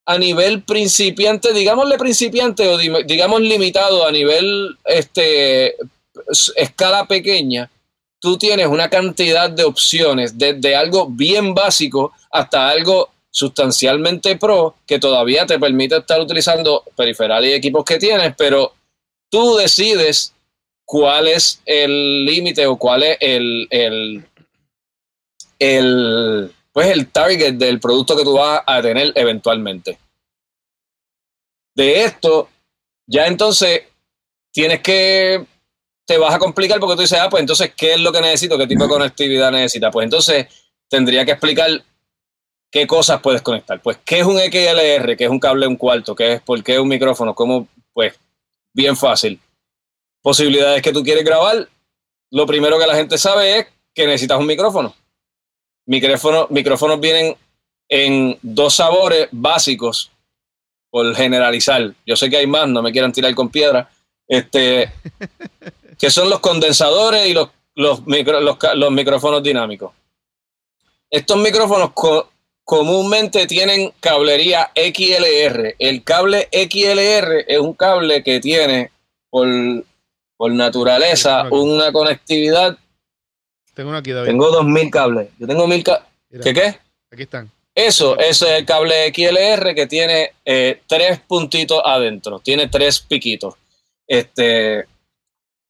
a 0.05 0.17
nivel 0.17 0.63
principiante, 0.63 1.51
digámosle 1.51 1.97
principiante 1.97 2.65
o 2.69 2.77
digamos 2.77 3.41
limitado 3.41 4.07
a 4.07 4.11
nivel 4.11 4.77
este, 4.85 5.75
escala 6.55 7.05
pequeña, 7.05 7.69
tú 8.19 8.37
tienes 8.37 8.67
una 8.67 8.89
cantidad 8.89 9.49
de 9.49 9.65
opciones, 9.65 10.37
desde 10.37 10.77
algo 10.77 11.07
bien 11.09 11.53
básico 11.53 12.13
hasta 12.31 12.69
algo 12.69 13.09
sustancialmente 13.37 14.35
pro, 14.35 14.77
que 14.87 14.97
todavía 14.97 15.45
te 15.45 15.59
permite 15.59 15.97
estar 15.97 16.19
utilizando 16.19 16.83
periferales 16.95 17.51
y 17.51 17.53
equipos 17.53 17.85
que 17.85 17.99
tienes, 17.99 18.33
pero 18.35 18.73
tú 19.29 19.57
decides 19.57 20.33
cuál 20.83 21.27
es 21.27 21.61
el 21.67 22.25
límite 22.25 22.65
o 22.65 22.77
cuál 22.77 23.03
es 23.03 23.17
el, 23.21 23.67
el, 23.69 24.25
el 25.59 26.51
pues 26.71 26.87
el 26.87 27.11
target 27.11 27.53
del 27.53 27.79
producto 27.79 28.17
que 28.17 28.23
tú 28.23 28.33
vas 28.33 28.63
a 28.65 28.81
tener 28.81 29.11
eventualmente. 29.13 29.99
De 31.75 32.05
esto, 32.05 32.49
ya 33.05 33.27
entonces 33.27 33.83
tienes 34.51 34.81
que, 34.81 35.45
te 36.07 36.17
vas 36.17 36.33
a 36.33 36.39
complicar 36.39 36.79
porque 36.79 36.95
tú 36.95 37.01
dices, 37.01 37.19
ah, 37.21 37.29
pues 37.29 37.41
entonces, 37.41 37.71
¿qué 37.77 37.93
es 37.93 37.99
lo 37.99 38.11
que 38.11 38.21
necesito? 38.21 38.57
¿Qué 38.57 38.65
tipo 38.65 38.85
de 38.85 38.89
conectividad 38.89 39.51
necesita? 39.51 39.91
Pues 39.91 40.05
entonces 40.05 40.47
tendría 40.89 41.23
que 41.23 41.33
explicar 41.33 41.83
qué 42.71 42.87
cosas 42.87 43.21
puedes 43.21 43.41
conectar. 43.41 43.81
Pues, 43.81 43.97
¿qué 44.05 44.19
es 44.19 44.25
un 44.25 44.37
XLR? 44.37 45.15
¿Qué 45.15 45.25
es 45.25 45.29
un 45.29 45.39
cable 45.39 45.67
un 45.67 45.75
cuarto? 45.75 46.15
¿Qué 46.15 46.33
es, 46.33 46.41
¿Por 46.41 46.63
qué 46.63 46.73
es 46.73 46.79
un 46.79 46.87
micrófono? 46.87 47.33
¿Cómo? 47.35 47.67
Pues, 47.93 48.13
bien 48.73 48.95
fácil. 48.95 49.39
Posibilidades 50.21 50.81
que 50.81 50.93
tú 50.93 51.03
quieres 51.03 51.23
grabar. 51.23 51.67
Lo 52.31 52.45
primero 52.45 52.77
que 52.77 52.87
la 52.87 52.95
gente 52.95 53.17
sabe 53.17 53.59
es 53.59 53.67
que 53.93 54.05
necesitas 54.05 54.39
un 54.39 54.47
micrófono 54.47 54.93
micrófonos 55.87 56.99
vienen 56.99 57.35
en 57.89 58.37
dos 58.41 58.75
sabores 58.75 59.29
básicos, 59.31 60.11
por 60.89 61.15
generalizar. 61.15 61.93
Yo 62.05 62.15
sé 62.15 62.29
que 62.29 62.37
hay 62.37 62.47
más, 62.47 62.67
no 62.67 62.81
me 62.81 62.91
quieran 62.91 63.11
tirar 63.11 63.33
con 63.35 63.49
piedra. 63.49 63.89
Este, 64.27 64.91
que 65.99 66.09
son 66.09 66.29
los 66.29 66.39
condensadores 66.39 67.27
y 67.27 67.33
los, 67.33 67.49
los, 67.75 68.03
los, 68.05 68.91
micrófonos 68.91 69.41
dinámicos. 69.41 69.93
Estos 71.09 71.37
micrófonos 71.37 71.91
comúnmente 72.67 73.47
tienen 73.47 73.93
cablería 74.01 74.71
XLR. 74.75 75.75
El 75.79 76.03
cable 76.03 76.49
XLR 76.51 77.45
es 77.47 77.59
un 77.59 77.73
cable 77.73 78.21
que 78.23 78.41
tiene 78.41 78.91
por, 79.29 79.47
por 80.35 80.51
naturaleza 80.51 81.47
una 81.49 81.93
conectividad 81.93 82.77
tengo 83.77 83.89
uno 83.89 83.99
aquí, 83.99 84.11
David. 84.11 84.29
Tengo 84.29 84.49
2000 84.49 84.89
cables. 84.89 85.29
Yo 85.37 85.45
tengo 85.45 85.67
mil 85.67 85.83
cables. 85.83 86.03
¿Qué 86.43 86.51
qué? 86.51 86.79
Aquí 87.11 87.21
están. 87.21 87.51
Eso, 87.75 88.17
eso 88.17 88.47
es 88.47 88.53
el 88.53 88.65
cable 88.65 89.13
XLR 89.13 89.75
que 89.75 89.85
tiene 89.85 90.31
eh, 90.43 90.81
tres 90.87 91.19
puntitos 91.19 91.79
adentro. 91.85 92.39
Tiene 92.39 92.69
tres 92.69 93.01
piquitos. 93.01 93.53
Este, 94.07 94.87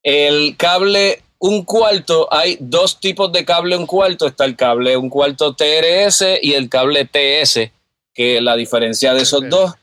el 0.01 0.55
cable 0.55 1.21
un 1.39 1.63
cuarto, 1.65 2.27
hay 2.31 2.57
dos 2.59 2.99
tipos 2.99 3.31
de 3.31 3.45
cable 3.45 3.77
un 3.77 3.85
cuarto. 3.85 4.27
Está 4.27 4.45
el 4.45 4.55
cable 4.55 4.97
un 4.97 5.09
cuarto 5.09 5.55
TRS 5.55 6.23
y 6.41 6.53
el 6.53 6.69
cable 6.69 7.05
TS, 7.05 7.71
que 8.13 8.41
la 8.41 8.55
diferencia 8.55 9.13
de 9.13 9.21
esos 9.21 9.47
dos. 9.49 9.73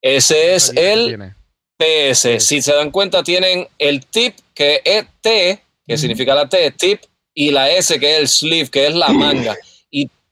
Ese 0.00 0.54
es 0.54 0.72
el 0.76 1.34
TS. 1.76 2.44
Si 2.44 2.62
se 2.62 2.72
dan 2.72 2.90
cuenta, 2.90 3.22
tienen 3.22 3.68
el 3.78 4.06
tip 4.06 4.36
que 4.54 4.80
es 4.84 5.06
T 5.20 5.62
que 5.88 5.96
significa 5.96 6.34
la 6.34 6.48
T, 6.48 6.70
tip, 6.72 7.00
y 7.34 7.50
la 7.50 7.70
S, 7.70 7.98
que 7.98 8.12
es 8.12 8.18
el 8.20 8.28
sleeve, 8.28 8.70
que 8.70 8.86
es 8.86 8.94
la 8.94 9.08
manga. 9.08 9.56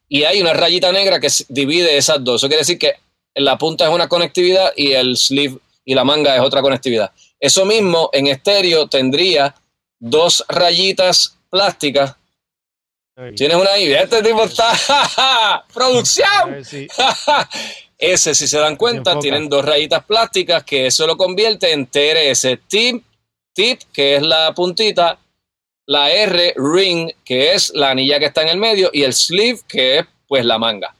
Y, 0.08 0.22
hay 0.22 0.40
una 0.40 0.52
rayita 0.52 0.92
negra 0.92 1.18
que 1.18 1.26
divide 1.48 1.96
esas 1.96 2.22
dos. 2.22 2.36
Eso 2.36 2.46
quiere 2.46 2.60
decir 2.60 2.78
que 2.78 2.92
la 3.34 3.58
punta 3.58 3.88
es 3.88 3.90
una 3.92 4.08
conectividad 4.08 4.72
y 4.76 4.92
el 4.92 5.16
sleeve 5.16 5.58
y 5.84 5.96
la 5.96 6.04
manga 6.04 6.36
es 6.36 6.42
otra 6.42 6.62
conectividad. 6.62 7.10
Eso 7.46 7.64
mismo 7.64 8.10
en 8.12 8.26
estéreo 8.26 8.88
tendría 8.88 9.54
dos 10.00 10.44
rayitas 10.48 11.36
plásticas. 11.48 12.16
Tienes 13.36 13.56
una 13.56 13.78
idea, 13.78 14.02
este 14.02 14.22
tipo 14.22 14.44
está 14.44 15.64
producción. 15.72 16.64
Ese, 17.98 18.34
si 18.34 18.48
se 18.48 18.58
dan 18.58 18.76
cuenta, 18.76 19.18
tienen 19.18 19.48
dos 19.48 19.64
rayitas 19.64 20.04
plásticas 20.04 20.64
que 20.64 20.88
eso 20.88 21.06
lo 21.06 21.16
convierte 21.16 21.72
en 21.72 21.86
TRS, 21.86 22.58
tip 22.66 23.02
tip, 23.54 23.80
que 23.92 24.16
es 24.16 24.22
la 24.22 24.52
puntita, 24.52 25.16
la 25.86 26.10
R, 26.10 26.54
ring, 26.56 27.12
que 27.24 27.54
es 27.54 27.72
la 27.74 27.90
anilla 27.90 28.18
que 28.18 28.26
está 28.26 28.42
en 28.42 28.48
el 28.48 28.58
medio, 28.58 28.90
y 28.92 29.04
el 29.04 29.14
sleeve, 29.14 29.60
que 29.68 29.98
es 29.98 30.06
pues 30.26 30.44
la 30.44 30.58
manga. 30.58 30.95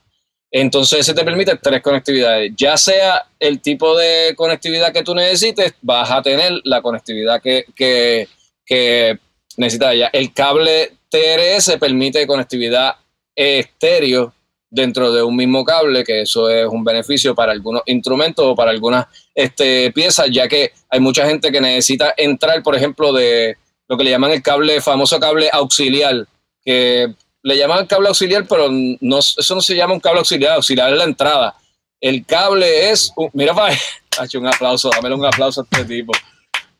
Entonces 0.59 1.05
se 1.05 1.13
te 1.13 1.23
permite 1.23 1.55
tres 1.57 1.83
conectividades. 1.83 2.51
Ya 2.57 2.77
sea 2.77 3.27
el 3.39 3.61
tipo 3.61 3.95
de 3.95 4.33
conectividad 4.35 4.91
que 4.91 5.03
tú 5.03 5.13
necesites, 5.13 5.75
vas 5.83 6.09
a 6.09 6.23
tener 6.23 6.61
la 6.63 6.81
conectividad 6.81 7.39
que, 7.39 7.65
que, 7.75 9.19
necesitas 9.55 9.95
ya. 9.95 10.07
El 10.07 10.33
cable 10.33 10.93
TRS 11.09 11.77
permite 11.79 12.25
conectividad 12.25 12.95
estéreo 13.35 14.33
dentro 14.67 15.13
de 15.13 15.21
un 15.21 15.35
mismo 15.35 15.63
cable, 15.63 16.03
que 16.03 16.21
eso 16.21 16.49
es 16.49 16.65
un 16.65 16.83
beneficio 16.83 17.35
para 17.35 17.51
algunos 17.51 17.83
instrumentos 17.85 18.43
o 18.43 18.55
para 18.55 18.71
algunas 18.71 19.05
este, 19.35 19.91
piezas, 19.91 20.27
ya 20.31 20.47
que 20.47 20.71
hay 20.89 20.99
mucha 20.99 21.27
gente 21.27 21.51
que 21.51 21.61
necesita 21.61 22.15
entrar, 22.17 22.63
por 22.63 22.75
ejemplo, 22.75 23.13
de 23.13 23.57
lo 23.87 23.95
que 23.95 24.03
le 24.03 24.09
llaman 24.09 24.31
el 24.31 24.41
cable, 24.41 24.81
famoso 24.81 25.19
cable 25.19 25.49
auxiliar, 25.53 26.25
que 26.63 27.13
le 27.47 27.57
llaman 27.57 27.85
cable 27.85 28.09
auxiliar, 28.09 28.45
pero 28.45 28.67
eso 28.67 29.55
no 29.55 29.61
se 29.61 29.73
llama 29.73 29.93
un 29.93 30.01
cable 30.01 30.19
auxiliar, 30.19 30.55
auxiliar 30.55 30.91
es 30.91 30.97
la 30.97 31.05
entrada. 31.05 31.55
El 32.01 32.25
cable 32.25 32.89
es, 32.89 33.13
mira 33.31 33.53
para 33.53 33.73
un 34.35 34.47
aplauso, 34.47 34.89
dámelo 34.89 35.15
un 35.15 35.25
aplauso 35.25 35.61
a 35.61 35.63
este 35.63 35.85
tipo. 35.85 36.11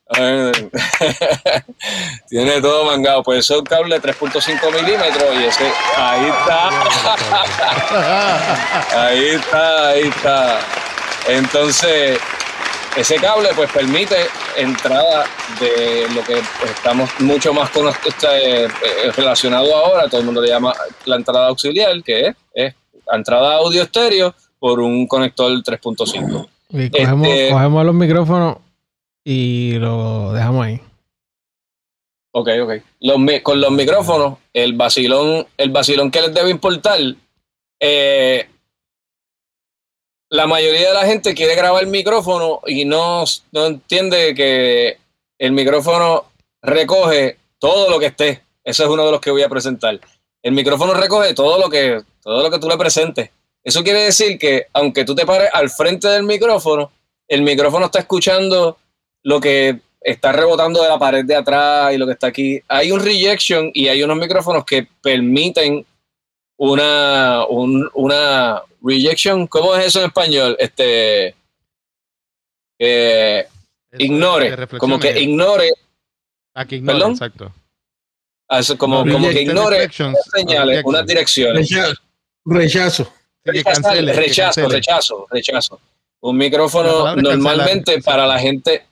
Tiene 2.30 2.61
todo 2.61 2.84
mangado. 2.84 3.23
Pues 3.23 3.39
eso 3.39 3.53
es 3.53 3.60
un 3.60 3.65
cable 3.65 3.98
de 3.98 4.14
3.5 4.14 4.73
milímetros 4.73 5.35
y 5.39 5.45
ese, 5.45 5.72
ahí 5.95 6.26
está. 6.26 6.69
ahí 9.07 9.26
está, 9.27 9.88
ahí 9.88 10.03
está. 10.03 10.60
Entonces, 11.30 12.19
ese 12.98 13.15
cable 13.18 13.49
pues 13.56 13.72
permite 13.72 14.15
entrada 14.57 15.26
de 15.60 16.07
lo 16.15 16.24
que 16.24 16.40
estamos 16.65 17.10
mucho 17.19 17.53
más 17.53 17.69
con, 17.69 17.88
este, 17.88 18.65
eh, 18.65 18.68
relacionado 19.15 19.76
ahora, 19.76 20.07
todo 20.10 20.22
el 20.22 20.26
mundo 20.26 20.41
le 20.41 20.49
llama 20.49 20.74
la 21.06 21.15
entrada 21.15 21.48
auxiliar, 21.48 22.02
que 22.03 22.28
es, 22.28 22.36
es 22.53 22.76
entrada 23.11 23.57
audio 23.57 23.84
estéreo 23.84 24.34
por 24.60 24.80
un 24.80 25.07
conector 25.07 25.52
3.5. 25.52 26.48
Y 26.69 26.90
cogemos, 26.90 27.28
este, 27.28 27.52
cogemos 27.52 27.86
los 27.86 27.95
micrófonos 27.95 28.57
y 29.24 29.74
lo 29.74 30.34
dejamos 30.34 30.65
ahí. 30.65 30.82
Ok, 32.32 32.49
ok. 32.61 33.44
con 33.44 33.61
los 33.61 33.72
micrófonos, 33.72 34.38
el 34.53 34.74
vacilón, 34.74 35.45
el 35.57 35.69
vacilón 35.69 36.11
que 36.11 36.22
les 36.22 36.34
debe 36.34 36.49
importar, 36.49 36.99
eh, 37.80 38.49
la 40.29 40.47
mayoría 40.47 40.89
de 40.89 40.93
la 40.93 41.05
gente 41.05 41.33
quiere 41.33 41.55
grabar 41.55 41.83
el 41.83 41.89
micrófono 41.89 42.61
y 42.65 42.85
no, 42.85 43.23
no 43.51 43.65
entiende 43.65 44.35
que 44.35 44.97
el 45.39 45.51
micrófono 45.51 46.25
recoge 46.61 47.37
todo 47.59 47.89
lo 47.89 47.99
que 47.99 48.07
esté. 48.07 48.43
Eso 48.63 48.83
es 48.83 48.89
uno 48.89 49.05
de 49.05 49.11
los 49.11 49.21
que 49.21 49.31
voy 49.31 49.43
a 49.43 49.49
presentar. 49.49 49.99
El 50.43 50.51
micrófono 50.51 50.93
recoge 50.93 51.33
todo 51.33 51.57
lo 51.57 51.69
que, 51.69 52.01
todo 52.21 52.43
lo 52.43 52.51
que 52.51 52.59
tú 52.59 52.67
le 52.67 52.77
presentes. 52.77 53.29
Eso 53.63 53.83
quiere 53.83 54.03
decir 54.03 54.37
que 54.37 54.67
aunque 54.73 55.05
tú 55.05 55.15
te 55.15 55.25
pares 55.25 55.49
al 55.53 55.69
frente 55.69 56.07
del 56.07 56.23
micrófono, 56.23 56.91
el 57.27 57.41
micrófono 57.41 57.85
está 57.85 57.99
escuchando 57.99 58.77
lo 59.23 59.39
que 59.39 59.79
está 60.01 60.31
rebotando 60.31 60.81
de 60.81 60.89
la 60.89 60.99
pared 60.99 61.25
de 61.25 61.35
atrás 61.35 61.93
y 61.93 61.97
lo 61.97 62.05
que 62.05 62.13
está 62.13 62.27
aquí. 62.27 62.61
Hay 62.67 62.91
un 62.91 62.99
rejection 62.99 63.71
y 63.73 63.87
hay 63.87 64.03
unos 64.03 64.17
micrófonos 64.17 64.63
que 64.63 64.87
permiten 65.01 65.85
una, 66.57 67.45
una 67.45 68.63
rejection. 68.81 69.47
¿Cómo 69.47 69.75
es 69.75 69.88
eso 69.88 69.99
en 69.99 70.05
español? 70.07 70.57
Este. 70.59 71.35
ignore. 73.97 74.67
Como 74.77 74.99
que 74.99 75.19
ignore. 75.19 75.71
Ah, 76.53 76.65
ignore, 76.69 77.11
exacto. 77.11 77.53
Ah, 78.49 78.61
como, 78.77 78.99
como 78.99 79.29
que 79.29 79.41
ignore 79.41 79.89
señales, 79.91 80.84
unas 80.85 81.05
direcciones. 81.05 81.69
Rechazo. 82.45 83.11
Rechazo, 83.43 84.67
rechazo, 84.67 85.27
rechazo, 85.29 85.79
Un 86.21 86.38
micrófono 86.38 87.15
normalmente 87.15 88.01
para 88.01 88.25
la 88.27 88.39
gente 88.39 88.85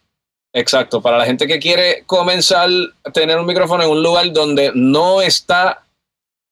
Exacto, 0.58 1.02
para 1.02 1.18
la 1.18 1.26
gente 1.26 1.48
que 1.48 1.60
quiere 1.60 2.04
comenzar 2.06 2.70
a 3.04 3.12
tener 3.12 3.38
un 3.38 3.46
micrófono 3.46 3.84
en 3.84 3.90
un 3.90 4.02
lugar 4.02 4.32
donde 4.32 4.72
no 4.74 5.22
está 5.22 5.85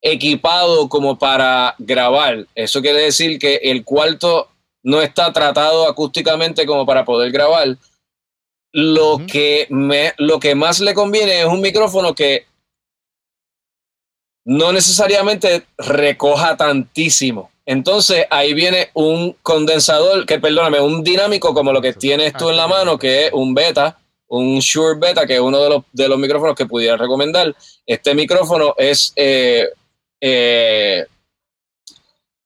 equipado 0.03 0.89
como 0.89 1.17
para 1.17 1.73
grabar. 1.79 2.45
Eso 2.53 2.81
quiere 2.81 3.01
decir 3.01 3.39
que 3.39 3.55
el 3.63 3.83
cuarto 3.83 4.49
no 4.83 5.01
está 5.01 5.31
tratado 5.31 5.87
acústicamente 5.87 6.65
como 6.65 6.85
para 6.85 7.05
poder 7.05 7.31
grabar. 7.31 7.77
Lo, 8.73 9.21
que, 9.25 9.67
me, 9.69 10.13
lo 10.17 10.39
que 10.39 10.55
más 10.55 10.79
le 10.81 10.93
conviene 10.93 11.41
es 11.41 11.45
un 11.45 11.61
micrófono 11.61 12.13
que 12.13 12.45
no 14.45 14.73
necesariamente 14.73 15.65
recoja 15.77 16.57
tantísimo. 16.57 17.49
Entonces 17.65 18.25
ahí 18.29 18.53
viene 18.53 18.89
un 18.93 19.37
condensador, 19.41 20.25
que 20.25 20.39
perdóname, 20.39 20.81
un 20.81 21.01
dinámico 21.01 21.53
como 21.53 21.71
lo 21.71 21.81
que 21.81 21.93
tienes 21.93 22.33
tú 22.33 22.49
en 22.49 22.57
la 22.57 22.67
mano, 22.67 22.99
que 22.99 23.27
es 23.27 23.33
un 23.33 23.53
beta, 23.53 23.97
un 24.27 24.59
Shure 24.59 24.99
Beta, 24.99 25.25
que 25.25 25.35
es 25.35 25.39
uno 25.39 25.59
de 25.59 25.69
los, 25.69 25.83
de 25.93 26.07
los 26.09 26.17
micrófonos 26.17 26.55
que 26.55 26.65
pudiera 26.65 26.97
recomendar. 26.97 27.55
Este 27.85 28.13
micrófono 28.15 28.73
es 28.77 29.13
eh, 29.15 29.69
eh, 30.25 31.05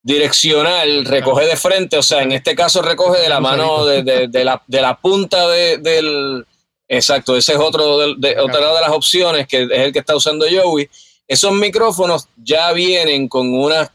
direccional, 0.02 1.04
recoge 1.04 1.46
de 1.46 1.56
frente, 1.56 1.96
o 1.96 2.02
sea, 2.02 2.22
en 2.22 2.32
este 2.32 2.56
caso 2.56 2.82
recoge 2.82 3.20
de 3.20 3.28
la 3.28 3.38
mano, 3.38 3.86
de, 3.86 4.02
la, 4.44 4.60
de 4.66 4.80
la, 4.80 4.96
punta 4.98 5.48
del... 5.48 6.44
Exacto, 6.88 7.36
ese 7.36 7.52
es 7.52 7.58
otro 7.58 8.16
de, 8.16 8.40
otra 8.40 8.74
de 8.74 8.80
las 8.80 8.90
opciones 8.90 9.46
que 9.46 9.62
es 9.62 9.70
el 9.70 9.92
que 9.92 10.00
está 10.00 10.16
usando 10.16 10.46
Joey. 10.50 10.88
Esos 11.28 11.52
micrófonos 11.52 12.26
ya 12.36 12.72
vienen 12.72 13.28
con 13.28 13.54
unas 13.54 13.90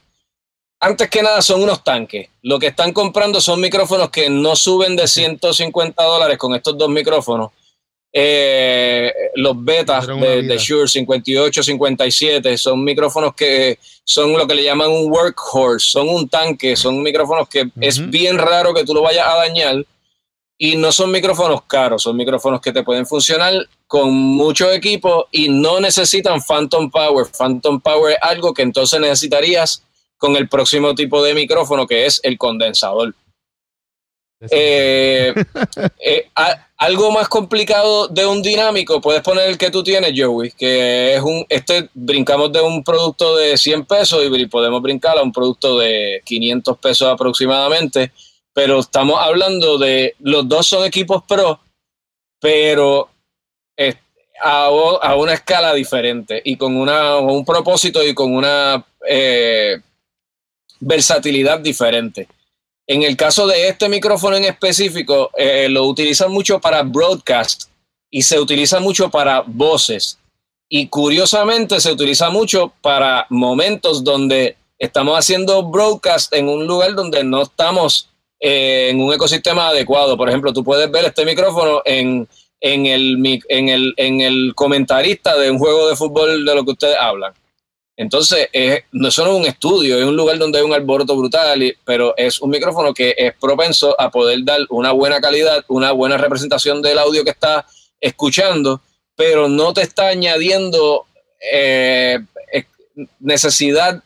antes 0.79 1.09
que 1.09 1.21
nada 1.21 1.41
son 1.41 1.63
unos 1.63 1.83
tanques. 1.83 2.29
Lo 2.41 2.59
que 2.59 2.67
están 2.67 2.93
comprando 2.93 3.41
son 3.41 3.59
micrófonos 3.59 4.09
que 4.11 4.29
no 4.29 4.55
suben 4.55 4.95
de 4.95 5.07
150 5.07 6.01
dólares 6.03 6.37
con 6.37 6.53
estos 6.53 6.77
dos 6.77 6.89
micrófonos. 6.89 7.51
Eh, 8.15 9.11
los 9.35 9.63
betas 9.65 10.05
de, 10.05 10.43
de, 10.43 10.57
Shure 10.59 10.87
58, 10.87 11.63
57 11.63 12.57
son 12.59 12.83
micrófonos 12.83 13.33
que 13.33 13.79
son 14.03 14.33
lo 14.33 14.45
que 14.45 14.53
le 14.53 14.63
llaman 14.63 14.91
un 14.91 15.11
workhorse, 15.11 15.87
son 15.89 16.09
un 16.09 16.29
tanque, 16.29 16.75
son 16.75 17.01
micrófonos 17.01 17.49
que 17.49 17.71
es 17.81 18.07
bien 18.11 18.37
raro 18.37 18.71
que 18.71 18.83
tú 18.83 18.93
lo 18.93 19.01
vayas 19.01 19.25
a 19.27 19.37
dañar 19.37 19.83
y 20.59 20.75
no 20.75 20.91
son 20.91 21.11
micrófonos 21.11 21.63
caros, 21.63 22.03
son 22.03 22.15
micrófonos 22.15 22.61
que 22.61 22.71
te 22.71 22.83
pueden 22.83 23.07
funcionar 23.07 23.53
con 23.87 24.13
mucho 24.13 24.71
equipo 24.71 25.27
y 25.31 25.49
no 25.49 25.79
necesitan 25.79 26.41
Phantom 26.41 26.91
Power. 26.91 27.25
Phantom 27.35 27.81
Power 27.81 28.13
es 28.13 28.19
algo 28.21 28.53
que 28.53 28.61
entonces 28.61 28.99
necesitarías 28.99 29.83
con 30.17 30.35
el 30.35 30.47
próximo 30.47 30.93
tipo 30.95 31.23
de 31.23 31.33
micrófono 31.33 31.87
que 31.87 32.05
es 32.05 32.19
el 32.23 32.37
condensador. 32.37 33.15
Eh, 34.49 35.33
eh, 35.99 36.29
algo 36.77 37.11
más 37.11 37.27
complicado 37.27 38.07
de 38.07 38.25
un 38.25 38.41
dinámico, 38.41 38.99
puedes 39.01 39.21
poner 39.21 39.49
el 39.49 39.57
que 39.57 39.71
tú 39.71 39.83
tienes, 39.83 40.13
Joey, 40.15 40.51
que 40.51 41.15
es 41.15 41.21
un, 41.21 41.45
este, 41.49 41.89
brincamos 41.93 42.51
de 42.51 42.61
un 42.61 42.83
producto 42.83 43.37
de 43.37 43.57
100 43.57 43.85
pesos 43.85 44.23
y 44.25 44.45
podemos 44.47 44.81
brincar 44.81 45.17
a 45.17 45.23
un 45.23 45.31
producto 45.31 45.79
de 45.79 46.21
500 46.25 46.77
pesos 46.77 47.07
aproximadamente, 47.07 48.11
pero 48.53 48.79
estamos 48.79 49.19
hablando 49.19 49.77
de, 49.77 50.15
los 50.19 50.47
dos 50.47 50.67
son 50.67 50.85
equipos 50.85 51.23
pro, 51.27 51.59
pero 52.39 53.09
a, 54.41 55.15
una 55.15 55.33
escala 55.33 55.73
diferente 55.73 56.41
y 56.43 56.57
con 56.57 56.75
una, 56.75 57.17
un 57.17 57.45
propósito 57.45 58.03
y 58.03 58.13
con 58.13 58.33
una... 58.33 58.85
Eh, 59.07 59.77
versatilidad 60.83 61.59
diferente. 61.59 62.27
En 62.85 63.03
el 63.03 63.15
caso 63.15 63.47
de 63.47 63.69
este 63.69 63.87
micrófono 63.87 64.35
en 64.35 64.43
específico, 64.43 65.31
eh, 65.37 65.69
lo 65.69 65.85
utilizan 65.85 66.31
mucho 66.31 66.59
para 66.59 66.83
broadcast 66.83 67.69
y 68.09 68.23
se 68.23 68.39
utiliza 68.39 68.79
mucho 68.79 69.09
para 69.09 69.41
voces. 69.45 70.19
Y 70.69 70.87
curiosamente 70.87 71.79
se 71.79 71.91
utiliza 71.91 72.29
mucho 72.29 72.73
para 72.81 73.25
momentos 73.29 74.03
donde 74.03 74.57
estamos 74.77 75.17
haciendo 75.17 75.63
broadcast 75.63 76.33
en 76.33 76.49
un 76.49 76.67
lugar 76.67 76.93
donde 76.93 77.23
no 77.23 77.43
estamos 77.43 78.09
eh, 78.39 78.89
en 78.89 78.99
un 78.99 79.13
ecosistema 79.13 79.69
adecuado. 79.69 80.17
Por 80.17 80.27
ejemplo, 80.27 80.51
tú 80.51 80.63
puedes 80.63 80.91
ver 80.91 81.05
este 81.05 81.23
micrófono 81.23 81.81
en, 81.85 82.27
en, 82.59 82.85
el, 82.85 83.41
en, 83.47 83.69
el, 83.69 83.93
en 83.95 84.19
el 84.19 84.53
comentarista 84.55 85.37
de 85.37 85.51
un 85.51 85.57
juego 85.57 85.87
de 85.87 85.95
fútbol 85.95 86.43
de 86.43 86.55
lo 86.55 86.65
que 86.65 86.71
ustedes 86.71 86.97
hablan. 86.99 87.33
Entonces, 87.95 88.47
no 88.91 89.07
es 89.07 89.13
solo 89.13 89.35
un 89.35 89.45
estudio, 89.45 89.99
es 89.99 90.05
un 90.05 90.15
lugar 90.15 90.39
donde 90.39 90.57
hay 90.57 90.65
un 90.65 90.73
alboroto 90.73 91.15
brutal, 91.15 91.77
pero 91.85 92.15
es 92.17 92.41
un 92.41 92.49
micrófono 92.49 92.93
que 92.93 93.13
es 93.15 93.33
propenso 93.39 93.99
a 94.01 94.09
poder 94.09 94.43
dar 94.43 94.61
una 94.69 94.91
buena 94.91 95.21
calidad, 95.21 95.63
una 95.67 95.91
buena 95.91 96.17
representación 96.17 96.81
del 96.81 96.97
audio 96.97 97.23
que 97.23 97.29
está 97.29 97.67
escuchando, 98.01 98.81
pero 99.15 99.47
no 99.47 99.73
te 99.73 99.81
está 99.81 100.07
añadiendo 100.07 101.05
eh, 101.51 102.19
necesidad 103.19 104.03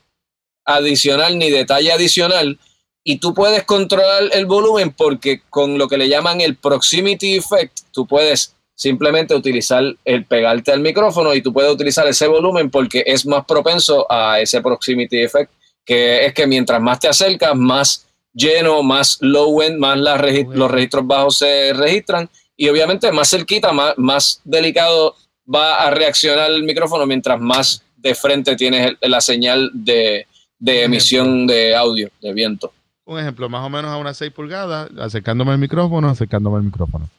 adicional 0.66 1.38
ni 1.38 1.50
detalle 1.50 1.92
adicional. 1.92 2.60
Y 3.04 3.20
tú 3.20 3.34
puedes 3.34 3.64
controlar 3.64 4.30
el 4.34 4.46
volumen 4.46 4.92
porque 4.92 5.42
con 5.50 5.78
lo 5.78 5.88
que 5.88 5.98
le 5.98 6.10
llaman 6.10 6.42
el 6.42 6.58
proximity 6.58 7.38
effect, 7.38 7.80
tú 7.92 8.06
puedes 8.06 8.54
simplemente 8.78 9.34
utilizar 9.34 9.84
el 10.06 10.26
pegarte 10.26 10.72
al 10.72 10.82
micrófono 10.82 11.34
y 11.34 11.42
tú 11.42 11.52
puedes 11.52 11.74
utilizar 11.74 12.08
ese 12.08 12.28
volumen 12.28 12.70
porque 12.70 13.04
es 13.08 13.26
más 13.26 13.44
propenso 13.44 14.06
a 14.10 14.40
ese 14.40 14.62
proximity 14.62 15.18
effect, 15.24 15.52
que 15.84 16.28
es 16.28 16.34
que 16.34 16.46
mientras 16.46 16.80
más 16.80 17.00
te 17.00 17.08
acercas, 17.08 17.56
más 17.56 18.06
lleno, 18.32 18.84
más 18.84 19.18
low 19.20 19.64
end, 19.64 19.80
más 19.80 19.98
los 19.98 20.70
registros 20.70 21.08
bajos 21.08 21.40
se 21.40 21.74
registran 21.74 22.30
y 22.56 22.70
obviamente 22.70 23.12
más 23.12 23.32
cerquita, 23.32 23.74
más, 23.74 23.96
más 23.98 24.42
delicado 24.44 25.16
va 25.52 25.78
a 25.78 25.90
reaccionar 25.90 26.52
el 26.52 26.62
micrófono 26.62 27.08
mientras 27.08 27.40
más 27.40 27.82
de 27.96 28.14
frente 28.14 28.56
tienes 28.56 28.96
la 29.02 29.22
señal 29.22 29.72
de, 29.74 30.28
emisión 30.60 31.48
de 31.48 31.76
audio, 31.76 32.12
de 32.22 32.32
viento. 32.32 32.72
Un 33.06 33.20
ejemplo, 33.20 33.50
más 33.50 33.66
o 33.66 33.70
menos 33.70 33.90
a 33.90 33.98
unas 33.98 34.18
6 34.18 34.32
pulgadas, 34.34 34.92
acercándome 35.00 35.54
al 35.54 35.58
micrófono, 35.58 36.10
acercándome 36.10 36.58
al 36.58 36.64
micrófono. 36.64 37.10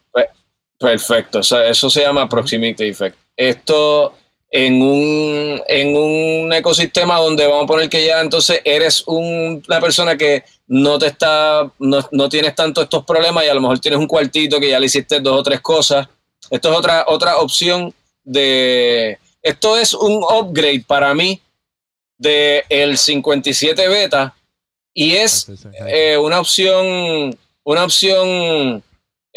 Perfecto, 0.78 1.40
eso 1.40 1.90
se 1.90 2.00
llama 2.00 2.28
proximity 2.28 2.84
effect. 2.84 3.16
Esto 3.36 4.14
en 4.50 4.80
un, 4.80 5.60
en 5.68 5.96
un 5.96 6.52
ecosistema 6.52 7.18
donde 7.18 7.46
vamos 7.46 7.64
a 7.64 7.66
poner 7.66 7.88
que 7.88 8.06
ya 8.06 8.20
entonces 8.20 8.60
eres 8.64 9.02
una 9.06 9.80
persona 9.80 10.16
que 10.16 10.44
no 10.68 10.98
te 10.98 11.08
está, 11.08 11.70
no, 11.78 12.28
tienes 12.28 12.54
tanto 12.54 12.82
estos 12.82 13.04
problemas 13.04 13.44
y 13.44 13.48
a 13.48 13.54
lo 13.54 13.60
mejor 13.60 13.78
tienes 13.78 14.00
un 14.00 14.06
cuartito 14.06 14.58
que 14.58 14.70
ya 14.70 14.80
le 14.80 14.86
hiciste 14.86 15.20
dos 15.20 15.40
o 15.40 15.42
tres 15.42 15.60
cosas. 15.60 16.08
Esto 16.50 16.70
es 16.70 16.78
otra, 16.78 17.04
otra 17.08 17.38
opción 17.38 17.92
de... 18.24 19.18
Esto 19.42 19.76
es 19.76 19.94
un 19.94 20.22
upgrade 20.22 20.84
para 20.86 21.14
mí 21.14 21.40
del 22.16 22.64
el 22.68 22.98
57 22.98 23.88
beta 23.88 24.34
y 24.92 25.14
es 25.14 25.46
eh, 25.86 26.16
una 26.18 26.40
opción, 26.40 27.38
una 27.62 27.84
opción 27.84 28.82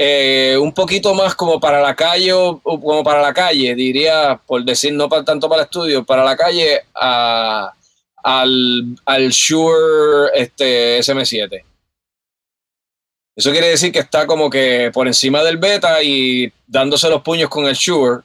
eh, 0.04 0.58
un 0.58 0.74
poquito 0.74 1.14
más 1.14 1.36
como 1.36 1.60
para 1.60 1.80
la 1.80 1.96
calle 1.96 2.34
o, 2.34 2.60
como 2.60 3.04
para 3.04 3.22
la 3.22 3.36
calle, 3.36 3.76
diría, 3.76 4.42
por 4.48 4.66
decir 4.66 4.92
no 4.94 5.08
para, 5.08 5.24
tanto 5.24 5.48
para 5.48 5.62
el 5.62 5.66
estudio, 5.66 6.04
para 6.04 6.24
la 6.24 6.36
calle 6.36 6.82
al, 6.96 7.72
al 9.06 9.30
Shure 9.30 10.32
este, 10.34 10.98
SM7. 11.02 11.64
Eso 13.36 13.52
quiere 13.52 13.68
decir 13.68 13.92
que 13.92 14.00
está 14.00 14.26
como 14.26 14.50
que 14.50 14.90
por 14.92 15.06
encima 15.06 15.44
del 15.44 15.58
beta 15.58 16.02
y 16.02 16.52
dándose 16.66 17.08
los 17.08 17.22
puños 17.22 17.52
con 17.52 17.68
el 17.68 17.76
Shure, 17.76 18.24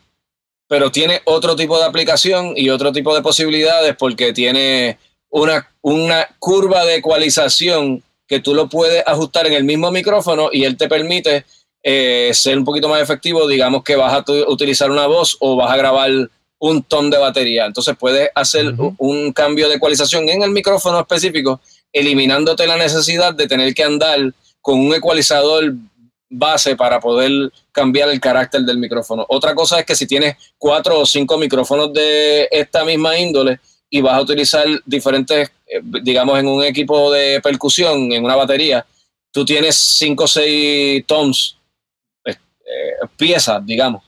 pero 0.66 0.90
tiene 0.90 1.20
otro 1.26 1.56
tipo 1.56 1.78
de 1.78 1.84
aplicación 1.84 2.54
y 2.56 2.70
otro 2.70 2.90
tipo 2.90 3.14
de 3.14 3.20
posibilidades 3.20 3.94
porque 3.98 4.32
tiene 4.32 4.98
una, 5.28 5.70
una 5.82 6.26
curva 6.38 6.86
de 6.86 6.94
ecualización 6.94 8.02
que 8.26 8.40
tú 8.40 8.54
lo 8.54 8.66
puedes 8.66 9.06
ajustar 9.06 9.46
en 9.46 9.52
el 9.52 9.64
mismo 9.64 9.90
micrófono 9.90 10.48
y 10.50 10.64
él 10.64 10.78
te 10.78 10.88
permite 10.88 11.44
eh, 11.88 12.34
ser 12.34 12.58
un 12.58 12.64
poquito 12.64 12.88
más 12.88 13.00
efectivo, 13.00 13.46
digamos 13.46 13.84
que 13.84 13.94
vas 13.94 14.12
a 14.12 14.24
utilizar 14.48 14.90
una 14.90 15.06
voz 15.06 15.36
o 15.38 15.54
vas 15.54 15.70
a 15.70 15.76
grabar 15.76 16.10
un 16.58 16.82
ton 16.82 17.10
de 17.10 17.16
batería. 17.16 17.64
Entonces 17.64 17.94
puedes 17.96 18.28
hacer 18.34 18.74
un 18.98 19.32
cambio 19.32 19.68
de 19.68 19.76
ecualización 19.76 20.28
en 20.28 20.42
el 20.42 20.50
micrófono 20.50 20.98
específico, 20.98 21.60
eliminándote 21.92 22.66
la 22.66 22.76
necesidad 22.76 23.34
de 23.34 23.46
tener 23.46 23.72
que 23.72 23.84
andar 23.84 24.18
con 24.60 24.80
un 24.80 24.96
ecualizador 24.96 25.74
base 26.28 26.74
para 26.74 26.98
poder 26.98 27.52
cambiar 27.70 28.08
el 28.08 28.18
carácter 28.18 28.62
del 28.62 28.78
micrófono. 28.78 29.24
Otra 29.28 29.54
cosa 29.54 29.78
es 29.78 29.86
que 29.86 29.94
si 29.94 30.08
tienes 30.08 30.34
cuatro 30.58 30.98
o 30.98 31.06
cinco 31.06 31.38
micrófonos 31.38 31.92
de 31.92 32.48
esta 32.50 32.84
misma 32.84 33.16
índole 33.16 33.60
y 33.88 34.00
vas 34.00 34.14
a 34.14 34.22
utilizar 34.22 34.66
diferentes, 34.84 35.52
eh, 35.68 35.80
digamos, 36.02 36.36
en 36.36 36.48
un 36.48 36.64
equipo 36.64 37.12
de 37.12 37.40
percusión, 37.40 38.10
en 38.10 38.24
una 38.24 38.34
batería, 38.34 38.84
tú 39.30 39.44
tienes 39.44 39.76
cinco 39.76 40.24
o 40.24 40.26
seis 40.26 41.04
toms 41.06 41.56
eh, 42.66 43.06
piezas, 43.16 43.64
digamos, 43.64 44.02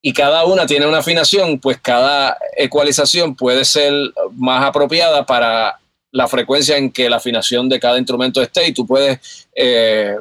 y 0.00 0.14
cada 0.14 0.46
una 0.46 0.66
tiene 0.66 0.86
una 0.86 0.98
afinación, 0.98 1.58
pues 1.58 1.78
cada 1.78 2.38
ecualización 2.56 3.34
puede 3.34 3.66
ser 3.66 3.92
más 4.32 4.64
apropiada 4.64 5.26
para 5.26 5.78
la 6.10 6.26
frecuencia 6.26 6.78
en 6.78 6.90
que 6.90 7.10
la 7.10 7.16
afinación 7.16 7.68
de 7.68 7.78
cada 7.78 7.98
instrumento 7.98 8.40
esté 8.40 8.68
y 8.68 8.72
tú 8.72 8.86
puedes, 8.86 9.46
eh, 9.54 10.16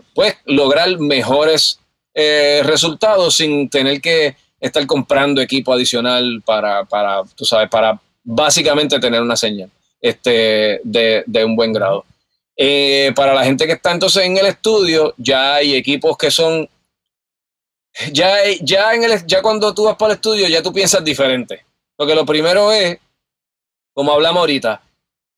lograr 0.45 0.99
mejores 0.99 1.80
eh, 2.14 2.61
resultados 2.65 3.35
sin 3.35 3.69
tener 3.69 4.01
que 4.01 4.35
estar 4.59 4.85
comprando 4.85 5.39
equipo 5.39 5.72
adicional 5.72 6.41
para, 6.43 6.84
para, 6.84 7.23
tú 7.35 7.45
sabes, 7.45 7.69
para 7.69 7.97
básicamente 8.23 8.99
tener 8.99 9.22
una 9.22 9.38
señal 9.38 9.69
este, 10.01 10.81
de, 10.84 11.23
de 11.26 11.45
un 11.45 11.55
buen 11.55 11.72
grado. 11.72 12.03
para 13.15 13.34
la 13.34 13.45
gente 13.45 13.65
que 13.65 13.73
está 13.73 13.93
entonces 13.93 14.26
en 14.26 14.38
el 14.38 14.47
estudio, 14.47 15.14
ya 15.18 15.55
hay 15.55 15.76
equipos 15.76 16.18
que 16.18 16.31
son 16.31 16.68
ya, 18.11 18.38
ya, 18.61 18.94
en 18.94 19.03
el, 19.03 19.26
ya 19.26 19.41
cuando 19.41 19.74
tú 19.74 19.86
vas 19.86 19.95
para 19.95 20.14
el 20.14 20.18
estudio, 20.18 20.48
ya 20.48 20.61
tú 20.61 20.72
piensas 20.74 21.03
diferente. 21.03 21.65
Porque 21.95 22.15
lo 22.15 22.26
primero 22.26 22.72
es, 22.72 22.99
como 23.94 24.11
hablamos 24.11 24.41
ahorita, 24.41 24.82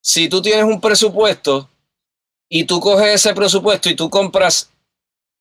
si 0.02 0.30
tú 0.30 0.42
tienes 0.42 0.66
un 0.66 0.82
presupuesto 0.82 1.70
y 2.50 2.66
tú 2.66 2.80
coges 2.80 3.16
ese 3.16 3.34
presupuesto 3.34 3.90
y 3.90 3.96
tú 3.96 4.10
compras 4.10 4.70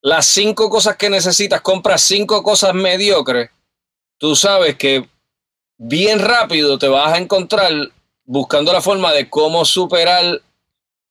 las 0.00 0.26
cinco 0.26 0.70
cosas 0.70 0.96
que 0.96 1.10
necesitas, 1.10 1.60
compras 1.60 2.02
cinco 2.02 2.42
cosas 2.42 2.74
mediocres, 2.74 3.50
tú 4.18 4.36
sabes 4.36 4.76
que 4.76 5.08
bien 5.76 6.20
rápido 6.20 6.78
te 6.78 6.88
vas 6.88 7.12
a 7.14 7.18
encontrar 7.18 7.72
buscando 8.24 8.72
la 8.72 8.82
forma 8.82 9.12
de 9.12 9.28
cómo 9.28 9.64
superar 9.64 10.40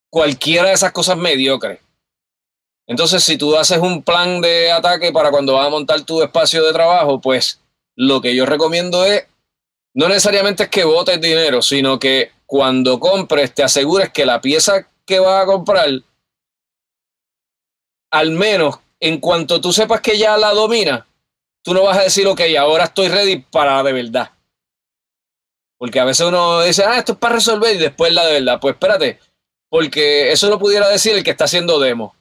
cualquiera 0.10 0.70
de 0.70 0.74
esas 0.74 0.92
cosas 0.92 1.18
mediocres. 1.18 1.80
Entonces, 2.88 3.22
si 3.22 3.38
tú 3.38 3.56
haces 3.58 3.80
un 3.80 4.02
plan 4.02 4.40
de 4.40 4.72
ataque 4.72 5.12
para 5.12 5.30
cuando 5.30 5.54
vas 5.54 5.68
a 5.68 5.70
montar 5.70 6.02
tu 6.02 6.22
espacio 6.24 6.66
de 6.66 6.72
trabajo, 6.72 7.20
pues 7.20 7.60
lo 7.96 8.22
que 8.22 8.34
yo 8.34 8.46
recomiendo 8.46 9.06
es, 9.06 9.28
no 9.94 10.08
necesariamente 10.08 10.64
es 10.64 10.70
que 10.70 10.86
botes 10.86 11.20
dinero, 11.20 11.62
sino 11.62 12.00
que 12.00 12.32
cuando 12.46 12.98
compres 13.00 13.54
te 13.54 13.62
asegures 13.62 14.10
que 14.12 14.26
la 14.26 14.40
pieza 14.40 14.88
que 15.06 15.20
vas 15.20 15.44
a 15.44 15.46
comprar, 15.46 15.90
al 18.10 18.32
menos 18.32 18.80
en 19.02 19.20
cuanto 19.20 19.60
tú 19.60 19.74
sepas 19.74 20.00
que 20.00 20.18
ya 20.18 20.38
la 20.38 20.54
domina, 20.54 21.06
tú 21.64 21.74
no 21.74 21.84
vas 21.84 21.98
a 21.98 22.04
decir, 22.04 22.26
ok, 22.26 22.40
ahora 22.58 22.86
estoy 22.86 23.10
ready 23.10 23.38
para 23.38 23.84
de 23.84 23.92
verdad. 23.92 24.32
Porque 25.78 26.00
a 26.00 26.06
veces 26.06 26.26
uno 26.26 26.62
dice, 26.62 26.86
ah, 26.86 26.98
esto 26.98 27.12
es 27.12 27.18
para 27.18 27.36
resolver 27.36 27.76
y 27.76 27.80
después 27.80 28.14
la 28.14 28.26
de 28.26 28.34
verdad. 28.34 28.60
Pues 28.62 28.76
espérate, 28.76 29.20
porque 29.70 30.32
eso 30.32 30.50
lo 30.50 30.58
pudiera 30.58 30.88
decir 30.88 31.16
el 31.16 31.24
que 31.24 31.32
está 31.32 31.44
haciendo 31.46 31.80
demo 31.80 32.16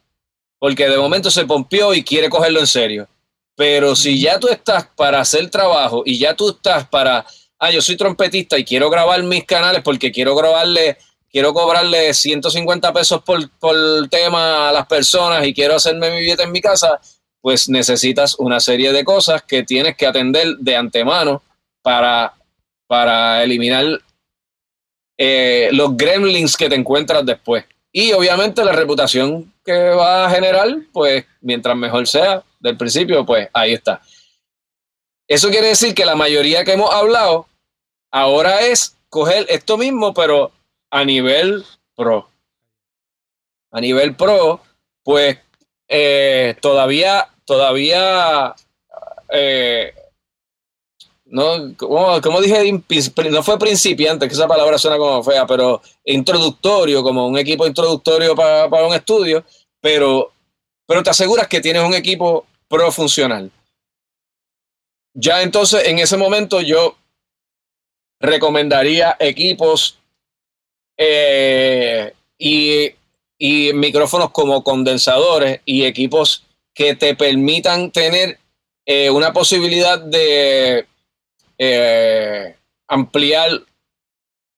porque 0.58 0.88
de 0.88 0.96
momento 0.96 1.30
se 1.30 1.46
pompió 1.46 1.94
y 1.94 2.02
quiere 2.02 2.28
cogerlo 2.28 2.60
en 2.60 2.66
serio. 2.66 3.08
Pero 3.56 3.96
si 3.96 4.20
ya 4.20 4.38
tú 4.38 4.48
estás 4.48 4.86
para 4.96 5.20
hacer 5.20 5.48
trabajo 5.50 6.02
y 6.04 6.18
ya 6.18 6.34
tú 6.34 6.50
estás 6.50 6.86
para, 6.88 7.24
ah, 7.58 7.70
yo 7.70 7.80
soy 7.80 7.96
trompetista 7.96 8.58
y 8.58 8.64
quiero 8.64 8.90
grabar 8.90 9.22
mis 9.22 9.44
canales 9.44 9.82
porque 9.82 10.12
quiero 10.12 10.36
grabarle, 10.36 10.98
quiero 11.30 11.54
cobrarle 11.54 12.12
150 12.12 12.92
pesos 12.92 13.22
por, 13.22 13.48
por 13.58 13.74
tema 14.10 14.68
a 14.68 14.72
las 14.72 14.86
personas 14.86 15.46
y 15.46 15.54
quiero 15.54 15.76
hacerme 15.76 16.10
mi 16.10 16.20
billete 16.20 16.42
en 16.42 16.52
mi 16.52 16.60
casa, 16.60 17.00
pues 17.40 17.68
necesitas 17.68 18.34
una 18.38 18.60
serie 18.60 18.92
de 18.92 19.04
cosas 19.04 19.42
que 19.42 19.62
tienes 19.62 19.96
que 19.96 20.06
atender 20.06 20.56
de 20.58 20.76
antemano 20.76 21.42
para, 21.80 22.34
para 22.86 23.42
eliminar 23.42 23.84
eh, 25.16 25.70
los 25.72 25.96
gremlins 25.96 26.56
que 26.56 26.68
te 26.68 26.74
encuentras 26.74 27.24
después. 27.24 27.64
Y 27.98 28.12
obviamente 28.12 28.62
la 28.62 28.72
reputación 28.72 29.54
que 29.64 29.72
va 29.72 30.26
a 30.26 30.30
generar, 30.30 30.68
pues 30.92 31.24
mientras 31.40 31.74
mejor 31.74 32.06
sea 32.06 32.44
del 32.60 32.76
principio, 32.76 33.24
pues 33.24 33.48
ahí 33.54 33.72
está. 33.72 34.02
Eso 35.26 35.48
quiere 35.48 35.68
decir 35.68 35.94
que 35.94 36.04
la 36.04 36.14
mayoría 36.14 36.62
que 36.62 36.74
hemos 36.74 36.92
hablado 36.92 37.48
ahora 38.10 38.60
es 38.66 38.98
coger 39.08 39.46
esto 39.48 39.78
mismo, 39.78 40.12
pero 40.12 40.52
a 40.90 41.06
nivel 41.06 41.64
pro. 41.94 42.28
A 43.70 43.80
nivel 43.80 44.14
pro, 44.14 44.60
pues 45.02 45.38
eh, 45.88 46.54
todavía, 46.60 47.30
todavía 47.46 48.54
eh, 49.30 49.94
no, 51.36 51.76
como, 51.76 52.40
dije, 52.40 52.72
no 53.30 53.42
fue 53.42 53.58
principiante, 53.58 54.26
que 54.26 54.32
esa 54.32 54.48
palabra 54.48 54.78
suena 54.78 54.96
como 54.96 55.22
fea, 55.22 55.46
pero 55.46 55.82
introductorio, 56.02 57.02
como 57.02 57.26
un 57.26 57.36
equipo 57.36 57.66
introductorio 57.66 58.34
para, 58.34 58.86
un 58.86 58.94
estudio, 58.94 59.44
pero, 59.78 60.32
pero 60.86 61.02
te 61.02 61.10
aseguras 61.10 61.46
que 61.46 61.60
tienes 61.60 61.82
un 61.82 61.92
equipo 61.92 62.46
pro 62.68 62.90
funcional. 62.90 63.50
Ya 65.12 65.42
entonces, 65.42 65.86
en 65.86 65.98
ese 65.98 66.16
momento, 66.16 66.62
yo 66.62 66.96
recomendaría 68.18 69.14
equipos 69.20 69.98
eh, 70.96 72.14
y, 72.38 72.94
y 73.36 73.74
micrófonos 73.74 74.30
como 74.30 74.64
condensadores 74.64 75.60
y 75.66 75.84
equipos 75.84 76.44
que 76.72 76.94
te 76.94 77.14
permitan 77.14 77.90
tener 77.90 78.38
eh, 78.86 79.10
una 79.10 79.34
posibilidad 79.34 79.98
de 79.98 80.86
eh, 81.58 82.56
ampliar 82.88 83.62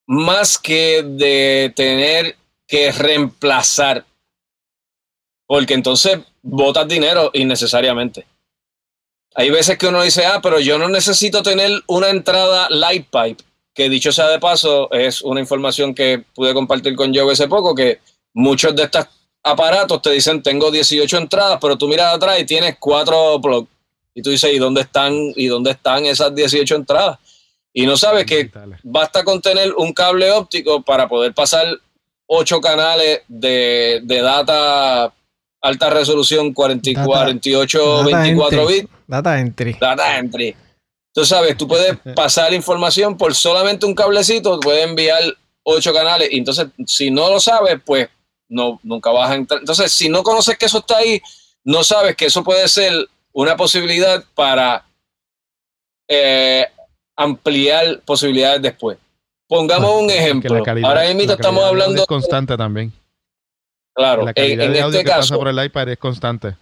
más 0.07 0.59
que 0.59 1.03
de 1.03 1.73
tener 1.75 2.37
que 2.67 2.93
reemplazar. 2.93 4.05
Porque 5.47 5.75
entonces 5.75 6.19
botas 6.43 6.89
dinero 6.89 7.31
innecesariamente. 7.35 8.27
hay 9.35 9.51
veces 9.51 9.79
que 9.79 9.87
uno 9.87 10.03
dice, 10.03 10.27
ah, 10.27 10.41
pero 10.43 10.59
yo 10.59 10.79
no 10.79 10.89
necesito 10.89 11.43
tener 11.43 11.71
una 11.87 12.11
entrada 12.11 12.69
light 12.71 13.07
pipe, 13.11 13.45
que 13.75 13.89
dicho 13.89 14.11
sea 14.11 14.29
de 14.29 14.41
paso, 14.41 14.91
es 14.91 15.23
una 15.23 15.41
información 15.41 15.95
que 15.95 16.25
pude 16.35 16.53
compartir 16.55 16.97
con 16.97 17.15
Joe 17.15 17.33
hace 17.33 17.47
poco, 17.47 17.75
que 17.75 18.01
muchos 18.35 18.75
de 18.75 18.85
estos 18.85 19.07
aparatos 19.43 20.03
te 20.03 20.11
dicen, 20.11 20.43
tengo 20.43 20.71
18 20.71 21.17
entradas, 21.17 21.59
pero 21.61 21.79
tú 21.79 21.87
miras 21.87 22.15
atrás 22.15 22.41
y 22.41 22.47
tienes 22.47 22.77
cuatro 22.79 23.41
plugs. 23.41 23.69
Y 24.19 24.23
tú 24.23 24.31
dices, 24.31 24.53
¿y 24.53 24.59
dónde 24.59 24.81
están, 24.81 25.15
y 25.37 25.47
dónde 25.47 25.71
están 25.71 26.05
esas 26.05 26.35
18 26.35 26.75
entradas? 26.75 27.21
Y 27.73 27.87
no 27.87 27.97
sabes 27.97 28.27
que 28.27 28.51
basta 28.83 29.23
con 29.23 29.41
tener 29.41 29.73
un 29.75 29.93
cable 29.93 30.29
óptico 30.33 30.83
para 30.83 31.09
poder 31.09 31.33
pasar 31.33 31.69
ocho 32.27 32.61
canales 32.61 33.21
de, 33.29 34.01
de 34.03 34.21
data 34.21 35.15
alta 35.61 35.91
resolución 35.91 36.53
44, 36.53 37.07
48, 37.07 38.05
24 38.07 38.67
bits. 38.67 38.89
Data 39.07 39.39
entry. 39.39 39.77
Data 39.81 40.19
entry. 40.19 40.57
Tú 41.15 41.25
sabes, 41.25 41.57
tú 41.57 41.69
puedes 41.69 41.97
pasar 42.17 42.53
información 42.53 43.17
por 43.17 43.37
solamente 43.37 43.87
un 43.87 43.95
cablecito, 43.95 44.59
puedes 44.59 44.85
enviar 44.85 45.23
ocho 45.63 45.95
canales. 45.95 46.29
Y 46.33 46.39
entonces, 46.39 46.67
si 46.89 47.13
no 47.13 47.31
lo 47.31 47.39
sabes, 47.39 47.81
pues 47.87 48.09
no, 48.49 48.81
nunca 48.83 49.13
vas 49.13 49.31
a 49.31 49.37
entrar. 49.37 49.61
Entonces, 49.61 49.93
si 49.93 50.09
no 50.09 50.25
conoces 50.25 50.59
que 50.59 50.67
eso 50.67 50.79
está 50.79 50.97
ahí, 50.97 51.23
no 51.63 51.85
sabes 51.85 52.17
que 52.17 52.27
eso 52.27 52.43
puede 52.43 52.67
ser 52.67 53.07
una 53.33 53.57
posibilidad 53.57 54.25
para 54.35 54.85
eh, 56.09 56.67
ampliar 57.17 58.01
posibilidades 58.05 58.63
después. 58.63 58.99
Pongamos 59.47 60.03
un 60.03 60.11
ejemplo. 60.11 60.63
Ahora 60.85 61.13
mismo 61.15 61.33
estamos 61.33 61.65
hablando. 61.65 62.03
Es 62.03 62.07
constante 62.07 62.57
también. 62.57 62.93
Claro, 63.95 64.25
la 64.25 64.35
calidad 64.35 64.67
en, 64.67 64.73
de 64.73 64.81
audio 64.81 64.99
este 64.99 65.05
que 65.05 65.11
caso. 65.11 65.35
Pasa 65.35 65.37
por 65.37 65.49
el 65.49 65.65
iPad 65.65 65.89
es 65.89 65.99
constante. 65.99 66.57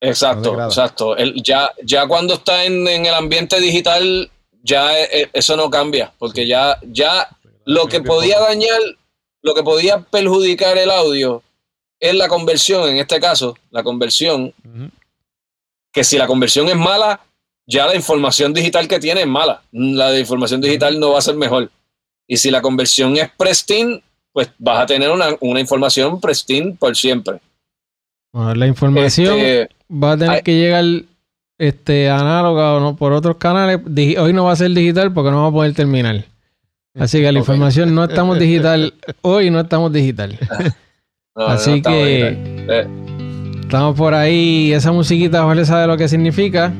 Exacto, 0.00 0.62
exacto. 0.64 1.16
El, 1.16 1.42
ya, 1.42 1.70
ya 1.82 2.06
cuando 2.06 2.34
está 2.34 2.64
en, 2.64 2.86
en, 2.88 3.06
el 3.06 3.14
ambiente 3.14 3.60
digital, 3.60 4.30
ya 4.62 4.98
e, 4.98 5.22
e, 5.22 5.30
eso 5.32 5.56
no 5.56 5.70
cambia, 5.70 6.12
porque 6.18 6.46
ya, 6.46 6.78
ya 6.82 7.28
lo 7.64 7.86
que 7.86 8.00
podía 8.00 8.40
dañar, 8.40 8.80
lo 9.42 9.54
que 9.54 9.62
podía 9.62 10.00
perjudicar 10.00 10.76
el 10.78 10.90
audio 10.90 11.42
es 11.98 12.14
la 12.14 12.28
conversión, 12.28 12.88
en 12.88 12.96
este 12.96 13.20
caso, 13.20 13.56
la 13.70 13.82
conversión. 13.82 14.54
Que 15.92 16.04
si 16.04 16.18
la 16.18 16.26
conversión 16.26 16.68
es 16.68 16.76
mala, 16.76 17.20
ya 17.66 17.86
la 17.86 17.94
información 17.94 18.52
digital 18.52 18.88
que 18.88 18.98
tiene 18.98 19.22
es 19.22 19.26
mala. 19.26 19.62
La 19.72 20.10
de 20.10 20.20
información 20.20 20.60
digital 20.60 20.98
no 20.98 21.12
va 21.12 21.18
a 21.18 21.22
ser 21.22 21.36
mejor. 21.36 21.70
Y 22.26 22.36
si 22.36 22.50
la 22.50 22.62
conversión 22.62 23.16
es 23.16 23.30
pristine, 23.36 24.02
pues 24.32 24.50
vas 24.58 24.80
a 24.80 24.86
tener 24.86 25.10
una, 25.10 25.60
información 25.60 26.20
pristine 26.20 26.76
por 26.78 26.96
siempre. 26.96 27.40
la 28.32 28.66
información 28.66 29.38
este, 29.38 29.74
va 29.90 30.12
a 30.12 30.16
tener 30.16 30.42
que 30.42 30.56
llegar 30.56 30.84
este, 31.58 32.08
análoga 32.08 32.74
o 32.74 32.80
no, 32.80 32.96
por 32.96 33.12
otros 33.12 33.36
canales. 33.36 33.80
Hoy 34.18 34.32
no 34.32 34.44
va 34.44 34.52
a 34.52 34.56
ser 34.56 34.70
digital 34.70 35.12
porque 35.12 35.30
no 35.30 35.42
va 35.42 35.48
a 35.48 35.52
poder 35.52 35.74
terminar. 35.74 36.24
Así 36.98 37.20
que 37.20 37.30
la 37.30 37.38
información 37.40 37.94
no 37.94 38.04
estamos 38.04 38.38
digital. 38.38 38.94
Hoy 39.22 39.50
no 39.50 39.60
estamos 39.60 39.92
digital. 39.92 40.38
Así 41.34 41.82
que 41.82 42.36
eh. 42.68 42.86
Estamos 43.70 43.96
por 43.96 44.14
ahí. 44.14 44.72
Esa 44.72 44.90
musiquita, 44.90 45.44
Jorge 45.44 45.64
sabe 45.64 45.86
lo 45.86 45.96
que 45.96 46.08
significa. 46.08 46.72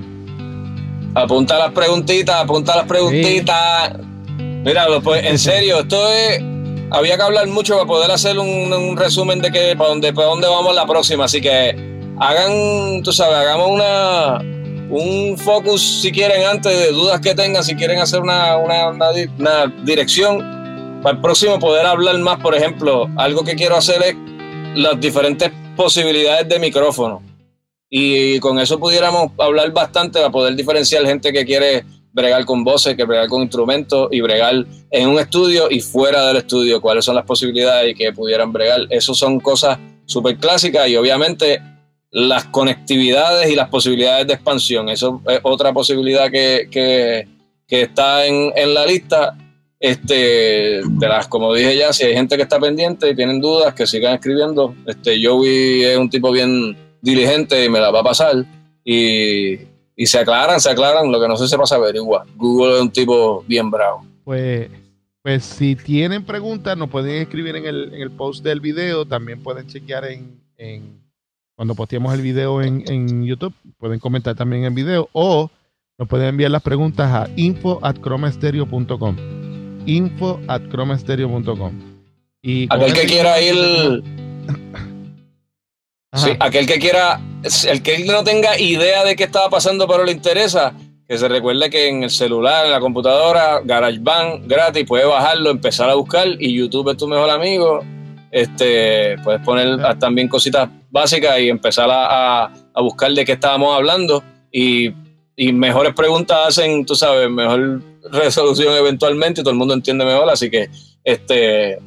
Apunta 1.14 1.56
las 1.56 1.70
preguntitas, 1.70 2.34
apunta 2.34 2.74
las 2.74 2.86
preguntitas. 2.86 3.92
Mira, 4.36 4.86
pues, 5.00 5.24
en 5.24 5.38
serio, 5.38 5.78
esto 5.78 6.08
es 6.08 6.42
había 6.90 7.16
que 7.16 7.22
hablar 7.22 7.46
mucho 7.46 7.74
para 7.74 7.86
poder 7.86 8.10
hacer 8.10 8.36
un, 8.40 8.96
resumen 8.96 9.40
de 9.40 9.52
que 9.52 9.76
para 9.76 9.90
dónde, 9.90 10.12
para 10.12 10.26
dónde 10.26 10.48
vamos 10.48 10.74
la 10.74 10.84
próxima. 10.84 11.26
Así 11.26 11.40
que 11.40 11.76
hagan, 12.18 13.02
tú 13.04 13.12
sabes, 13.12 13.36
hagamos 13.36 13.68
una 13.70 14.40
un 14.90 15.38
focus 15.38 16.00
si 16.02 16.10
quieren 16.10 16.44
antes 16.44 16.76
de 16.76 16.90
dudas 16.90 17.20
que 17.20 17.36
tengan, 17.36 17.62
si 17.62 17.76
quieren 17.76 18.00
hacer 18.00 18.18
una, 18.20 18.56
una, 18.56 18.88
una, 18.88 19.72
dirección 19.84 21.00
para 21.04 21.14
el 21.14 21.20
próximo 21.22 21.60
poder 21.60 21.86
hablar 21.86 22.18
más, 22.18 22.38
por 22.38 22.56
ejemplo, 22.56 23.08
algo 23.16 23.44
que 23.44 23.54
quiero 23.54 23.76
hacer 23.76 24.02
es 24.02 24.16
las 24.74 25.00
diferentes 25.00 25.52
posibilidades 25.76 26.48
de 26.48 26.58
micrófono. 26.58 27.22
Y 27.88 28.38
con 28.38 28.58
eso 28.58 28.78
pudiéramos 28.78 29.32
hablar 29.38 29.72
bastante 29.72 30.20
para 30.20 30.30
poder 30.30 30.54
diferenciar 30.54 31.04
gente 31.04 31.32
que 31.32 31.44
quiere 31.44 31.84
bregar 32.12 32.44
con 32.44 32.64
voces, 32.64 32.96
que 32.96 33.04
bregar 33.04 33.28
con 33.28 33.42
instrumentos 33.42 34.08
y 34.10 34.20
bregar 34.20 34.64
en 34.90 35.08
un 35.08 35.18
estudio 35.18 35.70
y 35.70 35.80
fuera 35.80 36.26
del 36.26 36.38
estudio, 36.38 36.80
cuáles 36.80 37.04
son 37.04 37.14
las 37.14 37.24
posibilidades 37.24 37.92
y 37.92 37.94
que 37.94 38.12
pudieran 38.12 38.52
bregar. 38.52 38.80
Eso 38.90 39.14
son 39.14 39.40
cosas 39.40 39.78
súper 40.06 40.36
clásicas 40.36 40.88
y 40.88 40.96
obviamente 40.96 41.60
las 42.10 42.44
conectividades 42.46 43.50
y 43.50 43.54
las 43.54 43.68
posibilidades 43.68 44.26
de 44.26 44.34
expansión. 44.34 44.88
Eso 44.88 45.22
es 45.28 45.40
otra 45.42 45.72
posibilidad 45.72 46.30
que, 46.30 46.68
que, 46.70 47.28
que 47.66 47.82
está 47.82 48.26
en, 48.26 48.52
en, 48.56 48.74
la 48.74 48.86
lista. 48.86 49.36
Este, 49.80 50.82
de 50.84 51.08
las, 51.08 51.26
como 51.26 51.54
dije 51.54 51.74
ya, 51.78 51.92
si 51.94 52.04
hay 52.04 52.12
gente 52.12 52.36
que 52.36 52.42
está 52.42 52.60
pendiente 52.60 53.08
y 53.08 53.16
tienen 53.16 53.40
dudas, 53.40 53.74
que 53.74 53.86
sigan 53.86 54.14
escribiendo. 54.14 54.74
Este, 54.86 55.18
Joey 55.24 55.84
es 55.84 55.96
un 55.96 56.10
tipo 56.10 56.30
bien 56.30 56.76
diligente 57.00 57.64
y 57.64 57.70
me 57.70 57.80
la 57.80 57.90
va 57.90 58.00
a 58.00 58.04
pasar. 58.04 58.44
Y, 58.84 59.54
y 59.96 60.06
se 60.06 60.18
aclaran, 60.18 60.60
se 60.60 60.70
aclaran, 60.70 61.10
lo 61.10 61.18
que 61.18 61.28
no 61.28 61.36
sé 61.36 61.48
se 61.48 61.56
pasa 61.56 61.76
a 61.76 61.78
averiguar. 61.78 62.26
Google 62.36 62.76
es 62.76 62.82
un 62.82 62.90
tipo 62.90 63.42
bien 63.48 63.70
bravo. 63.70 64.06
Pues, 64.22 64.68
pues 65.22 65.44
si 65.44 65.74
tienen 65.76 66.24
preguntas, 66.24 66.76
nos 66.76 66.90
pueden 66.90 67.22
escribir 67.22 67.56
en 67.56 67.64
el, 67.64 67.94
en 67.94 68.02
el 68.02 68.10
post 68.10 68.44
del 68.44 68.60
video, 68.60 69.06
también 69.06 69.42
pueden 69.42 69.66
chequear 69.66 70.04
en, 70.04 70.40
en 70.58 71.00
cuando 71.60 71.74
posteemos 71.74 72.14
el 72.14 72.22
video 72.22 72.62
en, 72.62 72.84
en, 72.86 73.24
YouTube, 73.24 73.52
pueden 73.76 74.00
comentar 74.00 74.34
también 74.34 74.64
en 74.64 74.74
video 74.74 75.10
o 75.12 75.50
nos 75.98 76.08
pueden 76.08 76.28
enviar 76.28 76.50
las 76.50 76.62
preguntas 76.62 77.12
a 77.12 77.28
info 77.36 77.78
at 77.82 77.96
chromastereo.com 78.00 79.39
info 79.86 80.40
at 80.48 80.62
y 82.42 82.66
aquel 82.70 82.92
que 82.94 83.06
quiera 83.06 83.40
ir 83.40 84.02
Sí, 86.12 86.30
aquel 86.40 86.66
que 86.66 86.80
quiera, 86.80 87.20
el 87.68 87.82
que 87.82 88.04
no 88.04 88.24
tenga 88.24 88.58
idea 88.58 89.04
de 89.04 89.14
qué 89.14 89.24
estaba 89.24 89.48
pasando 89.48 89.86
pero 89.86 90.04
le 90.04 90.10
interesa, 90.10 90.74
que 91.06 91.16
se 91.16 91.28
recuerde 91.28 91.70
que 91.70 91.88
en 91.88 92.02
el 92.02 92.10
celular, 92.10 92.66
en 92.66 92.72
la 92.72 92.80
computadora, 92.80 93.60
GarageBand 93.64 94.48
gratis, 94.48 94.84
puede 94.86 95.04
bajarlo, 95.04 95.50
empezar 95.50 95.88
a 95.88 95.94
buscar 95.94 96.26
y 96.40 96.52
YouTube 96.52 96.90
es 96.90 96.96
tu 96.96 97.06
mejor 97.06 97.30
amigo. 97.30 97.84
Este, 98.32 99.18
puedes 99.22 99.40
poner 99.42 99.98
también 99.98 100.28
cositas 100.28 100.68
básicas 100.90 101.38
y 101.40 101.48
empezar 101.48 101.88
a, 101.90 102.44
a, 102.46 102.80
buscar 102.80 103.12
de 103.12 103.24
qué 103.24 103.32
estábamos 103.32 103.74
hablando 103.76 104.22
y, 104.52 104.92
y, 105.36 105.52
mejores 105.52 105.94
preguntas 105.94 106.38
hacen, 106.46 106.86
tú 106.86 106.94
sabes, 106.94 107.28
mejor 107.28 107.82
resolución 108.12 108.74
eventualmente 108.74 109.40
y 109.40 109.44
todo 109.44 109.52
el 109.52 109.58
mundo 109.58 109.74
entiende 109.74 110.04
mejor. 110.04 110.28
Así 110.30 110.50
que 110.50 110.68
este, 111.04 111.78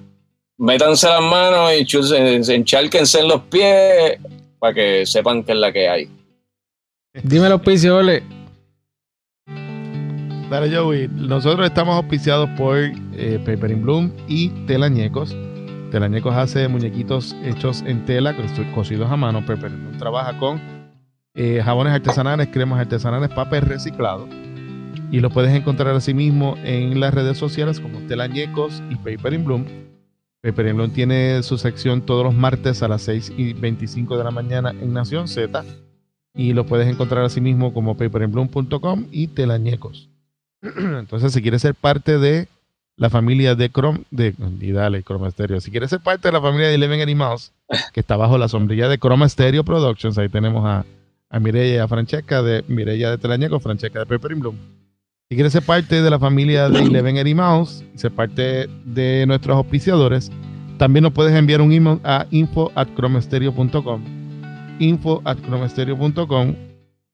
métanse 0.58 1.08
las 1.08 1.22
manos 1.22 1.72
y 1.74 2.54
encharquense 2.54 3.20
en 3.20 3.28
los 3.28 3.42
pies 3.44 4.20
para 4.60 4.74
que 4.74 5.06
sepan 5.06 5.44
qué 5.44 5.52
es 5.52 5.58
la 5.58 5.72
que 5.72 5.90
hay. 5.90 6.10
Dime 7.24 7.44
los 7.44 7.60
auspicio, 7.60 7.98
Ole. 7.98 8.24
Dale, 10.50 10.76
Joey. 10.76 11.10
Nosotros 11.14 11.66
estamos 11.66 11.96
auspiciados 11.96 12.50
por 12.58 12.78
eh, 12.78 13.40
Paper 13.46 13.72
in 13.72 13.82
Bloom 13.82 14.12
y 14.28 14.50
Telañecos. 14.68 15.36
Telañecos 15.92 16.36
hace 16.36 16.68
muñequitos 16.68 17.36
hechos 17.44 17.84
en 17.86 18.06
tela, 18.06 18.36
cosidos 18.74 19.12
a 19.12 19.16
mano. 19.16 19.46
Paper 19.46 19.72
in 19.72 19.80
Bloom 19.82 19.98
trabaja 19.98 20.38
con 20.38 20.62
eh, 21.36 21.62
jabones 21.64 21.94
artesanales, 21.94 22.50
cremas 22.52 22.80
artesanales, 22.80 23.30
papel 23.30 23.62
reciclado. 23.62 24.28
Y 25.14 25.20
lo 25.20 25.30
puedes 25.30 25.54
encontrar 25.54 25.96
así 25.96 26.16
mismo 26.16 26.58
en 26.64 27.00
las 27.00 27.14
redes 27.14 27.38
sociales 27.38 27.80
como 27.80 28.00
Telañecos 28.08 28.82
y 28.90 28.96
Paper 28.96 29.34
in 29.34 29.46
Bloom. 29.46 29.66
Paper 30.42 30.74
Bloom 30.74 30.90
tiene 30.90 31.44
su 31.44 31.60
sección 31.60 32.02
todos 32.02 32.24
los 32.24 32.34
martes 32.34 32.82
a 32.82 32.88
las 32.88 33.04
6 33.04 33.34
y 33.38 33.54
25 33.54 34.18
de 34.18 34.24
la 34.24 34.32
mañana 34.32 34.72
en 34.72 34.92
Nación 34.92 35.28
Z. 35.28 35.64
Y 36.34 36.54
lo 36.54 36.66
puedes 36.66 36.88
encontrar 36.88 37.24
así 37.26 37.42
mismo 37.42 37.76
como 37.76 37.96
paperandbloom.com 37.96 39.06
y 39.12 39.28
Telañecos. 39.28 40.10
Entonces, 40.64 41.32
si 41.32 41.44
quieres 41.44 41.62
ser 41.62 41.76
parte 41.76 42.18
de 42.18 42.48
la 42.98 43.12
familia 43.12 43.54
de 43.54 43.70
Chrome, 43.70 44.06
de, 44.10 44.34
y 44.62 44.72
dale, 44.72 45.04
Chroma 45.04 45.30
Stereo. 45.30 45.62
Si 45.62 45.70
quieres 45.70 45.92
ser 45.92 46.00
parte 46.00 46.30
de 46.30 46.32
la 46.32 46.42
familia 46.42 46.70
de 46.70 46.74
Eleven 46.74 47.02
Animals, 47.02 47.52
que 47.94 48.00
está 48.00 48.18
bajo 48.18 48.40
la 48.40 48.48
sombrilla 48.48 48.90
de 48.90 48.98
Chroma 48.98 49.30
Stereo 49.30 49.64
Productions, 49.64 50.18
ahí 50.18 50.30
tenemos 50.30 50.66
a, 50.66 50.84
a 51.30 51.40
Mireya 51.40 51.76
y 51.76 51.78
a 51.78 51.88
Francesca 51.88 52.42
de 52.42 52.64
Mireya 52.68 53.12
de 53.12 53.20
Telañecos, 53.20 53.62
Francesca 53.62 54.00
de 54.00 54.08
Paper 54.08 54.34
Bloom. 54.34 54.58
Si 55.34 55.36
quieres 55.36 55.54
ser 55.54 55.64
parte 55.64 56.04
de 56.04 56.10
la 56.12 56.20
familia 56.20 56.70
de 56.70 56.84
Eleven 56.84 57.18
Eddie 57.18 57.34
Mouse, 57.34 57.84
ser 57.96 58.12
parte 58.12 58.68
de 58.86 59.26
nuestros 59.26 59.58
auspiciadores, 59.58 60.32
también 60.78 61.02
nos 61.02 61.12
puedes 61.12 61.34
enviar 61.34 61.60
un 61.60 61.72
email 61.72 62.00
a 62.04 62.28
info 62.30 62.72
at 62.76 62.88
info 64.78 65.22
at 65.26 65.38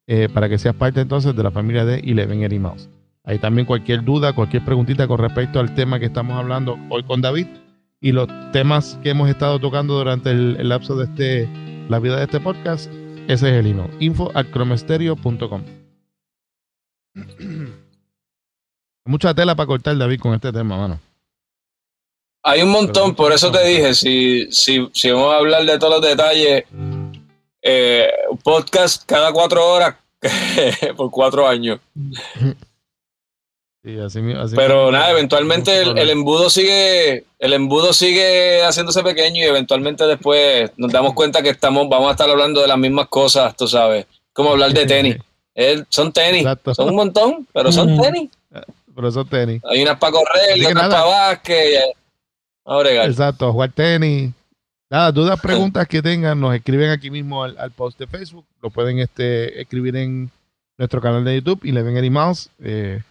eh, 0.07 0.27
para 0.33 0.49
que 0.49 0.57
seas 0.57 0.75
parte 0.75 0.99
entonces 0.99 1.33
de 1.33 1.43
la 1.43 1.49
familia 1.49 1.85
de 1.85 1.99
Eleven 1.99 2.43
Eddie 2.43 2.59
Mouse. 2.59 2.89
Ahí 3.23 3.39
también 3.39 3.65
cualquier 3.65 4.03
duda, 4.03 4.33
cualquier 4.33 4.65
preguntita 4.65 5.07
con 5.07 5.19
respecto 5.19 5.61
al 5.61 5.73
tema 5.73 5.97
que 5.97 6.07
estamos 6.07 6.37
hablando 6.37 6.77
hoy 6.89 7.03
con 7.03 7.21
David 7.21 7.47
y 8.01 8.11
los 8.11 8.27
temas 8.51 8.99
que 9.01 9.11
hemos 9.11 9.29
estado 9.29 9.59
tocando 9.59 9.97
durante 9.97 10.31
el, 10.31 10.67
lapso 10.67 10.97
de 10.97 11.05
este, 11.05 11.47
la 11.87 11.99
vida 11.99 12.17
de 12.17 12.23
este 12.25 12.41
podcast, 12.41 12.91
Ese 13.29 13.47
es 13.47 13.65
el 13.65 13.67
email. 13.67 13.89
Info 14.01 14.29
at 14.35 14.47
cromestereo.com. 14.47 15.61
Mucha 19.09 19.33
tela 19.33 19.55
para 19.55 19.65
cortar, 19.65 19.97
David, 19.97 20.19
con 20.19 20.35
este 20.35 20.53
tema, 20.53 20.77
mano. 20.77 20.99
Hay 22.43 22.61
un 22.61 22.69
montón, 22.69 23.15
por 23.15 23.31
eso 23.31 23.51
te 23.51 23.65
dije, 23.65 23.95
si, 23.95 24.51
si, 24.51 24.87
si 24.93 25.09
vamos 25.09 25.33
a 25.33 25.37
hablar 25.37 25.65
de 25.65 25.79
todos 25.79 25.95
los 25.95 26.07
detalles, 26.07 26.65
eh, 27.63 28.07
podcast 28.43 29.03
cada 29.07 29.33
cuatro 29.33 29.67
horas 29.67 29.95
por 30.95 31.09
cuatro 31.09 31.47
años. 31.47 31.79
Sí, 33.83 33.97
así, 33.97 34.19
así 34.37 34.55
Pero 34.55 34.91
nada, 34.91 35.09
eventualmente 35.09 35.81
el, 35.81 35.97
el, 35.97 36.11
embudo 36.11 36.51
sigue, 36.51 37.25
el 37.39 37.53
embudo 37.53 37.93
sigue 37.93 38.61
haciéndose 38.61 39.01
pequeño 39.01 39.41
y 39.41 39.47
eventualmente 39.47 40.05
después 40.05 40.69
nos 40.77 40.91
damos 40.91 41.15
cuenta 41.15 41.41
que 41.41 41.49
estamos, 41.49 41.89
vamos 41.89 42.09
a 42.09 42.11
estar 42.11 42.29
hablando 42.29 42.61
de 42.61 42.67
las 42.67 42.77
mismas 42.77 43.07
cosas, 43.07 43.57
tú 43.57 43.67
sabes, 43.67 44.05
como 44.33 44.51
hablar 44.51 44.71
de 44.71 44.85
tenis. 44.85 45.17
El, 45.55 45.87
son 45.89 46.13
tenis, 46.13 46.43
Exacto. 46.43 46.75
son 46.75 46.89
un 46.89 46.95
montón, 46.95 47.47
pero 47.51 47.71
son 47.71 47.99
tenis. 47.99 48.29
Pero 48.99 49.13
son 49.13 49.29
tenis. 49.29 49.61
Hay 49.63 49.81
unas 49.81 49.97
para 49.97 50.11
correr, 50.11 50.59
otras 50.59 50.89
para 50.89 51.05
básquet. 51.05 51.95
Exacto, 53.07 53.53
jugar 53.53 53.71
tenis. 53.71 54.33
Nada, 54.89 55.09
dudas, 55.13 55.39
preguntas 55.39 55.87
que 55.87 56.01
tengan, 56.01 56.37
nos 56.37 56.53
escriben 56.53 56.89
aquí 56.89 57.09
mismo 57.09 57.41
al, 57.41 57.57
al, 57.57 57.71
post 57.71 57.97
de 57.97 58.07
Facebook. 58.07 58.45
Lo 58.61 58.69
pueden 58.69 58.99
este, 58.99 59.61
escribir 59.61 59.95
en 59.95 60.29
nuestro 60.77 60.99
canal 60.99 61.23
de 61.23 61.35
YouTube 61.35 61.61
y 61.63 61.71
le 61.71 61.81
ven 61.81 61.95
el 61.95 62.11
eh, 62.61 63.01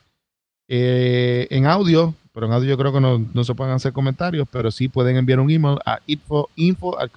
eh, 0.68 1.46
en 1.48 1.66
audio. 1.66 2.14
Pero 2.34 2.48
en 2.48 2.52
audio 2.52 2.68
yo 2.68 2.76
creo 2.76 2.92
que 2.92 3.00
no, 3.00 3.24
no, 3.32 3.42
se 3.42 3.54
pueden 3.54 3.72
hacer 3.72 3.94
comentarios, 3.94 4.46
pero 4.52 4.70
sí 4.70 4.88
pueden 4.88 5.16
enviar 5.16 5.40
un 5.40 5.50
email 5.50 5.78
a 5.86 6.00
info, 6.06 6.50
info 6.54 6.98
al. 6.98 7.10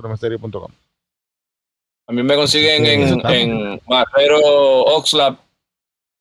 A 2.08 2.14
mí 2.14 2.24
me 2.24 2.36
consiguen 2.36 2.86
en, 2.86 3.22
en 3.26 3.82
Marrero 3.86 4.40
Oxlab, 4.86 5.36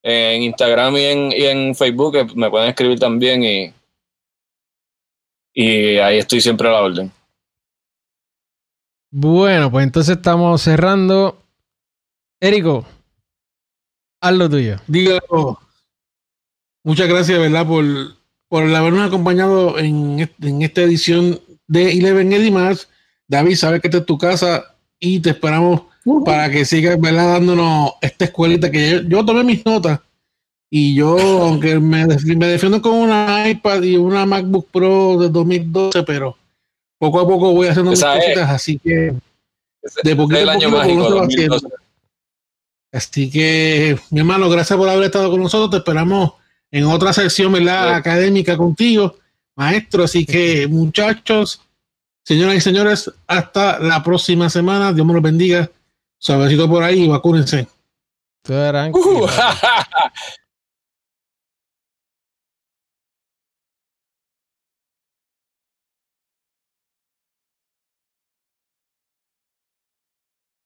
en 0.02 0.42
Instagram 0.42 0.96
y 0.96 1.04
en, 1.04 1.32
y 1.32 1.44
en 1.44 1.74
Facebook, 1.74 2.34
me 2.34 2.50
pueden 2.50 2.68
escribir 2.70 2.98
también 2.98 3.44
y, 3.44 3.74
y 5.52 5.98
ahí 5.98 6.18
estoy 6.18 6.40
siempre 6.40 6.68
a 6.68 6.72
la 6.72 6.82
orden. 6.82 7.12
Bueno, 9.10 9.70
pues 9.70 9.84
entonces 9.84 10.16
estamos 10.16 10.62
cerrando. 10.62 11.42
Érico, 12.40 12.86
haz 14.20 14.32
lo 14.32 14.48
tuyo. 14.48 14.76
Digo, 14.86 15.60
muchas 16.84 17.08
gracias, 17.08 17.38
¿verdad? 17.38 17.66
Por, 17.66 17.84
por 18.48 18.62
habernos 18.74 19.06
acompañado 19.06 19.78
en, 19.78 20.20
en 20.40 20.62
esta 20.62 20.82
edición 20.82 21.40
de 21.66 21.92
Eleven 21.92 22.32
Eddie 22.32 22.50
más. 22.50 22.88
David, 23.26 23.56
sabes 23.56 23.80
que 23.80 23.88
esta 23.88 23.98
es 23.98 24.06
tu 24.06 24.16
casa 24.16 24.76
y 24.98 25.20
te 25.20 25.30
esperamos 25.30 25.82
uh 26.10 26.20
-huh. 26.20 26.24
para 26.24 26.50
que 26.50 26.64
sigas, 26.64 27.00
¿verdad? 27.00 27.34
Dándonos 27.34 27.92
esta 28.00 28.24
escuelita 28.26 28.70
que 28.70 28.90
yo, 28.90 29.00
yo 29.02 29.24
tomé 29.24 29.44
mis 29.44 29.64
notas 29.64 30.00
y 30.70 30.94
yo, 30.94 31.18
aunque 31.18 31.80
me, 31.80 32.06
me, 32.06 32.46
defiendo 32.46 32.80
con 32.80 32.94
una 32.94 33.48
iPad 33.48 33.82
y 33.82 33.96
una 33.96 34.24
MacBook 34.24 34.68
Pro 34.70 35.18
de 35.18 35.28
2012, 35.28 36.04
pero 36.04 36.36
poco 36.98 37.20
a 37.20 37.26
poco 37.26 37.52
voy 37.52 37.66
haciendo 37.66 37.90
mis 37.90 38.02
cositas, 38.02 38.50
así 38.50 38.78
que 38.78 39.14
de 40.04 40.16
poquito 40.16 40.40
el 40.40 40.48
a 40.48 40.52
año 40.52 40.70
poquito 40.70 40.78
mágico, 40.78 40.94
uno 40.94 41.08
se 41.08 41.14
va 41.14 41.20
2012. 41.22 41.56
haciendo. 41.56 41.80
Así 42.92 43.30
que, 43.30 43.98
mi 44.10 44.20
hermano, 44.20 44.48
gracias 44.48 44.76
por 44.76 44.88
haber 44.88 45.04
estado 45.04 45.30
con 45.30 45.40
nosotros. 45.42 45.70
Te 45.70 45.76
esperamos 45.78 46.32
en 46.70 46.84
otra 46.84 47.12
sección, 47.12 47.52
¿verdad? 47.52 47.88
Sí. 47.88 47.94
Académica 47.94 48.56
contigo, 48.56 49.16
maestro. 49.56 50.04
Así 50.04 50.26
que, 50.26 50.66
muchachos, 50.66 51.62
señoras 52.24 52.56
y 52.56 52.60
señores, 52.60 53.12
hasta 53.26 53.78
la 53.78 54.02
próxima 54.02 54.50
semana. 54.50 54.92
Dios 54.92 55.06
me 55.06 55.14
los 55.14 55.22
bendiga. 55.22 55.70
Suavecito 56.20 56.68
por 56.68 56.82
ahí 56.82 57.04
y 57.04 57.08
vacúnense. 57.08 57.66
Tú 58.42 58.52
eras 58.52 58.90
Uh, 58.92 59.26